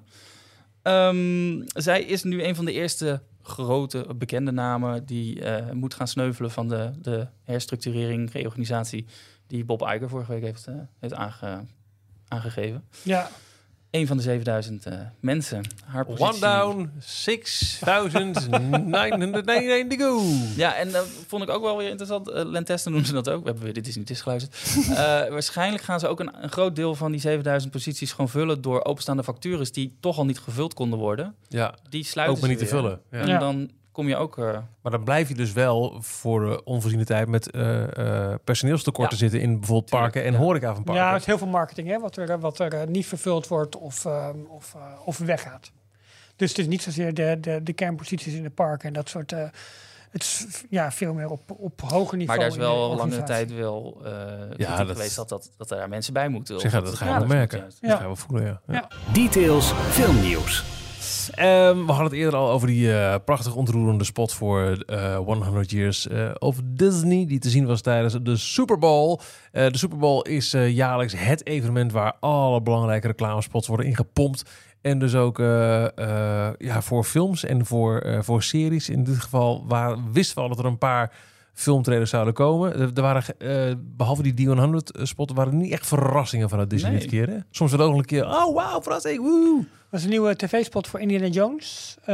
Ehm, 0.82 1.62
zij 1.66 2.02
is 2.02 2.22
nu 2.22 2.42
een 2.42 2.54
van 2.54 2.64
de 2.64 2.72
eerste 2.72 3.20
grote 3.46 4.06
bekende 4.16 4.50
namen 4.50 5.04
die 5.06 5.40
eh, 5.40 5.72
moet 5.72 5.94
gaan 5.94 6.08
sneuvelen 6.08 6.50
van 6.50 6.68
de, 6.68 6.92
de 7.02 7.26
herstructurering, 7.42 8.32
reorganisatie 8.32 9.06
die 9.46 9.64
Bob 9.64 9.82
Iger 9.82 10.08
vorige 10.08 10.32
week 10.32 10.42
heeft, 10.42 10.66
eh, 10.66 10.74
heeft 10.98 11.14
aange- 11.14 11.64
aangegeven. 12.28 12.84
Ja, 13.02 13.28
Een 13.96 14.06
van 14.06 14.16
de 14.16 14.22
7000 14.22 14.86
eh, 14.86 14.98
mensen. 15.20 15.60
Haar 15.84 16.04
positie... 16.04 16.26
One 16.26 16.38
down, 16.38 16.90
6,999 16.98 19.98
to 19.98 20.04
go. 20.04 20.22
Ja, 20.56 20.74
en 20.74 20.92
dat 20.92 21.06
vond 21.26 21.42
ik 21.42 21.50
ook 21.50 21.62
wel 21.62 21.76
weer 21.76 21.88
interessant. 21.88 22.28
Uh, 22.28 22.44
Lentesten 22.44 22.90
noemen 22.90 23.08
ze 23.08 23.14
dat 23.14 23.28
ook. 23.28 23.40
We 23.40 23.46
hebben 23.46 23.64
weer 23.64 23.72
dit 23.72 23.86
is 23.86 23.96
niet 23.96 24.10
is 24.10 24.20
geluisterd. 24.20 24.54
Eh, 24.96 25.28
waarschijnlijk 25.28 25.82
gaan 25.82 26.00
ze 26.00 26.06
ook 26.06 26.20
een, 26.20 26.42
een 26.42 26.50
groot 26.50 26.76
deel 26.76 26.94
van 26.94 27.10
die 27.10 27.20
7000 27.20 27.72
posities 27.72 28.10
gewoon 28.10 28.28
vullen 28.28 28.62
door 28.62 28.84
openstaande 28.84 29.22
vactures 29.22 29.72
die 29.72 29.96
toch 30.00 30.18
al 30.18 30.24
niet 30.24 30.38
gevuld 30.38 30.74
konden 30.74 30.98
worden. 30.98 31.34
Ja, 31.48 31.74
Die 31.88 32.04
sluiten 32.04 32.36
ook 32.36 32.40
maar 32.40 32.50
ze 32.50 32.56
niet 32.56 32.68
te 32.68 32.74
vullen. 32.74 33.00
Ja. 33.10 33.18
En 33.18 33.38
dan 33.38 33.70
kom 33.96 34.08
je 34.08 34.16
ook. 34.16 34.38
eh, 34.38 34.58
Maar 34.82 34.92
dan 34.92 35.04
blijf 35.04 35.28
je 35.28 35.34
dus 35.34 35.52
wel 35.52 35.96
voor 36.00 36.40
de 36.48 36.64
onvoorziene 36.64 37.04
tijd 37.04 37.28
met 37.28 37.50
eh, 37.50 38.30
eh, 38.32 38.38
personeelstekorten 38.44 39.12
Ja. 39.18 39.22
zitten 39.22 39.40
in 39.40 39.58
bijvoorbeeld 39.58 39.90
parken 39.90 40.24
en 40.24 40.32
ja. 40.32 40.38
horeca 40.38 40.74
van 40.74 40.84
parken. 40.84 41.02
ja, 41.04 41.10
het 41.12 41.20
is 41.20 41.26
heel 41.26 41.38
veel 41.38 41.46
marketing 41.46 41.88
hè, 41.88 41.98
wat 41.98 42.16
er, 42.16 42.40
wat 42.40 42.58
er 42.58 42.88
niet 42.88 43.06
vervuld 43.06 43.48
wordt 43.48 43.76
of, 43.76 44.04
ehm, 44.04 44.36
of, 44.48 44.74
eh, 44.74 44.82
of 45.04 45.18
weggaat. 45.18 45.70
Dus 46.36 46.48
het 46.48 46.58
is 46.58 46.66
niet 46.66 46.82
zozeer 46.82 47.14
de, 47.14 47.36
de, 47.40 47.60
de 47.62 47.72
kernposities 47.72 48.34
in 48.34 48.42
de 48.42 48.50
parken 48.50 48.88
en 48.88 48.92
dat 48.94 49.08
soort. 49.08 49.32
eh, 49.32 49.48
het 50.10 50.22
is 50.22 50.46
ja, 50.70 50.92
veel 50.92 51.14
meer 51.14 51.28
op, 51.30 51.50
op 51.50 51.80
hoger 51.80 52.16
niveau. 52.16 52.26
maar 52.26 52.48
daar 52.48 52.58
is 52.58 52.62
wel 52.64 52.76
langere 52.76 52.92
organisatie. 53.02 53.46
tijd 53.46 53.52
wel 53.58 54.00
uh, 54.04 54.10
Ja, 54.56 54.76
dat 54.76 54.86
dat- 54.86 54.96
geweest 54.96 55.16
dat, 55.16 55.28
dat, 55.28 55.50
dat 55.56 55.70
er 55.70 55.76
daar 55.76 55.88
mensen 55.88 56.12
bij 56.12 56.28
moeten. 56.28 56.60
Zeg, 56.60 56.72
dat 56.72 56.80
dat 56.80 56.90
het 56.90 56.98
ga 56.98 57.04
je 57.04 57.10
wel 57.10 57.20
anders 57.20 57.38
merken. 57.38 57.60
moet, 57.62 57.70
Dat 57.80 57.90
Ja. 57.90 57.94
ga 57.96 58.00
je 58.00 58.06
wel 58.06 58.16
voelen, 58.16 58.46
ja. 58.46 58.60
ja. 58.66 58.74
Ja. 58.74 59.12
Details, 59.12 59.72
filmnieuws. 59.72 60.64
Ehm, 61.30 61.76
we 61.76 61.92
hadden 61.92 62.04
het 62.04 62.12
eerder 62.12 62.38
al 62.38 62.50
over 62.50 62.66
die 62.66 62.92
eh, 62.92 63.14
prachtig 63.24 63.54
ontroerende 63.54 64.04
spot 64.04 64.32
voor 64.32 64.84
eh 64.86 65.16
100 65.16 65.70
Years 65.70 66.08
eh, 66.08 66.30
of 66.38 66.56
Disney, 66.64 67.26
die 67.26 67.38
te 67.38 67.50
zien 67.50 67.66
was 67.66 67.80
tijdens 67.80 68.18
de 68.22 68.36
Super 68.36 68.78
Bowl. 68.78 69.20
De 69.52 69.78
Super 69.78 69.98
Bowl 69.98 70.22
is 70.22 70.50
jaarlijks 70.50 71.14
het 71.16 71.46
evenement 71.46 71.92
waar 71.92 72.16
alle 72.20 72.62
belangrijke 72.62 73.06
reclamespots 73.06 73.68
worden 73.68 73.86
ingepompt. 73.86 74.50
En 74.80 74.98
dus 74.98 75.14
ook 75.14 75.38
ja, 76.58 76.82
voor 76.82 77.04
films 77.04 77.44
en 77.44 77.66
voor, 77.66 78.16
voor 78.20 78.42
series. 78.42 78.88
In 78.88 79.04
dit 79.04 79.16
geval 79.16 79.64
waar, 79.66 80.12
wisten 80.12 80.36
we 80.36 80.42
al 80.42 80.48
dat 80.48 80.58
er 80.58 80.64
een 80.64 80.78
paar 80.78 81.12
filmtrailers 81.56 82.10
zouden 82.10 82.34
komen. 82.34 82.72
Er, 82.80 82.90
er 82.94 83.02
waren, 83.02 83.22
eh, 83.38 83.74
behalve 83.96 84.22
die 84.22 84.34
D100 84.48 85.02
spot, 85.02 85.32
waren 85.32 85.52
er 85.52 85.58
niet 85.58 85.72
echt 85.72 85.86
verrassingen 85.86 86.48
vanuit 86.48 86.70
Disney 86.70 86.90
Nee. 86.90 87.00
dit 87.00 87.08
keer. 87.10 87.28
Hè? 87.28 87.36
Soms 87.50 87.72
wel 87.72 87.86
ook 87.88 87.94
een 87.96 88.04
keer, 88.04 88.24
oh 88.24 88.54
wauw, 88.54 88.82
verrassing, 88.82 89.18
woe. 89.20 89.64
Dat 89.90 89.98
is 90.00 90.04
een 90.04 90.10
nieuwe 90.10 90.36
tv-spot 90.36 90.88
voor 90.88 91.00
Indiana 91.00 91.26
Jones. 91.26 91.96
eh 92.00 92.06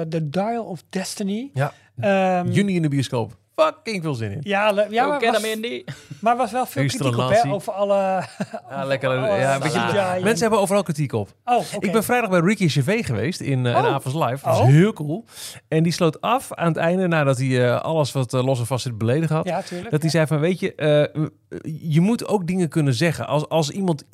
The 0.00 0.28
Dial 0.30 0.64
of 0.64 0.82
Destiny. 0.88 1.50
Ja, 1.54 1.72
Ehm, 1.96 2.48
juni 2.50 2.74
in 2.74 2.82
de 2.82 2.88
bioscoop. 2.88 3.36
Fucking 3.56 4.02
veel 4.02 4.14
zin 4.14 4.30
in. 4.30 4.40
Ja, 4.42 4.70
le- 4.72 4.86
ja 4.90 5.06
maar, 5.06 5.20
was, 5.20 5.42
'em, 5.42 5.50
Indy. 5.50 5.84
maar 6.20 6.36
was 6.36 6.52
wel 6.52 6.66
veel 6.66 6.86
kritiek 6.86 7.16
op, 7.18 7.28
hè? 7.30 7.50
Over 7.50 7.72
alle... 7.72 7.94
Ja, 8.70 8.84
lekker. 8.92 9.08
alle 9.08 9.38
Ja, 9.38 9.58
weet 9.60 9.72
je, 9.72 9.78
CGI 9.78 9.96
en- 9.98 10.22
mensen 10.22 10.40
hebben 10.40 10.60
overal 10.60 10.82
kritiek 10.82 11.12
op. 11.12 11.34
Oh. 11.44 11.62
Ik 11.78 11.92
ben 11.92 12.04
vrijdag 12.04 12.30
bij 12.30 12.40
Ricky 12.40 12.68
Gervais 12.68 13.06
geweest 13.06 13.40
in, 13.40 13.64
uh, 13.64 13.70
in 13.70 13.76
Oh. 13.84 13.86
Avonds 13.94 14.18
Live. 14.18 14.30
Dat 14.30 14.40
was 14.42 14.58
Oh. 14.58 14.66
heel 14.66 14.92
cool. 14.92 15.24
En 15.68 15.82
die 15.82 15.92
sloot 15.92 16.20
af 16.20 16.52
aan 16.54 16.68
het 16.68 16.76
einde, 16.76 17.06
nadat 17.08 17.38
hij 17.38 17.66
eh, 17.68 17.80
alles 17.80 18.12
wat 18.12 18.34
eh, 18.34 18.44
los 18.44 18.58
en 18.58 18.66
vast 18.66 18.82
zit 18.82 18.98
beledigd 18.98 19.30
had. 19.32 19.44
Ja, 19.46 19.62
tuurlijk. 19.62 19.90
Dat 19.90 20.00
hij 20.02 20.10
zei 20.10 20.26
van, 20.26 20.40
weet 20.40 20.60
je, 20.60 20.74
eh, 20.74 21.22
je 21.92 22.00
moet 22.00 22.26
ook 22.28 22.46
dingen 22.46 22.68
kunnen 22.68 22.94
zeggen. 22.94 23.26
Als, 23.26 23.48
als 23.48 23.70
iemand 23.70 24.04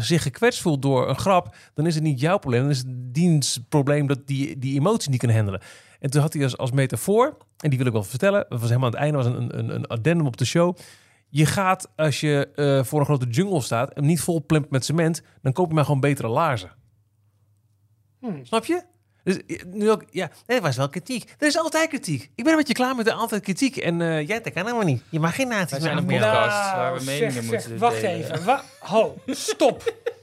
zich 0.00 0.22
gekwetst 0.22 0.60
voelt 0.60 0.82
door 0.82 1.08
een 1.08 1.18
grap, 1.18 1.54
dan 1.74 1.86
is 1.86 1.94
het 1.94 2.04
niet 2.04 2.20
jouw 2.20 2.38
probleem. 2.38 2.60
Dan 2.62 2.70
is 2.70 2.78
het 2.78 2.86
diens 3.14 3.60
probleem 3.68 4.06
dat 4.06 4.18
die, 4.26 4.58
die 4.58 4.78
emotie 4.78 5.10
niet 5.10 5.18
kunnen 5.18 5.36
handelen. 5.36 5.60
En 6.00 6.10
toen 6.10 6.20
had 6.20 6.32
hij 6.32 6.42
als, 6.42 6.56
als 6.56 6.70
metafoor, 6.70 7.36
en 7.58 7.68
die 7.68 7.78
wil 7.78 7.86
ik 7.86 7.92
wel 7.92 8.02
vertellen, 8.02 8.46
dat 8.48 8.60
was 8.60 8.68
helemaal 8.68 8.88
aan 8.88 8.94
het 8.94 9.02
einde, 9.02 9.16
was 9.16 9.26
een, 9.26 9.58
een, 9.58 9.74
een 9.74 9.86
addendum 9.86 10.26
op 10.26 10.36
de 10.36 10.44
show. 10.44 10.76
Je 11.28 11.46
gaat, 11.46 11.88
als 11.96 12.20
je 12.20 12.48
eh, 12.54 12.84
voor 12.84 12.98
een 12.98 13.04
grote 13.04 13.26
jungle 13.26 13.60
staat 13.60 13.92
en 13.92 14.06
niet 14.06 14.20
vol 14.20 14.44
plempt 14.46 14.70
met 14.70 14.84
cement, 14.84 15.22
dan 15.42 15.52
koop 15.52 15.68
je 15.68 15.74
maar 15.74 15.84
gewoon 15.84 16.00
betere 16.00 16.28
laarzen. 16.28 16.70
Hmm. 18.18 18.44
Snap 18.44 18.64
je? 18.64 18.82
Dus 19.24 19.46
eh, 19.46 19.64
nu 19.66 19.90
ook, 19.90 20.04
ja, 20.10 20.30
er 20.46 20.60
was 20.60 20.76
wel 20.76 20.88
kritiek. 20.88 21.34
Er 21.38 21.46
is 21.46 21.58
altijd 21.58 21.88
kritiek. 21.88 22.30
Ik 22.34 22.44
ben 22.44 22.52
een 22.52 22.58
beetje 22.58 22.74
klaar 22.74 22.94
met 22.94 23.04
de 23.04 23.12
altijd 23.12 23.42
kritiek. 23.42 23.76
En 23.76 24.00
eh 24.00 24.26
jij, 24.26 24.40
dat 24.40 24.52
kan 24.52 24.64
helemaal 24.64 24.86
niet. 24.86 25.02
Je 25.08 25.20
mag 25.20 25.34
geen 25.34 25.48
nazi's 25.48 25.68
zijn 25.68 25.82
meer 25.82 25.92
een 25.92 25.98
afbeelden. 25.98 26.30
podcast 26.30 26.74
waar 26.74 26.94
we 26.94 27.04
meningen 27.04 27.32
zeg, 27.32 27.42
moeten 27.42 27.60
zeg, 27.68 27.78
wacht 27.78 28.00
delen. 28.00 28.32
even. 28.32 28.44
Wa 28.44 28.62
ho, 28.80 29.16
stop. 29.26 29.82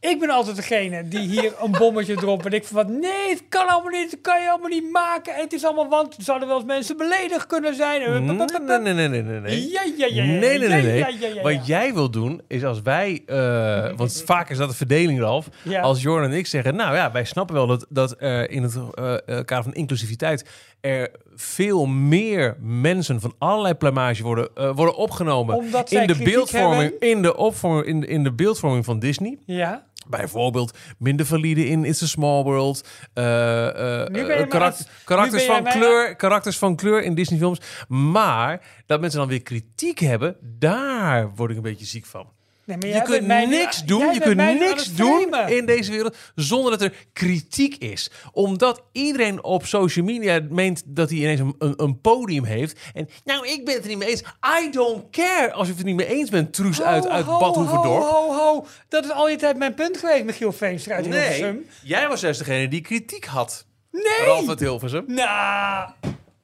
Ik 0.00 0.18
ben 0.20 0.30
altijd 0.30 0.56
degene 0.56 1.08
die 1.08 1.28
hier 1.28 1.52
een 1.62 1.70
bommetje 1.70 2.14
dropt. 2.14 2.46
En 2.46 2.52
ik 2.52 2.64
van, 2.64 2.76
wat, 2.76 2.88
nee, 2.88 3.28
het 3.28 3.42
kan 3.48 3.66
allemaal 3.66 3.90
niet. 3.90 4.10
Dat 4.10 4.20
kan 4.20 4.42
je 4.42 4.50
allemaal 4.50 4.68
niet 4.68 4.90
maken. 4.90 5.34
En 5.34 5.40
het 5.40 5.52
is 5.52 5.64
allemaal, 5.64 5.88
want 5.88 6.16
er 6.16 6.22
zouden 6.22 6.48
wel 6.48 6.56
eens 6.56 6.66
mensen 6.66 6.96
beledigd 6.96 7.46
kunnen 7.46 7.74
zijn. 7.74 8.00
Nee, 8.00 8.78
nee, 8.78 8.94
nee, 8.94 9.08
nee, 9.08 9.22
nee, 9.22 9.40
nee. 9.40 9.70
Ja, 9.70 9.80
ja, 9.96 10.06
ja, 10.06 10.24
Nee, 10.24 10.58
nee, 10.58 10.82
nee. 10.82 11.42
Wat 11.42 11.66
jij 11.66 11.94
wil 11.94 12.10
doen, 12.10 12.42
is 12.48 12.64
als 12.64 12.82
wij... 12.82 13.22
eh, 13.26 13.96
want 13.96 14.22
vaak 14.26 14.50
is 14.50 14.56
dat 14.56 14.68
de 14.68 14.76
verdeling, 14.76 15.20
Ralf. 15.20 15.48
Ja. 15.62 15.80
Als 15.80 16.02
Jorn 16.02 16.24
en 16.24 16.32
ik 16.32 16.46
zeggen... 16.46 16.76
Nou 16.76 16.94
ja, 16.94 17.12
wij 17.12 17.24
snappen 17.24 17.54
wel 17.54 17.66
dat, 17.66 17.86
dat 17.88 18.14
er 18.18 18.50
in 18.50 18.62
het 18.62 18.76
eh, 18.94 19.12
eh, 19.14 19.20
kader 19.26 19.62
van 19.62 19.74
inclusiviteit... 19.74 20.48
er 20.80 21.10
veel 21.34 21.86
meer 21.86 22.56
mensen 22.60 23.20
van 23.20 23.34
allerlei 23.38 23.74
plumage 23.74 24.22
worden, 24.22 24.48
eh, 24.54 24.70
worden 24.74 24.94
opgenomen... 24.94 25.56
Omdat 25.56 25.90
in 25.90 26.06
de 26.06 26.16
beeldvorming, 26.16 26.80
hebben. 26.90 27.08
in 27.08 27.22
de, 27.22 27.36
opvorming, 27.36 27.86
in, 27.86 28.00
de, 28.00 28.06
in 28.06 28.24
de 28.24 28.32
beeldvorming 28.32 28.84
van 28.84 28.98
Disney. 28.98 29.38
Ja. 29.46 29.88
Bijvoorbeeld 30.08 30.78
minder 30.98 31.26
valide 31.26 31.66
in 31.66 31.84
It's 31.84 32.02
a 32.02 32.06
Small 32.06 32.42
World. 32.42 32.88
eh, 33.14 33.68
eh, 33.68 34.06
eh, 34.40 34.48
karakter- 34.48 34.86
karakters, 35.04 35.42
van 35.44 35.62
kleur, 35.80 36.16
karakters 36.16 36.58
van 36.58 36.76
kleur 36.76 37.02
in 37.02 37.14
Disney-films. 37.14 37.60
Maar 37.88 38.60
dat 38.86 39.00
mensen 39.00 39.18
dan 39.18 39.28
weer 39.28 39.42
kritiek 39.42 39.98
hebben, 39.98 40.36
daar 40.42 41.34
word 41.34 41.50
ik 41.50 41.56
een 41.56 41.62
beetje 41.62 41.86
ziek 41.86 42.06
van. 42.06 42.32
Nee, 42.78 42.92
maar 42.92 43.02
Je 43.02 43.02
kunt 43.02 43.26
mij 43.26 43.46
niks 43.46 43.84
doen, 43.84 44.14
je 44.14 44.20
kunt 44.20 44.36
niks 44.36 44.94
doen 44.94 45.34
in 45.48 45.66
deze 45.66 45.90
wereld 45.90 46.16
zonder 46.34 46.70
dat 46.70 46.82
er 46.82 47.06
kritiek 47.12 47.74
is. 47.76 48.10
Omdat 48.32 48.82
iedereen 48.92 49.44
op 49.44 49.66
social 49.66 50.04
media 50.04 50.40
meent 50.50 50.82
dat 50.86 51.10
hij 51.10 51.18
ineens 51.18 51.40
een, 51.40 51.54
een, 51.58 51.74
een 51.76 52.00
podium 52.00 52.44
heeft. 52.44 52.78
En 52.94 53.08
nou, 53.24 53.46
ik 53.48 53.64
ben 53.64 53.74
het 53.74 53.82
er 53.82 53.88
niet 53.88 53.98
mee 53.98 54.08
eens. 54.08 54.22
I 54.62 54.70
don't 54.70 55.10
care 55.10 55.52
als 55.52 55.66
je 55.66 55.72
het 55.72 55.80
er 55.82 55.86
niet 55.88 55.96
mee 55.96 56.06
eens 56.06 56.30
bent, 56.30 56.52
Truus 56.52 56.78
Ho, 56.78 56.84
uit, 56.84 57.08
uit 57.08 57.24
ho, 57.24 57.38
Bad 57.38 57.54
Hoeverdorp. 57.54 58.02
Ho, 58.02 58.32
ho, 58.32 58.32
ho. 58.32 58.66
Dat 58.88 59.04
is 59.04 59.10
al 59.10 59.28
je 59.28 59.36
tijd 59.36 59.56
mijn 59.56 59.74
punt 59.74 59.96
geweest, 59.96 60.24
Michiel 60.24 60.52
Veenstra 60.52 60.94
uit 60.94 61.08
Nee, 61.08 61.20
Hilversum. 61.20 61.66
jij 61.82 62.08
was 62.08 62.20
juist 62.20 62.38
degene 62.38 62.68
die 62.68 62.80
kritiek 62.80 63.24
had. 63.24 63.66
Nee! 63.90 64.24
Ralf 64.26 64.48
uit 64.48 64.60
Hilversum. 64.60 65.04
Nou, 65.06 65.90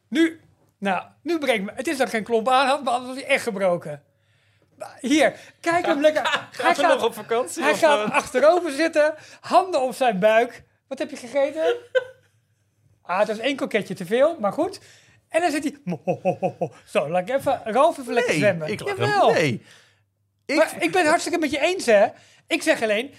nu, 0.09 0.41
nou, 0.79 1.03
nu 1.23 1.39
breekt 1.39 1.65
me. 1.65 1.71
Het 1.75 1.87
is 1.87 1.97
dat 1.97 2.07
ik 2.07 2.13
geen 2.13 2.23
klomp 2.25 2.49
aan 2.49 2.67
had, 2.67 2.85
maar 2.85 2.93
anders 2.95 3.15
was 3.15 3.23
hij 3.25 3.33
echt 3.35 3.43
gebroken. 3.43 4.03
Hier, 5.01 5.35
kijk 5.61 5.87
hem 5.87 6.01
lekker. 6.01 6.49
Hij 6.63 6.75
we 6.75 6.83
nog 6.83 7.05
op 7.05 7.15
vakantie, 7.15 7.63
Hij 7.63 7.75
gaat 7.75 8.09
eh? 8.09 8.15
achterover 8.15 8.71
zitten, 8.73 9.15
handen 9.41 9.81
op 9.83 9.95
zijn 9.95 10.19
buik. 10.19 10.63
Wat 10.89 10.99
heb 10.99 11.11
je 11.11 11.17
gegeten? 11.17 11.75
Ah, 13.09 13.19
het 13.19 13.29
is 13.29 13.39
één 13.39 13.57
koketje 13.57 13.95
te 13.95 14.07
veel, 14.07 14.37
maar 14.41 14.53
goed. 14.53 14.81
En 15.29 15.41
dan 15.41 15.51
zit 15.51 15.63
hij. 15.65 15.77
Zo, 16.87 17.09
laat 17.09 17.29
ik 17.29 17.37
even. 17.37 17.61
Ralf 17.65 17.99
even 17.99 18.13
lekker 18.13 18.35
zwemmen. 18.35 18.69
ik 18.69 18.87
Jawel. 18.87 19.27
hem. 19.27 19.35
Nee. 19.35 19.63
Ik, 20.47 20.57
maar 20.57 20.75
ik 20.79 20.91
ben 20.91 21.01
het 21.01 21.09
hartstikke 21.09 21.39
met 21.39 21.51
je 21.51 21.61
eens, 21.61 21.87
hè? 21.87 22.07
Ik 22.47 22.63
zeg 22.63 22.83
alleen. 22.83 23.15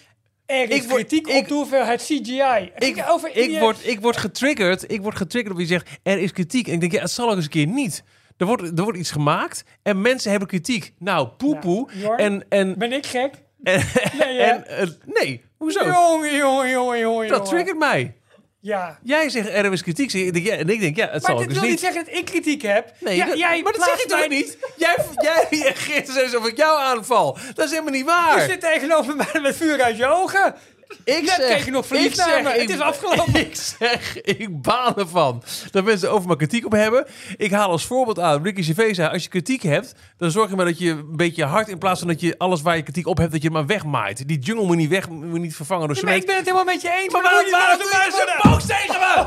Er 0.46 0.70
is 0.70 0.76
Ik 0.76 0.84
word- 0.90 1.08
kritiek 1.08 1.28
op 1.28 1.48
de 1.48 1.54
hoeveelheid 1.54 2.02
CGI. 2.02 2.72
Ik, 2.78 3.04
over 3.08 3.36
ik, 3.38 3.60
word, 3.60 3.88
ik 3.88 4.00
word 4.02 4.18
getriggerd. 4.18 4.92
Ik 4.92 5.02
word 5.02 5.16
getriggerd 5.16 5.54
op 5.54 5.58
wie 5.60 5.68
zegt 5.68 5.90
er 6.04 6.20
is 6.20 6.32
kritiek. 6.32 6.68
En 6.68 6.74
ik 6.74 6.80
denk, 6.80 6.92
ja, 6.92 7.02
het 7.02 7.12
zal 7.12 7.30
ook 7.30 7.36
eens 7.36 7.44
een 7.44 7.50
keer 7.50 7.68
niet. 7.68 8.04
Er 8.38 8.46
wordt, 8.46 8.62
er 8.78 8.84
wordt 8.84 8.98
iets 8.98 9.12
gemaakt 9.12 9.64
en 9.84 10.02
mensen 10.02 10.30
hebben 10.30 10.48
kritiek. 10.50 10.94
Nou, 11.00 11.28
poepoe. 11.28 11.90
En, 12.18 12.46
en, 12.50 12.78
Ben 12.78 12.94
ik 12.94 13.06
gek? 13.06 13.34
en, 13.64 13.84
Nee, 14.20 14.38
hè? 14.40 14.44
en, 14.52 14.68
eh, 14.68 14.88
nee, 15.06 15.44
hoezo? 15.58 15.86
Jongen, 15.86 16.36
jongen, 16.36 16.70
jongen, 16.70 17.00
jongen. 17.00 17.28
Dat 17.28 17.46
triggert 17.46 17.78
mij. 17.78 18.16
Ja. 18.60 19.00
Jij 19.04 19.30
zegt 19.30 19.48
er 19.50 19.72
is 19.72 19.82
kritiek. 19.84 20.14
En 20.14 20.70
ik 20.70 20.80
denk, 20.80 20.96
ja, 20.96 21.04
het 21.04 21.12
Maar 21.12 21.22
zal 21.22 21.34
ook 21.34 21.40
dit 21.40 21.50
eens 21.50 21.60
wil 21.60 21.62
niet. 21.70 21.72
niet 21.72 21.80
zeggen 21.80 22.06
dat 22.06 22.14
ik 22.16 22.26
kritiek 22.26 22.62
heb. 22.62 22.94
Nee, 23.00 23.16
Ja, 23.16 23.26
dat- 23.26 23.38
jij 23.38 23.62
maar 23.62 23.72
dat 23.74 23.84
zeg 23.84 23.94
plaatst 24.06 24.10
toch 24.22 24.30
niet? 24.30 24.58
Jij, 24.78 24.96
jij 25.16 25.46
reageert 25.60 26.10
steeds 26.10 26.36
of 26.36 26.48
ik 26.48 26.58
jou 26.58 26.80
aanval. 26.80 27.38
Dat 27.54 27.66
is 27.66 27.72
helemaal 27.72 27.92
niet 27.94 28.06
waar. 28.06 28.42
Je 28.42 28.50
zit 28.50 28.62
tegenover 28.62 29.16
mij 29.16 29.40
met 29.42 29.56
vuur 29.56 29.82
uit 29.84 29.98
je 29.98 30.06
ogen. 30.08 30.56
Ik 31.04 31.22
Net 31.22 31.30
zeg, 31.30 31.38
kreeg 31.50 31.66
je 31.66 31.72
nog 31.72 31.86
verliefd 31.86 32.18
zeg, 32.18 32.44
me. 32.44 32.50
ik- 32.54 32.62
Het 32.62 32.70
is 32.70 32.80
afgelopen. 32.80 33.36
Ik 33.46 33.56
zeg, 33.56 34.22
ik 34.22 34.62
baan 34.62 34.96
ervan 34.96 35.44
dat 35.72 35.84
mensen 35.84 36.12
over 36.12 36.28
me 36.28 36.36
kritiek 36.36 36.66
op 36.66 36.72
hebben. 36.72 37.06
Ik 37.38 37.52
haal 37.52 37.70
als 37.70 37.86
voorbeeld 37.86 38.20
aan, 38.20 38.44
Ricky 38.44 38.62
Gervais 38.64 38.96
zei, 38.96 39.10
als 39.10 39.24
je 39.24 39.30
kritiek 39.30 39.62
hebt, 39.62 39.94
dan 40.18 40.32
zorg 40.32 40.50
je 40.50 40.56
maar 40.56 40.66
dat 40.66 40.80
je 40.80 40.90
een 40.90 41.16
beetje 41.16 41.44
hard, 41.46 41.68
in 41.68 41.78
plaats 41.78 42.00
van 42.00 42.08
dat 42.08 42.22
je 42.22 42.38
alles 42.38 42.62
waar 42.62 42.76
je 42.76 42.84
kritiek 42.84 43.08
op 43.08 43.18
hebt, 43.18 43.32
dat 43.32 43.42
je 43.42 43.48
het 43.48 43.58
maar 43.58 43.66
wegmaait. 43.66 44.28
Die 44.28 44.40
jungle 44.40 44.66
moet 44.66 44.76
niet 44.76 44.90
weg, 44.90 45.10
moet 45.10 45.40
niet 45.40 45.56
vervangen 45.56 45.88
door 45.88 46.04
maar 46.06 46.16
ik 46.16 46.26
ben 46.26 46.36
het 46.36 46.46
helemaal 46.46 46.66
met 46.74 46.82
je 46.82 46.92
eens. 47.02 47.14
Maar 47.14 47.22
waarom, 47.24 47.52
waarom 47.52 47.78
doe 47.78 47.88
je 47.88 48.12
zo 48.44 48.50
boos 48.50 48.66
tegen 48.66 49.00
me? 49.00 49.26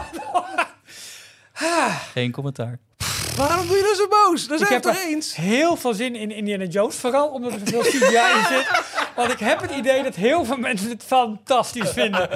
Geen 2.12 2.30
commentaar. 2.32 2.66
Waarom 2.66 2.89
doe 3.66 3.76
je 3.76 3.82
nou 3.82 3.94
zo 3.94 4.08
boos? 4.08 4.46
Daar 4.46 4.60
Ik 4.60 4.66
zijn 4.66 4.68
we 4.68 4.74
heb 4.74 4.84
het 4.84 4.92
toch 4.94 5.02
er 5.02 5.08
eens? 5.08 5.36
heel 5.36 5.76
veel 5.76 5.94
zin 5.94 6.16
in 6.16 6.30
Indiana 6.30 6.64
Jones. 6.64 6.96
Vooral 6.96 7.28
omdat 7.28 7.52
er 7.52 7.58
zoveel 7.64 7.80
CGI 7.80 8.38
in 8.38 8.56
zit. 8.56 8.70
Want 9.16 9.32
ik 9.32 9.38
heb 9.38 9.60
het 9.60 9.70
idee 9.70 10.02
dat 10.02 10.14
heel 10.14 10.44
veel 10.44 10.56
mensen 10.56 10.88
het 10.88 11.04
fantastisch 11.04 11.90
vinden. 11.90 12.30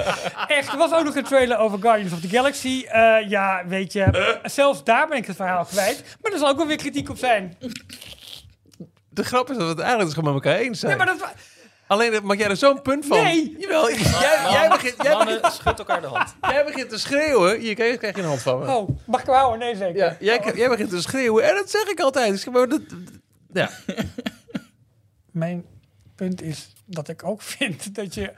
Echt, 0.47 0.71
er 0.71 0.77
was 0.77 0.91
ook 0.93 1.03
nog 1.03 1.15
een 1.15 1.23
trailer 1.23 1.57
over 1.57 1.79
Guardians 1.79 2.13
of 2.13 2.19
the 2.19 2.27
Galaxy. 2.27 2.85
Eh, 2.87 3.29
ja, 3.29 3.63
weet 3.67 3.93
je, 3.93 4.39
zelfs 4.43 4.83
daar 4.83 5.07
ben 5.07 5.17
ik 5.17 5.25
het 5.27 5.35
verhaal 5.35 5.65
kwijt. 5.65 6.03
Maar 6.21 6.31
er 6.31 6.37
zal 6.37 6.49
ook 6.49 6.57
wel 6.57 6.67
weer 6.67 6.77
kritiek 6.77 7.09
op 7.09 7.17
zijn. 7.17 7.57
De 9.09 9.23
grap 9.23 9.49
is 9.49 9.55
dat 9.57 9.63
we 9.65 9.69
het 9.69 9.79
eigenlijk 9.79 10.09
dus 10.09 10.19
gewoon 10.19 10.33
met 10.33 10.43
elkaar 10.43 10.59
eens 10.59 10.79
zijn. 10.79 10.97
Nee, 10.97 11.05
maar 11.05 11.17
dat... 11.17 11.33
Alleen 11.87 12.25
maak 12.25 12.37
jij 12.37 12.49
er 12.49 12.57
zo'n 12.57 12.81
punt 12.81 13.05
van. 13.05 13.23
Nee. 13.23 13.55
Jawel, 13.59 13.91
jij, 13.91 13.99
jij, 14.51 14.69
begint, 14.69 14.95
jij, 15.01 15.11
Mannen, 15.15 15.41
begint, 15.41 15.53
schud 15.53 15.79
elkaar 15.79 16.01
de 16.01 16.07
hand. 16.07 16.35
jij 16.41 16.65
begint 16.65 16.89
te 16.89 16.99
schreeuwen. 16.99 17.59
Hier, 17.59 17.75
krijg, 17.75 17.97
krijg 17.97 18.15
je 18.15 18.21
een 18.21 18.27
hand 18.27 18.41
van 18.41 18.59
me. 18.59 18.75
Oh, 18.75 18.89
mag 19.05 19.19
ik 19.19 19.25
hem 19.25 19.35
houden? 19.35 19.59
Nee, 19.59 19.75
zeker. 19.75 19.95
Ja, 19.97 20.15
jij, 20.19 20.51
jij 20.55 20.69
begint 20.69 20.89
te 20.89 21.01
schreeuwen 21.01 21.43
en 21.43 21.55
dat 21.55 21.69
zeg 21.69 21.87
ik 21.87 21.99
altijd. 21.99 22.31
Dus 22.31 22.43
gewoon 22.43 22.69
dat, 22.69 22.81
ja. 23.53 23.69
Mijn 25.31 25.65
punt 26.15 26.41
is 26.41 26.73
dat 26.85 27.07
ik 27.07 27.23
ook 27.23 27.41
vind 27.41 27.95
dat 27.95 28.13
je 28.13 28.31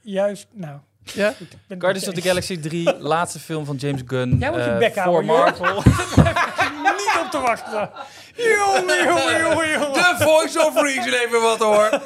juist... 0.00 0.46
Nou, 0.52 0.78
Ja? 1.02 1.34
Guardians 1.68 2.08
of 2.08 2.14
the. 2.14 2.20
Galaxy 2.22 2.60
3, 2.60 2.98
laatste 2.98 3.38
film 3.38 3.64
van 3.64 3.76
James 3.76 4.00
Gunn. 4.06 4.38
Jij 4.38 4.50
moet 4.50 4.64
je 4.64 4.70
eh, 4.70 4.78
bek 4.78 4.94
voor. 4.94 5.24
Marvel. 5.24 5.82
Niet 6.82 7.20
op 7.24 7.30
te 7.30 7.40
wachten. 7.40 7.90
Jongen, 8.34 9.04
jongen, 9.04 9.40
jongen, 9.40 9.70
jongen. 9.70 9.92
De 9.92 10.14
voice 10.18 10.66
of 10.66 10.82
reason 10.82 11.12
even 11.12 11.40
wat 11.40 11.58
hoor. 11.58 12.00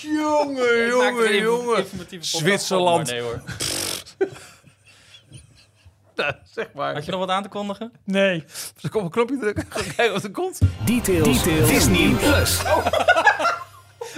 Jongen, 0.00 0.86
jongen, 0.86 1.36
jongen. 1.36 1.86
Zwitserland. 2.20 3.10
Nee 3.10 3.20
hoor. 3.20 3.42
Nou, 6.16 6.32
zeg 6.52 6.66
maar. 6.74 6.94
Had 6.94 7.04
je 7.04 7.10
nog 7.10 7.20
wat 7.20 7.30
aan 7.30 7.42
te 7.42 7.48
kondigen? 7.48 7.92
Nee. 8.04 8.44
Dus 8.74 8.82
ik 8.82 8.94
op 8.94 9.02
een 9.02 9.10
knopje 9.10 9.38
drukken. 9.38 9.68
Kijken 9.96 10.12
wat 10.12 10.24
er 10.24 10.30
komt. 10.30 10.58
Details, 10.84 11.42
Disney 11.42 12.14
Plus. 12.14 12.62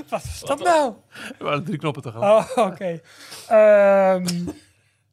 Wat 0.09 0.23
is 0.23 0.41
dat 0.41 0.59
nou? 0.59 0.93
Er 1.39 1.45
waren 1.45 1.65
drie 1.65 1.79
knoppen 1.79 2.03
te 2.03 2.13
gaan. 2.13 2.23
Oh, 2.23 2.67
oké. 2.67 3.01
Ehm, 3.49 4.27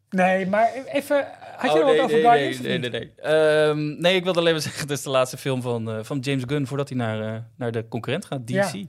nee, 0.09 0.47
maar 0.47 0.73
even... 0.85 1.27
Had 1.55 1.71
je 1.71 1.79
Oh, 1.79 1.85
nog 1.85 1.85
nee, 1.85 1.95
wat 1.95 2.05
over 2.05 2.15
nee, 2.15 2.21
Guardians? 2.25 2.59
Nee, 2.59 2.77
nee, 2.77 2.89
nee. 2.89 2.99
nee. 2.99 3.33
Ehm, 3.33 4.01
nee, 4.01 4.15
ik 4.15 4.23
wilde 4.23 4.39
alleen 4.39 4.53
maar 4.53 4.61
zeggen, 4.61 4.81
het 4.81 4.91
is 4.91 5.01
de 5.01 5.09
laatste 5.09 5.37
film 5.37 5.61
van, 5.61 5.89
eh, 5.89 5.99
van 6.03 6.19
James 6.19 6.43
Gunn 6.47 6.67
voordat 6.67 6.89
hij 6.89 6.97
naar, 6.97 7.35
eh, 7.35 7.41
naar 7.55 7.71
de 7.71 7.87
concurrent 7.87 8.25
gaat, 8.25 8.47
DC. 8.47 8.53
Ja. 8.53 8.83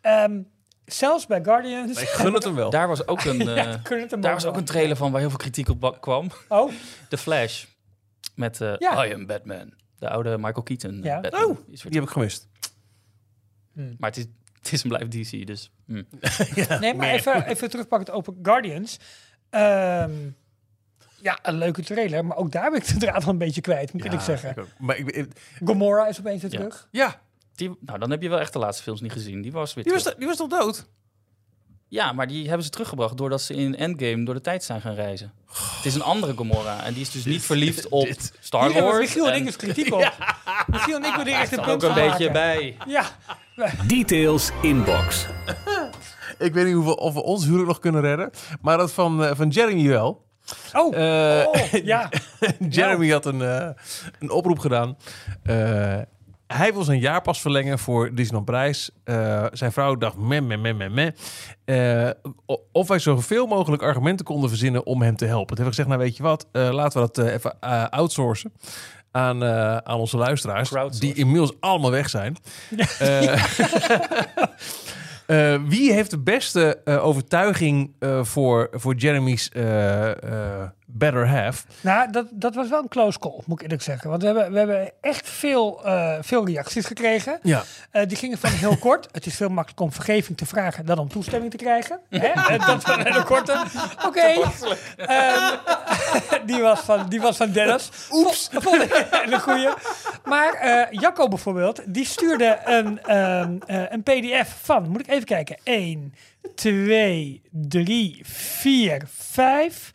Ehm, 0.00 0.42
zelfs 0.84 1.26
bij 1.26 1.42
Guardians... 1.44 2.02
Ik 2.02 2.08
gun 2.08 2.34
het 2.34 2.44
hem 2.44 2.54
wel. 2.54 2.70
Daar 2.80 2.88
was 2.88 3.06
ook 3.06 3.24
een, 3.24 3.40
eh, 3.48 3.56
Ja, 3.56 3.80
daar 3.84 4.16
ook 4.16 4.22
was 4.22 4.46
ook 4.46 4.56
een 4.56 4.64
trailer 4.64 4.96
van 4.96 5.10
waar 5.10 5.20
heel 5.20 5.28
veel 5.28 5.38
kritiek 5.38 5.68
op 5.68 5.96
kwam. 6.00 6.30
Oh, 6.48 6.72
The 7.08 7.18
Flash. 7.18 7.64
Met 8.34 8.60
eh 8.60 8.74
Ja. 8.78 9.06
I 9.06 9.14
Am 9.14 9.26
Batman. 9.26 9.72
De 9.98 10.08
oude 10.08 10.36
Michael 10.38 10.62
Keaton. 10.62 11.00
Ja. 11.02 11.20
Batman. 11.20 11.44
Oh, 11.44 11.58
Die 11.66 11.80
heb 11.90 12.02
ik 12.02 12.08
gemist. 12.08 12.48
Maar 13.72 14.10
het 14.10 14.16
is, 14.16 14.26
het 14.58 14.72
is 14.72 14.82
en 14.82 14.88
blijft 14.88 15.10
DC, 15.10 15.46
dus... 15.46 15.70
hm. 15.86 16.02
nee, 16.80 16.94
maar 16.94 17.08
even, 17.08 17.46
even 17.46 17.70
terugpakken 17.70 18.14
op 18.14 18.28
Guardians. 18.42 18.98
Ehm, 19.50 20.10
Ja, 21.22 21.38
een 21.42 21.54
leuke 21.58 21.82
trailer, 21.82 22.24
maar 22.24 22.36
ook 22.36 22.52
daar 22.52 22.70
ben 22.70 22.80
ik 22.80 22.86
de 22.86 22.96
draad 22.96 23.24
wel 23.24 23.32
een 23.32 23.38
beetje 23.38 23.60
kwijt, 23.60 23.92
moet 23.92 24.04
ik 24.04 24.20
zeggen. 24.20 24.50
ik 24.50 24.58
ook. 24.58 24.66
Maar 24.78 24.96
ik, 24.96 25.10
ik- 25.10 25.26
Gomorra 25.64 26.06
is 26.06 26.18
opeens 26.18 26.42
weer 26.42 26.52
Ja. 26.52 26.58
terug. 26.58 26.88
ja, 26.90 27.20
Die, 27.54 27.76
nou, 27.80 27.98
dan 27.98 28.10
heb 28.10 28.22
je 28.22 28.28
wel 28.28 28.40
echt 28.40 28.52
de 28.52 28.58
laatste 28.58 28.82
films 28.82 29.00
niet 29.00 29.12
gezien. 29.12 29.42
Die 29.42 29.52
was 29.52 29.74
weer 29.74 29.84
die 29.84 29.92
was, 29.92 30.14
die 30.16 30.26
was 30.26 30.36
toch 30.36 30.48
dood? 30.48 30.86
Ja, 31.88 32.12
maar 32.12 32.26
die 32.26 32.46
hebben 32.46 32.64
ze 32.64 32.70
teruggebracht 32.70 33.16
doordat 33.16 33.42
ze 33.42 33.54
in 33.54 33.76
Endgame 33.76 34.24
door 34.24 34.34
de 34.34 34.40
tijd 34.40 34.64
zijn 34.64 34.80
gaan 34.80 34.94
reizen. 34.94 35.32
Het 35.76 35.84
is 35.84 35.94
een 35.94 36.02
andere 36.02 36.34
Gomorra 36.36 36.84
en 36.84 36.92
die 36.92 37.02
is 37.02 37.10
dus 37.10 37.24
niet 37.24 37.42
verliefd 37.42 37.88
op 37.88 38.08
Star 38.40 38.72
Wars. 38.72 38.98
Michiel 38.98 39.26
en 39.26 39.32
en- 39.32 39.38
ik 39.38 39.44
dus 39.44 39.56
kritiek 39.56 39.92
op. 39.94 40.12
Michiel 40.66 40.96
en 40.96 41.04
ik 41.04 41.16
er 41.16 41.26
echt 41.26 41.52
een 41.56 41.62
punt 41.64 41.84
ook 41.84 41.96
een 41.96 42.08
beetje 42.08 42.30
bij. 42.30 42.76
Ja, 42.86 43.04
Details 43.86 44.50
inbox. 44.62 45.26
Ik 46.38 46.52
weet 46.52 46.64
niet 46.66 46.74
hoeveel, 46.74 46.94
of 46.94 47.14
we 47.14 47.22
ons 47.22 47.44
huwelijk 47.44 47.68
nog 47.68 47.78
kunnen 47.78 48.00
redden. 48.00 48.30
Maar 48.60 48.76
dat 48.78 48.92
van, 48.92 49.24
eh, 49.24 49.36
van 49.36 49.48
Jeremy 49.48 49.88
wel. 49.88 50.24
Oh, 50.72 50.96
Eh, 50.96 51.46
oh, 51.46 51.84
ja. 51.84 52.08
Jeremy 52.68 53.10
had 53.10 53.26
een, 53.26 53.42
eh, 53.42 53.68
een 54.18 54.30
oproep 54.30 54.58
gedaan. 54.58 54.96
Eh, 55.42 55.98
hij 56.46 56.72
wil 56.72 56.82
zijn 56.82 57.00
jaarpas 57.00 57.40
verlengen 57.40 57.78
voor 57.78 58.14
Disneyland 58.14 58.44
Prijs. 58.44 58.90
Zijn 59.52 59.72
vrouw 59.72 59.96
dacht, 59.96 60.16
meh, 60.16 60.42
meh, 60.42 60.58
meh, 60.58 60.74
meh, 60.74 60.90
meh. 60.90 61.10
Eh, 61.64 62.10
of 62.72 62.88
wij 62.88 62.98
zoveel 62.98 63.46
mogelijk 63.46 63.82
argumenten 63.82 64.24
konden 64.26 64.48
verzinnen 64.48 64.86
om 64.86 65.02
hem 65.02 65.16
te 65.16 65.24
helpen. 65.26 65.56
Toen 65.56 65.64
hebben 65.64 65.76
we 65.76 65.82
gezegd, 65.82 65.88
nou 65.88 66.00
weet 66.00 66.16
je 66.16 66.22
wat, 66.22 66.46
laten 66.74 67.00
we 67.02 67.08
dat 67.12 67.26
even 67.26 67.60
outsourcen. 67.90 68.52
Aan, 69.12 69.44
aan 69.84 69.98
onze 69.98 70.16
luisteraars, 70.16 70.70
die 70.98 71.14
inmiddels 71.14 71.52
allemaal 71.60 71.90
weg 71.90 72.08
zijn. 72.08 72.36
Eh, 72.98 73.44
eh, 75.30 75.60
wie 75.66 75.92
heeft 75.92 76.10
de 76.10 76.18
beste 76.18 76.80
eh, 76.84 77.04
overtuiging 77.06 77.92
eh, 77.98 78.24
voor, 78.24 78.68
voor 78.72 78.94
Jeremy's 78.94 79.48
eh, 79.52 80.10
eh, 80.10 80.68
better 80.86 81.28
half? 81.28 81.64
Nou, 81.80 82.10
dat, 82.12 82.26
dat 82.30 82.54
was 82.54 82.68
wel 82.68 82.82
een 82.82 82.88
close 82.88 83.18
call, 83.18 83.40
moet 83.46 83.56
ik 83.58 83.62
eerlijk 83.62 83.82
zeggen. 83.82 84.10
Want 84.10 84.22
we 84.22 84.28
hebben, 84.28 84.52
we 84.52 84.58
hebben 84.58 84.90
echt 85.00 85.28
veel, 85.28 85.84
eh, 85.84 86.16
veel 86.20 86.46
reacties 86.46 86.86
gekregen. 86.86 87.38
Ja. 87.42 87.62
Eh, 87.90 88.06
die 88.06 88.16
gingen 88.16 88.38
van 88.38 88.50
heel 88.50 88.76
kort. 88.76 89.08
Het 89.12 89.26
is 89.26 89.36
veel 89.36 89.48
makkelijker 89.48 89.84
om 89.84 89.92
vergeving 89.92 90.38
te 90.38 90.46
vragen 90.46 90.86
dan 90.86 90.98
om 90.98 91.08
toestemming 91.08 91.50
te 91.50 91.56
krijgen. 91.56 92.00
Hè? 92.08 92.56
Dat 92.66 92.88
een 92.88 93.06
hele 93.06 93.22
korte. 93.22 93.64
Oké. 94.06 94.20
Ehm, 94.96 95.56
die, 96.46 96.60
was 96.62 96.80
van, 96.80 97.08
die 97.08 97.20
was 97.20 97.36
van 97.36 97.50
Dennis. 97.50 97.90
Oeps. 98.10 98.48
Vond 98.52 98.82
ik 98.82 99.06
een 99.30 99.40
goeie. 99.40 99.68
Maar 100.24 100.52
eh, 100.54 101.00
Jacco 101.00 101.28
bijvoorbeeld, 101.28 101.94
die 101.94 102.04
stuurde 102.04 102.60
een, 102.64 103.02
ehm, 103.02 103.56
eh, 103.66 103.82
een 103.88 104.02
pdf 104.02 104.56
van, 104.62 104.88
moet 104.88 105.00
ik 105.00 105.08
even 105.08 105.24
kijken, 105.24 105.56
1, 105.64 106.14
2, 106.54 107.42
3, 107.50 108.20
4, 108.24 109.02
5, 109.08 109.92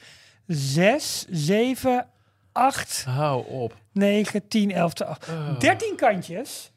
6, 0.47 1.25
7, 1.29 2.07
8, 2.51 3.03
Hou 3.07 3.47
op. 3.47 3.75
9, 3.91 4.47
10, 4.47 4.71
11, 4.71 4.93
12, 4.93 5.17
13 5.59 5.95
kantjes. 5.95 6.71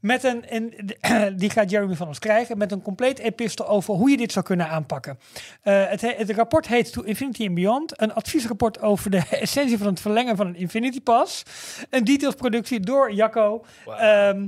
Met 0.00 0.24
een, 0.24 0.74
die 1.38 1.50
gaat 1.50 1.70
Jeremy 1.70 1.94
van 1.94 2.06
ons 2.06 2.18
krijgen. 2.18 2.58
Met 2.58 2.72
een 2.72 2.82
compleet 2.82 3.18
epistel 3.18 3.68
over 3.68 3.94
hoe 3.94 4.10
je 4.10 4.16
dit 4.16 4.32
zou 4.32 4.44
kunnen 4.44 4.68
aanpakken. 4.68 5.18
Eh, 5.62 5.88
het, 5.88 6.00
he- 6.00 6.14
het 6.16 6.30
rapport 6.30 6.66
heet 6.68 6.92
To 6.92 7.02
Infinity 7.02 7.46
and 7.46 7.54
Beyond. 7.54 8.00
Een 8.00 8.14
adviesrapport 8.14 8.80
over 8.80 9.10
de 9.10 9.22
essentie 9.40 9.78
van 9.78 9.86
het 9.86 10.00
verlengen 10.00 10.36
van 10.36 10.46
een 10.46 10.56
Infinity 10.56 11.00
Pass. 11.00 11.42
Een 11.90 12.04
detailsproductie 12.04 12.80
door 12.80 13.12
Jacco. 13.12 13.64
Ehm, 13.86 14.46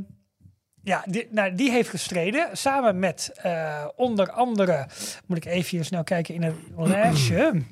ja, 0.83 1.03
die, 1.07 1.27
nou, 1.31 1.55
die 1.55 1.71
heeft 1.71 1.89
gestreden. 1.89 2.49
Samen 2.53 2.99
met 2.99 3.33
eh, 3.43 3.85
onder 3.97 4.31
andere. 4.31 4.87
Moet 5.27 5.37
ik 5.37 5.45
even 5.45 5.71
hier 5.71 5.85
snel 5.85 6.05
kijken 6.05 6.35
in 6.35 6.43
het 6.43 6.55
lijstje. 6.95 7.63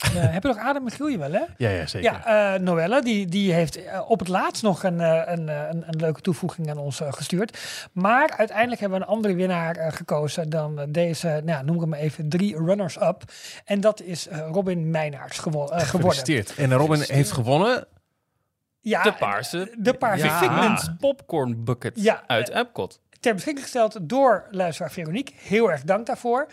Eh, 0.00 0.10
heb 0.34 0.42
je 0.42 0.48
nog 0.48 0.58
Adam 0.58 0.84
Michiel 0.84 1.06
je 1.06 1.18
wel, 1.18 1.32
hè? 1.32 1.42
Ja, 1.56 1.68
ja, 1.68 1.86
zeker. 1.86 2.12
Ja, 2.12 2.54
eh 2.54 2.60
Noelle, 2.60 3.02
die, 3.02 3.26
die 3.26 3.52
heeft 3.52 3.84
eh, 3.84 4.10
op 4.10 4.18
het 4.18 4.28
laatst 4.28 4.62
nog 4.62 4.82
een, 4.82 4.98
een, 5.00 5.48
een, 5.48 5.82
een 5.86 5.96
leuke 6.00 6.20
toevoeging 6.20 6.70
aan 6.70 6.78
ons 6.78 7.00
gestuurd. 7.10 7.58
Maar 7.92 8.34
uiteindelijk 8.36 8.80
hebben 8.80 8.98
we 8.98 9.04
een 9.04 9.10
andere 9.10 9.34
winnaar 9.34 9.92
gekozen 9.92 10.50
dan 10.50 10.80
deze, 10.88 11.40
nou, 11.44 11.64
noem 11.64 11.74
ik 11.74 11.80
hem 11.80 11.94
even, 11.94 12.28
drie 12.28 12.56
runners-up. 12.56 13.22
En 13.64 13.80
dat 13.80 14.00
is 14.00 14.28
Robin 14.50 14.90
Meijnaerts 14.90 15.38
gewo- 15.38 15.66
geworden. 15.66 15.86
Gefeliciteerd. 15.86 16.54
En 16.56 16.72
Robin 16.72 17.00
heeft 17.06 17.32
gewonnen. 17.32 17.86
Ja, 18.80 19.02
de 19.02 19.12
paarse, 19.12 19.74
de 19.78 19.94
paarse 19.94 20.26
ja. 20.26 20.96
Popcorn 21.00 21.64
bucket 21.64 21.92
Ja, 22.02 22.22
uit 22.26 22.48
Epcot. 22.48 23.00
ter 23.20 23.34
beschikking 23.34 23.64
gesteld 23.64 23.98
door 24.02 24.46
luisteraar 24.50 24.90
Veronique. 24.90 25.34
Heel 25.38 25.70
erg 25.70 25.82
dank 25.82 26.06
daarvoor. 26.06 26.46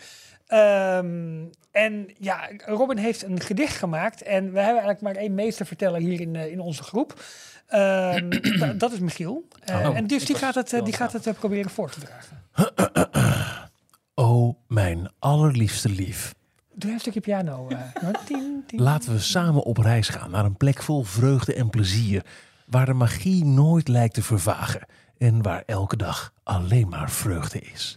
Ehm, 0.46 1.44
en 1.84 2.08
ja, 2.18 2.48
Robin 2.66 2.96
heeft 2.96 3.22
een 3.22 3.40
gedicht 3.40 3.76
gemaakt. 3.76 4.22
En 4.22 4.42
we 4.42 4.58
hebben 4.58 4.82
eigenlijk 4.82 5.00
maar 5.00 5.14
één 5.16 5.34
meesterverteller 5.34 6.00
hier 6.00 6.20
in, 6.20 6.36
eh, 6.36 6.52
in 6.52 6.60
onze 6.60 6.82
groep. 6.82 7.22
Ehm, 7.66 8.28
da- 8.60 8.72
dat 8.72 8.92
is 8.92 8.98
Michiel. 8.98 9.48
Eh, 9.64 9.88
Oh, 9.88 9.96
en 9.96 10.06
dus 10.06 10.20
ik 10.20 10.26
die 10.26 10.36
gaat 10.36 10.54
het, 10.54 10.72
eh, 10.72 10.84
die 10.84 10.92
gaat 10.92 11.12
het 11.12 11.26
eh, 11.26 11.34
proberen 11.34 11.70
voor 11.70 11.90
te 11.90 12.00
dragen. 12.00 12.42
Oh, 14.14 14.56
mijn 14.68 15.10
allerliefste 15.18 15.88
lief. 15.88 16.34
Doe 16.74 16.90
een 16.92 17.00
stukje 17.00 17.20
piano. 17.20 17.68
eh. 17.68 17.80
Tien, 18.26 18.64
tien. 18.66 18.82
Laten 18.82 19.12
we 19.12 19.18
samen 19.18 19.62
op 19.62 19.76
reis 19.78 20.08
gaan 20.08 20.30
naar 20.30 20.44
een 20.44 20.56
plek 20.56 20.82
vol 20.82 21.02
vreugde 21.02 21.54
en 21.54 21.70
plezier. 21.70 22.24
Waar 22.66 22.86
de 22.86 22.92
magie 22.92 23.44
nooit 23.44 23.88
lijkt 23.88 24.14
te 24.14 24.22
vervagen. 24.22 24.86
En 25.18 25.42
waar 25.42 25.62
elke 25.66 25.96
dag 25.96 26.32
alleen 26.42 26.88
maar 26.88 27.10
vreugde 27.10 27.58
is. 27.60 27.96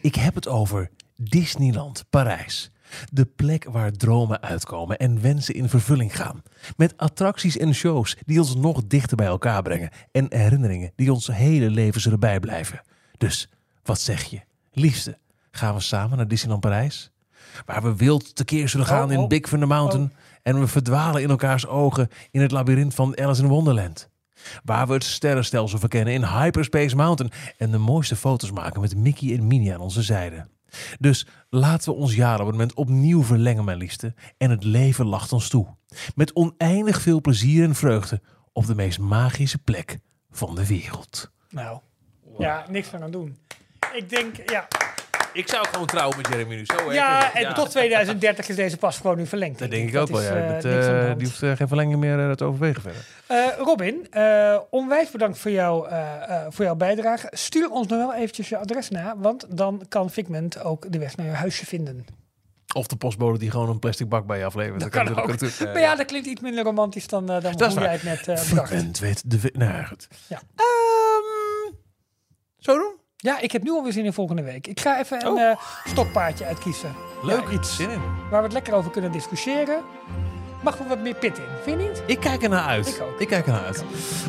Ik 0.00 0.14
heb 0.14 0.34
het 0.34 0.48
over 0.48 0.90
Disneyland 1.16 2.04
Parijs. 2.10 2.70
De 3.12 3.24
plek 3.24 3.64
waar 3.64 3.92
dromen 3.92 4.42
uitkomen 4.42 4.98
en 4.98 5.20
wensen 5.20 5.54
in 5.54 5.68
vervulling 5.68 6.16
gaan. 6.16 6.42
Met 6.76 6.96
attracties 6.96 7.56
en 7.56 7.74
shows 7.74 8.16
die 8.26 8.38
ons 8.38 8.54
nog 8.54 8.86
dichter 8.86 9.16
bij 9.16 9.26
elkaar 9.26 9.62
brengen. 9.62 9.90
En 10.12 10.26
herinneringen 10.28 10.92
die 10.96 11.12
ons 11.12 11.26
hele 11.26 11.70
leven 11.70 12.00
zullen 12.00 12.20
bijblijven. 12.20 12.82
Dus, 13.18 13.48
wat 13.82 14.00
zeg 14.00 14.24
je? 14.24 14.40
Liefste, 14.72 15.18
gaan 15.50 15.74
we 15.74 15.80
samen 15.80 16.16
naar 16.16 16.28
Disneyland 16.28 16.60
Parijs? 16.60 17.10
Waar 17.66 17.82
we 17.82 17.96
wild 17.96 18.36
tekeer 18.36 18.68
zullen 18.68 18.86
gaan 18.86 19.06
Oh, 19.06 19.12
in 19.12 19.18
oh. 19.18 19.28
Big 19.28 19.40
Thunder 19.40 19.68
Mountain. 19.68 20.12
En 20.42 20.60
we 20.60 20.66
verdwalen 20.66 21.22
in 21.22 21.30
elkaars 21.30 21.66
ogen 21.66 22.08
in 22.30 22.40
het 22.40 22.50
labyrint 22.50 22.94
van 22.94 23.18
Alice 23.18 23.42
in 23.42 23.48
Wonderland. 23.48 24.08
Waar 24.64 24.86
we 24.86 24.92
het 24.92 25.04
sterrenstelsel 25.04 25.78
verkennen 25.78 26.14
in 26.14 26.24
Hyperspace 26.24 26.96
Mountain. 26.96 27.32
En 27.56 27.70
de 27.70 27.78
mooiste 27.78 28.16
foto's 28.16 28.50
maken 28.50 28.80
met 28.80 28.96
Mickey 28.96 29.34
en 29.34 29.46
Minnie 29.46 29.74
aan 29.74 29.80
onze 29.80 30.02
zijde. 30.02 30.46
Dus 30.98 31.26
laten 31.48 31.92
we 31.92 31.98
ons 31.98 32.14
jaarabonnement 32.14 32.74
opnieuw 32.74 33.22
verlengen, 33.22 33.64
mijn 33.64 33.78
liefste. 33.78 34.14
En 34.38 34.50
het 34.50 34.64
leven 34.64 35.06
lacht 35.06 35.32
ons 35.32 35.48
toe. 35.48 35.66
Met 36.14 36.34
oneindig 36.34 37.00
veel 37.00 37.20
plezier 37.20 37.64
en 37.64 37.74
vreugde 37.74 38.22
op 38.52 38.66
de 38.66 38.74
meest 38.74 38.98
magische 38.98 39.58
plek 39.58 39.98
van 40.30 40.54
de 40.54 40.66
wereld. 40.66 41.30
Nou, 41.50 41.80
ja, 42.38 42.64
niks 42.68 42.94
aan 42.94 43.10
doen. 43.10 43.38
Ik 43.92 44.08
denk, 44.08 44.50
ja. 44.50 44.68
Ik 45.34 45.48
zou 45.48 45.66
gewoon 45.68 45.86
trouwen 45.86 46.16
met 46.16 46.28
Jeremy 46.28 46.54
nu. 46.54 46.64
Zo 46.64 46.92
Ja, 46.92 47.34
en 47.34 47.54
tot 47.54 47.70
2030 47.70 48.48
is 48.48 48.56
deze 48.56 48.76
pas 48.76 48.96
gewoon 48.96 49.16
nu 49.16 49.26
verlengd. 49.26 49.58
Dat 49.58 49.70
denk 49.70 49.88
ik 49.88 49.96
ook 49.96 50.08
wel. 50.08 50.20
Ja. 50.22 50.28
eh, 50.34 50.52
Dat, 50.52 50.64
eh, 50.64 51.12
die 51.16 51.26
hoeft 51.26 51.42
eh, 51.42 51.52
geen 51.56 51.68
verlenging 51.68 51.98
meer 52.00 52.36
te 52.36 52.44
overwegen 52.44 52.82
verder. 52.82 53.04
Eh, 53.26 53.46
Robin, 53.58 54.06
eh, 54.10 54.58
onwijs 54.70 55.10
bedankt 55.10 55.38
voor, 55.38 55.50
jou, 55.50 55.88
eh, 55.88 56.22
eh, 56.28 56.46
voor 56.50 56.64
jouw 56.64 56.74
bijdrage. 56.74 57.28
Stuur 57.30 57.70
ons 57.70 57.86
nog 57.86 57.98
wel 57.98 58.14
eventjes 58.14 58.48
je 58.48 58.56
adres 58.58 58.90
na, 58.90 59.14
want 59.18 59.46
dan 59.48 59.82
kan 59.88 60.10
Figment 60.10 60.62
ook 60.62 60.92
de 60.92 60.98
weg 60.98 61.16
naar 61.16 61.26
je 61.26 61.32
huisje 61.32 61.66
vinden. 61.66 62.04
Of 62.74 62.86
de 62.86 62.96
postbode 62.96 63.38
die 63.38 63.50
gewoon 63.50 63.68
een 63.68 63.78
plastic 63.78 64.08
bak 64.08 64.26
bij 64.26 64.38
je 64.38 64.44
aflevert. 64.44 64.80
Dat 64.80 64.88
kan 64.88 65.08
ook. 65.08 65.26
natuurlijk, 65.26 65.58
maar 65.60 65.80
ja, 65.80 65.96
dat 65.96 66.06
klinkt 66.06 66.26
iets 66.26 66.40
minder 66.40 66.64
romantisch 66.64 67.06
dan, 67.06 67.26
dan 67.26 67.40
Dat 67.40 67.72
hoe 67.72 67.80
jij 67.82 67.92
het 67.92 68.02
net 68.02 68.22
bracht. 68.22 68.68
Figment 68.68 68.98
weet 68.98 69.30
de... 69.30 69.50
Nou 69.52 69.72
ja, 69.72 69.82
goed. 69.82 70.08
Ja. 70.26 70.40
Ehm, 70.56 71.74
zo 72.58 72.74
doen? 72.78 72.93
Ja, 73.24 73.40
ik 73.40 73.52
heb 73.52 73.62
nu 73.62 73.70
alweer 73.70 73.92
zin 73.92 74.04
in 74.04 74.12
volgende 74.12 74.42
week. 74.42 74.66
Ik 74.66 74.80
ga 74.80 74.98
even 75.00 75.26
een 75.26 75.38
eh, 75.38 75.56
stokpaardje 75.84 76.44
uitkiezen. 76.44 76.94
Leuk, 77.22 77.44
Ja, 77.46 77.50
iets 77.50 77.76
zin 77.76 77.90
in. 77.90 78.00
waar 78.30 78.38
we 78.40 78.44
het 78.44 78.52
lekker 78.52 78.74
over 78.74 78.90
kunnen 78.90 79.12
discussiëren. 79.12 79.82
Mag 80.62 80.78
er 80.78 80.88
wat 80.88 80.98
meer 80.98 81.14
pit 81.14 81.38
in, 81.38 81.44
vind 81.62 81.80
je 81.80 81.88
niet? 81.88 82.02
Ik 82.06 82.20
kijk 82.20 82.42
er 82.42 82.48
naar 82.48 82.64
uit. 82.66 82.86
Ik 82.88 83.00
ook. 83.02 83.20
Ik 83.20 83.28
kijk 83.28 83.46
er 83.46 83.52
naar 83.52 83.64
uit. 83.64 83.84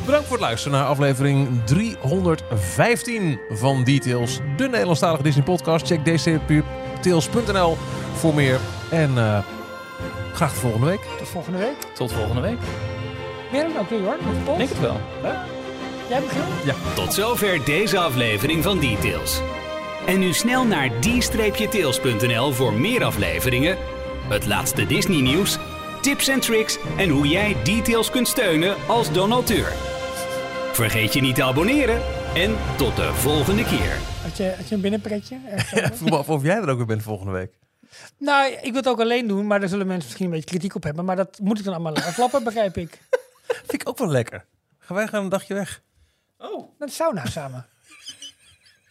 Bedankt 0.05 0.27
voor 0.27 0.37
het 0.37 0.45
luisteren 0.45 0.77
naar 0.77 0.87
aflevering 0.87 1.63
315 1.65 3.39
van 3.49 3.83
Details. 3.83 4.39
De 4.57 4.67
Nederlandstalige 4.67 5.23
Disney 5.23 5.43
podcast. 5.43 5.87
Check 5.87 6.05
dcptails.nl 6.05 7.77
voor 8.13 8.33
meer. 8.33 8.59
En 8.91 9.17
eh, 9.17 9.39
graag 10.33 10.53
de 10.53 10.59
volgende 10.59 10.85
week. 10.85 11.01
Tot 11.17 11.27
volgende 11.27 11.57
week. 11.59 11.77
Tot 11.93 12.11
volgende 12.11 12.41
week. 12.41 12.57
Ben 13.51 13.59
jij 13.61 13.73
er 13.73 13.79
ook 13.79 13.89
weer 13.89 14.01
hoor, 14.03 14.17
met 14.25 14.45
de? 14.45 14.53
Denk 14.57 14.69
het 14.69 14.79
wel. 14.79 14.97
Jij 16.09 16.21
begint? 16.21 16.63
Ja. 16.65 16.75
Tot 16.95 17.13
zover 17.13 17.65
deze 17.65 17.97
aflevering 17.97 18.63
van 18.63 18.79
Details. 18.79 19.41
En 20.05 20.19
nu 20.19 20.33
snel 20.33 20.65
naar 20.65 20.89
d-tails.nl 20.99 22.51
voor 22.51 22.73
meer 22.73 23.03
afleveringen, 23.03 23.77
het 24.29 24.45
laatste 24.45 24.85
Disney 24.85 25.21
nieuws, 25.21 25.57
tips 26.01 26.27
en 26.27 26.39
tricks 26.39 26.77
en 26.97 27.09
hoe 27.09 27.27
jij 27.27 27.55
Details 27.63 28.09
kunt 28.09 28.27
steunen 28.27 28.75
als 28.87 29.11
donateur. 29.11 29.73
Vergeet 30.73 31.13
je 31.13 31.21
niet 31.21 31.35
te 31.35 31.43
abonneren 31.43 32.01
en 32.35 32.55
tot 32.77 32.95
de 32.95 33.13
volgende 33.13 33.63
keer. 33.63 33.97
Had 34.21 34.37
je, 34.37 34.55
je 34.67 34.75
een 34.75 34.81
binnenpretje? 34.81 35.37
voel 35.93 36.09
me 36.09 36.17
af 36.17 36.29
of 36.29 36.43
jij 36.43 36.55
er 36.55 36.69
ook 36.69 36.77
weer 36.77 36.85
bent 36.85 37.03
volgende 37.03 37.31
week. 37.31 37.53
Nou, 38.17 38.51
ik 38.51 38.63
wil 38.63 38.75
het 38.75 38.87
ook 38.87 38.99
alleen 38.99 39.27
doen, 39.27 39.47
maar 39.47 39.59
daar 39.59 39.69
zullen 39.69 39.87
mensen 39.87 40.05
misschien 40.05 40.25
een 40.25 40.31
beetje 40.31 40.49
kritiek 40.49 40.75
op 40.75 40.83
hebben. 40.83 41.05
Maar 41.05 41.15
dat 41.15 41.39
moet 41.41 41.59
ik 41.59 41.65
dan 41.65 41.73
allemaal 41.73 41.93
lappen, 42.17 42.43
begrijp 42.43 42.77
ik. 42.77 42.99
Vind 43.67 43.81
ik 43.81 43.89
ook 43.89 43.97
wel 43.97 44.07
lekker. 44.07 44.45
Gaan 44.79 44.95
wij 44.95 45.07
gaan 45.07 45.23
een 45.23 45.29
dagje 45.29 45.53
weg? 45.53 45.81
Oh. 46.51 46.79
een 46.79 46.89
sauna 46.89 47.25
samen. 47.25 47.65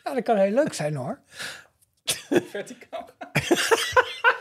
ja, 0.04 0.14
dat 0.14 0.22
kan 0.22 0.36
heel 0.36 0.52
leuk 0.52 0.72
zijn 0.72 0.96
hoor. 0.96 1.20
Verticaal. 2.50 3.10